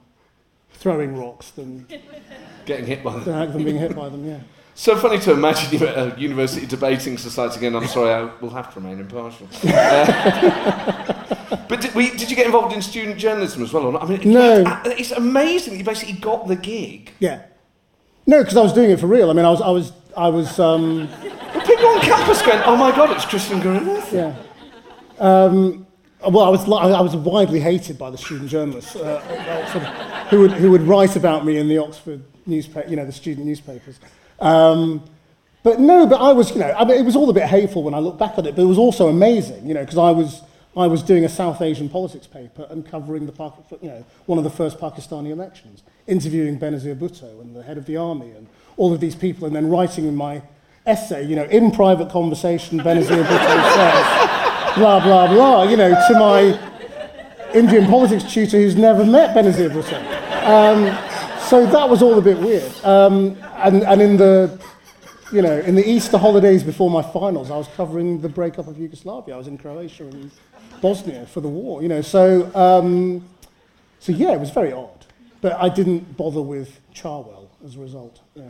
throwing 0.71 1.15
rocks 1.15 1.51
than, 1.51 1.85
Getting 2.65 2.87
hit 2.87 3.03
by 3.03 3.19
them. 3.19 3.51
than, 3.51 3.63
being 3.63 3.77
hit 3.77 3.95
by 3.95 4.09
them, 4.09 4.27
yeah. 4.27 4.39
So 4.75 4.95
funny 4.95 5.19
to 5.19 5.33
imagine 5.33 5.77
you 5.77 5.85
at 5.87 5.97
a 5.97 6.19
university 6.19 6.65
debating 6.65 7.17
society 7.17 7.57
again. 7.57 7.75
I'm 7.75 7.85
sorry, 7.87 8.11
I 8.13 8.31
will 8.39 8.49
have 8.51 8.73
to 8.73 8.79
remain 8.79 8.99
impartial. 8.99 9.47
Uh, 11.51 11.65
but 11.67 11.81
did, 11.81 11.93
we, 11.95 12.11
did 12.11 12.29
you 12.29 12.35
get 12.35 12.45
involved 12.45 12.73
in 12.75 12.81
student 12.81 13.17
journalism 13.17 13.63
as 13.63 13.73
well? 13.73 13.87
Or 13.87 13.93
not? 13.93 14.03
I 14.03 14.05
mean, 14.05 14.31
No. 14.31 14.63
It's 14.85 15.09
amazing 15.11 15.73
that 15.73 15.79
you 15.79 15.83
basically 15.83 16.13
got 16.13 16.47
the 16.47 16.55
gig. 16.55 17.11
Yeah. 17.19 17.41
No, 18.27 18.39
because 18.39 18.55
I 18.55 18.61
was 18.61 18.71
doing 18.73 18.91
it 18.91 18.99
for 18.99 19.07
real. 19.07 19.31
I 19.31 19.33
mean, 19.33 19.45
I 19.45 19.49
was, 19.49 19.61
I 19.61 19.69
was, 19.71 19.91
I 20.15 20.27
was, 20.29 20.59
um, 20.59 21.09
But 21.53 21.65
people 21.65 21.87
on 21.87 22.01
campus 22.01 22.41
going, 22.43 22.61
oh 22.65 22.75
my 22.75 22.91
god, 22.91 23.09
it's 23.15 23.25
Krishnan 23.25 23.63
Guru-Murthy. 23.63 24.13
Yeah. 24.13 24.35
Um, 25.19 25.87
well, 26.21 26.45
I 26.45 26.49
was, 26.49 26.63
I 26.63 27.01
was 27.01 27.15
widely 27.15 27.59
hated 27.59 27.97
by 27.97 28.09
the 28.09 28.17
student 28.17 28.49
journalists 28.49 28.95
uh, 28.95 28.99
uh, 28.99 29.71
sort 29.71 29.83
of, 29.85 30.27
who, 30.27 30.39
would, 30.41 30.51
who 30.51 30.71
would 30.71 30.81
write 30.81 31.15
about 31.15 31.45
me 31.45 31.57
in 31.57 31.69
the 31.69 31.77
Oxford 31.77 32.23
newspaper, 32.45 32.89
you 32.89 32.95
know, 32.95 33.05
the 33.05 33.11
student 33.11 33.45
newspapers. 33.45 33.99
Um, 34.39 35.03
but 35.63 35.79
no, 35.79 36.05
but 36.07 36.19
I 36.21 36.33
was, 36.33 36.51
you 36.51 36.59
know, 36.59 36.71
I 36.71 36.83
mean, 36.85 36.97
it 36.97 37.05
was 37.05 37.15
all 37.15 37.29
a 37.29 37.33
bit 37.33 37.43
hateful 37.43 37.83
when 37.83 37.93
I 37.93 37.99
look 37.99 38.17
back 38.17 38.37
at 38.37 38.45
it, 38.45 38.55
but 38.55 38.61
it 38.61 38.65
was 38.65 38.77
also 38.77 39.07
amazing, 39.07 39.65
you 39.67 39.73
know, 39.73 39.81
because 39.81 39.97
I 39.97 40.11
was, 40.11 40.41
I 40.75 40.87
was 40.87 41.03
doing 41.03 41.25
a 41.25 41.29
South 41.29 41.61
Asian 41.61 41.89
politics 41.89 42.27
paper 42.27 42.67
and 42.69 42.85
covering 42.85 43.25
the, 43.25 43.53
you 43.81 43.89
know, 43.89 44.05
one 44.25 44.37
of 44.37 44.43
the 44.43 44.49
first 44.49 44.77
Pakistani 44.77 45.31
elections, 45.31 45.83
interviewing 46.07 46.59
Benazir 46.59 46.97
Bhutto 46.97 47.41
and 47.41 47.55
the 47.55 47.63
head 47.63 47.77
of 47.77 47.85
the 47.85 47.97
army 47.97 48.31
and 48.31 48.47
all 48.77 48.93
of 48.93 48.99
these 48.99 49.15
people, 49.15 49.45
and 49.45 49.55
then 49.55 49.69
writing 49.69 50.05
in 50.05 50.15
my 50.15 50.41
essay, 50.85 51.25
you 51.25 51.35
know, 51.35 51.43
in 51.45 51.71
private 51.71 52.09
conversation, 52.09 52.79
Benazir 52.79 53.23
Bhutto 53.23 53.73
says, 53.75 54.38
blah, 54.79 55.03
blah, 55.03 55.27
blah, 55.27 55.63
you 55.63 55.75
know, 55.75 55.89
to 55.89 56.13
my 56.13 56.57
Indian 57.53 57.85
politics 57.85 58.23
tutor 58.23 58.57
who's 58.57 58.75
never 58.75 59.03
met 59.03 59.35
Benazir 59.35 59.69
Bhutto. 59.69 59.99
Um, 60.47 60.85
so 61.41 61.65
that 61.65 61.89
was 61.89 62.01
all 62.01 62.17
a 62.17 62.21
bit 62.21 62.37
weird. 62.37 62.71
Um, 62.85 63.37
and, 63.57 63.83
and 63.83 64.01
in 64.01 64.15
the, 64.15 64.57
you 65.33 65.41
know, 65.41 65.59
in 65.59 65.75
the 65.75 65.87
Easter 65.87 66.17
holidays 66.17 66.63
before 66.63 66.89
my 66.89 67.01
finals, 67.01 67.51
I 67.51 67.57
was 67.57 67.67
covering 67.75 68.21
the 68.21 68.29
breakup 68.29 68.67
of 68.67 68.79
Yugoslavia. 68.79 69.35
I 69.35 69.37
was 69.37 69.47
in 69.47 69.57
Croatia 69.57 70.05
and 70.05 70.31
Bosnia 70.81 71.25
for 71.25 71.41
the 71.41 71.49
war, 71.49 71.81
you 71.81 71.89
know. 71.89 72.01
So, 72.01 72.49
um, 72.55 73.27
so 73.99 74.13
yeah, 74.13 74.31
it 74.31 74.39
was 74.39 74.49
very 74.49 74.71
odd. 74.71 75.05
But 75.41 75.53
I 75.53 75.67
didn't 75.67 76.15
bother 76.15 76.41
with 76.41 76.79
Cherwell 76.93 77.49
as 77.65 77.75
a 77.75 77.79
result. 77.79 78.21
Yeah. 78.33 78.43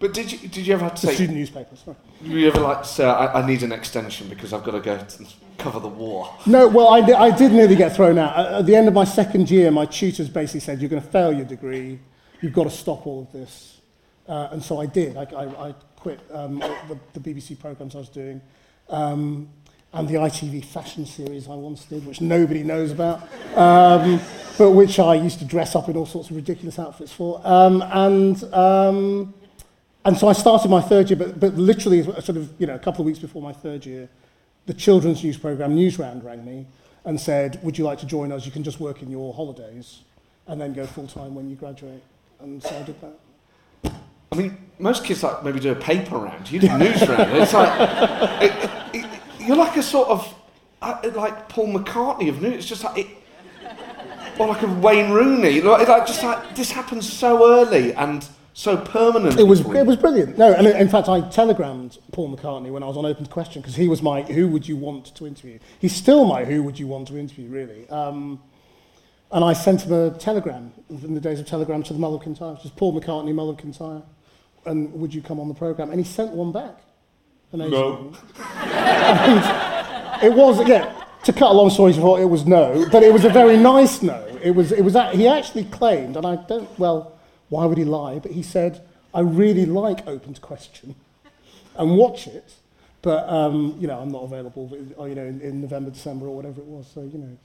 But 0.00 0.14
did 0.14 0.30
you, 0.30 0.38
did 0.48 0.66
you 0.66 0.74
ever 0.74 0.84
have 0.84 0.94
to 0.96 1.00
The 1.02 1.06
say, 1.08 1.14
student 1.14 1.38
newspapers. 1.38 1.82
sorry. 1.84 1.96
you 2.22 2.46
ever 2.46 2.60
like 2.60 2.84
say, 2.84 3.04
I, 3.04 3.40
I 3.42 3.46
need 3.46 3.62
an 3.62 3.72
extension 3.72 4.28
because 4.28 4.52
I've 4.52 4.62
got 4.62 4.72
to 4.72 4.80
go 4.80 4.96
to 4.96 5.26
cover 5.58 5.80
the 5.80 5.88
war? 5.88 6.32
No, 6.46 6.68
well, 6.68 6.88
I, 6.88 6.98
I 6.98 7.36
did 7.36 7.52
nearly 7.52 7.74
get 7.74 7.96
thrown 7.96 8.16
out. 8.16 8.38
At, 8.38 8.66
the 8.66 8.76
end 8.76 8.86
of 8.86 8.94
my 8.94 9.04
second 9.04 9.50
year, 9.50 9.70
my 9.72 9.86
tutors 9.86 10.28
basically 10.28 10.60
said, 10.60 10.80
you're 10.80 10.90
going 10.90 11.02
to 11.02 11.08
fail 11.08 11.32
your 11.32 11.46
degree. 11.46 11.98
You've 12.40 12.52
got 12.52 12.64
to 12.64 12.70
stop 12.70 13.06
all 13.08 13.22
of 13.22 13.32
this. 13.32 13.80
Uh, 14.28 14.50
and 14.52 14.62
so 14.62 14.80
I 14.80 14.86
did. 14.86 15.16
I, 15.16 15.24
I, 15.24 15.68
I 15.68 15.74
quit 15.96 16.20
um, 16.32 16.60
the, 16.60 16.98
the 17.18 17.20
BBC 17.20 17.58
programmes 17.58 17.96
I 17.96 17.98
was 17.98 18.08
doing 18.08 18.40
um, 18.88 19.48
and 19.92 20.08
the 20.08 20.14
ITV 20.14 20.64
fashion 20.64 21.06
series 21.06 21.48
I 21.48 21.54
once 21.54 21.84
did, 21.86 22.06
which 22.06 22.20
nobody 22.20 22.62
knows 22.62 22.92
about, 22.92 23.22
um, 23.56 24.20
but 24.58 24.72
which 24.72 24.98
I 24.98 25.14
used 25.14 25.38
to 25.38 25.44
dress 25.44 25.74
up 25.74 25.88
in 25.88 25.96
all 25.96 26.06
sorts 26.06 26.30
of 26.30 26.36
ridiculous 26.36 26.78
outfits 26.78 27.10
for. 27.12 27.40
Um, 27.42 27.82
and, 27.82 28.44
um, 28.54 29.34
and 30.08 30.16
so 30.16 30.26
I 30.26 30.32
started 30.32 30.70
my 30.70 30.80
third 30.80 31.10
year, 31.10 31.18
but, 31.18 31.38
but 31.38 31.54
literally 31.56 32.02
sort 32.02 32.30
of, 32.30 32.50
you 32.58 32.66
know, 32.66 32.74
a 32.74 32.78
couple 32.78 33.02
of 33.02 33.06
weeks 33.06 33.18
before 33.18 33.42
my 33.42 33.52
third 33.52 33.84
year, 33.84 34.08
the 34.64 34.72
children's 34.72 35.22
news 35.22 35.36
programme 35.36 35.76
Newsround 35.76 36.24
rang 36.24 36.46
me 36.46 36.64
and 37.04 37.20
said, 37.20 37.62
would 37.62 37.76
you 37.76 37.84
like 37.84 37.98
to 37.98 38.06
join 38.06 38.32
us? 38.32 38.46
You 38.46 38.50
can 38.50 38.64
just 38.64 38.80
work 38.80 39.02
in 39.02 39.10
your 39.10 39.34
holidays 39.34 40.00
and 40.46 40.58
then 40.58 40.72
go 40.72 40.86
full-time 40.86 41.34
when 41.34 41.50
you 41.50 41.56
graduate. 41.56 42.02
And 42.40 42.62
so 42.62 42.74
I 42.74 42.82
did 42.84 42.96
that. 43.02 43.92
I 44.32 44.36
mean, 44.36 44.56
most 44.78 45.04
kids 45.04 45.22
like 45.22 45.44
maybe 45.44 45.60
do 45.60 45.72
a 45.72 45.74
paper 45.74 46.16
round. 46.16 46.50
You 46.50 46.60
do 46.60 46.78
news 46.78 47.06
round. 47.06 47.36
It's 47.36 47.52
like 47.52 48.42
it, 48.42 48.70
it, 48.94 49.20
you're 49.40 49.56
like 49.56 49.76
a 49.76 49.82
sort 49.82 50.08
of 50.08 50.34
uh, 50.80 51.00
like 51.14 51.50
Paul 51.50 51.68
McCartney 51.74 52.30
of 52.30 52.40
news. 52.40 52.54
It's 52.54 52.66
just 52.66 52.82
like 52.82 53.08
or 54.38 54.46
like 54.46 54.62
a 54.62 54.66
Wayne 54.66 55.10
Rooney. 55.10 55.60
Like, 55.60 55.86
like 55.86 56.06
just 56.06 56.22
like 56.22 56.54
this 56.54 56.70
happens 56.70 57.12
so 57.12 57.60
early 57.60 57.92
and 57.92 58.26
so 58.58 58.76
permanently. 58.76 59.40
It 59.40 59.46
was, 59.46 59.60
it 59.60 59.86
was 59.86 59.96
brilliant. 59.96 60.36
No, 60.36 60.52
and 60.52 60.66
in 60.66 60.88
fact, 60.88 61.08
I 61.08 61.20
telegrammed 61.20 61.96
Paul 62.10 62.36
McCartney 62.36 62.72
when 62.72 62.82
I 62.82 62.86
was 62.86 62.96
on 62.96 63.06
Open 63.06 63.22
to 63.22 63.30
Question 63.30 63.62
because 63.62 63.76
he 63.76 63.86
was 63.86 64.02
my 64.02 64.22
who 64.22 64.48
would 64.48 64.66
you 64.66 64.76
want 64.76 65.14
to 65.14 65.28
interview. 65.28 65.60
He's 65.78 65.94
still 65.94 66.24
my 66.24 66.44
who 66.44 66.64
would 66.64 66.76
you 66.76 66.88
want 66.88 67.06
to 67.06 67.16
interview, 67.16 67.48
really. 67.48 67.88
Um, 67.88 68.42
and 69.30 69.44
I 69.44 69.52
sent 69.52 69.82
him 69.82 69.92
a 69.92 70.10
telegram 70.10 70.72
in 70.90 71.14
the 71.14 71.20
days 71.20 71.38
of 71.38 71.46
telegram 71.46 71.84
to 71.84 71.92
the 71.92 72.00
Mull 72.00 72.16
of 72.16 72.24
Kintyre, 72.24 72.58
is 72.64 72.72
Paul 72.72 73.00
McCartney, 73.00 73.32
Mull 73.32 73.50
of 73.50 73.58
Kintyre, 73.58 74.02
and 74.66 74.92
would 74.92 75.14
you 75.14 75.22
come 75.22 75.38
on 75.38 75.46
the 75.46 75.54
programme? 75.54 75.90
And 75.90 76.00
he 76.00 76.04
sent 76.04 76.32
one 76.32 76.50
back. 76.50 76.80
And 77.52 77.62
it 77.62 77.70
was, 80.34 80.66
yeah, 80.66 81.04
to 81.22 81.32
cut 81.32 81.52
a 81.52 81.54
long 81.54 81.70
story 81.70 81.92
short, 81.92 82.20
it 82.20 82.24
was 82.24 82.44
no, 82.44 82.88
but 82.90 83.04
it 83.04 83.12
was 83.12 83.24
a 83.24 83.30
very 83.30 83.56
nice 83.56 84.02
no. 84.02 84.20
It 84.42 84.50
was, 84.50 84.72
it 84.72 84.82
was, 84.82 84.96
a- 84.96 85.12
he 85.12 85.28
actually 85.28 85.66
claimed, 85.66 86.16
and 86.16 86.26
I 86.26 86.34
don't, 86.36 86.76
well, 86.76 87.17
why 87.48 87.64
would 87.64 87.78
he 87.78 87.84
lie? 87.84 88.18
But 88.18 88.32
he 88.32 88.42
said, 88.42 88.86
I 89.14 89.20
really 89.20 89.66
like 89.66 90.06
Open 90.06 90.34
to 90.34 90.40
Question 90.40 90.94
and 91.76 91.96
watch 91.96 92.26
it, 92.26 92.54
but, 93.02 93.28
um, 93.28 93.76
you 93.78 93.86
know, 93.86 93.98
I'm 93.98 94.10
not 94.10 94.24
available, 94.24 94.70
you 94.72 95.14
know, 95.14 95.24
in, 95.24 95.40
in 95.40 95.60
November, 95.60 95.90
December 95.90 96.26
or 96.26 96.34
whatever 96.36 96.60
it 96.60 96.66
was. 96.66 96.90
So, 96.92 97.02
you 97.02 97.18
know, 97.18 97.38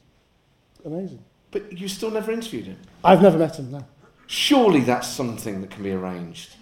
amazing. 0.86 1.24
But 1.52 1.78
you 1.78 1.88
still 1.88 2.10
never 2.10 2.32
interviewed 2.32 2.66
him. 2.66 2.78
I've 3.04 3.22
never 3.22 3.38
met 3.38 3.58
him, 3.58 3.72
no. 3.72 3.86
Surely 4.28 4.82
that's 4.82 5.08
something 5.08 5.62
that 5.62 5.70
can 5.70 5.84
be 5.84 5.92
arranged. 5.92 6.56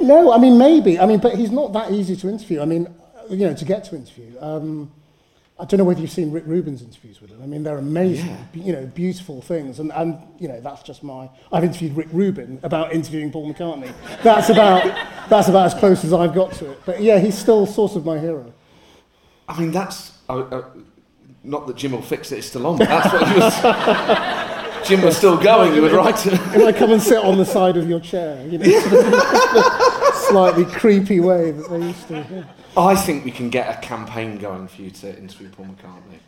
No, 0.00 0.32
I 0.32 0.38
mean, 0.38 0.58
maybe. 0.58 0.98
I 0.98 1.06
mean, 1.06 1.18
but 1.18 1.34
he's 1.34 1.50
not 1.50 1.72
that 1.72 1.90
easy 1.90 2.14
to 2.16 2.28
interview. 2.28 2.60
I 2.60 2.64
mean, 2.64 2.86
you 3.28 3.38
know, 3.38 3.54
to 3.54 3.64
get 3.64 3.84
to 3.84 3.96
interview. 3.96 4.36
Um, 4.40 4.92
I 5.58 5.64
don't 5.64 5.78
know 5.78 5.84
whether 5.84 6.02
you've 6.02 6.10
seen 6.10 6.32
Rick 6.32 6.44
Rubin's 6.46 6.82
interviews 6.82 7.22
with 7.22 7.30
him. 7.30 7.42
I 7.42 7.46
mean, 7.46 7.62
they're 7.62 7.78
amazing, 7.78 8.26
yeah. 8.26 8.62
you 8.62 8.72
know, 8.74 8.84
beautiful 8.86 9.40
things. 9.40 9.78
And, 9.78 9.90
and, 9.92 10.18
you 10.38 10.48
know, 10.48 10.60
that's 10.60 10.82
just 10.82 11.02
my... 11.02 11.30
I've 11.50 11.64
interviewed 11.64 11.96
Rick 11.96 12.08
Rubin 12.12 12.60
about 12.62 12.92
interviewing 12.92 13.32
Paul 13.32 13.52
McCartney. 13.52 13.90
That's 14.22 14.50
about, 14.50 14.84
that's 15.30 15.48
about 15.48 15.66
as 15.66 15.74
close 15.74 16.04
as 16.04 16.12
I've 16.12 16.34
got 16.34 16.52
to 16.54 16.72
it. 16.72 16.80
But, 16.84 17.00
yeah, 17.00 17.18
he's 17.18 17.38
still 17.38 17.64
sort 17.64 17.96
of 17.96 18.04
my 18.04 18.18
hero. 18.18 18.52
I 19.48 19.58
mean, 19.58 19.70
that's 19.70 20.12
uh, 20.28 20.40
uh, 20.40 20.64
not 21.42 21.66
that 21.68 21.76
Jim'll 21.76 22.02
Fix 22.02 22.32
It. 22.32 22.38
It's 22.38 22.48
still 22.48 22.66
on. 22.66 22.76
But 22.76 22.88
that's 22.88 23.12
what 23.12 23.28
he 23.28 23.38
was. 23.38 24.66
Jim 24.88 25.02
was 25.02 25.16
still 25.16 25.36
going. 25.36 25.74
You 25.74 25.82
would 25.82 25.92
write 25.92 26.26
it. 26.26 26.38
Can 26.38 26.62
I 26.62 26.72
come 26.72 26.92
and 26.92 27.02
sit 27.02 27.24
on 27.24 27.38
the 27.38 27.44
side 27.44 27.76
of 27.76 27.88
your 27.88 28.00
chair? 28.00 28.46
You 28.46 28.58
know, 28.58 30.10
slightly 30.28 30.64
creepy 30.64 31.20
way 31.20 31.50
that 31.50 31.68
they 31.70 31.78
used 31.78 32.08
to. 32.08 32.14
Yeah. 32.14 32.44
I 32.76 32.94
think 32.94 33.24
we 33.24 33.30
can 33.30 33.48
get 33.50 33.68
a 33.76 33.80
campaign 33.86 34.38
going 34.38 34.68
for 34.68 34.82
you 34.82 34.90
to 34.90 35.18
interview 35.18 35.48
Paul 35.50 35.66
McCartney. 35.66 36.18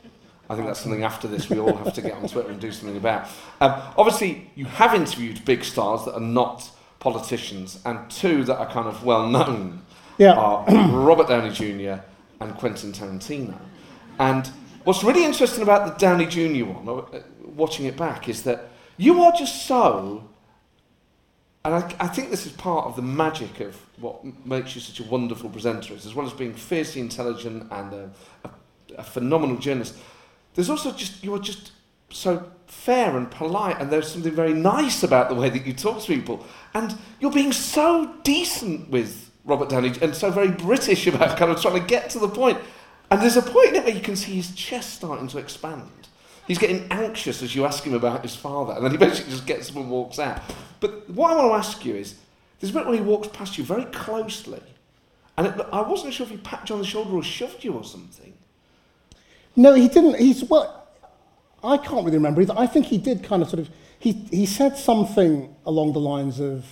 I 0.51 0.55
think 0.55 0.67
that's 0.67 0.81
something 0.81 1.03
after 1.05 1.29
this 1.29 1.51
we 1.51 1.59
all 1.59 1.77
have 1.77 1.93
to 1.95 2.01
get 2.01 2.15
on 2.15 2.27
Twitter 2.27 2.49
and 2.51 2.59
do 2.59 2.73
something 2.73 2.97
about. 2.97 3.29
Um, 3.61 3.75
obviously, 3.99 4.51
you 4.55 4.65
have 4.65 4.95
interviewed 4.95 5.45
big 5.45 5.63
stars 5.63 6.05
that 6.07 6.15
are 6.15 6.21
not 6.21 6.71
politicians, 7.01 7.81
and 7.85 8.11
two 8.11 8.45
that 8.45 8.57
are 8.59 8.67
kind 8.71 8.89
of 8.89 9.05
well 9.05 9.29
known 9.29 9.83
Yeah. 10.17 10.33
are 10.33 10.65
Robert 10.91 11.29
Downey 11.29 11.51
Jr. 11.51 12.01
and 12.41 12.55
Quentin 12.57 12.93
Tarantino. 12.93 13.59
And 14.19 14.51
what's 14.85 15.05
really 15.05 15.25
interesting 15.25 15.63
about 15.63 15.87
the 15.87 15.93
Downey 15.99 16.27
Jr. 16.27 16.65
one, 16.65 16.89
uh, 17.13 17.21
watching 17.45 17.85
it 17.87 17.97
back, 17.97 18.29
is 18.29 18.43
that 18.45 18.71
you 18.97 19.23
are 19.23 19.33
just 19.33 19.67
so 19.67 20.25
and 21.65 21.75
I, 21.75 21.95
I 22.01 22.07
think 22.07 22.31
this 22.31 22.47
is 22.47 22.53
part 22.53 22.87
of 22.87 22.97
the 22.97 23.03
magic 23.03 23.61
of 23.61 23.77
what 23.99 24.25
makes 24.47 24.75
you 24.75 24.81
such 24.81 25.01
a 25.01 25.05
wonderful 25.05 25.51
presenter, 25.51 25.95
is 25.95 26.07
as 26.07 26.15
well 26.15 26.27
as 26.27 26.33
being 26.33 26.55
fiercely 26.55 27.01
intelligent 27.01 27.67
and 27.71 27.93
a, 27.93 28.11
a, 28.45 28.51
a 28.99 29.03
phenomenal 29.03 29.57
journalist. 29.57 29.97
There's 30.55 30.71
also 30.71 30.93
just 30.93 31.23
you 31.23 31.35
are 31.35 31.39
just 31.39 31.73
so 32.11 32.51
fair 32.67 33.17
and 33.17 33.31
polite, 33.31 33.81
and 33.81 33.91
there's 33.91 34.11
something 34.11 34.33
very 34.33 34.55
nice 34.55 35.03
about 35.03 35.29
the 35.29 35.35
way 35.35 35.51
that 35.51 35.67
you 35.67 35.73
talk 35.73 36.01
to 36.01 36.07
people, 36.07 36.47
and 36.75 36.97
you're 37.21 37.33
being 37.33 37.53
so 37.53 38.15
decent 38.23 38.89
with 38.89 39.31
Robert 39.45 39.69
Downey 39.69 39.93
and 40.03 40.15
so 40.15 40.31
very 40.31 40.51
British 40.51 41.07
about 41.07 41.37
kind 41.37 41.51
of 41.51 41.61
trying 41.61 41.81
to 41.81 41.87
get 41.87 42.11
to 42.11 42.19
the 42.19 42.29
point. 42.29 42.59
And 43.11 43.23
there's 43.23 43.37
a 43.37 43.43
point 43.43 43.75
in 43.75 43.83
where 43.85 43.95
you 43.95 44.03
can 44.03 44.17
see 44.17 44.33
his 44.33 44.55
chest 44.55 44.95
starting 44.95 45.29
to 45.29 45.39
expand. 45.39 45.98
He's 46.49 46.57
getting 46.57 46.87
anxious 46.91 47.43
as 47.43 47.55
you 47.55 47.67
ask 47.67 47.85
him 47.85 47.93
about 47.93 48.23
his 48.23 48.35
father, 48.35 48.73
and 48.73 48.83
then 48.83 48.91
he 48.91 48.97
basically 48.97 49.33
just 49.33 49.47
gets 49.47 49.69
up 49.69 49.77
and 49.77 49.91
walks 49.91 50.19
out. 50.19 50.41
But 50.81 51.09
what 51.11 51.31
I 51.31 51.37
want 51.37 51.51
to 51.51 51.69
ask 51.69 51.85
you 51.85 51.95
is 51.95 52.15
there's 52.59 52.71
a 52.71 52.75
bit 52.75 52.87
where 52.87 52.95
he 52.95 53.03
walks 53.03 53.29
past 53.29 53.59
you 53.59 53.65
very 53.65 53.85
closely, 53.85 54.63
and 55.37 55.47
it, 55.47 55.67
I 55.71 55.83
wasn't 55.83 56.15
sure 56.15 56.25
if 56.25 56.31
he 56.31 56.39
packed 56.39 56.71
you 56.71 56.75
on 56.75 56.81
the 56.81 56.87
shoulder 56.87 57.15
or 57.15 57.23
shoved 57.23 57.63
you 57.63 57.75
or 57.75 57.85
something. 57.85 58.33
No, 59.57 59.75
he 59.75 59.89
didn't. 59.89 60.19
He's 60.19 60.43
well. 60.43 60.89
I 61.63 61.77
can't 61.77 62.05
really 62.05 62.17
remember 62.17 62.41
either. 62.41 62.55
I 62.57 62.67
think 62.67 62.87
he 62.87 62.97
did 62.97 63.23
kind 63.23 63.43
of 63.43 63.51
sort 63.51 63.61
of. 63.61 63.71
He 63.99 64.13
he 64.31 64.47
said 64.47 64.79
something 64.79 65.55
along 65.67 65.93
the 65.93 66.01
lines 66.01 66.41
of, 66.41 66.65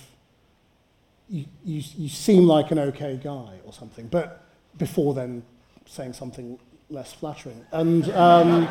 "You 1.29 1.45
you, 1.63 1.83
you 1.95 2.09
seem 2.09 2.47
like 2.47 2.71
an 2.71 2.79
okay 2.79 3.19
guy" 3.23 3.59
or 3.63 3.73
something. 3.73 4.07
But 4.07 4.43
before 4.75 5.13
then, 5.13 5.43
saying 5.85 6.13
something 6.13 6.57
less 6.89 7.13
flattering 7.13 7.65
and 7.71 8.09
um, 8.11 8.67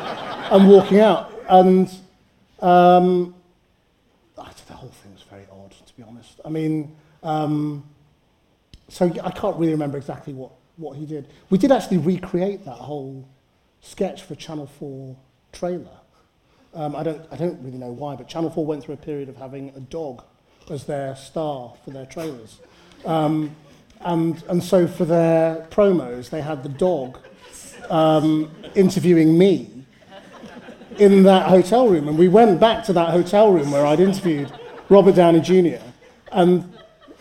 and 0.51 0.67
walking 0.67 0.99
out 0.99 1.31
and 1.49 1.89
um, 2.61 3.35
the 4.67 4.73
whole 4.73 4.89
thing 4.89 5.13
was 5.13 5.23
very 5.23 5.45
odd 5.51 5.71
to 5.71 5.95
be 5.95 6.03
honest. 6.03 6.39
I 6.45 6.49
mean, 6.49 6.95
um, 7.23 7.83
so 8.89 9.05
I 9.23 9.31
can't 9.31 9.57
really 9.57 9.71
remember 9.71 9.97
exactly 9.97 10.33
what 10.33 10.51
what 10.75 10.97
he 10.97 11.05
did. 11.05 11.27
We 11.49 11.57
did 11.57 11.71
actually 11.71 11.97
recreate 11.97 12.65
that 12.65 12.75
whole 12.75 13.27
sketch 13.81 14.23
for 14.23 14.35
Channel 14.35 14.67
4 14.79 15.15
trailer. 15.51 15.97
Um, 16.75 16.95
I, 16.95 17.01
don't, 17.01 17.25
I 17.31 17.35
don't 17.35 17.59
really 17.63 17.79
know 17.79 17.91
why, 17.91 18.15
but 18.15 18.27
Channel 18.27 18.51
4 18.51 18.63
went 18.63 18.83
through 18.83 18.93
a 18.93 18.97
period 18.97 19.27
of 19.27 19.37
having 19.37 19.69
a 19.75 19.79
dog 19.79 20.23
as 20.69 20.85
their 20.85 21.15
star 21.15 21.73
for 21.83 21.89
their 21.89 22.05
trailers. 22.05 22.59
Um, 23.05 23.55
and, 24.01 24.43
and 24.47 24.63
so 24.63 24.87
for 24.87 25.05
their 25.05 25.65
promos, 25.71 26.29
they 26.29 26.41
had 26.41 26.61
the 26.61 26.69
dog 26.69 27.17
um, 27.89 28.51
interviewing 28.75 29.37
me 29.37 29.77
in 30.99 31.23
that 31.23 31.47
hotel 31.47 31.87
room. 31.87 32.07
And 32.07 32.17
we 32.17 32.27
went 32.27 32.59
back 32.59 32.83
to 32.85 32.93
that 32.93 33.09
hotel 33.09 33.51
room 33.51 33.71
where 33.71 33.85
I'd 33.85 33.99
interviewed 33.99 34.51
Robert 34.89 35.15
Downey 35.15 35.41
Jr. 35.41 35.83
And, 36.31 36.73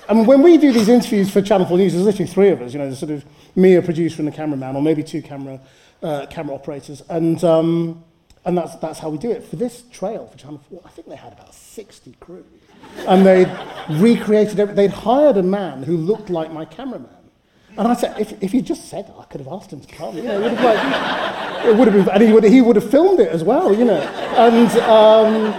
and 0.08 0.26
when 0.26 0.42
we 0.42 0.56
do 0.56 0.72
these 0.72 0.88
interviews 0.88 1.30
for 1.30 1.42
Channel 1.42 1.66
4 1.66 1.78
News, 1.78 1.92
there's 1.92 2.04
literally 2.04 2.30
three 2.30 2.48
of 2.48 2.62
us, 2.62 2.72
you 2.72 2.78
know, 2.78 2.92
sort 2.94 3.12
of 3.12 3.24
me, 3.54 3.74
a 3.74 3.82
producer, 3.82 4.20
and 4.20 4.28
a 4.28 4.32
cameraman, 4.32 4.76
or 4.76 4.82
maybe 4.82 5.02
two 5.02 5.22
camera, 5.22 5.60
uh, 6.02 6.26
camera 6.26 6.54
operators. 6.54 7.02
And, 7.08 7.42
um, 7.44 8.04
and 8.44 8.56
that's, 8.56 8.76
that's 8.76 8.98
how 8.98 9.08
we 9.08 9.18
do 9.18 9.30
it. 9.30 9.44
For 9.44 9.56
this 9.56 9.82
trail 9.90 10.26
for 10.26 10.38
Channel 10.38 10.62
4, 10.70 10.82
I 10.84 10.88
think 10.90 11.08
they 11.08 11.16
had 11.16 11.32
about 11.32 11.54
60 11.54 12.14
crew. 12.20 12.44
And 13.06 13.26
they'd 13.26 13.50
recreated, 13.90 14.60
every, 14.60 14.74
they'd 14.74 14.90
hired 14.90 15.36
a 15.36 15.42
man 15.42 15.82
who 15.82 15.96
looked 15.96 16.30
like 16.30 16.52
my 16.52 16.64
cameraman. 16.64 17.10
And 17.78 17.88
I 17.88 17.94
said, 17.94 18.18
if, 18.18 18.42
if 18.42 18.52
he 18.52 18.62
just 18.62 18.88
said 18.88 19.06
that, 19.06 19.16
I 19.18 19.24
could 19.24 19.40
have 19.40 19.52
asked 19.52 19.70
him 19.70 19.80
to 19.80 19.94
come. 19.94 20.16
You 20.16 20.22
know, 20.22 20.40
it 20.40 20.42
would 20.42 20.52
have, 20.52 20.64
like, 20.64 21.66
it 21.66 21.76
would 21.76 21.88
have 21.88 22.06
been, 22.06 22.14
and 22.14 22.22
he 22.22 22.32
would, 22.32 22.44
he 22.44 22.62
would 22.62 22.76
have 22.76 22.90
filmed 22.90 23.20
it 23.20 23.28
as 23.28 23.44
well, 23.44 23.74
you 23.74 23.84
know. 23.84 24.00
And, 24.00 24.70
um, 24.82 25.52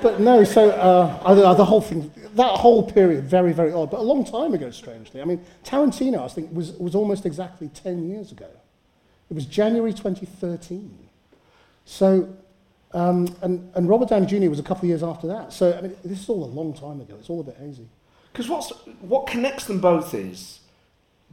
but 0.00 0.20
no, 0.20 0.44
so 0.44 0.70
uh, 0.70 1.54
the 1.54 1.64
whole 1.64 1.82
thing, 1.82 2.10
that 2.34 2.52
whole 2.58 2.82
period, 2.82 3.24
very, 3.24 3.52
very 3.52 3.72
odd, 3.72 3.90
but 3.90 4.00
a 4.00 4.02
long 4.02 4.24
time 4.24 4.54
ago, 4.54 4.70
strangely. 4.70 5.20
I 5.20 5.24
mean, 5.24 5.44
Tarantino, 5.64 6.24
I 6.24 6.28
think, 6.28 6.50
was, 6.52 6.72
was 6.74 6.94
almost 6.94 7.26
exactly 7.26 7.68
10 7.68 8.08
years 8.08 8.32
ago. 8.32 8.48
It 9.30 9.34
was 9.34 9.44
January 9.44 9.92
2013. 9.92 11.08
So, 11.84 12.34
um, 12.92 13.34
and, 13.42 13.70
and 13.74 13.88
Robert 13.88 14.08
Downey 14.08 14.26
Jr. 14.26 14.48
was 14.48 14.58
a 14.58 14.62
couple 14.62 14.84
of 14.84 14.88
years 14.88 15.02
after 15.02 15.26
that. 15.26 15.52
So, 15.52 15.76
I 15.76 15.80
mean, 15.82 15.96
this 16.04 16.20
is 16.20 16.28
all 16.28 16.44
a 16.44 16.46
long 16.46 16.72
time 16.72 17.00
ago. 17.00 17.16
It's 17.18 17.28
all 17.28 17.40
a 17.40 17.44
bit 17.44 17.56
hazy. 17.58 17.88
Because 18.36 18.50
what's 18.50 18.68
what 19.00 19.26
connects 19.26 19.64
them 19.64 19.80
both 19.80 20.12
is 20.12 20.60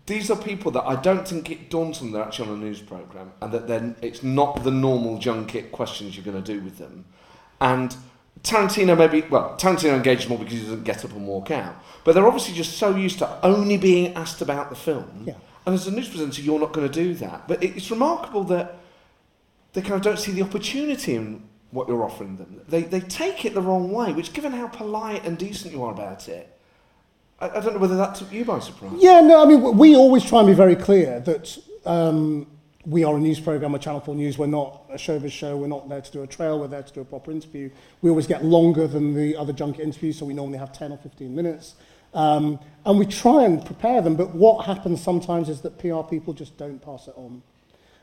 these 0.05 0.31
are 0.31 0.37
people 0.37 0.71
that 0.71 0.85
I 0.85 0.95
don't 0.95 1.27
think 1.27 1.51
it 1.51 1.69
dawns 1.69 1.99
on 1.99 2.05
them 2.05 2.13
they're 2.13 2.23
actually 2.23 2.51
on 2.51 2.55
a 2.55 2.59
news 2.59 2.79
program, 2.79 3.33
and 3.41 3.51
that 3.51 3.67
then 3.67 3.97
it's 4.01 4.23
not 4.23 4.63
the 4.63 4.71
normal 4.71 5.17
junket 5.17 5.73
questions 5.73 6.15
you're 6.15 6.23
going 6.23 6.41
to 6.41 6.53
do 6.53 6.61
with 6.61 6.77
them. 6.77 7.03
And 7.59 7.93
Tarantino 8.41 8.97
maybe 8.97 9.27
well, 9.29 9.53
Tarantino 9.57 9.97
engages 9.97 10.29
more 10.29 10.37
because 10.37 10.53
he 10.53 10.61
doesn't 10.61 10.85
get 10.85 11.03
up 11.03 11.11
and 11.11 11.27
walk 11.27 11.51
out, 11.51 11.75
but 12.05 12.15
they're 12.15 12.25
obviously 12.25 12.53
just 12.53 12.77
so 12.77 12.95
used 12.95 13.19
to 13.19 13.45
only 13.45 13.75
being 13.75 14.13
asked 14.13 14.41
about 14.41 14.69
the 14.69 14.77
film. 14.77 15.25
Yeah. 15.27 15.33
And 15.65 15.75
as 15.75 15.85
a 15.85 15.91
news 15.91 16.07
presenter, 16.07 16.41
you're 16.41 16.57
not 16.57 16.71
going 16.71 16.89
to 16.89 16.93
do 16.93 17.15
that. 17.15 17.49
But 17.49 17.61
it's 17.61 17.91
remarkable 17.91 18.45
that 18.45 18.77
they 19.73 19.81
kind 19.81 19.95
of 19.95 20.03
don't 20.03 20.19
see 20.19 20.31
the 20.31 20.43
opportunity 20.43 21.15
in 21.15 21.43
what 21.71 21.89
you're 21.89 22.05
offering 22.05 22.37
them. 22.37 22.61
They, 22.69 22.83
they 22.83 23.01
take 23.01 23.43
it 23.43 23.53
the 23.53 23.61
wrong 23.61 23.91
way, 23.91 24.13
which, 24.13 24.31
given 24.31 24.53
how 24.53 24.67
polite 24.67 25.25
and 25.25 25.37
decent 25.37 25.73
you 25.73 25.83
are 25.83 25.91
about 25.91 26.29
it, 26.29 26.52
I, 27.43 27.57
I 27.57 27.59
don't 27.59 27.73
know 27.73 27.79
whether 27.79 27.97
that 27.97 28.15
took 28.15 28.31
you 28.31 28.45
by 28.45 28.59
surprise. 28.59 28.93
Yeah, 28.97 29.19
no, 29.19 29.43
I 29.43 29.45
mean, 29.45 29.77
we 29.77 29.95
always 29.95 30.23
try 30.23 30.39
and 30.39 30.47
be 30.47 30.53
very 30.53 30.75
clear 30.75 31.19
that 31.21 31.57
um, 31.85 32.47
we 32.85 33.03
are 33.03 33.15
a 33.15 33.19
news 33.19 33.39
program, 33.39 33.75
a 33.75 33.79
Channel 33.79 33.99
4 33.99 34.15
News. 34.15 34.37
We're 34.37 34.47
not 34.47 34.83
a 34.89 34.95
showbiz 34.95 35.31
show. 35.31 35.57
We're 35.57 35.67
not 35.67 35.89
there 35.89 36.01
to 36.01 36.11
do 36.11 36.23
a 36.23 36.27
trail. 36.27 36.59
We're 36.59 36.67
there 36.67 36.83
to 36.83 36.93
do 36.93 37.01
a 37.01 37.05
proper 37.05 37.31
interview. 37.31 37.69
We 38.01 38.09
always 38.09 38.27
get 38.27 38.45
longer 38.45 38.87
than 38.87 39.13
the 39.13 39.35
other 39.35 39.51
junket 39.51 39.81
interviews, 39.81 40.17
so 40.17 40.25
we 40.25 40.33
normally 40.33 40.57
have 40.57 40.71
10 40.71 40.93
or 40.93 40.97
15 40.97 41.35
minutes. 41.35 41.75
Um, 42.13 42.59
and 42.85 42.97
we 42.97 43.05
try 43.05 43.43
and 43.43 43.65
prepare 43.65 44.01
them, 44.01 44.15
but 44.15 44.33
what 44.33 44.65
happens 44.65 45.01
sometimes 45.01 45.49
is 45.49 45.61
that 45.61 45.79
PR 45.79 46.01
people 46.01 46.33
just 46.33 46.57
don't 46.57 46.79
pass 46.79 47.07
it 47.07 47.15
on. 47.17 47.41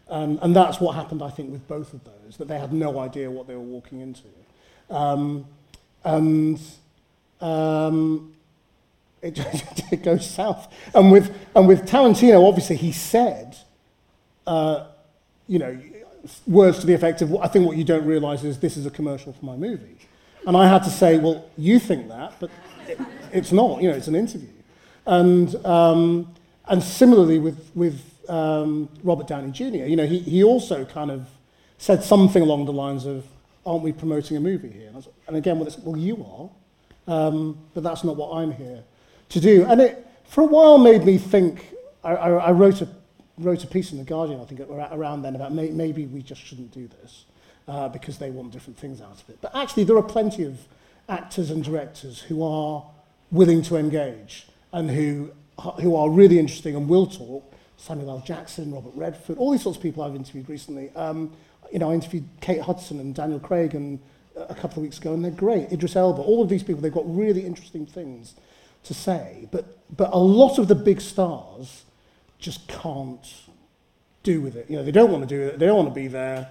Um, 0.08 0.38
and 0.42 0.54
that's 0.54 0.80
what 0.80 0.96
happened, 0.96 1.22
I 1.22 1.30
think, 1.30 1.52
with 1.52 1.66
both 1.68 1.94
of 1.94 2.00
those, 2.04 2.36
that 2.38 2.48
they 2.48 2.58
had 2.58 2.72
no 2.72 2.98
idea 2.98 3.30
what 3.30 3.46
they 3.46 3.54
were 3.54 3.60
walking 3.60 4.00
into. 4.00 4.24
Um, 4.90 5.46
and 6.02 6.60
um, 7.40 8.34
it, 9.22 9.38
it 9.92 10.02
goes 10.02 10.28
south. 10.28 10.72
And 10.94 11.12
with, 11.12 11.34
and 11.54 11.66
with 11.66 11.88
Tarantino, 11.88 12.46
obviously, 12.46 12.76
he 12.76 12.92
said, 12.92 13.56
uh, 14.46 14.86
you 15.46 15.58
know, 15.58 15.78
words 16.46 16.80
to 16.80 16.86
the 16.86 16.94
effect 16.94 17.22
of, 17.22 17.34
I 17.36 17.48
think 17.48 17.66
what 17.66 17.76
you 17.76 17.84
don't 17.84 18.04
realize 18.04 18.44
is 18.44 18.58
this 18.58 18.76
is 18.76 18.86
a 18.86 18.90
commercial 18.90 19.32
for 19.32 19.44
my 19.44 19.56
movie. 19.56 19.96
And 20.46 20.56
I 20.56 20.68
had 20.68 20.82
to 20.84 20.90
say, 20.90 21.18
well, 21.18 21.44
you 21.56 21.78
think 21.78 22.08
that, 22.08 22.34
but 22.40 22.50
it, 22.88 22.98
it's 23.32 23.52
not, 23.52 23.82
you 23.82 23.90
know, 23.90 23.96
it's 23.96 24.08
an 24.08 24.14
interview. 24.14 24.48
And, 25.06 25.54
um, 25.66 26.34
and 26.66 26.82
similarly 26.82 27.38
with, 27.38 27.70
with 27.74 28.00
um, 28.28 28.88
Robert 29.02 29.26
Downey 29.26 29.50
Jr., 29.50 29.86
you 29.86 29.96
know, 29.96 30.06
he, 30.06 30.18
he 30.18 30.44
also 30.44 30.84
kind 30.84 31.10
of 31.10 31.28
said 31.78 32.02
something 32.02 32.42
along 32.42 32.66
the 32.66 32.72
lines 32.72 33.06
of, 33.06 33.24
aren't 33.66 33.82
we 33.82 33.92
promoting 33.92 34.36
a 34.36 34.40
movie 34.40 34.70
here? 34.70 34.86
And, 34.86 34.96
was, 34.96 35.08
and 35.26 35.36
again, 35.36 35.58
well, 35.58 35.68
well, 35.84 35.96
you 35.96 36.24
are, 36.24 36.50
um, 37.12 37.58
but 37.74 37.82
that's 37.82 38.04
not 38.04 38.16
what 38.16 38.32
I'm 38.32 38.52
here 38.52 38.82
to 39.30 39.40
do. 39.40 39.64
And 39.64 39.80
it, 39.80 40.06
for 40.24 40.42
a 40.42 40.46
while, 40.46 40.78
made 40.78 41.04
me 41.04 41.18
think. 41.18 41.66
I, 42.04 42.14
I, 42.14 42.30
I 42.30 42.52
wrote, 42.52 42.80
a, 42.80 42.88
wrote 43.38 43.64
a 43.64 43.66
piece 43.66 43.92
in 43.92 43.98
The 43.98 44.04
Guardian, 44.04 44.40
I 44.40 44.44
think, 44.44 44.60
around 44.60 45.22
then 45.22 45.34
about 45.34 45.52
may, 45.52 45.70
maybe 45.70 46.06
we 46.06 46.22
just 46.22 46.40
shouldn't 46.40 46.72
do 46.72 46.88
this 46.88 47.24
uh, 47.68 47.88
because 47.88 48.18
they 48.18 48.30
want 48.30 48.52
different 48.52 48.78
things 48.78 49.00
out 49.00 49.20
of 49.20 49.28
it. 49.28 49.38
But 49.40 49.54
actually, 49.54 49.84
there 49.84 49.96
are 49.96 50.02
plenty 50.02 50.44
of 50.44 50.60
actors 51.08 51.50
and 51.50 51.64
directors 51.64 52.20
who 52.22 52.42
are 52.42 52.84
willing 53.30 53.62
to 53.62 53.76
engage 53.76 54.46
and 54.72 54.90
who, 54.90 55.32
uh, 55.58 55.72
who 55.72 55.94
are 55.96 56.08
really 56.08 56.38
interesting 56.38 56.76
and 56.76 56.88
will 56.88 57.06
talk. 57.06 57.44
Samuel 57.76 58.10
L. 58.10 58.20
Jackson, 58.20 58.72
Robert 58.72 58.92
Redford, 58.94 59.38
all 59.38 59.50
these 59.50 59.62
sorts 59.62 59.78
of 59.78 59.82
people 59.82 60.02
I've 60.02 60.14
interviewed 60.14 60.48
recently. 60.50 60.90
Um, 60.94 61.32
you 61.72 61.78
know, 61.78 61.90
I 61.90 61.94
interviewed 61.94 62.28
Kate 62.40 62.60
Hudson 62.60 63.00
and 63.00 63.14
Daniel 63.14 63.40
Craig 63.40 63.74
and 63.74 63.98
uh, 64.36 64.44
a 64.50 64.54
couple 64.54 64.78
of 64.78 64.82
weeks 64.82 64.98
ago, 64.98 65.14
and 65.14 65.24
they're 65.24 65.30
great. 65.30 65.72
Idris 65.72 65.96
Elba, 65.96 66.20
all 66.20 66.42
of 66.42 66.48
these 66.48 66.62
people, 66.62 66.82
they've 66.82 66.92
got 66.92 67.04
really 67.06 67.44
interesting 67.44 67.86
things 67.86 68.34
to 68.84 68.94
say, 68.94 69.48
but, 69.50 69.78
but 69.94 70.10
a 70.12 70.18
lot 70.18 70.58
of 70.58 70.68
the 70.68 70.74
big 70.74 71.00
stars 71.00 71.84
just 72.38 72.66
can't 72.68 73.34
do 74.22 74.40
with 74.40 74.56
it. 74.56 74.68
You 74.68 74.76
know, 74.76 74.82
they 74.82 74.92
don't 74.92 75.10
want 75.10 75.28
to 75.28 75.34
do 75.34 75.40
it, 75.42 75.58
they 75.58 75.66
don't 75.66 75.76
want 75.76 75.88
to 75.88 75.94
be 75.94 76.08
there, 76.08 76.48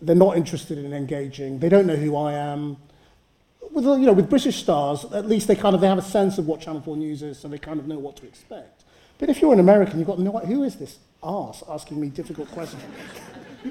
they're 0.00 0.14
not 0.16 0.36
interested 0.36 0.78
in 0.78 0.92
engaging, 0.92 1.58
they 1.58 1.68
don't 1.68 1.86
know 1.86 1.96
who 1.96 2.16
I 2.16 2.32
am. 2.32 2.76
With, 3.70 3.84
you 3.84 4.06
know, 4.06 4.12
with 4.12 4.30
British 4.30 4.56
stars, 4.56 5.04
at 5.06 5.26
least 5.26 5.48
they 5.48 5.56
kind 5.56 5.74
of 5.74 5.80
they 5.80 5.88
have 5.88 5.98
a 5.98 6.02
sense 6.02 6.38
of 6.38 6.46
what 6.46 6.60
Channel 6.60 6.80
4 6.80 6.96
News 6.96 7.22
is, 7.22 7.38
so 7.38 7.48
they 7.48 7.58
kind 7.58 7.78
of 7.78 7.86
know 7.86 7.98
what 7.98 8.16
to 8.16 8.26
expect. 8.26 8.84
But 9.18 9.28
if 9.28 9.40
you're 9.40 9.52
an 9.52 9.60
American, 9.60 9.98
you've 9.98 10.08
got 10.08 10.18
no 10.18 10.38
idea, 10.38 10.56
who 10.56 10.62
is 10.62 10.76
this 10.76 10.98
arse 11.22 11.62
asking 11.68 12.00
me 12.00 12.08
difficult 12.08 12.50
questions? 12.52 12.82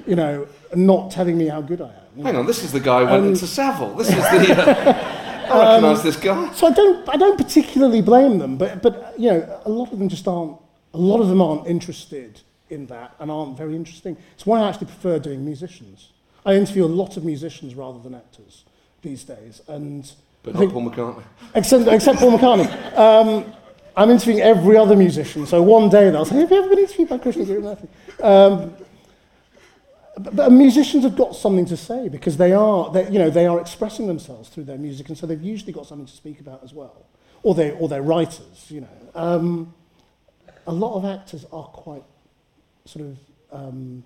you 0.06 0.16
know, 0.16 0.46
not 0.74 1.10
telling 1.10 1.38
me 1.38 1.46
how 1.48 1.60
good 1.60 1.80
I 1.80 1.86
am. 1.86 2.22
Hang 2.24 2.32
know. 2.34 2.40
on, 2.40 2.46
this 2.46 2.62
is 2.62 2.72
the 2.72 2.80
guy 2.80 3.00
who 3.00 3.06
went 3.06 3.22
um, 3.22 3.28
into 3.28 3.46
Savile. 3.46 3.94
This 3.94 4.08
is 4.08 4.16
the... 4.16 4.54
Uh, 4.56 5.12
I 5.50 5.74
recognise 5.74 5.98
um, 5.98 6.04
this 6.04 6.16
guy. 6.16 6.52
So 6.52 6.66
I 6.66 6.72
don't, 6.72 7.08
I 7.08 7.16
don't 7.16 7.36
particularly 7.36 8.02
blame 8.02 8.38
them, 8.38 8.56
but, 8.56 8.82
but 8.82 9.14
you 9.18 9.30
know, 9.30 9.60
a 9.64 9.70
lot 9.70 9.92
of 9.92 9.98
them 9.98 10.08
just 10.08 10.26
aren't. 10.28 10.58
A 10.94 10.98
lot 10.98 11.20
of 11.20 11.28
them 11.28 11.42
aren't 11.42 11.66
interested 11.66 12.40
in 12.70 12.86
that 12.86 13.14
and 13.18 13.30
aren't 13.30 13.56
very 13.56 13.76
interesting. 13.76 14.16
It's 14.34 14.46
why 14.46 14.60
I 14.60 14.68
actually 14.68 14.86
prefer 14.86 15.18
doing 15.18 15.44
musicians. 15.44 16.10
I 16.44 16.54
interview 16.54 16.84
a 16.84 16.86
lot 16.86 17.16
of 17.16 17.24
musicians 17.24 17.74
rather 17.74 17.98
than 17.98 18.14
actors 18.14 18.64
these 19.02 19.24
days, 19.24 19.60
and 19.68 20.10
but 20.42 20.54
not 20.54 20.60
think, 20.60 20.72
Paul 20.72 20.90
McCartney. 20.90 21.22
Except, 21.54 21.86
except 21.88 22.18
Paul 22.18 22.38
McCartney. 22.38 22.96
Um, 22.96 23.52
I'm 23.96 24.10
interviewing 24.10 24.40
every 24.40 24.76
other 24.76 24.94
musician, 24.94 25.46
so 25.46 25.62
one 25.62 25.88
day 25.88 26.10
they'll 26.10 26.24
say, 26.24 26.36
"Have 26.36 26.50
you 26.50 26.58
ever 26.58 26.68
been 26.68 26.78
interviewed 26.80 27.08
by 27.08 27.18
Guru 27.18 27.62
Murthy?" 27.62 27.88
Um, 28.22 28.74
but 30.18 30.50
musicians 30.50 31.04
have 31.04 31.16
got 31.16 31.36
something 31.36 31.66
to 31.66 31.76
say 31.76 32.08
because 32.08 32.38
they 32.38 32.52
are, 32.52 32.90
they, 32.90 33.10
you 33.10 33.18
know, 33.18 33.28
they 33.28 33.46
are 33.46 33.60
expressing 33.60 34.06
themselves 34.06 34.48
through 34.48 34.64
their 34.64 34.78
music, 34.78 35.08
and 35.08 35.18
so 35.18 35.26
they've 35.26 35.42
usually 35.42 35.72
got 35.72 35.86
something 35.86 36.06
to 36.06 36.12
speak 36.12 36.40
about 36.40 36.64
as 36.64 36.72
well, 36.72 37.06
or 37.42 37.54
they 37.54 37.72
or 37.72 37.88
they're 37.88 38.02
writers, 38.02 38.66
you 38.68 38.80
know. 38.80 38.88
Um, 39.14 39.74
a 40.66 40.72
lot 40.72 40.96
of 40.96 41.04
actors 41.04 41.44
are 41.52 41.64
quite 41.64 42.02
sort 42.86 43.06
of 43.06 43.18
um, 43.52 44.04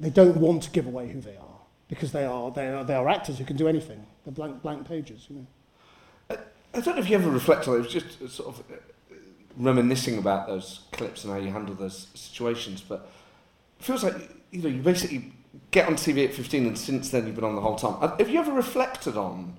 they 0.00 0.10
don't 0.10 0.36
want 0.36 0.64
to 0.64 0.70
give 0.70 0.86
away 0.86 1.08
who 1.08 1.20
they 1.20 1.36
are 1.36 1.60
because 1.88 2.10
they 2.12 2.24
are 2.24 2.50
they 2.50 2.68
are, 2.68 2.84
they 2.84 2.94
are 2.94 3.08
actors 3.08 3.38
who 3.38 3.44
can 3.44 3.56
do 3.56 3.68
anything. 3.68 4.04
They're 4.24 4.32
blank 4.32 4.60
blank 4.62 4.88
pages, 4.88 5.26
you 5.28 5.36
know. 5.36 5.46
I 6.74 6.80
don't 6.80 6.96
know 6.96 7.02
if 7.02 7.08
you 7.08 7.14
ever 7.14 7.30
reflect 7.30 7.68
on 7.68 7.74
it. 7.74 7.76
It 7.78 7.82
was 7.82 7.92
just 7.92 8.22
uh, 8.22 8.26
sort 8.26 8.48
of 8.48 8.64
uh, 8.68 9.14
reminiscing 9.56 10.18
about 10.18 10.48
those 10.48 10.80
clips 10.90 11.22
and 11.22 11.32
how 11.32 11.38
you 11.38 11.52
handle 11.52 11.76
those 11.76 12.08
situations. 12.14 12.80
But 12.80 13.08
feels 13.84 14.02
like 14.02 14.14
you 14.50 14.62
know 14.62 14.68
you 14.68 14.80
basically 14.82 15.32
get 15.70 15.86
on 15.86 15.94
TV 15.94 16.24
at 16.24 16.34
15, 16.34 16.66
and 16.66 16.78
since 16.78 17.10
then 17.10 17.26
you've 17.26 17.34
been 17.34 17.44
on 17.44 17.54
the 17.54 17.60
whole 17.60 17.76
time. 17.76 17.96
Uh, 18.00 18.16
Have 18.16 18.30
you 18.30 18.40
ever 18.40 18.52
reflected 18.52 19.16
on 19.16 19.56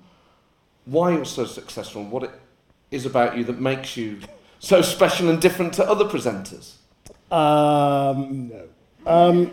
why 0.84 1.12
you're 1.12 1.24
so 1.24 1.44
successful 1.44 2.02
and 2.02 2.10
what 2.10 2.24
it 2.24 2.30
is 2.90 3.06
about 3.06 3.36
you 3.36 3.44
that 3.44 3.60
makes 3.60 3.96
you 3.96 4.18
so 4.58 4.82
special 4.82 5.28
and 5.28 5.40
different 5.40 5.74
to 5.74 5.88
other 5.88 6.04
presenters? 6.04 6.74
Um, 7.30 8.48
no. 8.48 8.64
Um, 9.06 9.52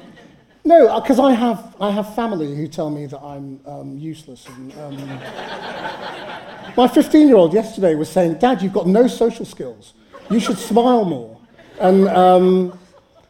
no, 0.66 1.02
because 1.02 1.20
I 1.20 1.34
have, 1.34 1.76
I 1.80 1.92
have 1.92 2.16
family 2.16 2.56
who 2.56 2.68
tell 2.68 2.90
me 2.90 3.06
that 3.08 3.20
I'm 3.20 3.60
um, 3.66 3.98
useless. 3.98 4.48
And, 4.48 4.74
um, 4.80 4.96
my 6.78 6.88
15 6.88 7.28
year 7.28 7.36
old 7.36 7.54
yesterday 7.54 7.96
was 7.96 8.10
saying, 8.10 8.36
Dad, 8.36 8.62
you've 8.62 8.74
got 8.74 8.88
no 8.88 9.08
social 9.08 9.46
skills. 9.46 9.94
You 10.32 10.40
should 10.40 10.58
smile 10.58 11.04
more. 11.04 11.38
And 11.80 12.08
um, 12.08 12.80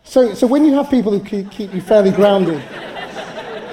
so, 0.03 0.33
so 0.33 0.47
when 0.47 0.65
you 0.65 0.73
have 0.73 0.89
people 0.89 1.17
who 1.17 1.23
keep, 1.23 1.51
keep 1.51 1.73
you 1.73 1.81
fairly 1.81 2.11
grounded, 2.11 2.63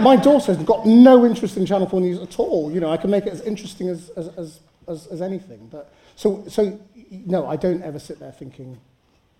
my 0.01 0.17
daughter 0.17 0.55
has 0.55 0.63
got 0.65 0.87
no 0.87 1.25
interest 1.27 1.57
in 1.57 1.67
Channel 1.67 1.89
4 1.89 2.01
News 2.01 2.21
at 2.21 2.39
all. 2.39 2.73
You 2.73 2.81
know, 2.81 2.91
I 2.91 2.97
can 2.97 3.11
make 3.11 3.27
it 3.27 3.33
as 3.33 3.43
interesting 3.43 3.89
as, 3.89 4.11
as, 4.11 4.29
as, 4.39 4.61
as, 4.89 5.07
as 5.09 5.23
anything. 5.23 5.69
But, 5.71 5.93
so, 6.17 6.45
so, 6.49 6.79
no, 7.11 7.47
I 7.47 7.57
don't 7.57 7.83
ever 7.83 7.99
sit 7.99 8.19
there 8.19 8.33
thinking, 8.33 8.79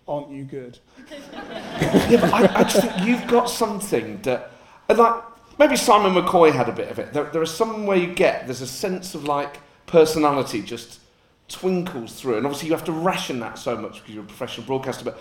aren't 0.07 0.29
you 0.29 0.43
good? 0.43 0.79
yeah, 1.09 2.19
but 2.21 2.33
I, 2.33 2.59
I 2.59 2.63
just 2.63 2.81
think 2.81 3.07
you've 3.07 3.25
got 3.27 3.45
something 3.49 4.21
that, 4.21 4.51
like 4.89 5.23
maybe 5.57 5.75
Simon 5.75 6.13
McCoy 6.13 6.51
had 6.51 6.69
a 6.69 6.73
bit 6.73 6.89
of 6.89 6.99
it. 6.99 7.13
There, 7.13 7.25
there 7.25 7.41
is 7.41 7.51
some 7.51 7.85
way 7.85 7.99
you 7.99 8.13
get. 8.13 8.45
There's 8.45 8.61
a 8.61 8.67
sense 8.67 9.15
of 9.15 9.23
like 9.25 9.59
personality 9.85 10.61
just 10.61 10.99
twinkles 11.47 12.19
through, 12.19 12.37
and 12.37 12.45
obviously 12.45 12.69
you 12.69 12.73
have 12.73 12.85
to 12.85 12.91
ration 12.91 13.39
that 13.39 13.57
so 13.57 13.75
much 13.77 13.95
because 13.95 14.13
you're 14.13 14.23
a 14.23 14.27
professional 14.27 14.65
broadcaster. 14.67 15.05
But 15.05 15.19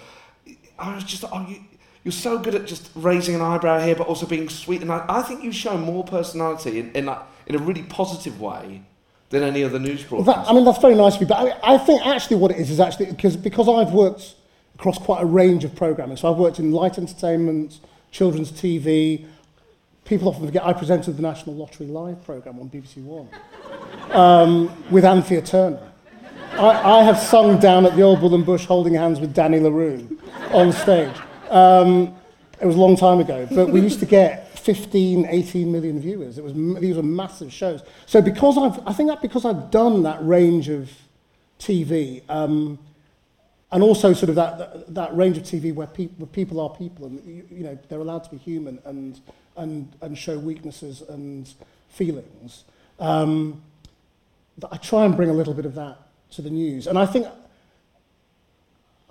I 0.81 0.95
was 0.95 1.05
just, 1.05 1.25
oh, 1.31 1.47
you, 1.49 1.61
you're 2.05 2.13
so 2.13 2.39
good 2.39 2.55
at 2.55 2.67
just 2.67 2.91
raising 2.95 3.35
an 3.35 3.43
eyebrow 3.43 3.81
here, 3.81 3.95
but 3.95 4.07
also 4.07 4.27
being 4.27 4.49
sweet. 4.49 4.81
And 4.81 4.91
I, 4.91 5.05
I 5.09 5.23
think 5.23 5.45
you 5.45 5.53
show 5.53 5.77
more 5.77 6.03
personality 6.05 6.81
in, 6.81 6.93
in, 6.93 7.07
like, 7.07 7.21
in 7.47 7.55
a 7.55 7.59
really 7.59 7.83
positive 7.83 8.41
way 8.41 8.83
than 9.29 9.43
any 9.43 9.63
other 9.63 9.79
news 9.79 10.11
Well, 10.11 10.23
that, 10.23 10.49
I 10.49 10.53
mean, 10.53 10.65
that's 10.65 10.79
very 10.79 10.95
nice 10.95 11.15
of 11.15 11.21
you, 11.21 11.27
but 11.27 11.39
I, 11.39 11.45
mean, 11.45 11.55
I 11.63 11.79
think 11.79 12.05
actually 12.05 12.37
what 12.37 12.51
it 12.51 12.59
is 12.59 12.71
is 12.71 12.81
actually 12.81 13.07
because 13.07 13.37
because 13.37 13.69
I've 13.69 13.93
worked 13.93 14.35
across 14.75 14.99
quite 14.99 15.23
a 15.23 15.27
range 15.27 15.63
of 15.65 15.75
programming. 15.75 16.17
So 16.17 16.31
I've 16.31 16.39
worked 16.39 16.59
in 16.59 16.73
light 16.73 16.99
entertainment, 16.99 17.79
children's 18.11 18.51
TV. 18.51 19.27
People 20.05 20.29
often 20.29 20.47
forget 20.47 20.65
I 20.65 20.73
presented 20.73 21.17
the 21.17 21.23
National 21.23 21.55
Lottery 21.55 21.87
Live 21.87 22.25
program 22.25 22.59
on 22.59 22.69
BBC 22.71 23.05
One 23.05 23.29
um, 24.11 24.73
with 24.91 25.05
Anthea 25.05 25.43
Turner. 25.43 25.93
I, 26.55 26.99
I 26.99 27.03
have 27.05 27.19
sung 27.19 27.61
down 27.61 27.87
at 27.87 27.95
the 27.95 28.03
Old 28.03 28.21
Bull 28.21 28.35
and 28.35 28.45
Bush 28.45 28.67
holding 28.67 28.95
hands 28.95 29.21
with 29.21 29.33
Danny 29.33 29.61
LaRue 29.61 30.20
on 30.53 30.73
stage. 30.73 31.15
Um, 31.49 32.17
it 32.61 32.67
was 32.67 32.77
a 32.77 32.81
long 32.81 32.97
time 32.97 33.21
ago, 33.21 33.49
but 33.51 33.71
we 33.71 33.81
used 33.81 34.01
to 34.01 34.07
get 34.07 34.59
15, 34.59 35.27
18 35.27 35.73
million 35.73 36.01
viewers. 36.01 36.37
It 36.39 36.45
was, 36.45 36.53
these 36.81 36.97
were 36.97 37.03
massive 37.03 37.53
shows. 37.53 37.83
So 38.07 38.21
because 38.21 38.59
I've, 38.59 38.87
I 38.87 38.93
think 38.93 39.09
that 39.09 39.23
because 39.23 39.45
I've 39.45 39.71
done 39.71 40.03
that 40.03 40.19
range 40.25 40.69
of 40.69 40.91
TV, 41.59 42.23
um, 42.29 42.79
and 43.73 43.83
also 43.83 44.13
sort 44.13 44.29
of 44.29 44.35
that, 44.35 44.59
that, 44.59 44.95
that 44.95 45.17
range 45.17 45.39
of 45.39 45.45
TV 45.45 45.73
where, 45.73 45.87
peop, 45.87 46.19
where 46.19 46.27
people 46.27 46.61
are 46.61 46.71
people 46.71 47.07
and, 47.07 47.25
you, 47.25 47.47
you 47.51 47.65
know, 47.65 47.79
they're 47.89 48.01
allowed 48.01 48.25
to 48.25 48.31
be 48.31 48.37
human 48.37 48.81
and, 48.85 49.21
and, 49.57 49.95
and 50.03 50.19
show 50.19 50.39
weaknesses 50.39 51.03
and 51.03 51.55
feelings. 51.89 52.65
Um, 52.99 53.63
that 54.59 54.69
I 54.73 54.77
try 54.77 55.05
and 55.05 55.17
bring 55.17 55.31
a 55.31 55.33
little 55.33 55.55
bit 55.55 55.65
of 55.65 55.75
that 55.77 55.99
to 56.33 56.43
the 56.43 56.51
news. 56.51 56.87
And 56.87 56.99
I 56.99 57.07
think 57.07 57.27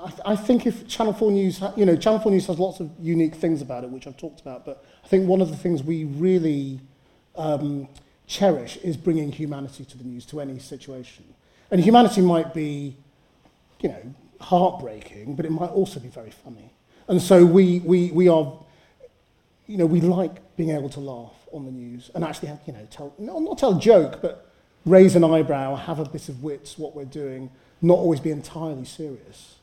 I, 0.02 0.10
th- 0.10 0.22
I 0.26 0.36
think 0.36 0.66
if 0.66 0.88
Channel 0.88 1.14
4 1.14 1.32
News, 1.32 1.60
ha- 1.60 1.74
you 1.76 1.86
know, 1.86 1.96
Channel 1.96 2.20
4 2.20 2.32
News 2.32 2.48
has 2.48 2.58
lots 2.58 2.80
of 2.80 2.90
unique 3.00 3.36
things 3.36 3.62
about 3.62 3.84
it, 3.84 3.90
which 3.90 4.08
I've 4.08 4.18
talked 4.18 4.40
about, 4.40 4.66
but 4.66 4.86
I 5.04 5.08
think 5.08 5.28
one 5.28 5.42
of 5.42 5.50
the 5.50 5.58
things 5.58 5.84
we 5.84 6.06
really 6.06 6.80
um, 7.36 7.88
cherish 8.26 8.78
is 8.78 8.96
bringing 8.96 9.32
humanity 9.32 9.84
to 9.84 9.98
the 9.98 10.06
news, 10.06 10.26
to 10.28 10.40
any 10.40 10.58
situation. 10.58 11.26
And 11.70 11.82
humanity 11.82 12.22
might 12.22 12.54
be, 12.54 12.96
you 13.82 13.90
know, 13.90 14.16
heartbreaking, 14.40 15.36
but 15.36 15.46
it 15.46 15.52
might 15.52 15.70
also 15.72 16.00
be 16.00 16.08
very 16.08 16.32
funny. 16.32 16.72
And 17.10 17.22
so 17.22 17.46
we, 17.46 17.80
we, 17.80 18.12
we 18.12 18.30
are, 18.30 18.54
you 19.68 19.78
know, 19.78 19.86
we 19.86 20.00
like 20.00 20.56
being 20.56 20.70
able 20.70 20.90
to 20.90 21.00
laugh 21.02 21.34
on 21.52 21.66
the 21.66 21.72
news 21.72 22.10
and 22.16 22.24
actually 22.24 22.48
have, 22.48 22.62
you 22.66 22.72
know, 22.72 22.88
tell, 22.90 23.14
not, 23.18 23.42
not 23.42 23.58
tell 23.58 23.76
a 23.76 23.80
joke, 23.80 24.22
but 24.22 24.50
raise 24.86 25.16
an 25.16 25.26
eyebrow, 25.26 25.76
have 25.76 26.00
a 26.00 26.06
bit 26.06 26.30
of 26.30 26.42
wits, 26.42 26.78
what 26.78 26.96
we're 26.96 27.04
doing, 27.04 27.50
not 27.82 27.98
always 27.98 28.22
be 28.22 28.32
entirely 28.32 28.86
serious. 28.86 29.56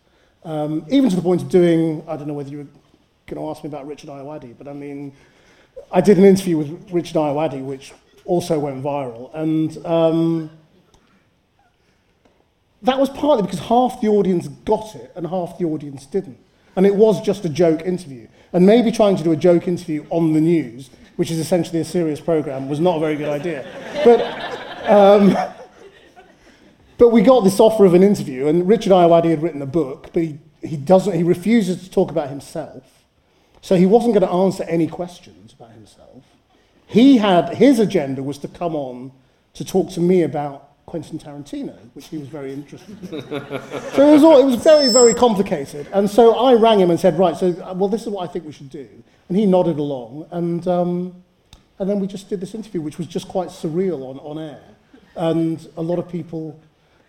Um, 0.47 0.87
even 0.89 1.11
to 1.11 1.17
the 1.17 1.23
point 1.23 1.43
of 1.43 1.49
doing, 1.49 2.05
I 2.07 2.17
don't 2.17 2.29
know 2.29 2.35
whether 2.35 2.51
you 2.51 2.59
were 2.59 2.69
going 3.27 3.45
to 3.45 3.51
ask 3.51 3.65
me 3.65 3.69
about 3.69 3.87
Richard 3.87 4.09
Ayoade, 4.09 4.55
but 4.57 4.69
I 4.69 4.73
mean, 4.73 5.13
I 5.91 6.01
did 6.01 6.19
an 6.19 6.25
interview 6.25 6.57
with 6.57 6.91
Richard 6.93 7.17
Ayoade, 7.17 7.65
which 7.65 7.93
also 8.25 8.57
went 8.57 8.83
viral, 8.83 9.35
and 9.35 9.85
um, 9.85 10.51
that 12.83 13.01
was 13.01 13.11
partly 13.11 13.43
because 13.43 13.59
half 13.59 14.01
the 14.01 14.07
audience 14.07 14.47
got 14.47 14.95
it 14.95 15.11
and 15.17 15.27
half 15.27 15.59
the 15.59 15.65
audience 15.65 16.07
didn't. 16.07 16.39
And 16.77 16.87
it 16.87 16.95
was 16.95 17.21
just 17.23 17.45
a 17.45 17.49
joke 17.49 17.83
interview. 17.83 18.29
And 18.53 18.65
maybe 18.65 18.93
trying 18.93 19.17
to 19.17 19.25
do 19.25 19.33
a 19.33 19.37
joke 19.37 19.67
interview 19.67 20.07
on 20.11 20.33
the 20.33 20.41
news, 20.41 20.91
which 21.17 21.33
is 21.33 21.39
essentially 21.39 21.81
a 21.81 21.85
serious 21.85 22.21
program, 22.21 22.69
was 22.69 22.79
not 22.79 22.99
a 22.99 23.01
very 23.01 23.17
good 23.17 23.29
idea. 23.29 23.67
But, 24.05 24.21
um, 24.89 25.37
but 26.99 27.11
we 27.11 27.23
got 27.23 27.45
this 27.45 27.61
offer 27.61 27.85
of 27.85 27.95
an 27.95 28.03
interview, 28.03 28.47
and 28.47 28.67
Richard 28.67 28.93
Ayoade 28.93 29.31
had 29.31 29.43
written 29.43 29.63
a 29.63 29.67
book, 29.67 30.11
but 30.13 30.23
he, 30.23 30.39
he, 30.63 30.77
doesn't, 30.77 31.15
he 31.15 31.23
refuses 31.23 31.83
to 31.85 31.91
talk 31.91 32.11
about 32.11 32.29
himself. 32.29 33.05
So 33.61 33.77
he 33.77 33.87
wasn't 33.87 34.15
going 34.15 34.27
to 34.27 34.33
answer 34.33 34.65
any 34.65 34.87
questions 34.87 35.53
about 35.53 35.73
himself. 35.73 36.23
He 36.87 37.19
had, 37.19 37.55
his 37.57 37.79
agenda 37.79 38.23
was 38.23 38.39
to 38.39 38.49
come 38.49 38.77
on 38.77 39.13
to 39.55 39.65
talk 39.65 39.91
to 39.91 40.01
me 40.01 40.23
about 40.23 40.67
Quentin 40.87 41.19
Tarantino, 41.19 41.77
which 41.95 42.07
he 42.07 42.17
was 42.17 42.29
very 42.29 42.53
interested 42.53 42.97
in. 43.03 43.21
so 43.29 44.09
it 44.09 44.13
was, 44.13 44.23
all, 44.23 44.39
it 44.39 44.45
was 44.45 44.63
very, 44.63 44.89
very 44.93 45.15
complicated. 45.15 45.89
And 45.93 46.09
so 46.09 46.35
I 46.37 46.55
rang 46.55 46.79
him 46.79 46.91
and 46.91 47.01
said, 47.01 47.19
right, 47.19 47.37
so, 47.37 47.51
uh, 47.63 47.75
well, 47.75 47.89
this 47.89 48.03
is 48.03 48.09
what 48.09 48.29
I 48.29 48.33
think 48.33 48.45
we 48.45 48.53
should 48.53 48.71
do. 48.71 48.89
And 49.29 49.37
he 49.37 49.47
nodded 49.47 49.79
along. 49.79 50.29
And, 50.31 50.67
um, 50.69 51.25
and 51.81 51.91
then 51.91 51.99
we 51.99 52.07
just 52.07 52.29
did 52.29 52.41
this 52.41 52.55
interview, 52.55 52.81
which 52.81 52.99
was 52.99 53.09
just 53.09 53.27
quite 53.27 53.49
surreal 53.49 54.03
on, 54.03 54.19
on 54.21 54.39
air. 54.39 54.63
And 55.17 55.67
a 55.77 55.83
lot 55.83 55.99
of 55.99 56.09
people, 56.09 56.61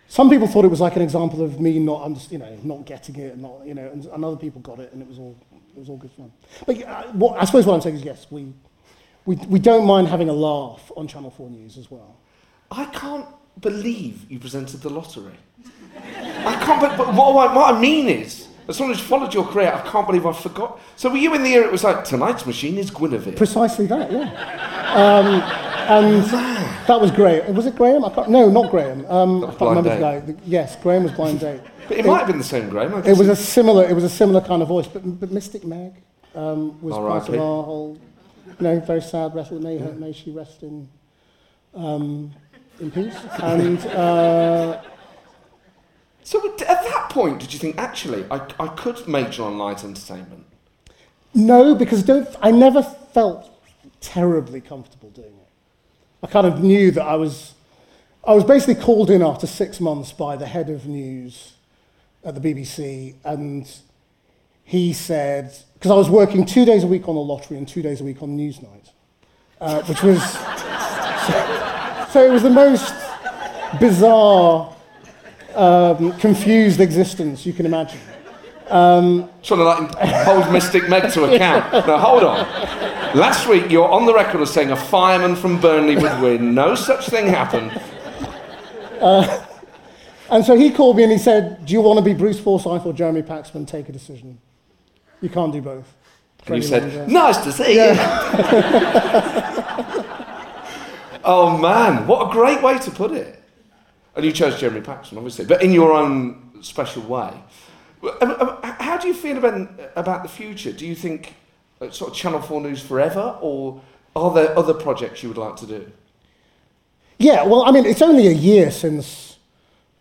some 0.08 0.30
people 0.30 0.48
thought 0.48 0.64
it 0.64 0.68
was 0.68 0.80
like 0.80 0.96
an 0.96 1.02
example 1.02 1.42
of 1.42 1.60
me 1.60 1.78
not, 1.78 2.02
under, 2.02 2.20
you 2.30 2.38
know, 2.38 2.58
not 2.62 2.86
getting 2.86 3.16
it, 3.16 3.34
and 3.34 3.42
not, 3.42 3.66
you 3.66 3.74
know, 3.74 3.88
and, 3.90 4.04
and 4.06 4.24
other 4.24 4.36
people 4.36 4.60
got 4.62 4.80
it, 4.80 4.90
and 4.92 5.02
it 5.02 5.08
was 5.08 5.18
all, 5.18 5.38
it 5.52 5.78
was 5.78 5.90
all 5.90 5.98
good 5.98 6.10
fun. 6.12 6.32
But 6.66 6.82
uh, 6.82 7.02
what, 7.12 7.40
I 7.40 7.44
suppose 7.44 7.66
what 7.66 7.74
I'm 7.74 7.82
saying 7.82 7.96
is, 7.96 8.02
yes, 8.02 8.26
we, 8.30 8.54
we, 9.26 9.36
we 9.36 9.58
don't 9.58 9.84
mind 9.84 10.08
having 10.08 10.30
a 10.30 10.32
laugh 10.32 10.90
on 10.96 11.06
Channel 11.08 11.30
4 11.30 11.50
News 11.50 11.76
as 11.76 11.90
well. 11.90 12.16
I 12.70 12.86
can't 12.86 13.26
believe 13.60 14.30
you 14.30 14.38
presented 14.38 14.80
the 14.80 14.90
lottery. 14.90 15.34
I 15.96 16.62
can't. 16.64 16.80
But, 16.80 16.96
but 16.96 17.14
what, 17.14 17.50
I, 17.50 17.54
what 17.54 17.74
I 17.74 17.78
mean 17.78 18.08
is, 18.08 18.48
as 18.66 18.76
someone 18.76 18.96
who's 18.96 19.04
followed 19.04 19.34
your 19.34 19.46
career, 19.46 19.72
I 19.72 19.86
can't 19.90 20.06
believe 20.06 20.26
I 20.26 20.32
forgot. 20.32 20.80
So 20.96 21.10
were 21.10 21.16
you 21.16 21.34
in 21.34 21.42
the 21.42 21.52
era? 21.52 21.66
It 21.66 21.72
was 21.72 21.84
like 21.84 22.04
tonight's 22.04 22.46
machine 22.46 22.78
is 22.78 22.90
Guinevere. 22.90 23.36
Precisely 23.36 23.86
that, 23.86 24.10
yeah. 24.12 24.94
Um, 24.94 25.67
and 25.88 26.22
that 26.86 27.00
was 27.00 27.10
Graham. 27.10 27.54
Was 27.54 27.66
it 27.66 27.76
Graham? 27.76 28.04
I 28.04 28.10
can't, 28.10 28.28
no, 28.28 28.48
not 28.48 28.70
Graham. 28.70 29.06
Um, 29.06 29.44
I 29.44 29.48
can't 29.54 29.60
remember 29.60 30.22
the 30.22 30.32
guy. 30.32 30.40
Yes, 30.44 30.76
Graham 30.76 31.04
was 31.04 31.12
Blind 31.12 31.40
Date. 31.40 31.60
but 31.88 31.98
it 31.98 32.04
might 32.04 32.18
have 32.18 32.26
been 32.26 32.38
the 32.38 32.44
same, 32.44 32.68
Graham. 32.68 33.04
It 33.04 33.16
was 33.16 33.28
a 33.28 33.36
similar. 33.36 33.88
It 33.88 33.94
was 33.94 34.04
a 34.04 34.08
similar 34.08 34.40
kind 34.40 34.62
of 34.62 34.68
voice, 34.68 34.86
but, 34.86 35.02
but 35.20 35.30
Mystic 35.30 35.64
Meg 35.64 35.94
um, 36.34 36.80
was 36.82 36.94
part 36.94 37.28
of 37.28 37.34
our 37.34 37.62
whole. 37.62 37.98
You 38.46 38.54
know, 38.60 38.80
very 38.80 39.02
sad. 39.02 39.34
Rest, 39.34 39.52
may, 39.52 39.78
her, 39.78 39.92
may 39.92 40.12
she 40.12 40.30
rest 40.30 40.62
in 40.62 40.88
um, 41.74 42.32
in 42.80 42.90
peace. 42.90 43.16
And 43.40 43.78
uh, 43.86 44.82
So 46.22 46.46
at 46.46 46.58
that 46.58 47.06
point, 47.10 47.40
did 47.40 47.52
you 47.52 47.58
think 47.58 47.78
actually 47.78 48.24
I, 48.30 48.46
I 48.58 48.68
could 48.68 49.06
major 49.08 49.42
on 49.44 49.58
light 49.58 49.84
entertainment? 49.84 50.44
no, 51.34 51.74
because 51.74 52.02
don't. 52.02 52.28
I 52.40 52.50
never 52.50 52.82
felt 52.82 53.50
terribly 54.00 54.60
comfortable 54.60 55.10
doing 55.10 55.28
it. 55.28 55.47
I 56.22 56.26
kind 56.26 56.46
of 56.46 56.62
knew 56.62 56.90
that 56.92 57.02
I 57.02 57.16
was. 57.16 57.54
I 58.24 58.34
was 58.34 58.44
basically 58.44 58.74
called 58.74 59.08
in 59.10 59.22
after 59.22 59.46
six 59.46 59.80
months 59.80 60.12
by 60.12 60.36
the 60.36 60.46
head 60.46 60.68
of 60.68 60.86
news 60.86 61.54
at 62.24 62.34
the 62.34 62.40
BBC, 62.40 63.14
and 63.24 63.70
he 64.64 64.92
said, 64.92 65.56
because 65.74 65.90
I 65.90 65.94
was 65.94 66.10
working 66.10 66.44
two 66.44 66.64
days 66.64 66.84
a 66.84 66.86
week 66.86 67.08
on 67.08 67.14
the 67.14 67.22
lottery 67.22 67.56
and 67.56 67.66
two 67.66 67.80
days 67.80 68.00
a 68.00 68.04
week 68.04 68.22
on 68.22 68.36
Newsnight, 68.36 68.90
uh, 69.60 69.82
which 69.82 70.02
was. 70.02 70.20
So, 70.22 72.06
so 72.12 72.26
it 72.26 72.32
was 72.32 72.42
the 72.42 72.50
most 72.50 72.92
bizarre, 73.78 74.74
um, 75.54 76.18
confused 76.18 76.80
existence 76.80 77.46
you 77.46 77.52
can 77.52 77.64
imagine. 77.64 78.00
Um, 78.70 79.30
Trying 79.42 79.60
to 79.60 79.64
like 79.64 79.94
hold 80.24 80.52
Mystic 80.52 80.88
Meg 80.88 81.10
to 81.12 81.24
account. 81.24 81.72
Now 81.86 81.98
hold 81.98 82.22
on. 82.22 82.38
Last 83.16 83.48
week 83.48 83.70
you're 83.70 83.88
on 83.88 84.04
the 84.06 84.14
record 84.14 84.40
as 84.42 84.52
saying 84.52 84.70
a 84.70 84.76
fireman 84.76 85.36
from 85.36 85.60
Burnley 85.60 85.96
would 85.96 86.20
win. 86.20 86.54
No 86.54 86.74
such 86.74 87.06
thing 87.06 87.26
happened. 87.26 87.70
Uh, 89.00 89.44
and 90.30 90.44
so 90.44 90.56
he 90.56 90.70
called 90.70 90.96
me 90.96 91.04
and 91.04 91.12
he 91.12 91.18
said, 91.18 91.64
Do 91.64 91.72
you 91.72 91.80
want 91.80 91.98
to 91.98 92.04
be 92.04 92.12
Bruce 92.12 92.38
Forsyth 92.38 92.84
or 92.84 92.92
Jeremy 92.92 93.22
Paxman? 93.22 93.66
Take 93.66 93.88
a 93.88 93.92
decision. 93.92 94.38
You 95.20 95.30
can't 95.30 95.52
do 95.52 95.62
both. 95.62 95.94
And 96.46 96.56
you 96.56 96.62
said, 96.62 96.82
longer." 96.82 97.06
nice 97.12 97.38
to 97.38 97.52
see 97.52 97.74
you. 97.74 97.94
oh 101.24 101.58
man, 101.60 102.06
what 102.06 102.28
a 102.28 102.32
great 102.32 102.62
way 102.62 102.78
to 102.78 102.90
put 102.90 103.12
it. 103.12 103.42
And 104.14 104.24
you 104.24 104.32
chose 104.32 104.58
Jeremy 104.58 104.80
Paxman, 104.80 105.16
obviously, 105.16 105.44
but 105.44 105.62
in 105.62 105.72
your 105.72 105.92
own 105.92 106.62
special 106.62 107.02
way. 107.02 107.32
Um, 108.02 108.30
um, 108.40 108.58
How 108.62 108.96
do 108.96 109.08
you 109.08 109.14
feel 109.14 109.38
about, 109.38 109.68
about 109.96 110.22
the 110.22 110.28
future? 110.28 110.72
Do 110.72 110.86
you 110.86 110.94
think 110.94 111.34
uh, 111.80 111.90
sort 111.90 112.10
of 112.10 112.16
Channel 112.16 112.40
4 112.40 112.60
News 112.60 112.82
forever, 112.82 113.38
or 113.40 113.80
are 114.14 114.32
there 114.32 114.58
other 114.58 114.74
projects 114.74 115.22
you 115.22 115.28
would 115.28 115.38
like 115.38 115.56
to 115.56 115.66
do? 115.66 115.90
Yeah, 117.18 117.44
well, 117.44 117.64
I 117.64 117.72
mean, 117.72 117.84
it's 117.84 118.02
only 118.02 118.28
a 118.28 118.32
year 118.32 118.70
since 118.70 119.38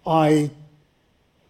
I 0.06 0.52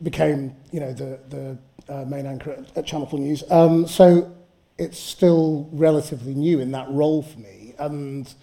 became, 0.01 0.55
you 0.71 0.79
know, 0.79 0.93
the, 0.93 1.19
the 1.29 1.57
uh, 1.89 2.05
main 2.05 2.25
anchor 2.25 2.51
at, 2.51 2.77
at 2.77 2.85
Channel 2.85 3.07
4 3.07 3.19
News. 3.19 3.43
Um, 3.49 3.87
so 3.87 4.33
it's 4.77 4.99
still 4.99 5.69
relatively 5.71 6.33
new 6.33 6.59
in 6.59 6.71
that 6.71 6.89
role 6.89 7.23
for 7.23 7.39
me. 7.39 7.73
And 7.79 8.33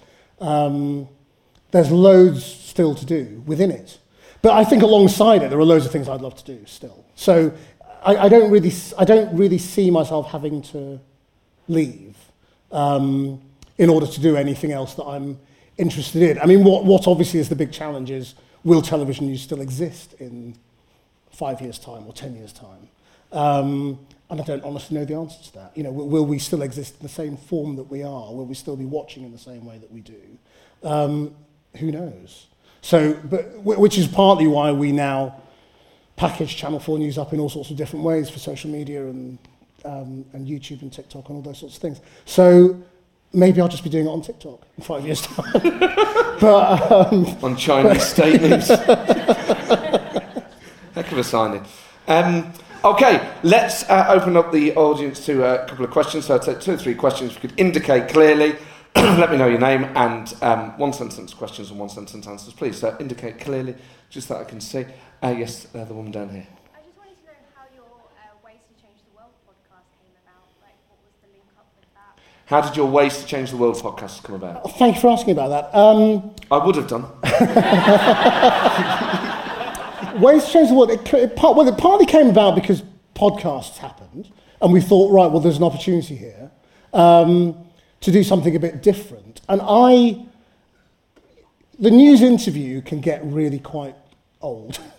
um, 0.41 1.09
there's 1.71 1.91
loads 1.91 2.45
still 2.45 2.95
to 2.95 3.07
do 3.07 3.43
within 3.47 3.71
it. 3.71 3.99
But 4.43 4.53
I 4.53 4.65
think 4.65 4.83
alongside 4.83 5.43
it, 5.43 5.49
there 5.49 5.59
are 5.59 5.65
loads 5.65 5.87
of 5.87 5.93
things 5.93 6.09
I'd 6.09 6.21
love 6.21 6.37
to 6.37 6.45
do 6.45 6.67
still. 6.67 7.05
So 7.15 7.53
I, 8.05 8.17
I, 8.17 8.29
don't, 8.29 8.51
really, 8.51 8.73
I 8.99 9.05
don't 9.05 9.35
really 9.37 9.59
see 9.59 9.91
myself 9.91 10.31
having 10.31 10.63
to 10.63 11.01
leave 11.69 12.17
um, 12.71 13.41
in 13.79 13.89
order 13.89 14.07
to 14.07 14.21
do 14.21 14.37
anything 14.37 14.73
else 14.73 14.95
that 14.95 15.05
I'm 15.05 15.39
interested 15.79 16.23
in. 16.23 16.39
I 16.39 16.47
mean, 16.47 16.65
what, 16.65 16.85
what 16.85 17.09
obviously 17.09 17.41
is 17.41 17.49
the 17.49 17.57
big 17.57 17.73
challenge 17.73 18.11
is 18.11 18.35
will 18.63 18.83
television 18.83 19.27
news 19.27 19.43
still 19.43 19.61
exist 19.61 20.15
in 20.15 20.57
five 21.31 21.61
years' 21.61 21.79
time 21.79 22.07
or 22.07 22.13
ten 22.13 22.37
years' 22.37 22.53
time? 22.53 22.89
Um, 23.33 23.99
and 24.31 24.41
I 24.41 24.45
don't 24.45 24.63
honestly 24.65 24.97
know 24.97 25.05
the 25.05 25.15
answer 25.15 25.43
to 25.45 25.55
that. 25.55 25.77
You 25.77 25.83
know, 25.83 25.91
will, 25.91 26.09
will 26.09 26.27
we 26.27 26.39
still 26.39 26.63
exist 26.63 26.97
in 27.01 27.03
the 27.03 27.13
same 27.13 27.37
form 27.37 27.77
that 27.77 27.85
we 27.85 28.03
are? 28.03 28.33
Will 28.33 28.47
we 28.47 28.55
still 28.55 28.77
be 28.77 28.85
watching 28.85 29.25
in 29.25 29.33
the 29.33 29.39
same 29.39 29.65
way 29.65 29.79
that 29.79 29.91
we 29.91 30.01
do? 30.01 30.21
Um, 30.83 31.35
who 31.77 31.91
knows? 31.91 32.47
So, 32.81 33.15
but 33.15 33.59
which 33.61 33.97
is 33.97 34.07
partly 34.07 34.47
why 34.47 34.71
we 34.73 34.93
now 34.93 35.41
package 36.17 36.57
Channel 36.57 36.81
4 36.81 36.99
News 36.99 37.19
up 37.19 37.33
in 37.33 37.41
all 37.41 37.49
sorts 37.49 37.71
of 37.71 37.77
different 37.77 38.05
ways 38.05 38.31
for 38.31 38.39
social 38.39 38.71
media 38.71 39.03
and, 39.03 39.39
um, 39.85 40.25
and 40.33 40.47
YouTube 40.47 40.83
and 40.83 40.93
TikTok 40.93 41.29
and 41.29 41.37
all 41.37 41.43
those 41.43 41.59
sorts 41.59 41.77
of 41.77 41.83
things. 41.83 42.01
So 42.25 42.83
maybe 43.33 43.61
I'll 43.61 43.69
just 43.69 43.85
be 43.85 43.91
doing 43.91 44.07
it 44.07 44.11
on 44.11 44.23
TikTok 44.23 44.67
in 44.77 44.85
five 44.85 45.05
years' 45.05 45.23
time. 45.23 45.53
but 46.41 46.93
um, 46.93 47.27
on 47.43 47.57
Chinese 47.57 48.05
state 48.05 48.41
news. 48.41 48.69
Heck 50.95 51.11
of 51.11 51.19
a 51.19 51.25
signing. 51.25 51.65
Um, 52.07 52.53
okay, 52.85 53.33
let's 53.43 53.89
uh, 53.91 54.07
open 54.09 54.37
up 54.37 54.53
the 54.53 54.75
audience 54.77 55.27
to 55.27 55.45
a 55.45 55.67
couple 55.67 55.85
of 55.85 55.91
questions. 55.91 56.27
So 56.27 56.35
I'll 56.35 56.41
take 56.41 56.61
two 56.61 56.75
or 56.75 56.77
three 56.77 56.95
questions. 56.95 57.33
If 57.33 57.43
you 57.43 57.49
could 57.49 57.59
indicate 57.59 58.09
clearly, 58.09 58.55
let 58.97 59.31
me 59.31 59.37
know 59.37 59.49
your 59.49 59.59
name 59.59 59.85
and 59.97 60.33
um, 60.41 60.79
one 60.79 60.93
sentence 60.93 61.35
questions 61.35 61.71
and 61.71 61.81
one 61.81 61.89
sentence 61.89 62.29
answers, 62.29 62.55
please. 62.55 62.79
So 62.79 62.97
indicate 63.01 63.41
clearly, 63.41 63.75
just 64.09 64.29
that 64.29 64.37
I 64.37 64.45
can 64.45 64.61
see. 64.61 64.87
Uh, 65.25 65.31
yes, 65.31 65.67
uh, 65.75 65.83
the 65.87 65.95
woman 65.95 66.13
down 66.13 66.29
here. 66.29 66.47
I 66.75 66.83
just 66.85 66.99
wanted 66.99 67.17
to 67.17 67.25
know 67.25 67.33
how 67.55 67.65
your 67.75 67.87
uh, 67.87 68.37
Ways 68.45 68.59
to 68.69 68.75
Change 68.83 68.99
the 69.09 69.17
World 69.17 69.33
podcast 69.49 69.89
came 69.97 70.13
about. 70.23 70.45
Like, 70.61 70.77
what 70.87 70.99
was 71.01 71.15
the 71.23 71.29
link 71.33 71.45
up 71.57 71.65
with 71.81 71.89
that? 71.95 72.21
How 72.45 72.61
did 72.61 72.77
your 72.77 72.85
Ways 72.91 73.23
to 73.23 73.27
Change 73.27 73.51
the 73.51 73.57
World 73.57 73.77
podcast 73.77 74.23
come 74.23 74.35
about? 74.35 74.71
thank 74.73 74.97
you 74.97 75.01
for 75.01 75.09
asking 75.09 75.31
about 75.31 75.49
that. 75.49 75.75
Um, 75.75 76.35
I 76.51 76.59
would 76.63 76.77
have 76.77 76.89
done. 76.89 77.05
Ways 80.21 80.45
to 80.45 80.53
change 80.53 80.69
the 80.69 80.75
world. 80.75 80.91
It, 80.91 81.15
it, 81.15 81.37
part, 81.37 81.57
well, 81.57 81.67
it 81.69 81.79
partly 81.79 82.05
came 82.05 82.29
about 82.29 82.55
because 82.55 82.83
podcasts 83.15 83.79
happened, 83.79 84.31
and 84.61 84.75
we 84.75 84.83
thought, 84.83 85.11
right, 85.11 85.31
well, 85.31 85.41
there's 85.41 85.57
an 85.57 85.65
opportunity 85.65 86.17
here 86.17 86.51
um, 86.93 87.57
to 88.03 88.13
do 88.13 88.23
something 88.23 88.55
a 88.55 88.61
bit 88.61 88.83
different. 88.83 89.41
And 89.49 89.63
I, 89.65 90.27
the 91.79 91.91
news 91.91 92.21
interview 92.21 92.83
can 92.83 93.01
get 93.01 93.25
really 93.25 93.59
quite 93.59 93.95
old 94.43 94.79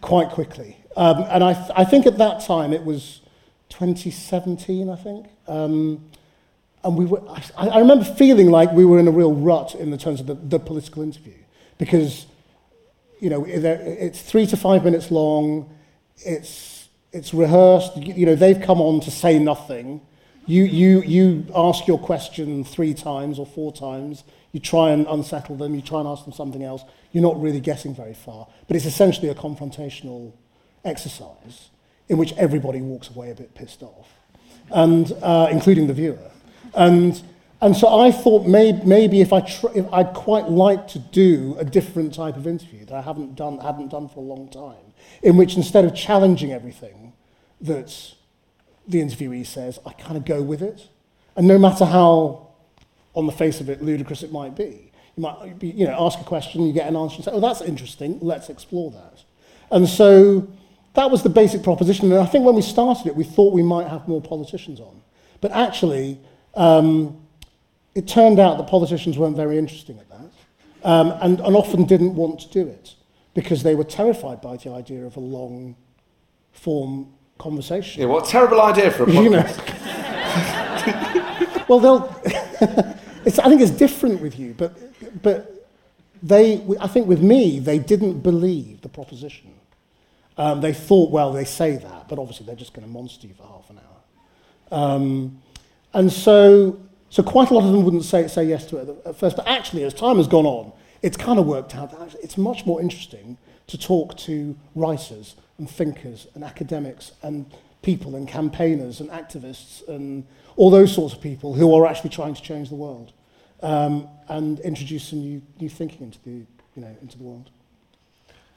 quite 0.00 0.30
quickly. 0.30 0.76
Um, 0.96 1.24
and 1.30 1.44
I, 1.44 1.54
th 1.54 1.70
I 1.76 1.84
think 1.84 2.06
at 2.06 2.18
that 2.18 2.40
time 2.44 2.72
it 2.72 2.84
was 2.84 3.20
2017, 3.68 4.88
I 4.88 4.96
think. 4.96 5.26
Um, 5.46 6.04
and 6.84 6.96
we 6.96 7.04
were, 7.04 7.22
I, 7.56 7.68
I 7.68 7.78
remember 7.78 8.04
feeling 8.04 8.50
like 8.50 8.72
we 8.72 8.84
were 8.84 8.98
in 8.98 9.08
a 9.08 9.10
real 9.10 9.34
rut 9.34 9.74
in 9.74 9.90
the 9.90 9.96
terms 9.96 10.20
of 10.20 10.26
the, 10.26 10.34
the 10.34 10.58
political 10.58 11.02
interview 11.02 11.34
because, 11.76 12.26
you 13.20 13.30
know, 13.30 13.44
it's 13.44 14.20
three 14.22 14.46
to 14.46 14.56
five 14.56 14.84
minutes 14.84 15.10
long, 15.10 15.68
it's, 16.18 16.88
it's 17.12 17.34
rehearsed, 17.34 17.96
you 17.96 18.26
know, 18.26 18.34
they've 18.34 18.60
come 18.60 18.80
on 18.80 19.00
to 19.00 19.10
say 19.10 19.38
nothing. 19.38 20.00
You, 20.46 20.64
you, 20.64 21.02
you 21.02 21.46
ask 21.54 21.86
your 21.86 21.98
question 21.98 22.64
three 22.64 22.94
times 22.94 23.38
or 23.38 23.46
four 23.46 23.72
times, 23.72 24.24
You 24.52 24.60
try 24.60 24.90
and 24.90 25.06
unsettle 25.06 25.56
them. 25.56 25.74
You 25.74 25.82
try 25.82 26.00
and 26.00 26.08
ask 26.08 26.24
them 26.24 26.32
something 26.32 26.62
else. 26.62 26.82
You're 27.12 27.22
not 27.22 27.40
really 27.40 27.60
getting 27.60 27.94
very 27.94 28.14
far. 28.14 28.46
But 28.66 28.76
it's 28.76 28.86
essentially 28.86 29.28
a 29.28 29.34
confrontational 29.34 30.32
exercise 30.84 31.70
in 32.08 32.16
which 32.16 32.32
everybody 32.34 32.80
walks 32.80 33.10
away 33.10 33.30
a 33.30 33.34
bit 33.34 33.54
pissed 33.54 33.82
off, 33.82 34.08
and 34.70 35.12
uh, 35.22 35.48
including 35.50 35.86
the 35.86 35.94
viewer. 35.94 36.30
And 36.74 37.22
and 37.60 37.76
so 37.76 38.00
I 38.00 38.12
thought 38.12 38.46
maybe, 38.46 38.78
maybe 38.84 39.20
if 39.20 39.32
I 39.32 39.40
tr- 39.40 39.74
if 39.74 39.92
I'd 39.92 40.14
quite 40.14 40.48
like 40.48 40.88
to 40.88 40.98
do 40.98 41.56
a 41.58 41.64
different 41.64 42.14
type 42.14 42.36
of 42.36 42.46
interview 42.46 42.84
that 42.86 42.94
I 42.94 43.02
haven't 43.02 43.34
done 43.34 43.58
hadn't 43.58 43.88
done 43.88 44.08
for 44.08 44.20
a 44.20 44.22
long 44.22 44.48
time, 44.48 44.94
in 45.22 45.36
which 45.36 45.56
instead 45.56 45.84
of 45.84 45.94
challenging 45.94 46.52
everything 46.52 47.12
that 47.60 48.14
the 48.86 49.02
interviewee 49.02 49.44
says, 49.44 49.78
I 49.84 49.92
kind 49.92 50.16
of 50.16 50.24
go 50.24 50.40
with 50.40 50.62
it, 50.62 50.88
and 51.36 51.46
no 51.46 51.58
matter 51.58 51.84
how 51.84 52.47
on 53.14 53.26
the 53.26 53.32
face 53.32 53.60
of 53.60 53.68
it 53.68 53.82
ludicrous 53.82 54.22
it 54.22 54.32
might 54.32 54.56
be, 54.56 54.90
you 55.16 55.22
might 55.22 55.58
be, 55.58 55.68
you 55.68 55.86
know 55.86 55.96
ask 55.98 56.18
a 56.20 56.24
question, 56.24 56.66
you 56.66 56.72
get 56.72 56.86
an 56.86 56.96
answer, 56.96 57.16
and 57.16 57.24
say, 57.24 57.30
oh 57.32 57.40
that's 57.40 57.60
interesting, 57.60 58.18
let's 58.20 58.48
explore 58.48 58.90
that, 58.90 59.22
and 59.70 59.88
so 59.88 60.48
that 60.94 61.10
was 61.10 61.22
the 61.22 61.28
basic 61.28 61.62
proposition. 61.62 62.10
And 62.10 62.20
I 62.20 62.26
think 62.26 62.44
when 62.44 62.54
we 62.54 62.62
started 62.62 63.06
it, 63.06 63.14
we 63.14 63.24
thought 63.24 63.52
we 63.52 63.62
might 63.62 63.86
have 63.88 64.08
more 64.08 64.20
politicians 64.22 64.80
on, 64.80 65.02
but 65.40 65.50
actually. 65.52 66.18
Um, 66.54 67.22
it 67.94 68.06
turned 68.06 68.38
out 68.38 68.58
that 68.58 68.68
politicians 68.68 69.18
weren't 69.18 69.36
very 69.36 69.58
interesting 69.58 69.98
at 69.98 70.08
that 70.08 70.30
um, 70.88 71.12
and, 71.20 71.40
and 71.40 71.56
often 71.56 71.84
didn't 71.84 72.14
want 72.14 72.38
to 72.40 72.48
do 72.48 72.66
it 72.68 72.94
because 73.34 73.62
they 73.62 73.74
were 73.74 73.84
terrified 73.84 74.40
by 74.40 74.56
the 74.56 74.70
idea 74.70 75.04
of 75.04 75.16
a 75.16 75.20
long 75.20 75.74
form 76.52 77.12
conversation. 77.38 78.02
Yeah, 78.02 78.08
what 78.08 78.26
a 78.26 78.30
terrible 78.30 78.60
idea 78.60 78.90
for 78.90 79.04
a 79.04 79.12
You 79.12 79.30
podcast. 79.30 79.56
know. 80.86 81.64
well, 81.68 81.80
they'll. 81.80 82.47
it's, 83.24 83.38
I 83.38 83.48
think 83.48 83.60
it's 83.60 83.70
different 83.70 84.20
with 84.20 84.38
you, 84.38 84.54
but, 84.56 85.22
but 85.22 85.66
they, 86.22 86.64
I 86.80 86.88
think 86.88 87.06
with 87.06 87.20
me, 87.20 87.58
they 87.58 87.78
didn't 87.78 88.20
believe 88.20 88.80
the 88.80 88.88
proposition. 88.88 89.54
Um, 90.36 90.60
they 90.60 90.72
thought, 90.72 91.10
well, 91.10 91.32
they 91.32 91.44
say 91.44 91.76
that, 91.76 92.08
but 92.08 92.18
obviously 92.18 92.46
they're 92.46 92.56
just 92.56 92.72
going 92.72 92.86
to 92.86 92.92
monster 92.92 93.26
you 93.26 93.34
for 93.34 93.42
half 93.42 93.68
an 93.70 93.78
hour. 93.78 94.80
Um, 94.80 95.42
and 95.92 96.12
so, 96.12 96.80
so 97.10 97.22
quite 97.22 97.50
a 97.50 97.54
lot 97.54 97.64
of 97.64 97.72
them 97.72 97.84
wouldn't 97.84 98.04
say, 98.04 98.28
say 98.28 98.44
yes 98.44 98.66
to 98.66 98.76
it 98.78 99.02
at 99.04 99.16
first. 99.16 99.36
But 99.36 99.48
actually, 99.48 99.84
as 99.84 99.94
time 99.94 100.16
has 100.16 100.28
gone 100.28 100.46
on, 100.46 100.72
it's 101.02 101.16
kind 101.16 101.38
of 101.38 101.46
worked 101.46 101.74
out 101.74 101.90
that 101.98 102.14
it's 102.22 102.36
much 102.36 102.66
more 102.66 102.80
interesting 102.80 103.38
to 103.68 103.78
talk 103.78 104.16
to 104.16 104.56
writers 104.74 105.34
and 105.58 105.68
thinkers 105.68 106.26
and 106.34 106.44
academics 106.44 107.12
and 107.22 107.46
people 107.82 108.16
and 108.16 108.28
campaigners 108.28 109.00
and 109.00 109.10
activists 109.10 109.86
and 109.88 110.26
all 110.58 110.70
those 110.70 110.92
sorts 110.92 111.14
of 111.14 111.20
people 111.20 111.54
who 111.54 111.72
are 111.72 111.86
actually 111.86 112.10
trying 112.10 112.34
to 112.34 112.42
change 112.42 112.68
the 112.68 112.74
world 112.74 113.12
um, 113.62 114.08
and 114.28 114.58
introduce 114.60 115.04
some 115.04 115.20
new, 115.20 115.40
new 115.60 115.68
thinking 115.68 116.02
into 116.02 116.18
the, 116.24 116.30
you 116.30 116.82
know, 116.82 116.94
into 117.00 117.16
the 117.16 117.22
world. 117.22 117.48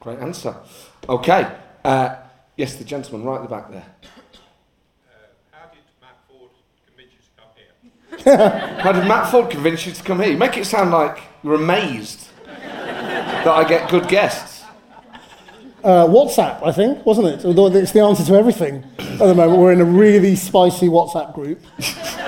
Great 0.00 0.18
answer. 0.18 0.54
Okay. 1.08 1.48
Uh, 1.84 2.16
yes, 2.56 2.74
the 2.74 2.84
gentleman 2.84 3.24
right 3.24 3.36
at 3.36 3.42
the 3.42 3.48
back 3.48 3.70
there. 3.70 3.86
How 5.52 5.70
did 5.70 5.80
Matt 6.00 6.18
Forde 6.28 6.50
convince 6.86 7.12
you 7.12 7.20
to 7.22 7.40
come 7.40 8.36
here? 8.36 8.78
How 8.82 8.92
did 8.92 9.06
Matt 9.06 9.30
Forde 9.30 9.50
convince 9.50 9.86
you 9.86 9.92
to 9.92 10.02
come 10.02 10.20
here? 10.20 10.32
You 10.32 10.38
make 10.38 10.58
it 10.58 10.66
sound 10.66 10.90
like 10.90 11.20
you're 11.44 11.54
amazed 11.54 12.28
that 12.46 13.46
I 13.46 13.66
get 13.68 13.88
good 13.88 14.08
guests. 14.08 14.51
Uh, 15.82 16.06
WhatsApp, 16.06 16.64
I 16.64 16.70
think, 16.70 17.04
wasn't 17.04 17.26
it? 17.26 17.44
Although 17.44 17.76
it's 17.76 17.90
the 17.90 18.00
answer 18.00 18.24
to 18.24 18.34
everything 18.34 18.84
at 18.98 19.18
the 19.18 19.34
moment. 19.34 19.58
We're 19.58 19.72
in 19.72 19.80
a 19.80 19.84
really 19.84 20.36
spicy 20.36 20.86
WhatsApp 20.86 21.34
group. 21.34 21.60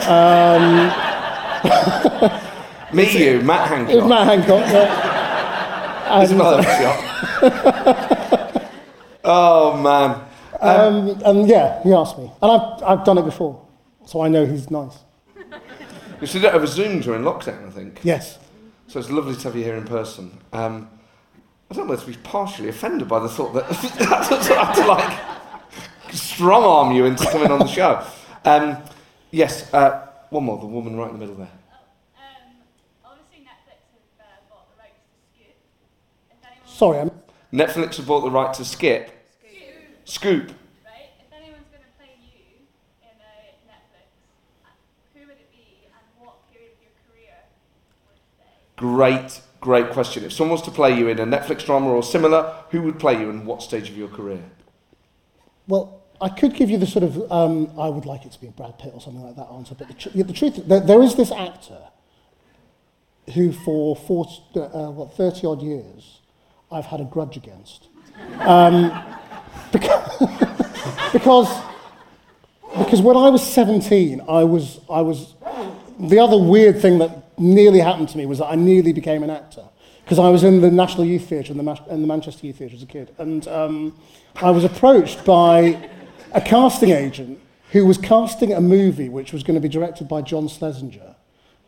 Me, 2.93 3.11
you, 3.11 3.41
Matt 3.43 3.69
Hancock. 3.69 3.95
It's. 3.95 4.07
Matt 4.07 4.27
Hancock. 4.27 4.67
Yeah. 4.71 6.21
And, 6.21 6.33
another 6.33 6.63
shot. 6.63 8.71
oh 9.25 9.81
man. 9.81 10.21
Um, 10.61 11.21
and 11.25 11.49
yeah, 11.49 11.83
he 11.83 11.93
asked 11.93 12.19
me. 12.19 12.31
And 12.43 12.53
I've, 12.53 12.83
I've 12.83 13.05
done 13.05 13.19
it 13.19 13.25
before, 13.25 13.67
so 14.05 14.21
I 14.21 14.29
know 14.29 14.47
he's 14.47 14.71
nice. 14.71 14.99
You 16.21 16.27
should 16.27 16.43
have 16.43 16.63
a 16.63 16.67
Zoom 16.67 17.01
during 17.01 17.23
lockdown, 17.23 17.67
I 17.67 17.71
think. 17.71 18.01
Yes. 18.03 18.39
So 18.87 19.01
it's 19.01 19.11
lovely 19.11 19.35
to 19.35 19.43
have 19.43 19.57
you 19.57 19.65
here 19.65 19.77
in 19.77 19.85
person. 19.85 20.39
Um, 20.53 20.89
I 21.75 21.77
don't 21.79 21.87
know 21.87 21.91
whether 21.95 22.05
to 22.05 22.09
be 22.13 22.17
partially 22.23 22.69
offended 22.69 23.09
by 23.09 23.19
the 23.19 23.29
thought 23.29 23.53
that 23.55 23.65
I 23.69 24.29
don't 24.29 24.65
have 24.65 24.77
to 24.77 24.87
like 24.87 26.15
strong 26.15 26.63
arm 26.63 26.95
you 26.95 27.05
into 27.05 27.29
coming 27.33 27.51
on 27.51 27.59
the 27.59 27.67
show. 27.67 28.07
Um, 28.45 28.77
yes, 29.33 29.75
uh, 29.75 30.07
one 30.31 30.45
more, 30.45 30.57
the 30.59 30.67
woman 30.67 30.95
right 30.95 31.09
in 31.09 31.15
the 31.15 31.19
middle 31.19 31.35
there. 31.35 31.49
Um, 31.49 32.55
have 33.03 33.57
uh, 34.21 34.25
bought 34.49 34.69
the 34.71 34.79
rights 34.79 35.01
to 35.03 35.19
Scoop. 35.35 35.57
If 36.31 36.47
anyone, 36.47 36.65
Sorry, 36.65 37.01
I'm, 37.01 37.11
Netflix 37.53 37.97
have 37.97 38.07
bought 38.07 38.21
the 38.21 38.31
right 38.31 38.55
to 38.55 38.65
skip. 38.65 39.11
Scoop. 40.05 40.53
right? 40.85 41.11
If 41.19 41.33
anyone's 41.37 41.67
going 41.73 41.83
to 41.83 41.99
play 41.99 42.15
you 42.23 42.69
in 43.03 43.19
a 43.19 43.51
Netflix, 43.67 44.15
who 45.13 45.27
would 45.27 45.39
it 45.39 45.51
be 45.51 45.87
and 45.87 46.25
what 46.25 46.53
period 46.53 46.71
of 46.71 46.79
your 46.81 46.93
career 47.11 47.35
would 48.07 48.21
they? 48.39 48.77
Great, 48.77 49.41
great 49.65 49.91
question. 49.91 50.25
If 50.25 50.33
someone 50.33 50.53
was 50.53 50.63
to 50.63 50.71
play 50.71 50.97
you 50.97 51.09
in 51.09 51.19
a 51.19 51.27
Netflix 51.27 51.65
drama 51.65 51.89
or 51.89 52.03
similar, 52.03 52.55
who 52.71 52.83
would 52.83 52.99
play 53.01 53.19
you 53.19 53.31
and 53.31 53.47
what 53.47 53.63
stage 53.63 53.89
of 53.89 53.97
your 53.97 54.09
career? 54.09 54.45
well, 55.67 56.03
I 56.21 56.29
could 56.29 56.55
give 56.55 56.71
you 56.71 56.79
the 56.79 56.87
sort 56.87 57.05
of, 57.05 57.31
um, 57.33 57.71
I 57.79 57.89
would 57.89 58.07
like 58.07 58.25
it 58.25 58.33
to 58.33 58.41
be 58.41 58.49
Brad 58.49 58.79
Pitt 58.79 58.93
or 58.95 59.01
something 59.01 59.23
like 59.23 59.37
that 59.37 59.49
answer, 59.53 59.75
but 59.75 59.89
the, 59.89 59.95
tr- 59.95 60.11
the 60.11 60.33
truth, 60.33 60.57
there, 60.67 60.81
there 60.81 61.03
is 61.03 61.15
this 61.17 61.33
actor 61.33 61.81
who 63.35 63.53
for 63.53 63.97
40, 63.97 64.31
uh, 64.57 64.91
what, 64.91 65.17
30 65.17 65.47
odd 65.47 65.63
years 65.63 66.21
I've 66.71 66.85
had 66.85 67.01
a 67.01 67.05
grudge 67.05 67.37
against. 67.37 67.89
Um, 68.41 68.93
because, 69.73 70.19
because, 71.13 71.63
because 72.79 73.01
when 73.01 73.17
I 73.17 73.31
was 73.31 73.43
17, 73.43 74.21
I 74.29 74.45
was, 74.45 74.81
I 74.91 75.01
was, 75.01 75.35
the 75.99 76.19
other 76.19 76.39
weird 76.39 76.81
thing 76.81 76.99
that 76.99 77.24
nearly 77.39 77.81
happened 77.81 78.09
to 78.11 78.19
me 78.19 78.27
was 78.27 78.39
that 78.39 78.47
I 78.47 78.55
nearly 78.55 78.93
became 78.93 79.23
an 79.23 79.31
actor. 79.31 79.65
Because 80.05 80.19
I 80.19 80.29
was 80.29 80.45
in 80.45 80.61
the 80.61 80.71
National 80.71 81.07
Youth 81.07 81.29
Theatre 81.29 81.53
and 81.53 81.61
the, 81.61 81.83
the 81.89 81.97
Manchester 82.07 82.47
Youth 82.47 82.59
Theatre 82.59 82.77
as 82.77 82.83
a 82.83 82.87
kid. 82.87 83.15
And 83.17 83.49
um, 83.49 83.99
I 84.37 84.51
was 84.51 84.63
approached 84.63 85.25
by 85.25 85.89
a 86.33 86.43
casting 86.43 86.91
agent 86.91 87.41
who 87.71 87.87
was 87.87 87.97
casting 87.97 88.53
a 88.53 88.61
movie 88.61 89.09
which 89.09 89.33
was 89.33 89.43
going 89.43 89.55
to 89.55 89.61
be 89.61 89.69
directed 89.69 90.07
by 90.07 90.21
John 90.21 90.47
Schlesinger, 90.47 91.17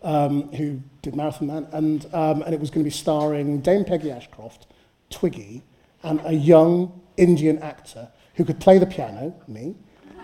um, 0.03 0.53
who 0.53 0.83
did 1.01 1.17
Marathon 1.17 1.49
Man, 1.49 1.67
and, 1.73 2.05
um, 2.13 2.43
and 2.43 2.53
it 2.53 2.61
was 2.61 2.71
going 2.71 2.85
to 2.85 2.89
be 2.89 2.95
starring 2.95 3.61
Dame 3.61 3.85
Peggy 3.85 4.11
Ashcroft, 4.11 4.67
Twiggy, 5.09 5.63
and 6.03 6.21
a 6.25 6.33
young 6.33 7.01
Indian 7.17 7.59
actor 7.61 8.09
who 8.35 8.45
could 8.45 8.61
play 8.61 8.79
the 8.79 8.87
piano, 8.87 9.35
me, 9.49 9.75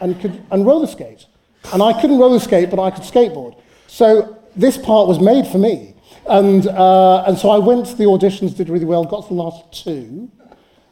and 0.00 0.20
could 0.20 0.44
and 0.50 0.66
roller 0.66 0.86
skate. 0.86 1.26
And 1.72 1.82
I 1.82 1.98
couldn't 1.98 2.18
roller 2.18 2.40
skate, 2.40 2.68
but 2.68 2.78
I 2.78 2.90
could 2.90 3.04
skateboard. 3.04 3.58
So 3.86 4.41
this 4.56 4.76
part 4.76 5.08
was 5.08 5.20
made 5.20 5.46
for 5.46 5.58
me. 5.58 5.94
And, 6.26 6.66
uh, 6.68 7.24
and 7.24 7.36
so 7.36 7.50
I 7.50 7.58
went 7.58 7.86
to 7.86 7.94
the 7.96 8.04
auditions, 8.04 8.56
did 8.56 8.68
really 8.68 8.84
well, 8.84 9.04
got 9.04 9.22
to 9.22 9.28
the 9.28 9.34
last 9.34 9.84
two, 9.84 10.30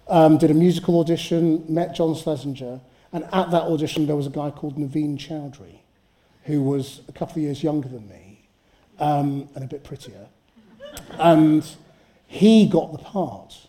um, 0.09 0.39
did 0.39 0.51
a 0.51 0.55
musical 0.55 0.99
audition, 0.99 1.65
met 1.69 1.95
John 1.95 2.15
Schlesinger, 2.17 2.81
and 3.13 3.25
at 3.25 3.51
that 3.51 3.63
audition 3.63 4.07
there 4.07 4.17
was 4.17 4.27
a 4.27 4.31
guy 4.31 4.51
called 4.51 4.77
Navin 4.77 5.17
Chowdhry, 5.17 5.81
who 6.45 6.63
was 6.63 7.03
a 7.09 7.13
couple 7.13 7.37
of 7.37 7.43
years 7.43 7.63
younger 7.63 7.89
than 7.89 8.09
me 8.09 8.49
um, 8.99 9.49
and 9.55 9.65
a 9.65 9.67
bit 9.67 9.85
prettier. 9.85 10.27
And 11.13 11.65
he 12.27 12.67
got 12.67 12.93
the 12.93 12.99
part. 12.99 13.67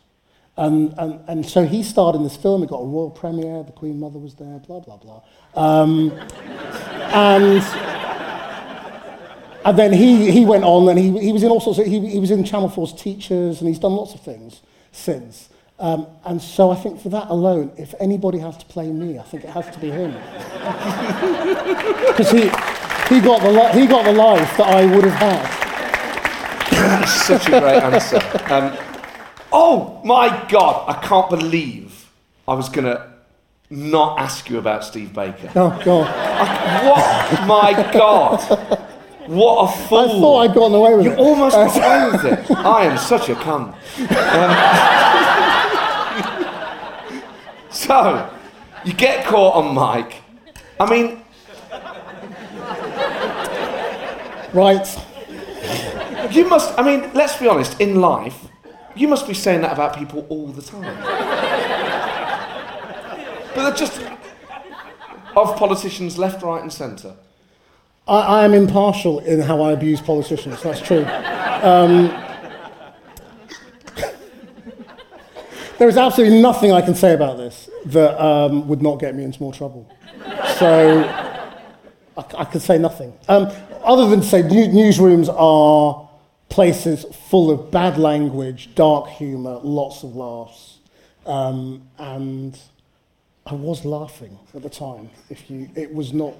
And, 0.57 0.93
and, 0.97 1.19
and 1.27 1.45
so 1.45 1.65
he 1.65 1.81
starred 1.83 2.15
in 2.15 2.23
this 2.23 2.37
film, 2.37 2.63
it 2.63 2.69
got 2.69 2.79
a 2.79 2.85
royal 2.85 3.09
premiere, 3.09 3.63
the 3.63 3.71
Queen 3.71 3.99
Mother 3.99 4.19
was 4.19 4.35
there, 4.35 4.59
blah, 4.59 4.79
blah, 4.79 4.97
blah. 4.97 5.21
Um, 5.55 6.11
and, 7.13 7.61
and 9.63 9.77
then 9.77 9.93
he, 9.93 10.31
he 10.31 10.45
went 10.45 10.63
on 10.63 10.89
and 10.89 10.97
he, 10.97 11.17
he 11.19 11.31
was 11.31 11.43
in 11.43 11.49
all 11.49 11.59
sorts 11.59 11.79
of, 11.79 11.85
he, 11.85 11.99
he 12.07 12.19
was 12.19 12.31
in 12.31 12.43
Channel 12.43 12.69
4's 12.69 12.99
Teachers 13.01 13.59
and 13.59 13.67
he's 13.67 13.79
done 13.79 13.93
lots 13.93 14.13
of 14.13 14.21
things 14.21 14.61
since. 14.91 15.49
Um, 15.79 16.07
and 16.25 16.41
so 16.41 16.69
I 16.69 16.75
think 16.75 17.01
for 17.01 17.09
that 17.09 17.29
alone, 17.29 17.71
if 17.77 17.95
anybody 17.99 18.37
has 18.39 18.57
to 18.57 18.65
play 18.65 18.91
me, 18.91 19.17
I 19.17 19.23
think 19.23 19.43
it 19.43 19.49
has 19.49 19.69
to 19.71 19.79
be 19.79 19.89
him. 19.89 20.13
Because 22.11 22.29
he, 22.29 22.41
he, 23.15 23.21
got 23.21 23.41
the 23.41 23.51
li- 23.51 23.79
he 23.79 23.87
got 23.87 24.03
the 24.03 24.11
life 24.11 24.57
that 24.57 24.67
I 24.67 24.85
would 24.85 25.05
have 25.05 25.13
had. 25.13 25.61
That's 26.71 27.11
such 27.11 27.47
a 27.47 27.51
great 27.51 27.81
answer. 27.81 28.19
Um, 28.53 28.77
oh 29.51 30.01
my 30.03 30.45
God, 30.49 30.89
I 30.89 31.01
can't 31.07 31.29
believe 31.29 32.09
I 32.47 32.53
was 32.53 32.67
going 32.67 32.85
to 32.85 33.11
not 33.69 34.19
ask 34.19 34.49
you 34.49 34.57
about 34.57 34.83
Steve 34.83 35.13
Baker. 35.13 35.49
Oh, 35.55 35.81
God. 35.83 36.05
What? 36.85 37.47
My 37.47 37.91
God. 37.93 38.87
What 39.31 39.63
a 39.63 39.77
fool. 39.87 39.97
I 39.99 40.07
thought 40.07 40.39
I'd 40.41 40.53
gotten 40.53 40.75
away 40.75 40.93
with 40.95 41.05
You 41.05 41.11
it. 41.13 41.17
You 41.17 41.23
almost 41.23 41.55
got 41.55 41.77
away 41.77 42.11
with 42.11 42.25
it. 42.49 42.51
I 42.57 42.83
am 42.85 42.97
such 42.97 43.29
a 43.29 43.35
cunt. 43.35 43.73
Um, 44.35 44.51
so, 47.71 48.29
you 48.83 48.91
get 48.93 49.25
caught 49.25 49.55
on 49.55 49.73
mic. 49.73 50.15
I 50.79 50.89
mean, 50.89 51.21
Right. 54.53 54.85
you 56.31 56.45
must, 56.49 56.77
I 56.77 56.83
mean, 56.83 57.09
let's 57.13 57.37
be 57.37 57.47
honest, 57.47 57.79
in 57.79 58.01
life, 58.01 58.47
you 58.95 59.07
must 59.07 59.25
be 59.29 59.33
saying 59.33 59.61
that 59.61 59.71
about 59.71 59.95
people 59.95 60.25
all 60.27 60.47
the 60.47 60.61
time. 60.61 60.97
but 63.55 63.63
they're 63.63 63.73
just 63.75 64.01
of 65.37 65.55
politicians 65.55 66.17
left, 66.17 66.43
right, 66.43 66.61
and 66.61 66.73
centre. 66.73 67.15
I, 68.11 68.41
I 68.41 68.45
am 68.45 68.53
impartial 68.53 69.19
in 69.19 69.39
how 69.39 69.61
I 69.61 69.71
abuse 69.71 70.01
politicians, 70.01 70.61
that's 70.61 70.81
true. 70.81 71.05
Um, 71.05 72.09
there 75.77 75.87
is 75.87 75.95
absolutely 75.95 76.41
nothing 76.41 76.73
I 76.73 76.81
can 76.81 76.93
say 76.93 77.13
about 77.13 77.37
this 77.37 77.69
that 77.85 78.21
um, 78.21 78.67
would 78.67 78.81
not 78.81 78.99
get 78.99 79.15
me 79.15 79.23
into 79.23 79.41
more 79.41 79.53
trouble. 79.53 79.89
So 80.59 81.03
I, 82.17 82.25
I 82.37 82.43
could 82.43 82.61
say 82.61 82.77
nothing. 82.77 83.17
Um, 83.29 83.49
other 83.81 84.09
than 84.09 84.19
to 84.19 84.27
say 84.27 84.41
new, 84.41 84.67
newsrooms 84.67 85.33
are 85.33 86.09
places 86.49 87.05
full 87.29 87.49
of 87.49 87.71
bad 87.71 87.97
language, 87.97 88.75
dark 88.75 89.07
humour, 89.07 89.61
lots 89.63 90.03
of 90.03 90.17
laughs. 90.17 90.79
Um, 91.25 91.87
and 91.97 92.59
I 93.45 93.53
was 93.53 93.85
laughing 93.85 94.37
at 94.53 94.63
the 94.63 94.69
time. 94.69 95.09
If 95.29 95.49
you, 95.49 95.69
it 95.75 95.93
was 95.93 96.11
not 96.11 96.35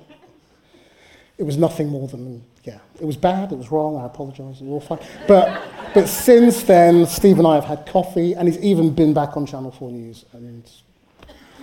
it 1.38 1.44
was 1.44 1.58
nothing 1.58 1.90
more 1.90 2.08
than 2.08 2.44
yeah. 2.64 2.80
It 3.00 3.06
was 3.06 3.18
bad. 3.18 3.52
It 3.52 3.58
was 3.58 3.72
wrong. 3.72 3.98
I 3.98 4.06
apologise. 4.06 4.62
It 4.62 4.66
was 4.66 4.72
all 4.72 4.98
fine. 4.98 5.08
But 5.28 5.62
but 5.94 6.08
since 6.08 6.64
then, 6.64 7.06
Steve 7.06 7.40
and 7.40 7.48
I 7.48 7.56
have 7.56 7.66
had 7.66 7.86
coffee, 7.86 8.34
and 8.34 8.48
he's 8.48 8.60
even 8.60 8.94
been 8.94 9.14
back 9.14 9.36
on 9.36 9.46
Channel 9.46 9.72
Four 9.72 9.92
News. 9.92 10.26
And 10.34 10.64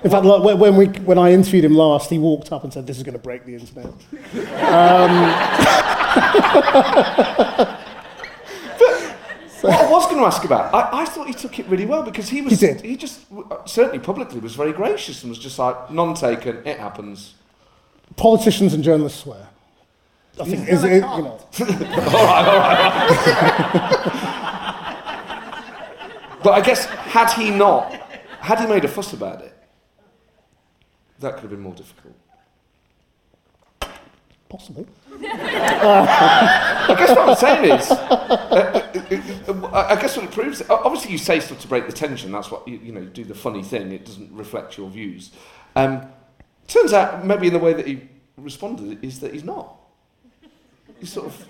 in 0.02 0.10
fact, 0.10 0.24
when 0.24 0.76
we 0.76 0.86
when 0.86 1.18
I 1.18 1.32
interviewed 1.32 1.64
him 1.64 1.74
last, 1.74 2.10
he 2.10 2.18
walked 2.18 2.52
up 2.52 2.64
and 2.64 2.72
said, 2.72 2.86
"This 2.86 2.96
is 2.96 3.02
going 3.02 3.14
to 3.14 3.18
break 3.18 3.44
the 3.44 3.54
internet." 3.54 3.86
Um, 3.86 3.92
what 9.60 9.74
I 9.74 9.90
was 9.90 10.06
going 10.06 10.18
to 10.18 10.24
ask 10.24 10.44
about, 10.44 10.74
I, 10.74 11.02
I 11.02 11.04
thought 11.04 11.26
he 11.26 11.32
took 11.32 11.58
it 11.58 11.66
really 11.66 11.86
well 11.86 12.02
because 12.02 12.28
he 12.28 12.42
was. 12.42 12.58
He 12.58 12.66
did. 12.66 12.80
He 12.80 12.96
just 12.96 13.20
certainly 13.66 13.98
publicly 13.98 14.40
was 14.40 14.54
very 14.54 14.72
gracious 14.72 15.22
and 15.22 15.30
was 15.30 15.38
just 15.38 15.58
like, 15.58 15.90
non-taken. 15.90 16.66
It 16.66 16.78
happens." 16.78 17.34
Politicians 18.16 18.74
and 18.74 18.82
journalists 18.82 19.20
swear. 19.20 19.48
I 20.40 20.44
think 20.44 20.69
is 20.69 20.85
it, 20.85 20.94
you 20.94 21.01
know. 21.01 21.39
But 26.43 26.52
I 26.52 26.60
guess 26.60 26.86
had 26.86 27.32
he 27.32 27.51
not, 27.51 27.93
had 28.40 28.60
he 28.60 28.66
made 28.66 28.85
a 28.85 28.89
fuss 28.89 29.12
about 29.12 29.43
it, 29.43 29.55
that 31.19 31.35
could 31.35 31.43
have 31.43 31.51
been 31.51 31.60
more 31.60 31.74
difficult. 31.74 32.15
Possibly. 34.48 34.86
I 35.20 36.94
guess 36.97 37.10
what 37.10 37.28
I'm 37.28 37.36
saying 37.36 37.78
is, 37.78 37.90
uh, 37.90 38.90
uh, 39.48 39.52
uh, 39.66 39.86
I 39.90 40.01
guess 40.01 40.16
what 40.16 40.24
it 40.24 40.32
proves, 40.32 40.62
obviously 40.70 41.12
you 41.12 41.19
say 41.19 41.39
stuff 41.40 41.60
to 41.60 41.69
break 41.69 41.86
the 41.86 41.93
tension, 41.93 42.32
that's 42.32 42.51
what, 42.51 42.66
you, 42.66 42.78
you 42.78 42.93
know, 42.93 43.01
you 43.01 43.10
do 43.10 43.24
the 43.24 43.35
funny 43.35 43.62
thing, 43.62 43.93
it 43.93 44.06
doesn't 44.06 44.32
reflect 44.32 44.78
your 44.78 44.89
views. 44.89 45.32
Um, 45.77 46.06
turns 46.66 46.94
out, 46.94 47.27
maybe 47.27 47.48
in 47.48 47.52
the 47.52 47.59
way 47.59 47.74
that 47.74 47.86
he 47.86 48.09
responded, 48.39 49.05
is 49.05 49.20
that 49.20 49.35
he's 49.35 49.44
not. 49.44 49.77
He's 51.00 51.12
sort 51.12 51.26
of, 51.26 51.46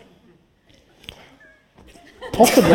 Possibly. 2.33 2.71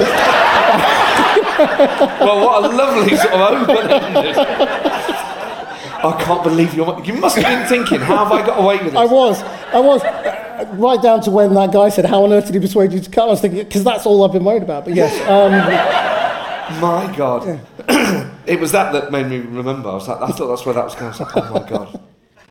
well, 2.20 2.46
what 2.46 2.64
a 2.64 2.68
lovely 2.76 3.16
sort 3.16 3.34
of 3.34 3.70
open-ended. 3.70 4.36
I 6.06 6.22
can't 6.26 6.44
believe 6.44 6.74
you're, 6.74 7.02
you 7.06 7.14
must 7.14 7.38
have 7.38 7.46
been 7.46 7.68
thinking, 7.68 8.00
how 8.02 8.26
have 8.26 8.32
I 8.32 8.46
got 8.46 8.60
away 8.60 8.78
with 8.78 8.94
this? 8.94 8.96
I 8.96 9.06
was. 9.06 9.42
I 9.42 9.80
was. 9.80 10.04
Uh, 10.04 10.40
Right 10.74 11.02
down 11.02 11.20
to 11.22 11.32
when 11.32 11.54
that 11.56 11.74
guy 11.74 11.90
said, 11.90 12.06
"How 12.06 12.24
on 12.24 12.32
earth 12.32 12.46
did 12.46 12.54
he 12.54 12.60
persuade 12.62 12.94
you 12.94 13.00
to 13.00 13.10
come?" 13.10 13.24
I 13.28 13.32
was 13.32 13.42
thinking, 13.42 13.64
because 13.66 13.84
that's 13.84 14.06
all 14.06 14.24
I've 14.24 14.32
been 14.32 14.46
worried 14.46 14.62
about. 14.64 14.86
But 14.86 14.94
yes, 14.94 15.12
um, 15.28 15.52
My 16.80 17.12
God. 17.18 17.60
It 18.46 18.60
was 18.60 18.72
that 18.72 18.94
that 18.94 19.12
made 19.12 19.28
me 19.28 19.40
remember. 19.40 19.90
I 19.90 19.94
was 19.96 20.08
like, 20.08 20.22
I 20.22 20.28
thought 20.28 20.48
that's 20.48 20.66
where 20.66 20.76
that 20.76 20.84
was 20.86 20.94
going. 20.96 21.06
I 21.06 21.10
was 21.10 21.20
like, 21.22 21.36
oh 21.38 21.54
my 21.54 21.70
god. 21.70 22.00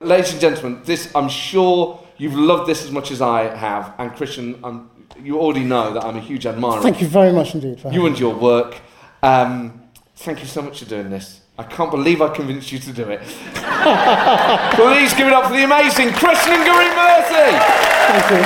Ladies 0.00 0.32
and 0.32 0.40
gentlemen, 0.40 0.80
this 0.84 1.10
I'm 1.14 1.28
sure 1.28 2.01
you've 2.22 2.36
loved 2.36 2.68
this 2.68 2.84
as 2.84 2.92
much 2.92 3.10
as 3.10 3.20
I 3.20 3.54
have, 3.56 3.94
and 3.98 4.12
Krishnan, 4.12 4.60
I'm, 4.62 4.88
you 5.20 5.40
already 5.40 5.64
know 5.64 5.92
that 5.92 6.04
I'm 6.04 6.16
a 6.16 6.20
huge 6.20 6.46
admirer. 6.46 6.80
Thank 6.80 7.00
you 7.00 7.08
very 7.08 7.32
much 7.32 7.54
indeed. 7.54 7.80
For 7.80 7.92
You 7.92 8.06
and 8.06 8.16
your 8.16 8.32
work. 8.32 8.76
Um, 9.24 9.82
thank 10.14 10.38
you 10.38 10.46
so 10.46 10.62
much 10.62 10.78
for 10.78 10.84
doing 10.84 11.10
this. 11.10 11.40
I 11.58 11.64
can't 11.64 11.90
believe 11.90 12.22
I 12.22 12.28
convinced 12.28 12.70
you 12.70 12.78
to 12.78 12.92
do 12.92 13.10
it. 13.10 13.20
Please 14.76 15.12
give 15.14 15.26
it 15.26 15.32
up 15.32 15.46
for 15.48 15.54
the 15.54 15.64
amazing 15.64 16.10
Krishnan 16.10 16.54
and 16.54 16.64
Guru-Murthy. 16.64 17.58
Thank 18.06 18.30
you. 18.30 18.42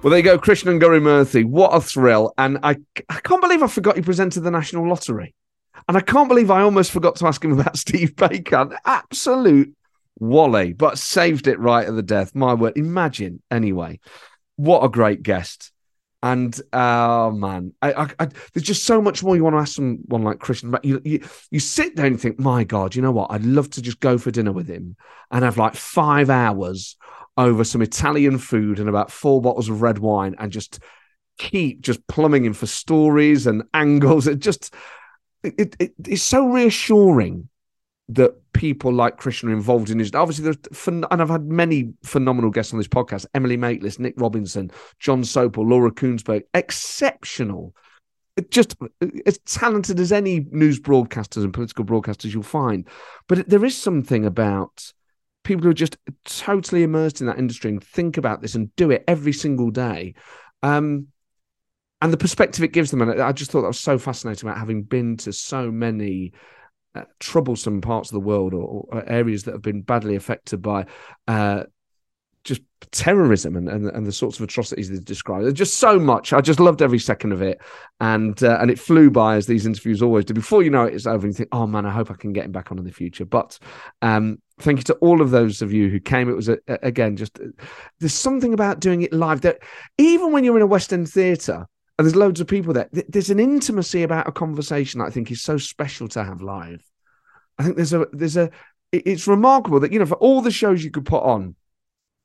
Well, 0.00 0.10
there 0.10 0.18
you 0.18 0.22
go, 0.22 0.38
Krishnan 0.38 0.70
and 0.70 0.80
Guru-Murthy. 0.80 1.44
What 1.44 1.70
a 1.70 1.80
thrill. 1.80 2.32
And 2.38 2.58
I, 2.62 2.76
I 3.08 3.18
can't 3.20 3.42
believe 3.42 3.64
I 3.64 3.66
forgot 3.66 3.96
you 3.96 4.02
presented 4.04 4.42
the 4.42 4.50
National 4.52 4.88
Lottery. 4.88 5.34
And 5.88 5.96
I 5.96 6.00
can't 6.00 6.28
believe 6.28 6.50
I 6.50 6.60
almost 6.60 6.92
forgot 6.92 7.16
to 7.16 7.26
ask 7.26 7.42
him 7.42 7.58
about 7.58 7.76
Steve 7.86 8.14
Baker. 8.14 8.78
Absolute 8.84 9.74
Wally, 10.20 10.74
but 10.74 10.98
saved 10.98 11.46
it 11.46 11.58
right 11.58 11.86
at 11.86 11.96
the 11.96 12.02
death. 12.02 12.34
My 12.34 12.54
word. 12.54 12.76
Imagine, 12.76 13.42
anyway. 13.50 14.00
What 14.56 14.84
a 14.84 14.88
great 14.88 15.22
guest. 15.22 15.72
And 16.20 16.60
oh 16.72 17.30
man, 17.30 17.74
I, 17.80 17.92
I, 17.92 18.08
I, 18.18 18.28
there's 18.52 18.66
just 18.66 18.84
so 18.84 19.00
much 19.00 19.22
more 19.22 19.36
you 19.36 19.44
want 19.44 19.54
to 19.54 19.60
ask 19.60 19.76
someone 19.76 20.24
like 20.24 20.38
Krishnan. 20.38 20.72
But 20.72 20.84
you, 20.84 21.00
you, 21.04 21.20
you 21.52 21.60
sit 21.60 21.94
there 21.94 22.06
and 22.06 22.20
think, 22.20 22.40
my 22.40 22.64
God, 22.64 22.96
you 22.96 23.02
know 23.02 23.12
what? 23.12 23.30
I'd 23.30 23.44
love 23.44 23.70
to 23.70 23.82
just 23.82 24.00
go 24.00 24.18
for 24.18 24.32
dinner 24.32 24.50
with 24.50 24.66
him 24.66 24.96
and 25.30 25.44
have 25.44 25.58
like 25.58 25.76
five 25.76 26.28
hours 26.28 26.96
over 27.36 27.62
some 27.62 27.82
Italian 27.82 28.38
food 28.38 28.80
and 28.80 28.88
about 28.88 29.12
four 29.12 29.40
bottles 29.40 29.68
of 29.68 29.80
red 29.80 30.00
wine 30.00 30.34
and 30.38 30.50
just 30.50 30.80
keep 31.38 31.80
just 31.82 32.04
plumbing 32.08 32.44
him 32.44 32.52
for 32.52 32.66
stories 32.66 33.46
and 33.46 33.62
angles. 33.72 34.26
It 34.26 34.40
just 34.40 34.74
it, 35.56 35.76
it 35.78 35.94
it's 36.06 36.22
so 36.22 36.48
reassuring 36.48 37.48
that 38.08 38.34
people 38.52 38.92
like 38.92 39.20
Krishnan 39.20 39.50
are 39.50 39.52
involved 39.52 39.90
in 39.90 39.98
his. 39.98 40.14
Obviously, 40.14 40.44
there's 40.44 40.88
and 40.88 41.06
I've 41.10 41.28
had 41.28 41.46
many 41.46 41.92
phenomenal 42.04 42.50
guests 42.50 42.72
on 42.72 42.78
this 42.78 42.88
podcast: 42.88 43.26
Emily 43.34 43.56
Maitlis, 43.56 43.98
Nick 43.98 44.14
Robinson, 44.16 44.70
Jon 44.98 45.22
Sopel, 45.22 45.68
Laura 45.68 45.90
Kuenssberg, 45.90 46.42
exceptional. 46.54 47.74
Just 48.50 48.76
as 49.26 49.38
talented 49.38 49.98
as 49.98 50.12
any 50.12 50.46
news 50.52 50.78
broadcasters 50.78 51.42
and 51.42 51.52
political 51.52 51.84
broadcasters 51.84 52.32
you'll 52.32 52.44
find, 52.44 52.86
but 53.26 53.48
there 53.48 53.64
is 53.64 53.76
something 53.76 54.24
about 54.24 54.92
people 55.42 55.64
who 55.64 55.70
are 55.70 55.74
just 55.74 55.96
totally 56.24 56.84
immersed 56.84 57.20
in 57.20 57.26
that 57.26 57.38
industry 57.38 57.70
and 57.70 57.82
think 57.82 58.16
about 58.16 58.40
this 58.40 58.54
and 58.54 58.74
do 58.76 58.92
it 58.92 59.02
every 59.08 59.32
single 59.32 59.70
day. 59.70 60.14
Um, 60.62 61.08
and 62.00 62.12
the 62.12 62.16
perspective 62.16 62.64
it 62.64 62.72
gives 62.72 62.90
them. 62.90 63.02
And 63.02 63.20
I 63.20 63.32
just 63.32 63.50
thought 63.50 63.62
that 63.62 63.68
was 63.68 63.80
so 63.80 63.98
fascinating 63.98 64.48
about 64.48 64.58
having 64.58 64.82
been 64.82 65.16
to 65.18 65.32
so 65.32 65.70
many 65.70 66.32
uh, 66.94 67.04
troublesome 67.18 67.80
parts 67.80 68.10
of 68.10 68.14
the 68.14 68.20
world 68.20 68.54
or, 68.54 68.86
or, 68.88 69.04
areas 69.08 69.44
that 69.44 69.52
have 69.52 69.62
been 69.62 69.82
badly 69.82 70.16
affected 70.16 70.62
by 70.62 70.86
uh, 71.26 71.64
just 72.44 72.62
terrorism 72.92 73.56
and, 73.56 73.68
and, 73.68 73.86
and 73.88 74.06
the 74.06 74.12
sorts 74.12 74.38
of 74.38 74.44
atrocities 74.44 74.88
they 74.88 74.98
described. 74.98 75.44
There's 75.44 75.54
just 75.54 75.78
so 75.78 75.98
much. 75.98 76.32
I 76.32 76.40
just 76.40 76.60
loved 76.60 76.80
every 76.80 76.98
second 76.98 77.32
of 77.32 77.42
it, 77.42 77.60
and 78.00 78.42
uh, 78.42 78.58
and 78.60 78.70
it 78.70 78.78
flew 78.78 79.10
by 79.10 79.36
as 79.36 79.46
these 79.46 79.66
interviews 79.66 80.02
always 80.02 80.24
do. 80.24 80.34
Before 80.34 80.62
you 80.62 80.70
know 80.70 80.84
it, 80.84 80.94
it's 80.94 81.06
over, 81.06 81.26
and 81.26 81.34
you 81.34 81.36
think, 81.36 81.50
oh 81.52 81.66
man, 81.66 81.84
I 81.84 81.90
hope 81.90 82.10
I 82.10 82.14
can 82.14 82.32
get 82.32 82.46
him 82.46 82.52
back 82.52 82.72
on 82.72 82.78
in 82.78 82.84
the 82.84 82.92
future. 82.92 83.26
But 83.26 83.58
um, 84.00 84.40
thank 84.60 84.78
you 84.78 84.84
to 84.84 84.94
all 84.94 85.20
of 85.20 85.30
those 85.30 85.60
of 85.60 85.72
you 85.72 85.90
who 85.90 86.00
came. 86.00 86.30
It 86.30 86.36
was 86.36 86.48
a, 86.48 86.58
a, 86.68 86.78
again 86.82 87.16
just 87.16 87.38
there's 88.00 88.14
something 88.14 88.54
about 88.54 88.80
doing 88.80 89.02
it 89.02 89.12
live 89.12 89.42
that 89.42 89.58
even 89.98 90.32
when 90.32 90.44
you're 90.44 90.56
in 90.56 90.62
a 90.62 90.66
West 90.66 90.92
End 90.92 91.08
theatre 91.08 91.66
and 91.98 92.06
there's 92.06 92.16
loads 92.16 92.40
of 92.40 92.46
people 92.46 92.72
there, 92.72 92.88
there's 93.08 93.30
an 93.30 93.40
intimacy 93.40 94.02
about 94.02 94.28
a 94.28 94.32
conversation 94.32 95.00
I 95.00 95.10
think 95.10 95.30
is 95.30 95.42
so 95.42 95.58
special 95.58 96.08
to 96.08 96.24
have 96.24 96.40
live. 96.40 96.82
I 97.58 97.64
think 97.64 97.76
there's 97.76 97.92
a 97.92 98.06
there's 98.12 98.36
a 98.36 98.50
it's 98.92 99.26
remarkable 99.26 99.80
that 99.80 99.92
you 99.92 99.98
know 99.98 100.06
for 100.06 100.16
all 100.16 100.40
the 100.40 100.50
shows 100.50 100.84
you 100.84 100.90
could 100.90 101.04
put 101.04 101.22
on 101.22 101.56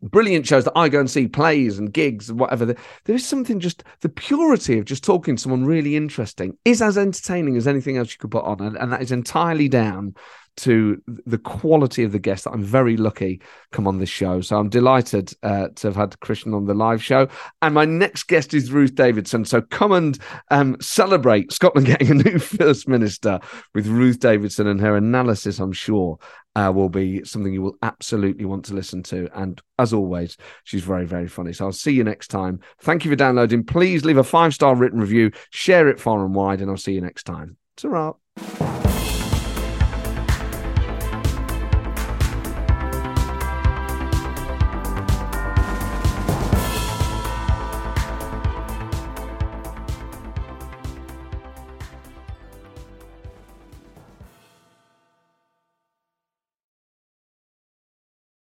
brilliant 0.04 0.46
shows 0.46 0.66
that 0.66 0.78
I 0.78 0.90
go 0.90 1.00
and 1.00 1.10
see, 1.10 1.28
plays 1.28 1.80
and 1.80 1.92
gigs 1.92 2.30
and 2.30 2.40
whatever. 2.40 2.66
There 2.66 3.16
is 3.16 3.26
something 3.26 3.60
just 3.60 3.84
the 4.02 4.10
purity 4.10 4.78
of 4.78 4.86
just 4.86 5.04
talking 5.04 5.36
to 5.36 5.42
someone 5.42 5.66
really 5.66 5.96
interesting 5.96 6.58
is 6.66 6.82
as 6.82 6.98
entertaining 6.98 7.56
as 7.58 7.68
anything 7.68 7.98
else 7.98 8.12
you 8.12 8.20
could 8.20 8.32
put 8.32 8.46
on, 8.46 8.62
and, 8.62 8.78
and 8.78 8.92
that 8.92 9.02
is 9.02 9.12
entirely 9.12 9.70
down 9.70 10.16
to 10.56 11.02
the 11.08 11.38
quality 11.38 12.04
of 12.04 12.12
the 12.12 12.20
guests 12.20 12.46
that 12.46 12.52
I'm 12.52 12.64
very 12.64 12.98
lucky 12.98 13.42
come 13.72 13.88
on 13.88 14.00
this 14.00 14.10
show. 14.10 14.42
So 14.42 14.58
I'm 14.58 14.70
delighted 14.70 15.34
uh, 15.44 15.70
to 15.76 15.88
have 15.88 15.96
had 15.96 16.12
Krishnan 16.20 16.56
on 16.56 16.66
the 16.66 16.74
live 16.74 17.04
show. 17.04 17.28
And 17.62 17.74
my 17.74 17.86
next 17.86 18.24
guest 18.24 18.54
is 18.54 18.72
Ruth 18.72 18.96
Davidson. 18.96 19.46
So 19.46 19.62
come 19.62 19.92
and 19.92 20.20
um, 20.52 20.78
celebrate 20.80 21.52
Scotland 21.52 21.88
getting 21.88 22.12
a 22.12 22.16
new 22.16 22.40
First 22.40 22.88
Minister 22.88 23.40
with 23.74 23.88
Ruth 23.88 24.20
Davidson 24.20 24.68
and 24.68 24.80
her 24.82 24.96
analysis, 24.96 25.60
I'm 25.60 25.74
sure, 25.74 26.20
uh, 26.56 26.72
will 26.74 26.90
be 26.90 27.24
something 27.24 27.54
you 27.54 27.62
will 27.62 27.78
absolutely 27.82 28.46
want 28.46 28.66
to 28.66 28.76
listen 28.76 29.02
to. 29.04 29.28
And 29.34 29.60
as 29.80 29.94
always, 29.94 30.38
she's 30.64 30.84
very, 30.84 31.06
very 31.06 31.28
funny. 31.28 31.54
So 31.54 31.66
I'll 31.66 31.72
see 31.72 31.94
you 31.94 32.04
next 32.04 32.28
time. 32.28 32.60
Thank 32.82 33.06
you 33.06 33.12
for 33.12 33.16
downloading. 33.16 33.64
Please 33.64 34.06
leave 34.06 34.18
a 34.18 34.24
five 34.24 34.54
star 34.54 34.76
written 34.76 35.00
review, 35.00 35.32
share 35.50 35.88
it 35.88 36.00
far 36.00 36.24
and 36.24 36.36
wide, 36.36 36.62
and 36.62 36.70
I'll 36.70 36.78
see 36.78 36.94
you 36.94 37.02
next 37.02 37.24
time. 37.24 37.58
ta 37.76 38.14